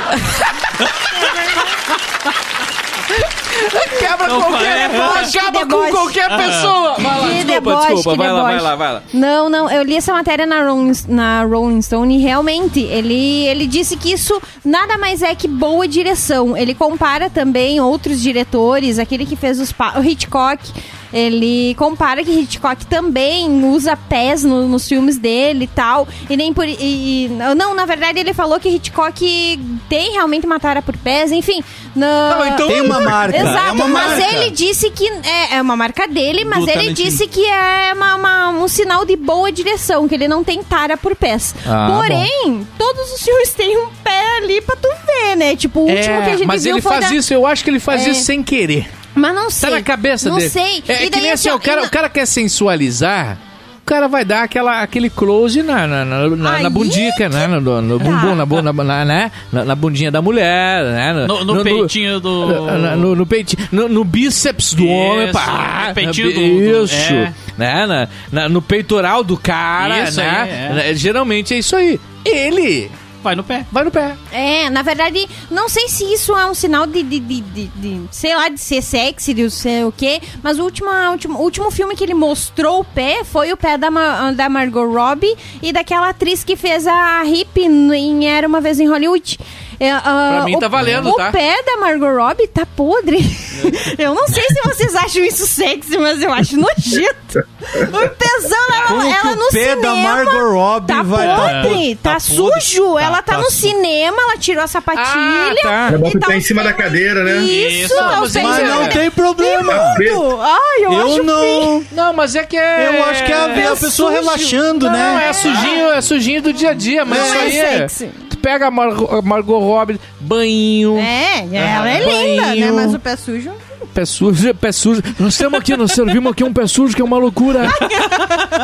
Quebra 3.99 4.29
Não 4.29 4.41
qualquer. 4.43 4.91
faz. 4.91 5.35
Acaba 5.35 5.53
Que 5.59 5.67
com 5.67 5.67
deboche. 5.85 5.91
qualquer 5.93 6.37
pessoa. 6.37 6.95
Vai 6.99 7.05
lá, 7.21 7.29
Que 7.29 7.35
desculpa, 7.35 7.53
deboche, 7.53 7.87
desculpa. 7.95 8.11
que 8.13 8.17
Vai 8.19 8.33
lá, 8.33 8.43
vai 8.43 8.53
deboche. 8.53 8.65
lá, 8.65 8.77
vai 8.77 8.93
lá. 8.95 9.03
Não, 9.13 9.49
não, 9.49 9.71
eu 9.71 9.83
li 9.83 9.97
essa 9.97 10.13
matéria 10.13 10.47
na 10.47 10.63
Rolling, 10.63 10.93
na 11.09 11.43
Rolling 11.45 11.83
Stone 11.83 12.17
e 12.17 12.21
realmente 12.23 12.81
ele, 12.81 13.47
ele 13.47 13.67
disse 13.67 13.97
que 13.97 14.13
isso 14.13 14.41
nada 14.65 14.97
mais 14.99 15.23
é 15.23 15.35
que 15.35 15.49
boa 15.49 15.89
direção. 15.89 16.57
Ele 16.57 16.75
compara 16.75 17.29
também 17.29 17.81
outros 17.81 18.21
diretores, 18.23 18.99
aquele 18.99 19.27
que 19.27 19.35
fez 19.37 19.59
os 19.61 19.73
o 19.97 20.03
Hitchcock. 20.03 20.73
Ele 21.13 21.75
compara 21.77 22.23
que 22.23 22.31
Hitchcock 22.31 22.85
também 22.87 23.49
usa 23.65 23.97
pés 23.97 24.45
no- 24.45 24.69
nos 24.69 24.87
filmes 24.87 25.17
dele 25.19 25.65
e 25.65 25.69
tal. 25.69 26.07
E 26.29 26.37
nem 26.37 26.53
por. 26.53 26.67
E, 26.69 26.77
e- 26.81 27.29
não, 27.57 27.75
na 27.75 27.85
verdade 27.87 28.19
ele 28.19 28.35
falou 28.35 28.61
que 28.61 28.69
Hitchcock 28.69 29.59
tem 29.89 30.13
realmente 30.13 30.47
uma 30.47 30.61
tara 30.61 30.83
por 30.83 30.97
pés, 30.97 31.33
enfim. 31.33 31.63
Não, 31.97 32.47
então- 32.47 32.69
Tem 32.69 32.81
uma 32.81 33.01
marca. 33.01 33.37
Exato, 33.37 33.69
é 33.69 33.73
uma 33.73 33.89
mas 33.89 34.19
marca. 34.19 34.37
ele 34.37 34.51
disse 34.51 34.91
que 34.91 35.09
é, 35.09 35.57
é 35.57 35.63
uma 35.63 35.77
marca 35.77 36.07
dele, 36.07 36.45
mas 36.45 36.59
Do 36.65 36.71
ele 36.71 36.73
Tarantino. 36.81 36.95
disse 37.11 37.27
que 37.27 37.45
é 37.45 37.93
uma- 37.95 38.15
uma- 38.17 38.49
um 38.51 38.69
sinal 38.69 39.05
de 39.05 39.17
boa 39.17 39.51
direção, 39.51 40.07
que 40.07 40.15
ele 40.15 40.29
não 40.29 40.45
tem 40.45 40.63
tara 40.63 40.97
por 40.97 41.17
pés. 41.17 41.55
Ah, 41.67 41.89
Porém, 41.97 42.67
todos 42.79 43.13
os 43.15 43.23
filmes 43.23 43.53
têm 43.55 43.77
um 43.79 43.89
pé 44.05 44.37
ali 44.39 44.61
pra 44.61 44.77
tu 44.77 44.89
ver, 45.07 45.37
né? 45.37 45.57
Tipo, 45.57 45.81
o 45.81 45.83
último 45.85 46.03
que 46.23 46.31
a 46.31 46.35
É, 46.35 46.37
gente 46.37 46.47
mas 46.47 46.63
viu 46.65 46.75
ele 46.75 46.83
foi 46.83 46.93
faz 46.93 47.09
da- 47.09 47.15
isso, 47.17 47.33
eu 47.35 47.47
acho 47.47 47.65
que 47.65 47.71
ele 47.71 47.81
faz 47.81 48.07
É. 48.07 48.11
isso 48.11 48.23
sem 48.25 48.43
querer. 48.43 48.89
Mas 49.19 49.35
não 49.35 49.51
sei. 49.51 49.71
Tá 49.71 49.77
na 49.77 49.83
cabeça 49.83 50.29
não 50.29 50.37
dele. 50.39 50.49
sei. 50.51 50.83
É, 50.89 50.93
é 50.93 50.97
E 51.03 51.05
que 51.05 51.11
daí, 51.11 51.21
nem 51.23 51.33
assim, 51.33 51.51
ó, 51.51 51.57
o 51.57 51.61
cara, 51.61 51.83
o 51.83 51.91
cara 51.91 52.09
quer 52.09 52.27
sensualizar, 52.27 53.39
o 53.83 53.85
cara 53.89 54.07
vai 54.07 54.25
dar 54.25 54.43
aquela, 54.43 54.83
aquele 54.83 55.09
close 55.09 55.63
na, 55.63 55.87
na, 55.87 56.05
na, 56.05 56.29
na, 56.29 56.59
na 56.61 56.71
bundica, 56.71 57.29
né? 57.29 57.47
No, 57.47 57.61
no- 57.61 57.81
no 57.83 57.99
bumbum, 57.99 58.35
na, 58.35 58.45
bu- 58.45 58.61
na, 58.63 58.73
na, 58.73 59.05
né? 59.05 59.33
na, 59.51 59.65
na 59.65 59.75
bundinha 59.75 60.11
da 60.11 60.21
mulher, 60.21 60.85
né? 60.85 61.27
No, 61.27 61.45
no 61.45 61.63
peitinho 61.65 62.21
do. 62.21 62.47
No, 62.47 62.97
no, 62.97 63.17
no 63.17 63.27
peitinho, 63.27 63.67
no, 63.73 63.89
no 63.89 64.05
bíceps 64.05 64.75
do 64.75 64.85
Isso, 64.85 64.93
homem, 64.93 65.33
pá, 65.33 65.87
no 65.89 65.95
peitinho 65.95 66.35
do- 66.35 66.85
Isso, 66.85 67.13
é. 67.15 67.33
né? 67.57 67.87
Na, 67.87 68.09
na- 68.31 68.49
no 68.49 68.61
peitoral 68.61 69.25
do 69.25 69.37
cara, 69.39 70.05
Isso 70.05 70.21
né? 70.21 70.29
aí, 70.29 70.51
é. 70.51 70.73
Né? 70.91 70.95
Geralmente 70.95 71.55
é 71.55 71.59
isso 71.59 71.75
aí. 71.75 71.99
Ele 72.25 72.91
Vai 73.23 73.35
no 73.35 73.43
pé. 73.43 73.67
vai 73.73 73.85
no 73.85 73.91
pé. 73.91 74.17
É, 74.33 74.71
na 74.71 74.83
verdade, 74.83 75.29
não 75.51 75.69
sei 75.69 75.89
se 75.89 76.05
isso 76.13 76.37
é 76.37 76.47
um 76.47 76.55
sinal 76.55 76.87
de, 76.87 77.03
de, 77.03 77.19
de, 77.19 77.41
de- 77.41 77.67
de, 77.69 78.01
sei 78.13 78.35
lá, 78.35 78.49
de 78.49 78.59
ser 78.61 78.81
sexy, 78.83 79.35
de 79.35 79.51
sei 79.51 79.85
o 79.85 79.93
quê, 79.93 80.21
mas 80.43 80.59
o 80.59 80.63
último, 80.63 80.89
último, 81.11 81.39
último 81.39 81.71
filme 81.71 81.97
que 81.97 82.05
ele 82.05 82.15
mostrou 82.15 82.81
o 82.81 82.85
pé 82.85 83.25
foi 83.25 83.53
o 83.53 83.57
pé 83.57 83.77
da, 83.77 83.91
Ma- 83.91 84.31
da 84.33 84.49
Margot 84.49 84.87
Robbie 84.87 85.37
e 85.63 85.73
daquela 85.73 86.11
atriz 86.11 86.45
que 86.45 86.55
fez 86.57 86.87
a 86.87 87.25
Hip 87.25 87.61
em 87.61 88.29
Era 88.29 88.47
Uma 88.47 88.61
Vez 88.61 88.79
em 88.79 88.87
Hollywood. 88.89 89.39
É, 89.81 89.93
ah, 89.93 90.31
Pra 90.37 90.45
mim 90.45 90.57
o- 90.57 90.59
tá 90.59 90.67
valendo, 90.67 91.09
o 91.09 91.15
tá? 91.15 91.31
pé 91.31 91.63
da 91.63 91.77
Margot 91.77 92.09
Robbie 92.17 92.49
tá 92.49 92.67
podre. 92.67 93.19
eu 93.97 94.13
não 94.15 94.27
sei 94.27 94.43
se 94.43 94.61
vocês 94.65 94.95
acham 94.97 95.25
isso 95.25 95.47
sexy, 95.47 95.97
mas 95.99 96.21
eu 96.21 96.33
acho 96.33 96.57
nojento. 96.57 97.39
O 97.39 98.09
pezão, 98.11 98.59
ela, 98.75 98.87
Como 98.89 99.03
que 99.03 99.09
ela 99.27 99.33
o 99.33 99.37
no 99.37 99.49
pé 99.51 99.75
cinema 99.77 99.83
da 99.83 99.95
Margot 99.95 100.51
Robbie 100.53 100.87
tá 100.89 101.03
vai 101.03 101.27
tá 101.29 101.37
podre, 101.37 101.63
podre? 101.69 101.95
tá, 101.97 102.13
Tá 102.15 102.21
sujo. 102.21 102.83
podre. 102.89 103.05
ela 103.05 103.17
Tá- 103.19 103.23
tá, 103.23 103.33
tá 103.35 103.39
no 103.39 103.45
su- 103.51 103.57
cinema, 103.59 104.17
ela 104.23 104.37
tirou 104.37 104.65
a 104.65 104.67
sapatilha. 104.67 105.05
Ah, 105.15 105.55
tá. 105.63 105.91
É 105.95 105.99
bom 105.99 106.09
e 106.09 106.11
que 106.11 106.19
tá 106.19 106.35
em 106.37 106.41
cima 106.41 106.65
da 106.65 106.73
cadeira, 106.73 107.23
né? 107.23 107.37
Isso, 107.39 107.85
Isso, 107.87 107.95
tá 107.97 108.17
mas 108.21 108.33
pés 108.33 108.45
Mas 108.45 108.59
em 108.59 108.63
cima 108.67 108.75
não 108.81 108.89
tem 108.89 109.11
problema. 109.13 109.73
Ai, 109.73 110.85
eu, 110.85 110.93
Eu 110.93 111.07
acho 111.07 111.23
não. 111.23 111.85
Não, 111.93 112.13
mas 112.13 112.35
é 112.35 112.43
que 112.45 112.57
é. 112.57 112.89
Eu 112.89 113.05
acho 113.05 113.25
que 113.25 113.31
é 113.33 113.37
a, 113.37 113.47
ver 113.49 113.67
a 113.69 113.77
pessoa 113.77 114.11
sujo. 114.11 114.11
relaxando, 114.11 114.87
Não, 114.87 114.93
né? 114.93 115.27
é 115.29 115.33
sujinho, 115.33 115.91
é 115.93 116.01
sujinho 116.01 116.43
do 116.43 116.53
dia 116.53 116.71
a 116.71 116.75
dia, 116.75 117.05
mas 117.05 117.19
Não 117.19 117.27
isso 117.27 117.37
é 117.37 117.41
aí 117.41 117.59
é. 117.59 117.79
sexy. 117.89 118.11
Tu 118.28 118.28
pega 118.49 118.67
a 118.69 118.71
Margot, 118.71 119.19
a 119.19 119.21
Margot 119.21 119.59
Robbie, 119.59 120.01
banho, 120.19 120.97
É, 120.99 121.41
ela 121.53 121.91
é 121.91 121.99
linda, 121.99 122.47
né? 122.47 122.55
Banho. 122.61 122.75
Mas 122.77 122.95
o 122.95 122.99
pé 122.99 123.15
sujo. 123.17 123.51
pé 123.93 124.05
sujo, 124.07 124.55
pé 124.55 124.73
sujo. 124.73 125.03
Nós 125.19 125.37
temos 125.37 125.59
aqui, 125.61 125.77
nós 125.77 125.93
servimos 125.93 126.33
aqui 126.33 126.43
um 126.43 126.53
pé 126.53 126.67
sujo 126.67 126.97
que 126.97 127.03
é 127.03 127.05
uma 127.05 127.19
loucura. 127.19 127.69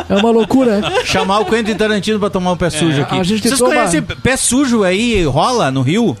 É 0.09 0.15
uma 0.15 0.31
loucura. 0.31 0.81
Chamar 1.03 1.39
o 1.39 1.45
Quentin 1.45 1.75
Tarantino 1.75 2.19
pra 2.19 2.31
tomar 2.31 2.53
um 2.53 2.57
pé 2.57 2.69
sujo 2.71 2.99
aqui. 3.03 3.19
a 3.19 3.23
gente 3.23 3.43
Vocês 3.47 3.59
toma- 3.59 3.75
conhecem 3.75 4.01
pé 4.01 4.35
sujo 4.35 4.83
aí, 4.83 5.23
rola 5.25 5.69
no 5.69 5.81
Rio? 5.83 6.17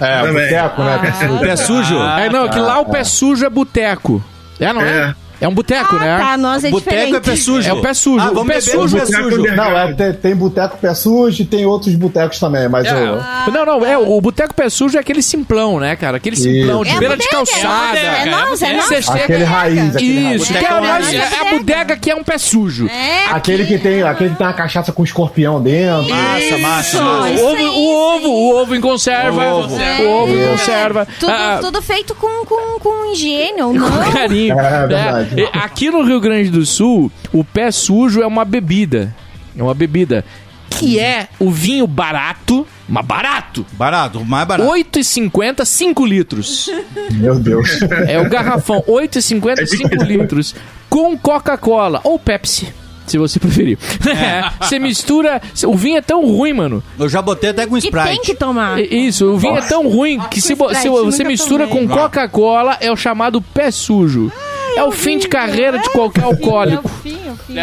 É, 0.00 0.22
Também. 0.22 0.44
boteco, 0.44 0.82
né? 0.82 1.00
O 1.36 1.38
pé 1.40 1.56
sujo? 1.56 1.98
É, 1.98 2.30
não, 2.30 2.48
que 2.48 2.58
lá 2.58 2.78
o 2.80 2.86
pé 2.86 3.04
sujo 3.04 3.44
é 3.44 3.50
boteco. 3.50 4.22
É, 4.58 4.72
não 4.72 4.80
é? 4.80 4.86
É 5.10 5.14
um 5.46 5.54
boteco, 5.54 5.94
Ah, 5.94 5.98
né? 6.00 6.18
tá, 6.18 6.36
nós 6.36 6.64
é 6.64 6.70
Boteco 6.70 6.90
diferente. 6.90 7.16
é 7.16 7.20
pé 7.20 7.36
sujo. 7.36 7.68
É 7.68 7.72
o 7.72 7.80
pé 7.80 7.94
sujo. 7.94 8.24
Ah, 8.26 8.30
o 8.32 8.34
vamos 8.34 8.52
pé 8.52 8.60
sujo. 8.60 8.96
pé 8.96 9.06
sujo. 9.06 9.42
Não, 9.54 9.78
é, 9.78 9.92
tem, 9.92 10.12
tem 10.14 10.34
boteco 10.34 10.78
pé 10.78 10.94
sujo 10.94 11.42
e 11.42 11.44
tem 11.44 11.64
outros 11.66 11.94
botecos 11.94 12.40
também, 12.40 12.68
mas 12.68 12.86
É, 12.86 12.92
o- 12.94 13.50
Não, 13.52 13.64
não, 13.64 13.86
é, 13.86 13.96
o 13.96 14.20
boteco 14.20 14.52
pé 14.54 14.68
sujo 14.68 14.96
é 14.96 15.00
aquele 15.00 15.22
simplão, 15.22 15.78
né, 15.78 15.94
cara? 15.94 16.16
Aquele 16.16 16.34
simplão 16.34 16.82
de 16.82 16.90
É 16.90 16.98
beira 16.98 17.16
de 17.16 17.24
bodega, 17.28 17.46
calçada. 17.52 17.98
É 17.98 18.24
nossa, 18.30 18.66
é 18.66 18.72
nossa. 18.76 19.02
chega- 19.02 19.24
aquele 19.24 19.44
raiz, 19.44 19.96
aquele 19.96 20.24
raiz. 20.24 20.42
Isso, 20.42 20.52
Boteca 20.52 20.66
que 20.66 20.72
é, 20.72 20.76
é 20.76 20.90
raiz. 20.90 21.12
é 21.14 21.40
a 21.40 21.44
bodega 21.58 21.96
que 21.96 22.10
é 22.10 22.14
um 22.16 22.24
pé 22.24 22.38
sujo. 22.38 22.88
É, 22.88 23.26
Aquele 23.30 23.64
que 23.66 23.78
tem, 23.78 24.02
aquele 24.02 24.30
que 24.30 24.36
tem 24.36 24.46
uma 24.46 24.52
cachaça 24.52 24.90
com 24.92 25.04
escorpião 25.04 25.60
dentro. 25.60 26.08
Massa, 26.08 26.58
massa, 26.58 26.88
Isso. 26.96 27.02
massa. 27.02 27.28
O 27.28 27.34
Isso 27.34 27.44
ovo, 27.44 27.52
o 27.54 27.66
isso 27.68 27.90
ovo, 27.90 28.28
o 28.28 28.56
ovo 28.62 28.74
em 28.74 28.80
conserva. 28.80 29.44
O 29.54 29.58
ovo. 29.60 29.74
O 29.76 30.08
ovo 30.22 30.34
em 30.34 30.48
conserva. 30.48 31.06
tudo, 31.20 31.30
Ah, 31.32 31.58
tudo 31.60 31.82
feito 31.82 32.14
com, 32.14 32.44
com, 32.46 32.80
com 32.80 33.12
higiene 33.12 33.62
ou 33.62 33.72
não. 33.72 33.88
com 33.90 34.12
carinho. 34.12 34.58
É, 34.58 34.86
verdade. 34.86 35.27
É, 35.36 35.58
aqui 35.58 35.90
no 35.90 36.02
Rio 36.02 36.20
Grande 36.20 36.50
do 36.50 36.64
Sul, 36.64 37.10
o 37.32 37.42
pé 37.44 37.70
sujo 37.70 38.22
é 38.22 38.26
uma 38.26 38.44
bebida. 38.44 39.14
É 39.56 39.62
uma 39.62 39.74
bebida. 39.74 40.24
Que 40.70 40.98
é 41.00 41.28
o 41.40 41.50
vinho 41.50 41.86
barato, 41.86 42.66
mas 42.88 43.04
barato. 43.04 43.66
Barato, 43.72 44.24
mais 44.24 44.46
barato. 44.46 44.70
8,50, 44.70 45.64
5 45.64 46.06
litros. 46.06 46.70
Meu 47.12 47.38
Deus. 47.38 47.80
É 48.06 48.20
o 48.20 48.28
garrafão, 48.28 48.82
8,50, 48.86 49.66
5 49.66 49.94
litros. 50.04 50.54
Com 50.88 51.16
Coca-Cola 51.18 52.00
ou 52.04 52.18
Pepsi. 52.18 52.72
Se 53.06 53.16
você 53.16 53.40
preferir. 53.40 53.78
É, 54.06 54.50
Você 54.62 54.78
mistura. 54.78 55.40
O 55.66 55.74
vinho 55.74 55.96
é 55.96 56.02
tão 56.02 56.26
ruim, 56.26 56.52
mano. 56.52 56.82
Eu 56.98 57.08
já 57.08 57.22
botei 57.22 57.48
até 57.50 57.66
com 57.66 57.76
Que 57.76 57.90
tem 57.90 58.00
Sprite. 58.02 58.20
que 58.20 58.34
tomar. 58.34 58.78
Isso, 58.78 59.24
o 59.32 59.38
vinho 59.38 59.56
é 59.56 59.62
tão 59.62 59.88
ruim 59.88 60.20
que 60.30 60.42
se, 60.42 60.48
se 60.48 60.52
Sprite, 60.52 60.88
você 60.90 61.24
mistura 61.24 61.66
tomei. 61.66 61.88
com 61.88 61.94
Coca-Cola, 61.94 62.76
é 62.80 62.92
o 62.92 62.96
chamado 62.96 63.40
pé 63.40 63.70
sujo. 63.70 64.30
É 64.76 64.82
o 64.84 64.90
fim 64.92 65.18
de 65.18 65.28
carreira 65.28 65.78
de 65.78 65.90
qualquer 65.90 66.24
alcoólico. 66.24 66.88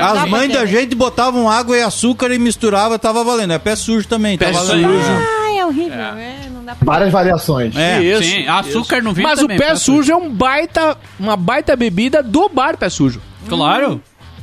As 0.02 0.30
mães 0.30 0.52
da 0.52 0.66
gente 0.66 0.96
botavam 0.96 1.50
água 1.50 1.78
e 1.78 1.82
açúcar 1.82 2.32
e 2.34 2.40
misturava, 2.40 2.98
tava 3.00 3.24
valendo. 3.24 3.54
É 3.54 3.60
pé 3.60 3.76
sujo 3.76 4.08
também, 4.08 4.38
Pé 4.38 4.52
tá 4.52 4.60
sujo. 4.60 4.68
valendo. 4.68 4.90
Ai, 5.46 5.58
é 5.60 5.66
horrível. 5.66 6.00
É, 6.00 6.36
não 6.52 6.76
Várias 6.82 7.12
variações. 7.12 7.76
É, 7.76 8.02
Isso, 8.02 8.24
sim, 8.24 8.48
açúcar 8.48 9.02
no 9.02 9.14
vinho 9.14 9.28
Mas 9.28 9.40
também, 9.40 9.56
o 9.56 9.60
pé 9.60 9.70
pé 9.70 9.76
sujo 9.76 10.12
é 10.12 10.16
um 10.16 10.30
baita, 10.30 10.98
uma 11.20 11.38
baita 11.38 11.76
bebida 11.76 12.22
do 12.24 12.50
bar 12.50 12.78
pé 12.78 12.90
sujo. 12.90 13.22
Claro. 13.48 14.02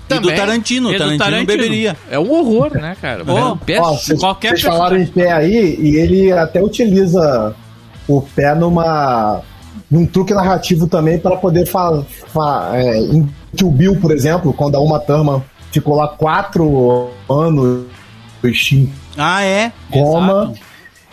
E 0.08 0.18
do 0.18 0.28
Tarantino, 0.28 0.90
E 0.90 0.90
o 0.90 0.92
do 0.92 0.98
Tarantino, 0.98 1.18
Tarantino. 1.24 1.46
beberia. 1.46 1.96
É 2.10 2.18
um 2.18 2.30
horror, 2.30 2.72
né, 2.74 2.94
cara? 3.00 3.22
Ô, 3.22 3.56
pé 3.56 3.80
Ó, 3.80 3.92
sujo. 3.94 4.00
vocês 4.04 4.20
qualquer 4.20 4.48
vocês 4.50 4.62
falaram 4.62 4.98
em 4.98 5.06
pé 5.06 5.32
aí, 5.32 5.76
e 5.80 5.96
ele 5.96 6.30
até 6.32 6.62
utiliza 6.62 7.54
o 8.06 8.20
pé 8.20 8.54
numa 8.54 9.40
num 9.92 10.06
truque 10.06 10.32
narrativo 10.32 10.88
também 10.88 11.18
para 11.18 11.36
poder 11.36 11.66
falar. 11.66 12.02
É, 12.74 12.96
em 12.98 13.28
Kill 13.54 13.70
Bill, 13.70 13.96
por 14.00 14.10
exemplo, 14.10 14.52
quando 14.54 14.74
a 14.76 14.80
Uma 14.80 14.98
Thurman 14.98 15.42
ficou 15.70 15.94
lá 15.94 16.08
quatro 16.08 17.10
anos 17.28 17.84
em 18.42 18.90
Ah, 19.18 19.44
é? 19.44 19.70
coma, 19.90 20.44
Exato. 20.52 20.58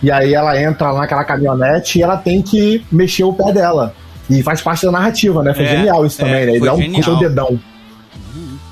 e 0.01 0.09
aí 0.09 0.33
ela 0.33 0.59
entra 0.61 0.91
lá 0.91 1.01
naquela 1.01 1.25
caminhonete 1.25 1.99
e 1.99 2.01
ela 2.01 2.15
tem 2.15 2.41
que 2.41 2.83
mexer 2.89 3.25
o 3.25 3.33
pé 3.33 3.51
dela. 3.51 3.93
E 4.29 4.41
faz 4.41 4.61
parte 4.61 4.85
da 4.85 4.91
narrativa, 4.91 5.43
né? 5.43 5.53
Foi 5.53 5.65
É, 5.65 5.75
genial 5.77 6.05
isso 6.05 6.21
é, 6.21 6.25
também, 6.25 6.45
né? 6.45 6.51
Ele 6.51 6.59
foi 6.59 6.67
dá 6.69 6.73
um 6.75 6.91
puxa 6.93 7.11
o 7.11 7.19
dedão. 7.19 7.59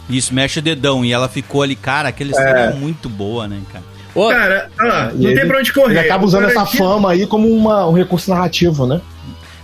Isso, 0.10 0.34
mexe 0.34 0.60
o 0.60 0.62
dedão. 0.62 1.04
E 1.04 1.12
ela 1.12 1.28
ficou 1.28 1.62
ali, 1.64 1.76
cara, 1.76 2.10
aquela 2.10 2.30
história 2.32 2.60
é 2.60 2.74
muito 2.74 3.10
boa, 3.10 3.48
né, 3.48 3.60
cara? 3.74 3.84
Ô, 4.16 4.30
Cara, 4.30 4.70
ah, 4.80 5.12
E 5.14 5.22
não 5.22 5.30
ele- 5.30 5.40
tem 5.40 5.48
pra 5.48 5.60
onde 5.60 5.74
correr. 5.74 5.92
Ele 5.92 6.00
acaba 6.00 6.26
usando 6.26 6.46
essa 6.46 6.66
fama 6.66 7.12
aí 7.12 7.28
como 7.28 7.48
uma- 7.50 7.86
um 7.88 7.92
recurso 7.94 8.30
narrativo, 8.30 8.86
né? 8.88 9.02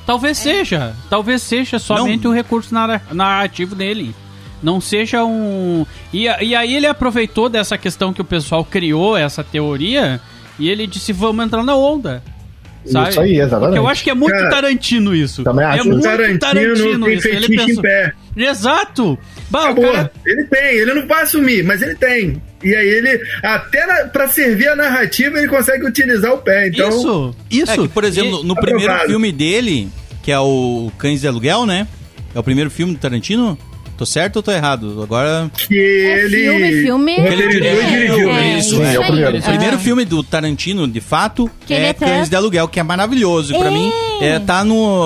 Talvez 0.05 0.37
seja. 0.37 0.93
Talvez 1.09 1.41
seja 1.41 1.79
somente 1.79 2.27
o 2.27 2.31
recurso 2.33 2.73
narra- 2.73 3.01
narrativo 3.11 3.73
dele. 3.75 4.13
Não 4.61 4.79
seja 4.79 5.23
um. 5.25 5.85
E, 6.13 6.23
e 6.41 6.55
aí 6.55 6.75
ele 6.75 6.87
aproveitou 6.87 7.49
dessa 7.49 7.77
questão 7.77 8.13
que 8.13 8.21
o 8.21 8.25
pessoal 8.25 8.63
criou, 8.63 9.15
essa 9.17 9.43
teoria, 9.43 10.19
e 10.59 10.69
ele 10.69 10.87
disse: 10.87 11.11
vamos 11.13 11.45
entrar 11.45 11.63
na 11.63 11.75
onda. 11.75 12.23
Sabe? 12.85 13.09
Isso 13.11 13.21
aí, 13.21 13.39
exatamente. 13.39 13.65
Porque 13.67 13.79
eu 13.79 13.87
acho 13.87 14.03
que 14.03 14.09
é 14.09 14.13
muito 14.13 14.33
Cara, 14.35 14.49
Tarantino 14.49 15.15
isso. 15.15 15.41
também 15.43 15.65
é 15.65 15.69
acho. 15.69 15.85
muito 15.87 16.03
Tarantino 16.03 16.39
Tarantino, 16.39 17.05
tem 17.05 17.15
isso. 17.15 17.27
Ele 17.29 17.39
fetiche 17.41 17.61
em 17.61 17.65
pensou. 17.67 17.81
pé. 17.81 18.13
Exato! 18.35 19.19
Bah, 19.53 19.65
Acabou. 19.65 19.91
cara- 19.91 20.11
Ele 20.25 20.43
tem, 20.45 20.75
ele 20.77 20.93
não 20.95 21.05
vai 21.07 21.21
assumir, 21.21 21.63
mas 21.63 21.79
ele 21.83 21.93
tem. 21.93 22.41
E 22.63 22.75
aí 22.75 22.87
ele, 22.87 23.21
até 23.43 23.85
na, 23.85 24.05
pra 24.07 24.27
servir 24.27 24.67
a 24.67 24.75
narrativa, 24.75 25.37
ele 25.37 25.47
consegue 25.47 25.85
utilizar 25.85 26.33
o 26.33 26.39
pé. 26.39 26.69
Então, 26.69 26.89
Isso, 26.89 27.35
isso. 27.51 27.71
É 27.71 27.77
que, 27.77 27.87
por 27.87 28.03
exemplo, 28.03 28.41
E- 28.43 28.47
no 28.47 28.55
primeiro 28.55 28.93
filme 29.05 29.31
dele, 29.31 29.89
que 30.23 30.31
é 30.31 30.39
o 30.39 30.91
Cães 30.97 31.21
de 31.21 31.27
Aluguel, 31.27 31.67
né? 31.67 31.87
É 32.33 32.39
o 32.39 32.43
primeiro 32.43 32.71
filme 32.71 32.93
do 32.95 32.99
Tarantino? 32.99 33.55
Tô 34.03 34.07
certo 34.07 34.35
ou 34.37 34.43
tô 34.43 34.51
errado? 34.51 35.01
Agora. 35.01 35.49
que 35.55 35.73
ele. 35.73 36.35
filme, 36.43 36.71
filme. 36.81 37.15
roteirizou 37.15 37.31
Ele 37.31 37.43
e 37.43 37.61
dirigiu. 37.87 38.29
é, 38.31 38.57
isso, 38.59 38.75
Sim, 38.75 38.83
é 38.83 38.99
o 38.99 39.01
aí. 39.01 39.07
primeiro. 39.11 39.37
O 39.37 39.41
primeiro 39.43 39.79
filme 39.79 40.03
do 40.03 40.21
Tarantino, 40.21 40.85
de 40.87 40.99
fato, 40.99 41.49
Que 41.65 41.73
é 41.73 41.87
é 41.87 41.93
Cães 41.93 42.27
de 42.29 42.35
Aluguel, 42.35 42.67
que 42.67 42.81
é 42.81 42.83
maravilhoso. 42.83 43.53
E 43.55 43.57
Pra 43.57 43.69
É. 43.69 43.71
mim, 43.71 43.89
é, 44.19 44.39
tá 44.39 44.65
no. 44.65 45.05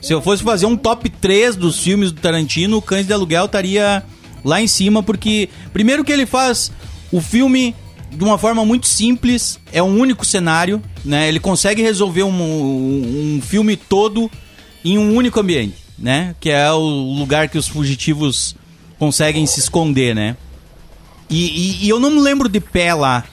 Se 0.00 0.12
eu 0.12 0.22
fosse 0.22 0.44
fazer 0.44 0.66
um 0.66 0.76
top 0.76 1.08
3 1.10 1.56
dos 1.56 1.80
filmes 1.82 2.12
do 2.12 2.20
Tarantino, 2.20 2.80
Cães 2.80 3.06
de 3.08 3.12
Aluguel 3.12 3.46
estaria 3.46 4.04
lá 4.44 4.60
em 4.62 4.68
cima, 4.68 5.02
porque. 5.02 5.48
Primeiro 5.72 6.04
que 6.04 6.12
ele 6.12 6.24
faz 6.24 6.70
o 7.10 7.20
filme 7.20 7.74
de 8.12 8.22
uma 8.22 8.38
forma 8.38 8.64
muito 8.64 8.86
simples, 8.86 9.58
é 9.72 9.82
um 9.82 9.98
único 9.98 10.24
cenário, 10.24 10.80
né? 11.04 11.26
Ele 11.28 11.40
consegue 11.40 11.82
resolver 11.82 12.22
um, 12.22 12.30
um, 12.30 13.36
um 13.36 13.42
filme 13.42 13.76
todo 13.76 14.30
em 14.84 14.96
um 14.96 15.16
único 15.16 15.40
ambiente, 15.40 15.74
né? 15.98 16.34
Que 16.40 16.50
é 16.50 16.70
o 16.72 16.78
lugar 17.18 17.48
que 17.48 17.58
os 17.58 17.66
fugitivos 17.68 18.54
conseguem 18.98 19.44
se 19.46 19.60
esconder, 19.60 20.14
né? 20.14 20.36
E, 21.30 21.44
e- 21.82 21.86
e 21.86 21.88
eu 21.88 21.98
não 22.00 22.10
me 22.10 22.20
lembro 22.20 22.48
de 22.48 22.60
pé 22.60 22.94
lá. 22.94 23.24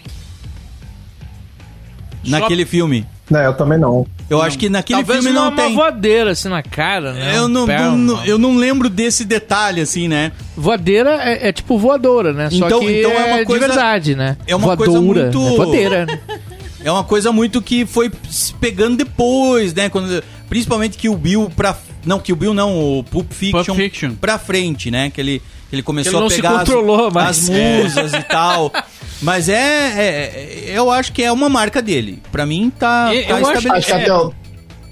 Naquele 2.25 2.65
filme. 2.65 3.05
Não, 3.29 3.39
eu 3.39 3.53
também 3.53 3.77
não. 3.79 4.05
Eu 4.29 4.41
acho 4.41 4.57
que 4.57 4.69
naquele 4.69 4.99
Talvez 5.03 5.23
filme 5.23 5.37
uma, 5.37 5.49
não 5.49 5.55
tem. 5.55 5.65
uma 5.67 5.75
voadeira 5.75 6.31
assim 6.31 6.49
na 6.49 6.63
cara, 6.63 7.13
né? 7.13 7.37
Eu 7.37 7.45
Um 7.45 7.47
não, 7.47 7.65
pé, 7.67 7.77
não- 7.79 7.97
não- 7.97 8.25
eu 8.25 8.37
não 8.39 8.55
lembro 8.57 8.89
desse 8.89 9.23
detalhe, 9.23 9.81
assim, 9.81 10.07
né? 10.07 10.31
Voadeira 10.57 11.11
é, 11.23 11.49
é 11.49 11.51
tipo 11.51 11.77
voadora, 11.77 12.33
né? 12.33 12.49
Só 12.49 12.65
Então- 12.65 12.79
que 12.79 12.99
então 12.99 13.11
é 13.11 13.25
uma 13.25 13.39
de 13.39 13.45
coisa- 13.45 13.67
verdade, 13.67 14.15
né? 14.15 14.37
é 14.47 14.55
uma 14.55 14.75
coisa 14.75 14.99
Voadora, 14.99 15.23
muito- 15.31 15.47
É 15.53 15.55
voadeira. 15.55 16.05
né? 16.07 16.19
É 16.83 16.91
uma 16.91 17.03
coisa 17.03 17.31
muito 17.31 17.63
que 17.63 17.83
foi 17.83 18.11
se 18.29 18.53
pegando 18.53 18.97
depois, 18.97 19.73
né? 19.73 19.89
Quando, 19.89 20.23
principalmente 20.47 20.97
que 20.99 21.09
o 21.09 21.15
Bill 21.15 21.51
pra. 21.55 21.75
Não, 22.05 22.19
que 22.19 22.31
o 22.31 22.35
Bill 22.35 22.53
não, 22.53 22.99
o 22.99 23.03
Pulp 23.03 23.31
Fiction, 23.31 23.63
Pulp 23.63 23.77
Fiction. 23.77 24.11
pra 24.19 24.37
frente, 24.37 24.91
né? 24.91 25.09
Que 25.09 25.19
ele, 25.21 25.41
que 25.69 25.75
ele 25.75 25.81
começou 25.83 26.19
Ele 26.25 26.25
a 26.25 26.35
pegar 26.35 26.49
as- 26.51 26.57
controlou 26.59 27.11
as. 27.17 27.49
É. 27.49 27.81
musas 27.83 28.13
e 28.13 28.23
tal. 28.23 28.71
Mas 29.21 29.49
é, 29.49 29.55
é- 29.55 30.63
Eu 30.75 30.91
acho 30.91 31.11
que 31.13 31.23
é 31.23 31.31
uma 31.31 31.49
marca 31.49 31.81
dele. 31.81 32.21
Pra 32.31 32.45
mim 32.45 32.71
tá. 32.77 33.09
Eu- 33.13 33.23
tá 33.23 33.29
eu 33.29 33.35
acho- 33.37 33.45
Acho 33.45 33.51
que 33.53 33.57
estabelecido. 33.79 33.95
até, 33.97 34.11
ó, 34.11 34.31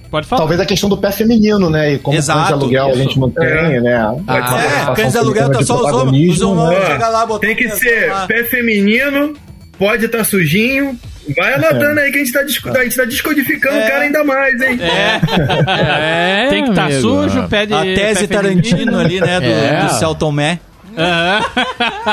Pode 0.09 0.27
falar. 0.27 0.39
talvez 0.41 0.59
a 0.59 0.65
questão 0.65 0.87
do 0.89 0.97
pé 0.97 1.11
feminino, 1.11 1.69
né? 1.69 1.93
E 1.93 1.99
como 1.99 2.17
Exato, 2.17 2.39
cães 2.39 2.47
de 2.47 2.53
aluguel 2.53 2.85
a 2.85 2.89
isso. 2.89 2.97
gente 2.99 3.19
não 3.19 3.29
tem, 3.31 3.81
né? 3.81 3.95
Ah, 4.27 4.91
É, 4.91 4.95
cães 4.95 5.11
de 5.11 5.17
aluguel 5.17 5.51
tá 5.51 5.63
só 5.63 5.85
os 5.85 5.91
homens. 5.93 6.33
Os 6.35 6.41
homens 6.41 6.79
né? 6.79 6.97
Lá, 6.97 7.25
botar 7.25 7.47
tem 7.47 7.55
que 7.55 7.67
ser 7.69 8.09
lá. 8.11 8.27
pé 8.27 8.43
feminino, 8.43 9.33
pode 9.77 10.05
estar 10.05 10.23
sujinho. 10.23 10.97
Vai 11.37 11.53
anotando 11.53 11.99
aí 12.01 12.11
que 12.11 12.17
a 12.17 12.19
gente 12.19 12.33
tá, 12.33 12.43
disco- 12.43 12.69
a 12.69 12.83
gente 12.83 12.95
tá 12.97 13.05
descodificando 13.05 13.77
o 13.77 13.81
cara 13.81 13.99
ainda 14.01 14.23
mais, 14.23 14.61
hein? 14.61 14.77
É, 14.81 16.47
Tem 16.49 16.63
que 16.65 16.69
estar 16.71 16.85
amigo. 16.85 17.01
sujo, 17.01 17.47
pé 17.47 17.65
de. 17.65 17.73
A 17.73 17.81
tese. 17.81 18.27
Tarantino 18.27 18.99
ali, 18.99 19.19
né? 19.21 19.39
Do, 19.39 19.45
É. 19.45 19.85
do 19.85 19.89
Celton 19.93 20.19
Tomé. 20.19 20.59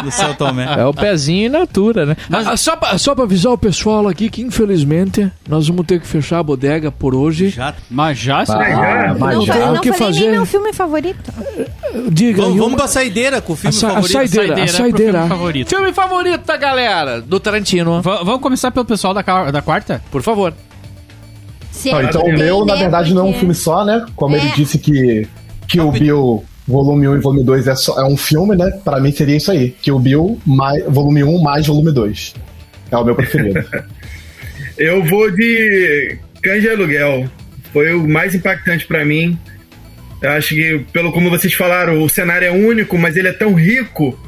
Do 0.03 0.11
Celton 0.11 0.47
Tomé. 0.49 0.65
É 0.79 0.85
o 0.87 0.93
pezinho 0.95 1.47
in 1.47 1.49
natura, 1.51 2.07
né? 2.07 2.17
Ah, 2.33 2.57
só, 2.57 2.77
pra, 2.77 2.97
só 2.99 3.15
pra 3.15 3.25
avisar 3.25 3.53
o 3.53 3.59
pessoal 3.59 4.09
aqui 4.09 4.31
que, 4.31 4.43
infelizmente, 4.43 5.31
nós 5.49 5.69
vamos 5.69 5.87
ter 5.87 6.01
que 6.01 6.07
fechar 6.07 6.39
a 6.39 6.43
bodega 6.43 6.91
por 6.91 7.15
hoje. 7.15 7.51
Já 7.51 7.75
Mas 7.91 8.19
já 8.19 8.45
se 8.47 8.53
Ah, 8.53 9.15
mas 9.19 9.35
Não, 9.37 9.47
já. 9.47 9.53
tem 9.55 9.63
o 9.63 9.73
não 9.75 9.81
que 9.81 9.93
falei 9.93 10.07
fazer. 10.07 10.21
nem 10.21 10.31
meu 10.33 10.47
filme 10.47 10.73
favorito. 10.73 11.33
Diga 12.11 12.43
Vamos, 12.43 12.53
aí 12.53 12.59
vamos 12.59 12.73
uma- 12.73 12.79
pra 12.79 12.89
saideira 12.89 13.41
com 13.41 13.53
o 13.53 13.55
a, 13.55 13.59
filme 13.59 13.77
a 13.77 13.81
favorito. 13.81 14.13
saideira, 14.13 14.53
a 14.53 14.57
pro 14.57 14.69
saideira. 14.69 15.13
filme 15.13 15.29
favorito. 15.29 15.69
Filme 15.69 15.93
favorito 15.93 16.47
da 16.47 16.57
galera, 16.57 17.21
do 17.21 17.39
Tarantino. 17.41 18.01
Va- 18.03 18.23
vamos 18.23 18.41
começar 18.41 18.71
pelo 18.71 18.85
pessoal 18.85 19.13
da, 19.13 19.23
da 19.51 19.61
quarta? 19.63 20.01
Por 20.11 20.23
favor. 20.23 20.55
É 21.85 22.03
então 22.05 22.23
o 22.23 22.33
meu, 22.33 22.65
na 22.67 22.75
verdade, 22.75 23.15
não 23.15 23.27
é 23.27 23.31
um 23.31 23.35
filme 23.35 23.55
só, 23.55 23.85
né? 23.85 24.05
Como 24.15 24.37
ele 24.37 24.49
É. 24.49 24.53
disse 24.53 24.79
que, 24.79 25.27
que 25.67 25.81
o 25.81 25.91
Bill 25.91 26.45
volume 26.71 27.09
1 27.09 27.17
e 27.17 27.21
volume 27.21 27.45
2 27.45 27.67
é, 27.67 27.75
só, 27.75 28.01
é 28.01 28.05
um 28.05 28.17
filme, 28.17 28.57
né? 28.57 28.71
Pra 28.85 29.01
mim 29.01 29.13
seria 29.13 29.37
isso 29.37 29.51
aí. 29.51 29.71
Que 29.83 29.93
o 29.93 29.99
Bill 29.99 30.41
mais, 30.47 30.85
volume 30.85 31.23
1 31.23 31.43
mais 31.43 31.67
volume 31.67 31.93
2. 31.93 32.35
É 32.91 32.97
o 32.97 33.05
meu 33.05 33.15
preferido. 33.15 33.65
Eu 34.79 35.05
vou 35.05 35.31
de 35.31 36.17
Cães 36.43 36.63
de 36.63 36.71
Aluguel. 36.71 37.29
Foi 37.73 37.93
o 37.95 38.09
mais 38.09 38.35
impactante 38.35 38.87
pra 38.87 39.05
mim. 39.05 39.39
Eu 40.23 40.31
acho 40.31 40.55
que, 40.55 40.85
pelo 40.93 41.13
como 41.13 41.31
vocês 41.31 41.53
falaram, 41.53 42.03
o 42.03 42.09
cenário 42.09 42.47
é 42.47 42.51
único, 42.51 42.99
mas 42.99 43.17
ele 43.17 43.29
é 43.29 43.33
tão 43.33 43.55
rico 43.55 44.19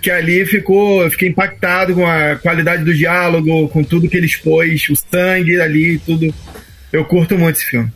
que 0.00 0.10
ali 0.10 0.44
ficou, 0.44 1.02
eu 1.02 1.10
fiquei 1.10 1.28
impactado 1.28 1.94
com 1.94 2.06
a 2.06 2.36
qualidade 2.36 2.84
do 2.84 2.92
diálogo, 2.92 3.68
com 3.68 3.84
tudo 3.84 4.08
que 4.08 4.16
ele 4.16 4.26
expôs, 4.26 4.88
o 4.88 4.96
sangue 4.96 5.60
ali, 5.60 5.98
tudo. 5.98 6.34
Eu 6.92 7.04
curto 7.04 7.38
muito 7.38 7.56
esse 7.56 7.66
filme. 7.66 7.90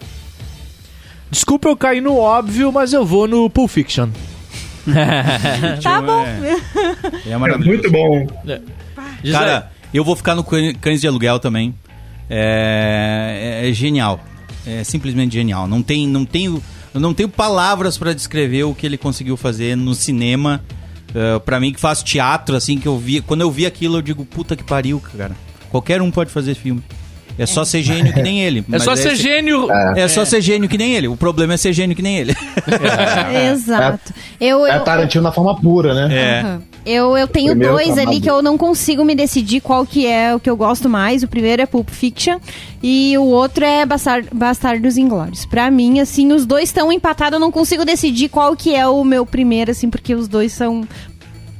Desculpa 1.30 1.68
eu 1.68 1.76
cair 1.76 2.00
no 2.00 2.16
óbvio, 2.16 2.70
mas 2.72 2.92
eu 2.92 3.04
vou 3.04 3.26
no 3.26 3.48
Pulp 3.50 3.70
Fiction. 3.70 4.08
Tá 5.82 6.00
bom. 6.00 6.24
É 6.24 7.30
É 7.32 7.36
maravilhoso. 7.36 7.68
muito 7.68 7.90
bom. 7.90 8.26
Diz 9.22 9.32
Cara, 9.32 9.70
eu 9.92 10.04
vou 10.04 10.14
ficar 10.14 10.34
no 10.36 10.44
Cã- 10.44 10.72
Cães 10.80 11.00
de 11.00 11.08
Aluguel 11.08 11.38
também. 11.40 11.74
É, 12.30 13.62
é- 13.64 13.68
é 13.68 13.72
genial. 13.72 14.20
É 14.66 14.82
simplesmente 14.84 15.32
genial. 15.34 15.66
Não 15.66 15.82
tem, 15.82 16.06
não 16.06 16.24
tenho, 16.24 16.62
não 16.94 17.12
tenho 17.14 17.28
palavras 17.28 17.96
pra 17.98 18.12
descrever 18.12 18.64
o 18.64 18.74
que 18.74 18.86
ele 18.86 18.96
conseguiu 18.98 19.36
fazer 19.36 19.76
no 19.76 19.94
cinema. 19.94 20.62
Uh, 21.10 21.40
para 21.40 21.58
mim 21.58 21.72
que 21.72 21.80
faz 21.80 22.02
teatro 22.02 22.56
assim 22.56 22.78
que 22.78 22.86
eu 22.86 22.98
vi, 22.98 23.20
quando 23.22 23.40
eu 23.40 23.50
vi 23.50 23.64
aquilo 23.64 23.96
eu 23.98 24.02
digo 24.02 24.24
puta 24.24 24.54
que 24.54 24.62
pariu, 24.64 25.00
cara. 25.16 25.34
Qualquer 25.70 26.02
um 26.02 26.10
pode 26.10 26.30
fazer 26.30 26.54
filme. 26.54 26.82
É 27.38 27.46
só 27.46 27.64
ser 27.64 27.82
gênio 27.82 28.12
que 28.12 28.22
nem 28.22 28.40
ele. 28.42 28.64
É 28.72 28.78
só 28.78 28.94
ser 28.96 29.12
esse- 29.12 29.22
gênio. 29.22 29.68
É 29.96 30.08
só 30.08 30.24
ser 30.24 30.40
gênio 30.40 30.68
que 30.68 30.78
nem 30.78 30.94
ele. 30.94 31.08
O 31.08 31.16
problema 31.16 31.54
é 31.54 31.56
ser 31.56 31.72
gênio 31.72 31.94
que 31.94 32.02
nem 32.02 32.16
ele. 32.18 32.34
Exato. 33.52 34.12
Eu, 34.40 34.66
é 34.66 34.76
eu, 34.76 34.84
Tarantino 34.84 35.22
na 35.22 35.32
forma 35.32 35.54
pura, 35.60 35.94
né? 35.94 36.14
É. 36.14 36.40
Aham. 36.40 36.62
Eu, 36.86 37.16
eu 37.16 37.26
tenho 37.26 37.48
Primeiro 37.48 37.72
dois 37.74 37.86
trabalho. 37.88 38.08
ali 38.10 38.20
que 38.20 38.30
eu 38.30 38.40
não 38.40 38.56
consigo 38.56 39.04
me 39.04 39.12
decidir 39.16 39.60
qual 39.60 39.84
que 39.84 40.06
é 40.06 40.32
o 40.32 40.38
que 40.38 40.48
eu 40.48 40.56
gosto 40.56 40.88
mais. 40.88 41.24
O 41.24 41.26
primeiro 41.26 41.60
é 41.60 41.66
Pulp 41.66 41.88
Fiction 41.90 42.38
e 42.80 43.18
o 43.18 43.24
outro 43.24 43.64
é 43.64 43.84
Bastar- 43.84 44.22
Bastardos 44.32 44.96
Inglórios. 44.96 45.44
Pra 45.46 45.68
mim, 45.68 45.98
assim, 45.98 46.32
os 46.32 46.46
dois 46.46 46.68
estão 46.68 46.92
empatados. 46.92 47.34
Eu 47.34 47.40
não 47.40 47.50
consigo 47.50 47.84
decidir 47.84 48.28
qual 48.28 48.54
que 48.54 48.72
é 48.72 48.86
o 48.86 49.02
meu 49.02 49.26
primeiro, 49.26 49.72
assim, 49.72 49.90
porque 49.90 50.14
os 50.14 50.28
dois 50.28 50.52
são 50.52 50.86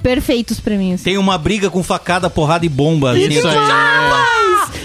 perfeitos 0.03 0.61
pra 0.61 0.77
mim. 0.77 0.95
Assim. 0.95 1.05
Tem 1.05 1.19
uma 1.19 1.37
briga 1.39 1.69
com 1.71 1.83
facada, 1.83 2.29
porrada 2.31 2.65
e 2.65 2.69
bomba. 2.69 3.13
assim, 3.13 3.29
Isso 3.29 3.47
aí. 3.49 3.57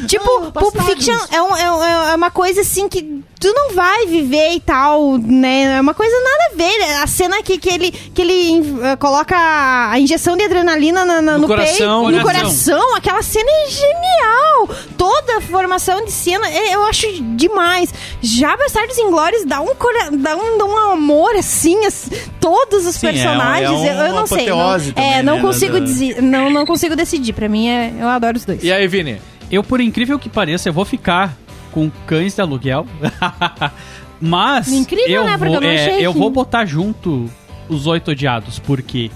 Tipo, 0.08 0.52
Pulp 0.52 0.76
Fiction 0.82 1.16
é, 1.32 1.42
um- 1.42 1.56
é 1.56 1.72
um- 1.72 1.84
é 2.12 2.16
uma 2.16 2.32
coisa 2.32 2.62
assim 2.62 2.90
que 2.90 3.02
tu 3.40 3.54
não 3.54 3.74
vai 3.76 4.08
viver 4.08 4.54
e 4.54 4.60
tal, 4.60 5.18
né? 5.18 5.78
É 5.78 5.82
uma 5.82 5.94
coisa 5.94 6.16
nada 6.16 6.54
a 6.54 6.58
ver. 6.58 7.02
A 7.04 7.08
cena 7.08 7.42
que, 7.44 7.58
que 7.58 7.70
ele, 7.70 7.92
que 7.92 8.22
ele 8.22 8.80
eh, 8.84 8.96
coloca 8.96 9.36
a 9.38 10.00
injeção 10.00 10.36
de 10.36 10.44
adrenalina 10.44 11.06
na- 11.06 11.22
na- 11.22 11.32
No 11.34 11.40
no, 11.40 11.48
coração. 11.48 12.06
peito, 12.06 12.18
no 12.18 12.24
Coração. 12.24 12.78
coração, 12.78 12.96
aquela 12.96 13.22
cena 13.22 13.50
é 13.50 13.70
genial. 13.70 14.70
Toda 15.02 15.38
a 15.38 15.42
programação 15.42 16.06
de 16.06 16.12
cena, 16.12 16.48
é, 16.48 16.76
eu 16.76 16.84
acho 16.86 17.08
demais. 17.36 17.92
Já 18.22 18.56
Bastardos 18.56 18.96
Inglórios 19.00 19.44
dá 19.46 19.60
um, 19.60 19.74
cora- 19.74 20.12
dá 20.12 20.36
um, 20.36 20.60
dá 20.60 20.66
um 20.66 20.78
amor, 20.92 21.36
assim, 21.36 21.84
as- 21.86 22.08
todos 22.40 22.86
os 22.86 22.96
Sim, 22.98 23.08
é 23.08 23.10
um- 23.10 23.14
personagens. 23.14 23.82
é 23.82 24.10
eu, 24.10 24.14
não 24.14 24.28
sei. 24.28 24.46
Não, 24.46 24.60
apoteose 24.60 24.92
também, 24.94 25.14
é, 25.14 25.24
não 25.24 25.36
né, 25.38 25.42
consigo 25.42 25.74
da- 25.80 25.86
dizer, 25.86 26.22
não, 26.22 26.52
não 26.52 26.68
consigo 26.68 26.96
decidir. 26.96 27.34
Pra 27.34 27.50
mim, 27.50 27.68
é, 27.68 27.92
eu 28.00 28.08
adoro 28.08 28.38
os 28.38 28.46
dois. 28.46 28.64
E 28.64 28.72
aí, 28.72 28.88
Vini? 28.88 29.20
Eu, 29.50 29.64
por 29.64 29.82
incrível 29.82 30.20
que 30.20 30.30
pareça, 30.30 30.70
eu 30.70 30.74
vou 30.74 30.86
ficar 30.86 31.36
com 31.72 31.90
cães 32.06 32.36
de 32.36 32.42
aluguel. 32.42 32.86
Mas. 34.22 34.68
Incrível, 34.72 35.22
eu 35.22 35.24
né? 35.24 35.32
Porque 35.38 35.46
vou, 35.46 35.56
eu 35.56 35.62
não 35.62 35.68
é, 35.70 35.86
achei 35.88 36.06
eu 36.06 36.14
vou 36.14 36.30
botar 36.30 36.66
junto 36.66 37.30
os 37.68 37.88
Oito 37.88 38.12
Odiados. 38.12 38.60
Por 38.60 38.82
quê? 38.82 39.10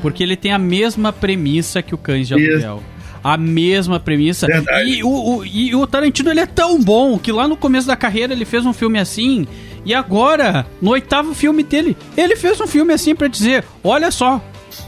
Porque 0.00 0.20
ele 0.22 0.36
tem 0.36 0.52
a 0.52 0.58
mesma 0.58 1.12
premissa 1.12 1.80
que 1.80 1.94
o 1.94 1.98
Cães 1.98 2.26
de 2.26 2.34
Isso. 2.34 2.66
Aluguel. 2.66 2.82
A 3.22 3.36
mesma 3.36 4.00
premissa. 4.00 4.46
Verdade. 4.46 4.90
E 4.90 5.04
o, 5.04 5.08
o- 5.38 5.44
e 5.46 5.74
o 5.74 5.86
Tarantino 5.86 6.30
ele 6.30 6.40
é 6.40 6.46
tão 6.46 6.80
bom 6.80 7.18
que 7.18 7.30
lá 7.30 7.46
no 7.46 7.56
começo 7.56 7.86
da 7.86 7.96
carreira 7.96 8.32
ele 8.32 8.44
fez 8.44 8.66
um 8.66 8.72
filme 8.72 8.98
assim. 8.98 9.46
E 9.84 9.92
agora, 9.94 10.66
no 10.80 10.90
oitavo 10.92 11.34
filme 11.34 11.62
dele, 11.62 11.96
ele 12.16 12.36
fez 12.36 12.60
um 12.60 12.66
filme 12.66 12.92
assim 12.92 13.14
pra 13.14 13.28
dizer: 13.28 13.64
olha 13.82 14.10
só, 14.10 14.40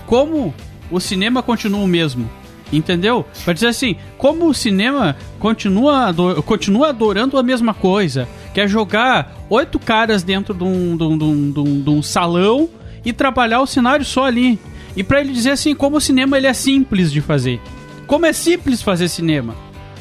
como 0.07 0.55
o 0.91 1.01
cinema 1.01 1.43
continua 1.43 1.81
o 1.81 1.87
mesmo. 1.89 2.29
Entendeu? 2.73 3.25
Pra 3.45 3.53
dizer 3.55 3.69
assim, 3.69 3.95
como 4.19 4.47
o 4.49 4.55
cinema 4.55 5.17
continua, 5.39 6.07
ado- 6.09 6.43
continua 6.43 6.89
adorando 6.89 7.39
a 7.39 7.43
mesma 7.43 7.73
coisa. 7.73 8.27
Quer 8.53 8.69
jogar 8.69 9.47
oito 9.49 9.79
caras 9.79 10.23
dentro 10.25 10.53
de 10.55 10.65
um, 10.65 10.97
de 10.97 11.05
um- 11.05 11.19
de 11.19 11.25
um- 11.61 11.81
de 11.83 11.91
um- 11.91 12.03
salão 12.03 12.69
e 13.05 13.13
trabalhar 13.13 13.61
o 13.61 13.67
cenário 13.67 14.05
só 14.05 14.25
ali. 14.25 14.59
E 14.97 15.05
pra 15.05 15.21
ele 15.21 15.33
dizer 15.33 15.51
assim, 15.51 15.75
como 15.75 15.99
o 15.99 16.01
cinema 16.01 16.37
ele 16.37 16.47
é 16.49 16.53
simples 16.55 17.13
de 17.13 17.21
fazer. 17.21 17.61
Como 18.07 18.27
é 18.27 18.33
simples 18.33 18.83
fazer 18.83 19.09
cinema. 19.09 19.55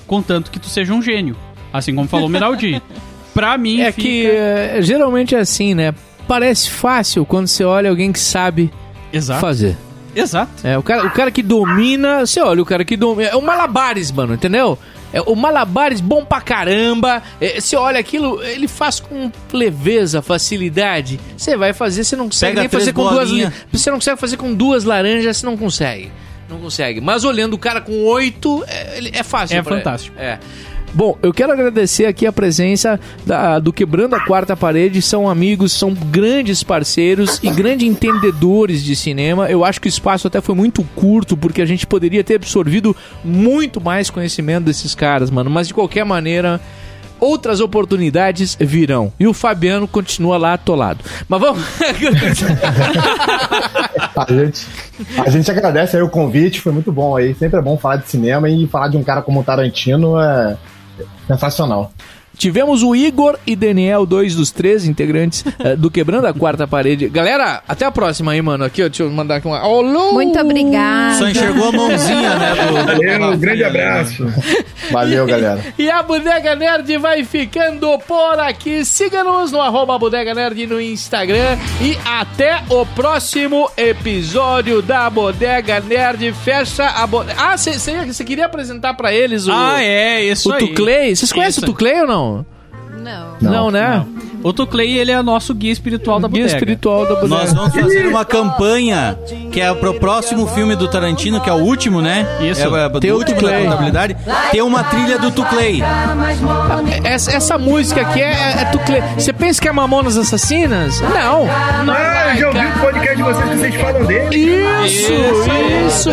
Contanto 0.08 0.52
que 0.52 0.60
tu 0.60 0.68
seja 0.68 0.94
um 0.94 1.02
gênio. 1.02 1.36
Assim 1.72 1.96
como 1.96 2.08
falou 2.08 2.28
o 2.28 2.30
Miraldi. 2.30 2.82
Pra 3.34 3.58
mim, 3.58 3.82
É 3.82 3.92
fica... 3.92 4.02
que 4.08 4.28
é, 4.28 4.78
geralmente 4.82 5.34
é 5.34 5.40
assim, 5.40 5.74
né? 5.74 5.94
Parece 6.28 6.70
fácil 6.70 7.26
quando 7.26 7.48
você 7.48 7.64
olha 7.64 7.90
alguém 7.90 8.12
que 8.12 8.20
sabe 8.20 8.72
Exato. 9.12 9.42
fazer. 9.42 9.76
Exato. 10.16 10.52
É, 10.64 10.78
o 10.78 10.84
cara, 10.84 11.08
o 11.08 11.12
cara 11.12 11.32
que 11.32 11.42
domina. 11.42 12.26
Você 12.26 12.40
olha, 12.40 12.62
o 12.62 12.66
cara 12.66 12.86
que 12.86 12.96
domina. 12.96 13.30
É 13.30 13.36
o 13.36 13.42
Malabares, 13.42 14.12
mano, 14.12 14.36
entendeu? 14.36 14.78
É 15.12 15.20
o 15.22 15.36
Malabares 15.36 16.00
bom 16.00 16.24
pra 16.24 16.42
caramba. 16.42 17.22
É, 17.42 17.60
você 17.60 17.76
olha 17.76 18.00
aquilo, 18.00 18.42
ele 18.44 18.68
faz 18.68 19.00
com 19.00 19.32
leveza, 19.52 20.22
facilidade. 20.22 21.20
Você 21.36 21.58
vai 21.58 21.74
fazer, 21.74 22.04
você 22.04 22.16
não 22.16 22.26
consegue 22.26 22.52
Pega 22.52 22.62
nem 22.62 22.70
fazer 22.70 22.94
com 22.94 23.10
duas. 23.10 23.30
Você 23.72 23.90
não 23.90 23.98
consegue 23.98 24.20
fazer 24.20 24.38
com 24.38 24.54
duas 24.54 24.84
laranjas, 24.84 25.38
você 25.38 25.46
não 25.46 25.58
consegue. 25.58 26.12
Não 26.54 26.60
consegue. 26.60 27.02
Mas 27.02 27.24
olhando 27.24 27.54
o 27.54 27.58
cara 27.58 27.82
com 27.82 28.04
oito, 28.06 28.64
é, 28.68 28.98
ele- 28.98 29.12
é 29.14 29.24
fácil. 29.24 29.58
É 29.58 29.64
fantástico. 29.64 30.16
É. 30.20 30.38
Bom, 30.96 31.18
eu 31.24 31.34
quero 31.34 31.52
agradecer 31.52 32.06
aqui 32.06 32.28
a 32.28 32.32
presença 32.32 33.00
da- 33.26 33.58
do 33.58 33.74
Quebrando 33.74 34.16
a 34.16 34.20
Quarta 34.20 34.56
Parede. 34.56 35.02
São 35.02 35.28
amigos, 35.28 35.72
são 35.72 35.92
grandes 35.92 36.62
parceiros 36.62 37.40
e 37.42 37.50
grandes 37.50 37.88
entendedores 37.90 38.84
de 38.84 38.96
cinema. 38.96 39.50
Eu 39.50 39.66
acho 39.66 39.82
que 39.82 39.88
o 39.88 39.90
espaço 39.90 40.28
até 40.28 40.40
foi 40.40 40.54
muito 40.54 40.84
curto, 40.96 41.36
porque 41.36 41.64
a 41.64 41.66
gente 41.66 41.88
poderia 41.88 42.24
ter 42.24 42.36
absorvido 42.36 42.96
muito 43.26 43.82
mais 43.82 44.12
conhecimento 44.12 44.66
desses 44.66 44.94
caras, 44.94 45.32
mano. 45.32 45.50
Mas 45.50 45.68
de 45.68 45.74
qualquer 45.74 46.06
maneira, 46.06 46.62
outras 47.24 47.60
oportunidades 47.62 48.58
virão. 48.60 49.14
E 49.20 49.26
o 49.26 49.34
Fabiano 49.34 49.88
continua 49.88 50.38
lá 50.38 50.54
atolado. 50.54 51.04
Mas 51.28 51.40
vamos. 51.40 51.64
A 54.16 54.32
gente, 54.32 54.68
a 55.26 55.30
gente 55.30 55.50
agradece 55.50 55.98
aí 55.98 56.04
o 56.04 56.10
convite, 56.10 56.62
foi 56.62 56.72
muito 56.72 56.92
bom 56.92 57.16
aí. 57.16 57.34
Sempre 57.34 57.60
é 57.60 57.62
bom 57.62 57.78
falar 57.78 57.96
de 57.98 58.08
cinema 58.10 58.48
e 58.48 58.68
falar 58.68 58.90
de 58.90 58.96
um 58.96 59.04
cara 59.04 59.24
como 59.24 59.40
o 59.40 59.44
Tarantino 59.44 60.20
é 60.20 60.56
sensacional. 61.28 61.92
Tivemos 62.38 62.82
o 62.84 62.96
Igor 62.96 63.38
e 63.46 63.56
Daniel, 63.56 64.06
dois 64.06 64.36
dos 64.36 64.52
três 64.52 64.86
integrantes 64.86 65.44
eh, 65.60 65.76
do 65.76 65.90
Quebrando 65.92 66.28
a 66.28 66.34
Quarta 66.34 66.68
Parede. 66.68 67.08
Galera, 67.08 67.62
até 67.68 67.86
a 67.86 67.92
próxima 67.92 68.32
aí, 68.32 68.42
mano. 68.42 68.64
Aqui, 68.64 68.82
ó, 68.84 68.88
deixa 68.88 69.04
eu 69.04 69.12
mandar 69.12 69.36
aqui 69.38 69.48
uma. 69.48 69.60
Alô! 69.60 70.14
Muito 70.14 70.38
obrigada. 70.40 71.18
Só 71.20 71.28
enxergou 71.30 71.70
a 71.70 71.72
mãozinha, 71.72 72.36
né? 72.36 72.54
Do, 72.68 72.74
Valeu, 72.86 73.32
um 73.32 73.38
grande 73.38 73.64
abraço. 73.64 74.26
Valeu, 74.92 75.26
galera. 75.26 75.64
E 75.78 75.90
a 75.90 76.02
Bodega 76.04 76.56
Nerd 76.56 76.98
vai 76.98 77.24
ficando 77.24 77.98
por 78.00 78.40
aqui. 78.40 78.84
Siga-nos 78.86 79.52
no 79.52 79.60
arroba 79.62 79.98
Bodega 79.98 80.34
Nerd 80.34 80.66
no 80.68 80.80
Instagram. 80.82 81.58
E 81.82 81.98
até 82.06 82.62
o 82.70 82.86
próximo 82.86 83.70
episódio 83.78 84.82
da 84.82 85.10
Bodega 85.10 85.80
Nerd. 85.82 86.32
Fecha 86.44 86.86
a 86.86 87.06
bodega. 87.08 87.38
Ah, 87.40 87.58
você 87.58 88.24
queria 88.24 88.46
apresentar 88.46 88.94
pra 88.94 89.14
eles 89.14 89.48
o, 89.48 89.52
Ah, 89.52 89.82
é, 89.84 90.24
isso 90.24 90.50
o 90.50 90.54
aí. 90.54 90.68
Tuclay? 90.68 91.16
Vocês 91.16 91.32
conhecem 91.32 91.62
Isso. 91.62 91.64
o 91.64 91.74
Tuclay 91.74 92.02
ou 92.02 92.08
não? 92.08 92.23
Não. 92.98 93.38
Não, 93.42 93.72
né? 93.72 94.06
O 94.44 94.52
Tuclay, 94.52 94.98
ele 94.98 95.12
é 95.12 95.22
nosso 95.22 95.54
guia 95.54 95.72
espiritual 95.72 96.20
da 96.20 96.28
Guia 96.28 96.42
bodega. 96.44 96.58
espiritual 96.58 97.04
da 97.06 97.16
Bodega. 97.16 97.28
Nós 97.30 97.54
vamos 97.54 97.74
fazer 97.74 98.06
uma 98.08 98.26
campanha 98.26 99.18
que 99.52 99.62
é 99.62 99.74
pro 99.74 99.94
próximo 99.96 100.46
filme 100.48 100.76
do 100.76 100.88
Tarantino, 100.88 101.40
que 101.40 101.50
é 101.50 101.54
o 101.54 101.58
último, 101.58 102.02
né? 102.02 102.28
Isso. 102.42 102.62
É, 102.76 102.86
é, 102.86 102.90
Tem 103.00 103.10
do 103.12 103.16
o 103.16 103.20
último 103.20 103.38
Tuclay. 103.40 103.60
da 103.64 103.64
contabilidade. 103.70 104.18
Tem 104.52 104.62
uma 104.62 104.84
trilha 104.84 105.18
do 105.18 105.32
Tuclay. 105.32 105.82
Essa, 107.04 107.32
essa 107.32 107.58
música 107.58 108.02
aqui 108.02 108.22
é, 108.22 108.32
é 108.62 108.66
Tuclay. 108.66 109.02
Você 109.18 109.32
pensa 109.32 109.62
que 109.62 109.68
é 109.68 109.72
Mamonas 109.72 110.18
Assassinas? 110.18 111.00
Não. 111.02 111.46
não 111.86 111.94
Ah, 111.94 112.34
eu 112.36 112.38
já 112.40 112.48
ouvi 112.48 112.60
o 112.68 112.80
podcast 112.82 113.16
de 113.16 113.24
vocês 113.24 113.50
que 113.50 113.56
vocês 113.58 113.76
falam 113.76 114.06
dele. 114.06 114.66
Isso, 114.86 115.12
isso. 115.88 116.10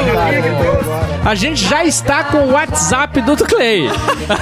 A 1.25 1.35
gente 1.35 1.65
já 1.69 1.85
está 1.85 2.25
com 2.25 2.39
o 2.39 2.53
WhatsApp 2.53 3.21
do 3.23 3.37
Tuclay. 3.37 3.89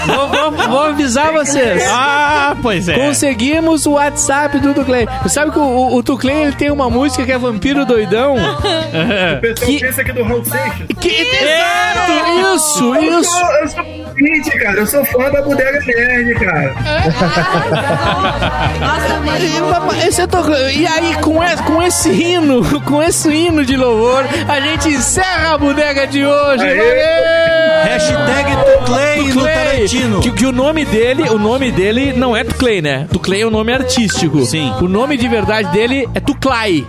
vou, 0.06 0.28
vou- 0.28 0.68
vou 0.68 0.82
avisar 0.84 1.32
vocês. 1.32 1.82
Ah, 1.88 2.54
pois 2.62 2.88
é. 2.88 2.94
Conseguimos 2.94 3.77
o 3.86 3.92
WhatsApp 3.92 4.58
do 4.58 4.74
Tuclay. 4.74 5.06
Você 5.22 5.28
sabe 5.34 5.50
que 5.52 5.58
o, 5.58 5.62
o, 5.62 5.96
o 5.96 6.02
Tuclay 6.02 6.42
ele 6.44 6.52
tem 6.52 6.70
uma 6.70 6.88
música 6.90 7.24
que 7.24 7.32
é 7.32 7.38
Vampiro 7.38 7.84
Doidão? 7.84 8.36
O 8.38 9.40
pessoal 9.40 9.70
Que- 9.70 9.80
pensa 9.80 10.04
que 10.04 10.10
é 10.10 10.14
do 10.14 10.22
Raul 10.24 10.44
Seixas. 10.44 10.86
Que, 11.00 11.08
exato, 11.08 12.12
isso, 12.56 12.94
Eu 12.94 13.20
isso. 13.20 13.30
sou, 13.30 13.50
eu 13.56 13.68
sou 13.68 13.84
ouvinte, 13.84 14.50
cara. 14.58 14.80
Eu 14.80 14.86
sou 14.86 15.04
fã 15.04 15.30
da 15.30 15.42
Bodega 15.42 15.80
Nerd, 15.80 16.34
cara. 16.34 16.74
Nossa, 18.80 19.20
mesmo. 19.20 19.68
Esse 20.06 20.26
tô- 20.26 20.38
E 20.70 20.86
aí, 20.86 21.14
com 21.20 21.42
esse, 21.44 21.62
com 21.62 21.82
esse 21.82 22.10
hino, 22.10 22.62
com 22.82 23.02
esse 23.02 23.28
hino 23.30 23.64
de 23.64 23.76
louvor, 23.76 24.24
a 24.48 24.60
gente 24.60 24.88
encerra 24.88 25.54
a 25.54 25.58
bodega 25.58 26.06
de 26.06 26.24
hoje. 26.24 26.64
Aê! 26.64 26.76
Valeu! 26.76 27.57
Hashtag 27.84 28.56
Tuclay 28.78 29.32
no 29.32 29.42
Tarantino. 29.44 30.20
Que, 30.20 30.30
que 30.32 30.46
o 30.46 30.52
nome 30.52 30.84
dele, 30.84 31.22
o 31.30 31.38
nome 31.38 31.70
dele 31.70 32.12
não 32.12 32.36
é 32.36 32.44
Tuclay, 32.44 32.82
né? 32.82 33.06
Tuclay 33.12 33.42
é 33.42 33.46
o 33.46 33.50
nome 33.50 33.72
artístico. 33.72 34.44
Sim. 34.44 34.72
O 34.80 34.88
nome 34.88 35.16
de 35.16 35.28
verdade 35.28 35.70
dele 35.72 36.08
é 36.14 36.20
Tuclay. 36.20 36.86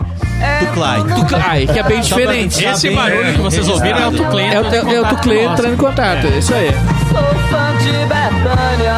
Tuclay. 0.59 1.03
Tuclay, 1.15 1.67
que 1.67 1.79
é 1.79 1.83
bem 1.83 1.99
diferente. 2.01 2.63
Esse 2.65 2.87
bem, 2.87 2.95
barulho 2.95 3.27
é, 3.27 3.33
que 3.33 3.41
vocês 3.41 3.67
ouviram 3.67 3.99
é 3.99 4.07
o 4.07 4.11
Tuclay. 4.11 4.45
É 4.45 4.61
o, 4.61 4.65
é, 4.65 4.95
é 4.95 5.01
o 5.01 5.05
Tuclay 5.05 5.45
entrando 5.45 5.73
em 5.73 5.77
contato, 5.77 6.27
é 6.27 6.37
isso 6.37 6.53
aí. 6.53 6.71
Sou 7.09 7.39
fã 7.49 7.77
de 7.77 7.91
Betânia, 8.07 8.95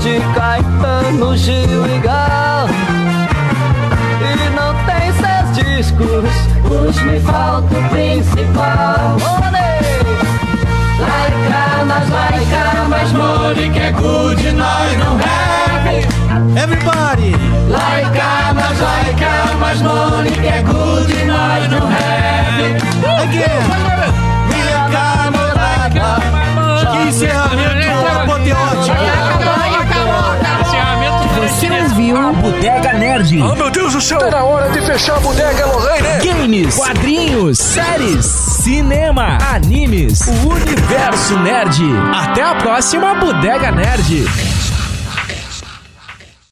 de 0.00 0.34
Caetano, 0.34 1.36
Gil 1.36 1.86
e 1.86 1.98
Gal. 2.00 2.68
E 4.22 4.50
não 4.54 4.74
tem 4.84 5.12
seus 5.12 5.66
discos, 5.66 6.30
os 6.70 7.02
me 7.02 7.20
falta 7.20 7.78
o 7.78 7.88
principal. 7.88 9.55
Laica, 12.10 12.72
nós 12.74 12.86
laica, 12.86 12.88
mas 12.88 13.12
Monique 13.12 13.78
é 13.78 13.92
good, 13.92 14.52
nós 14.52 14.98
não 14.98 15.16
have. 15.16 16.06
Everybody! 16.58 17.32
Laica, 17.68 18.52
nós 18.54 18.80
laica, 18.80 19.56
mas 19.58 19.82
Monique 19.82 20.46
é 20.46 20.62
good, 20.62 21.24
nós 21.24 21.68
não 21.70 21.86
have. 21.88 22.76
Again! 23.22 23.66
Laica, 24.64 25.30
nós 25.30 25.54
laica, 25.54 26.92
Que 26.92 27.08
encerramento 27.08 27.75
2000. 32.12 32.16
A 32.16 32.32
Bodega 32.32 32.92
Nerd. 32.92 33.42
Oh, 33.42 33.54
meu 33.54 33.70
Deus 33.70 33.92
do 33.92 34.00
céu! 34.00 34.18
Tá 34.18 34.30
na 34.30 34.44
hora 34.44 34.70
de 34.70 34.80
fechar 34.82 35.16
a 35.16 35.20
Bodega 35.20 35.60
é 35.60 35.64
Lorraine. 35.64 36.02
Né? 36.02 36.20
Games, 36.24 36.76
quadrinhos, 36.76 37.58
séries, 37.58 38.26
cinema, 38.26 39.38
animes, 39.40 40.20
o 40.26 40.48
universo 40.50 41.38
nerd. 41.40 41.82
Até 42.14 42.42
a 42.42 42.54
próxima 42.54 43.14
Bodega 43.14 43.72
Nerd. 43.72 44.55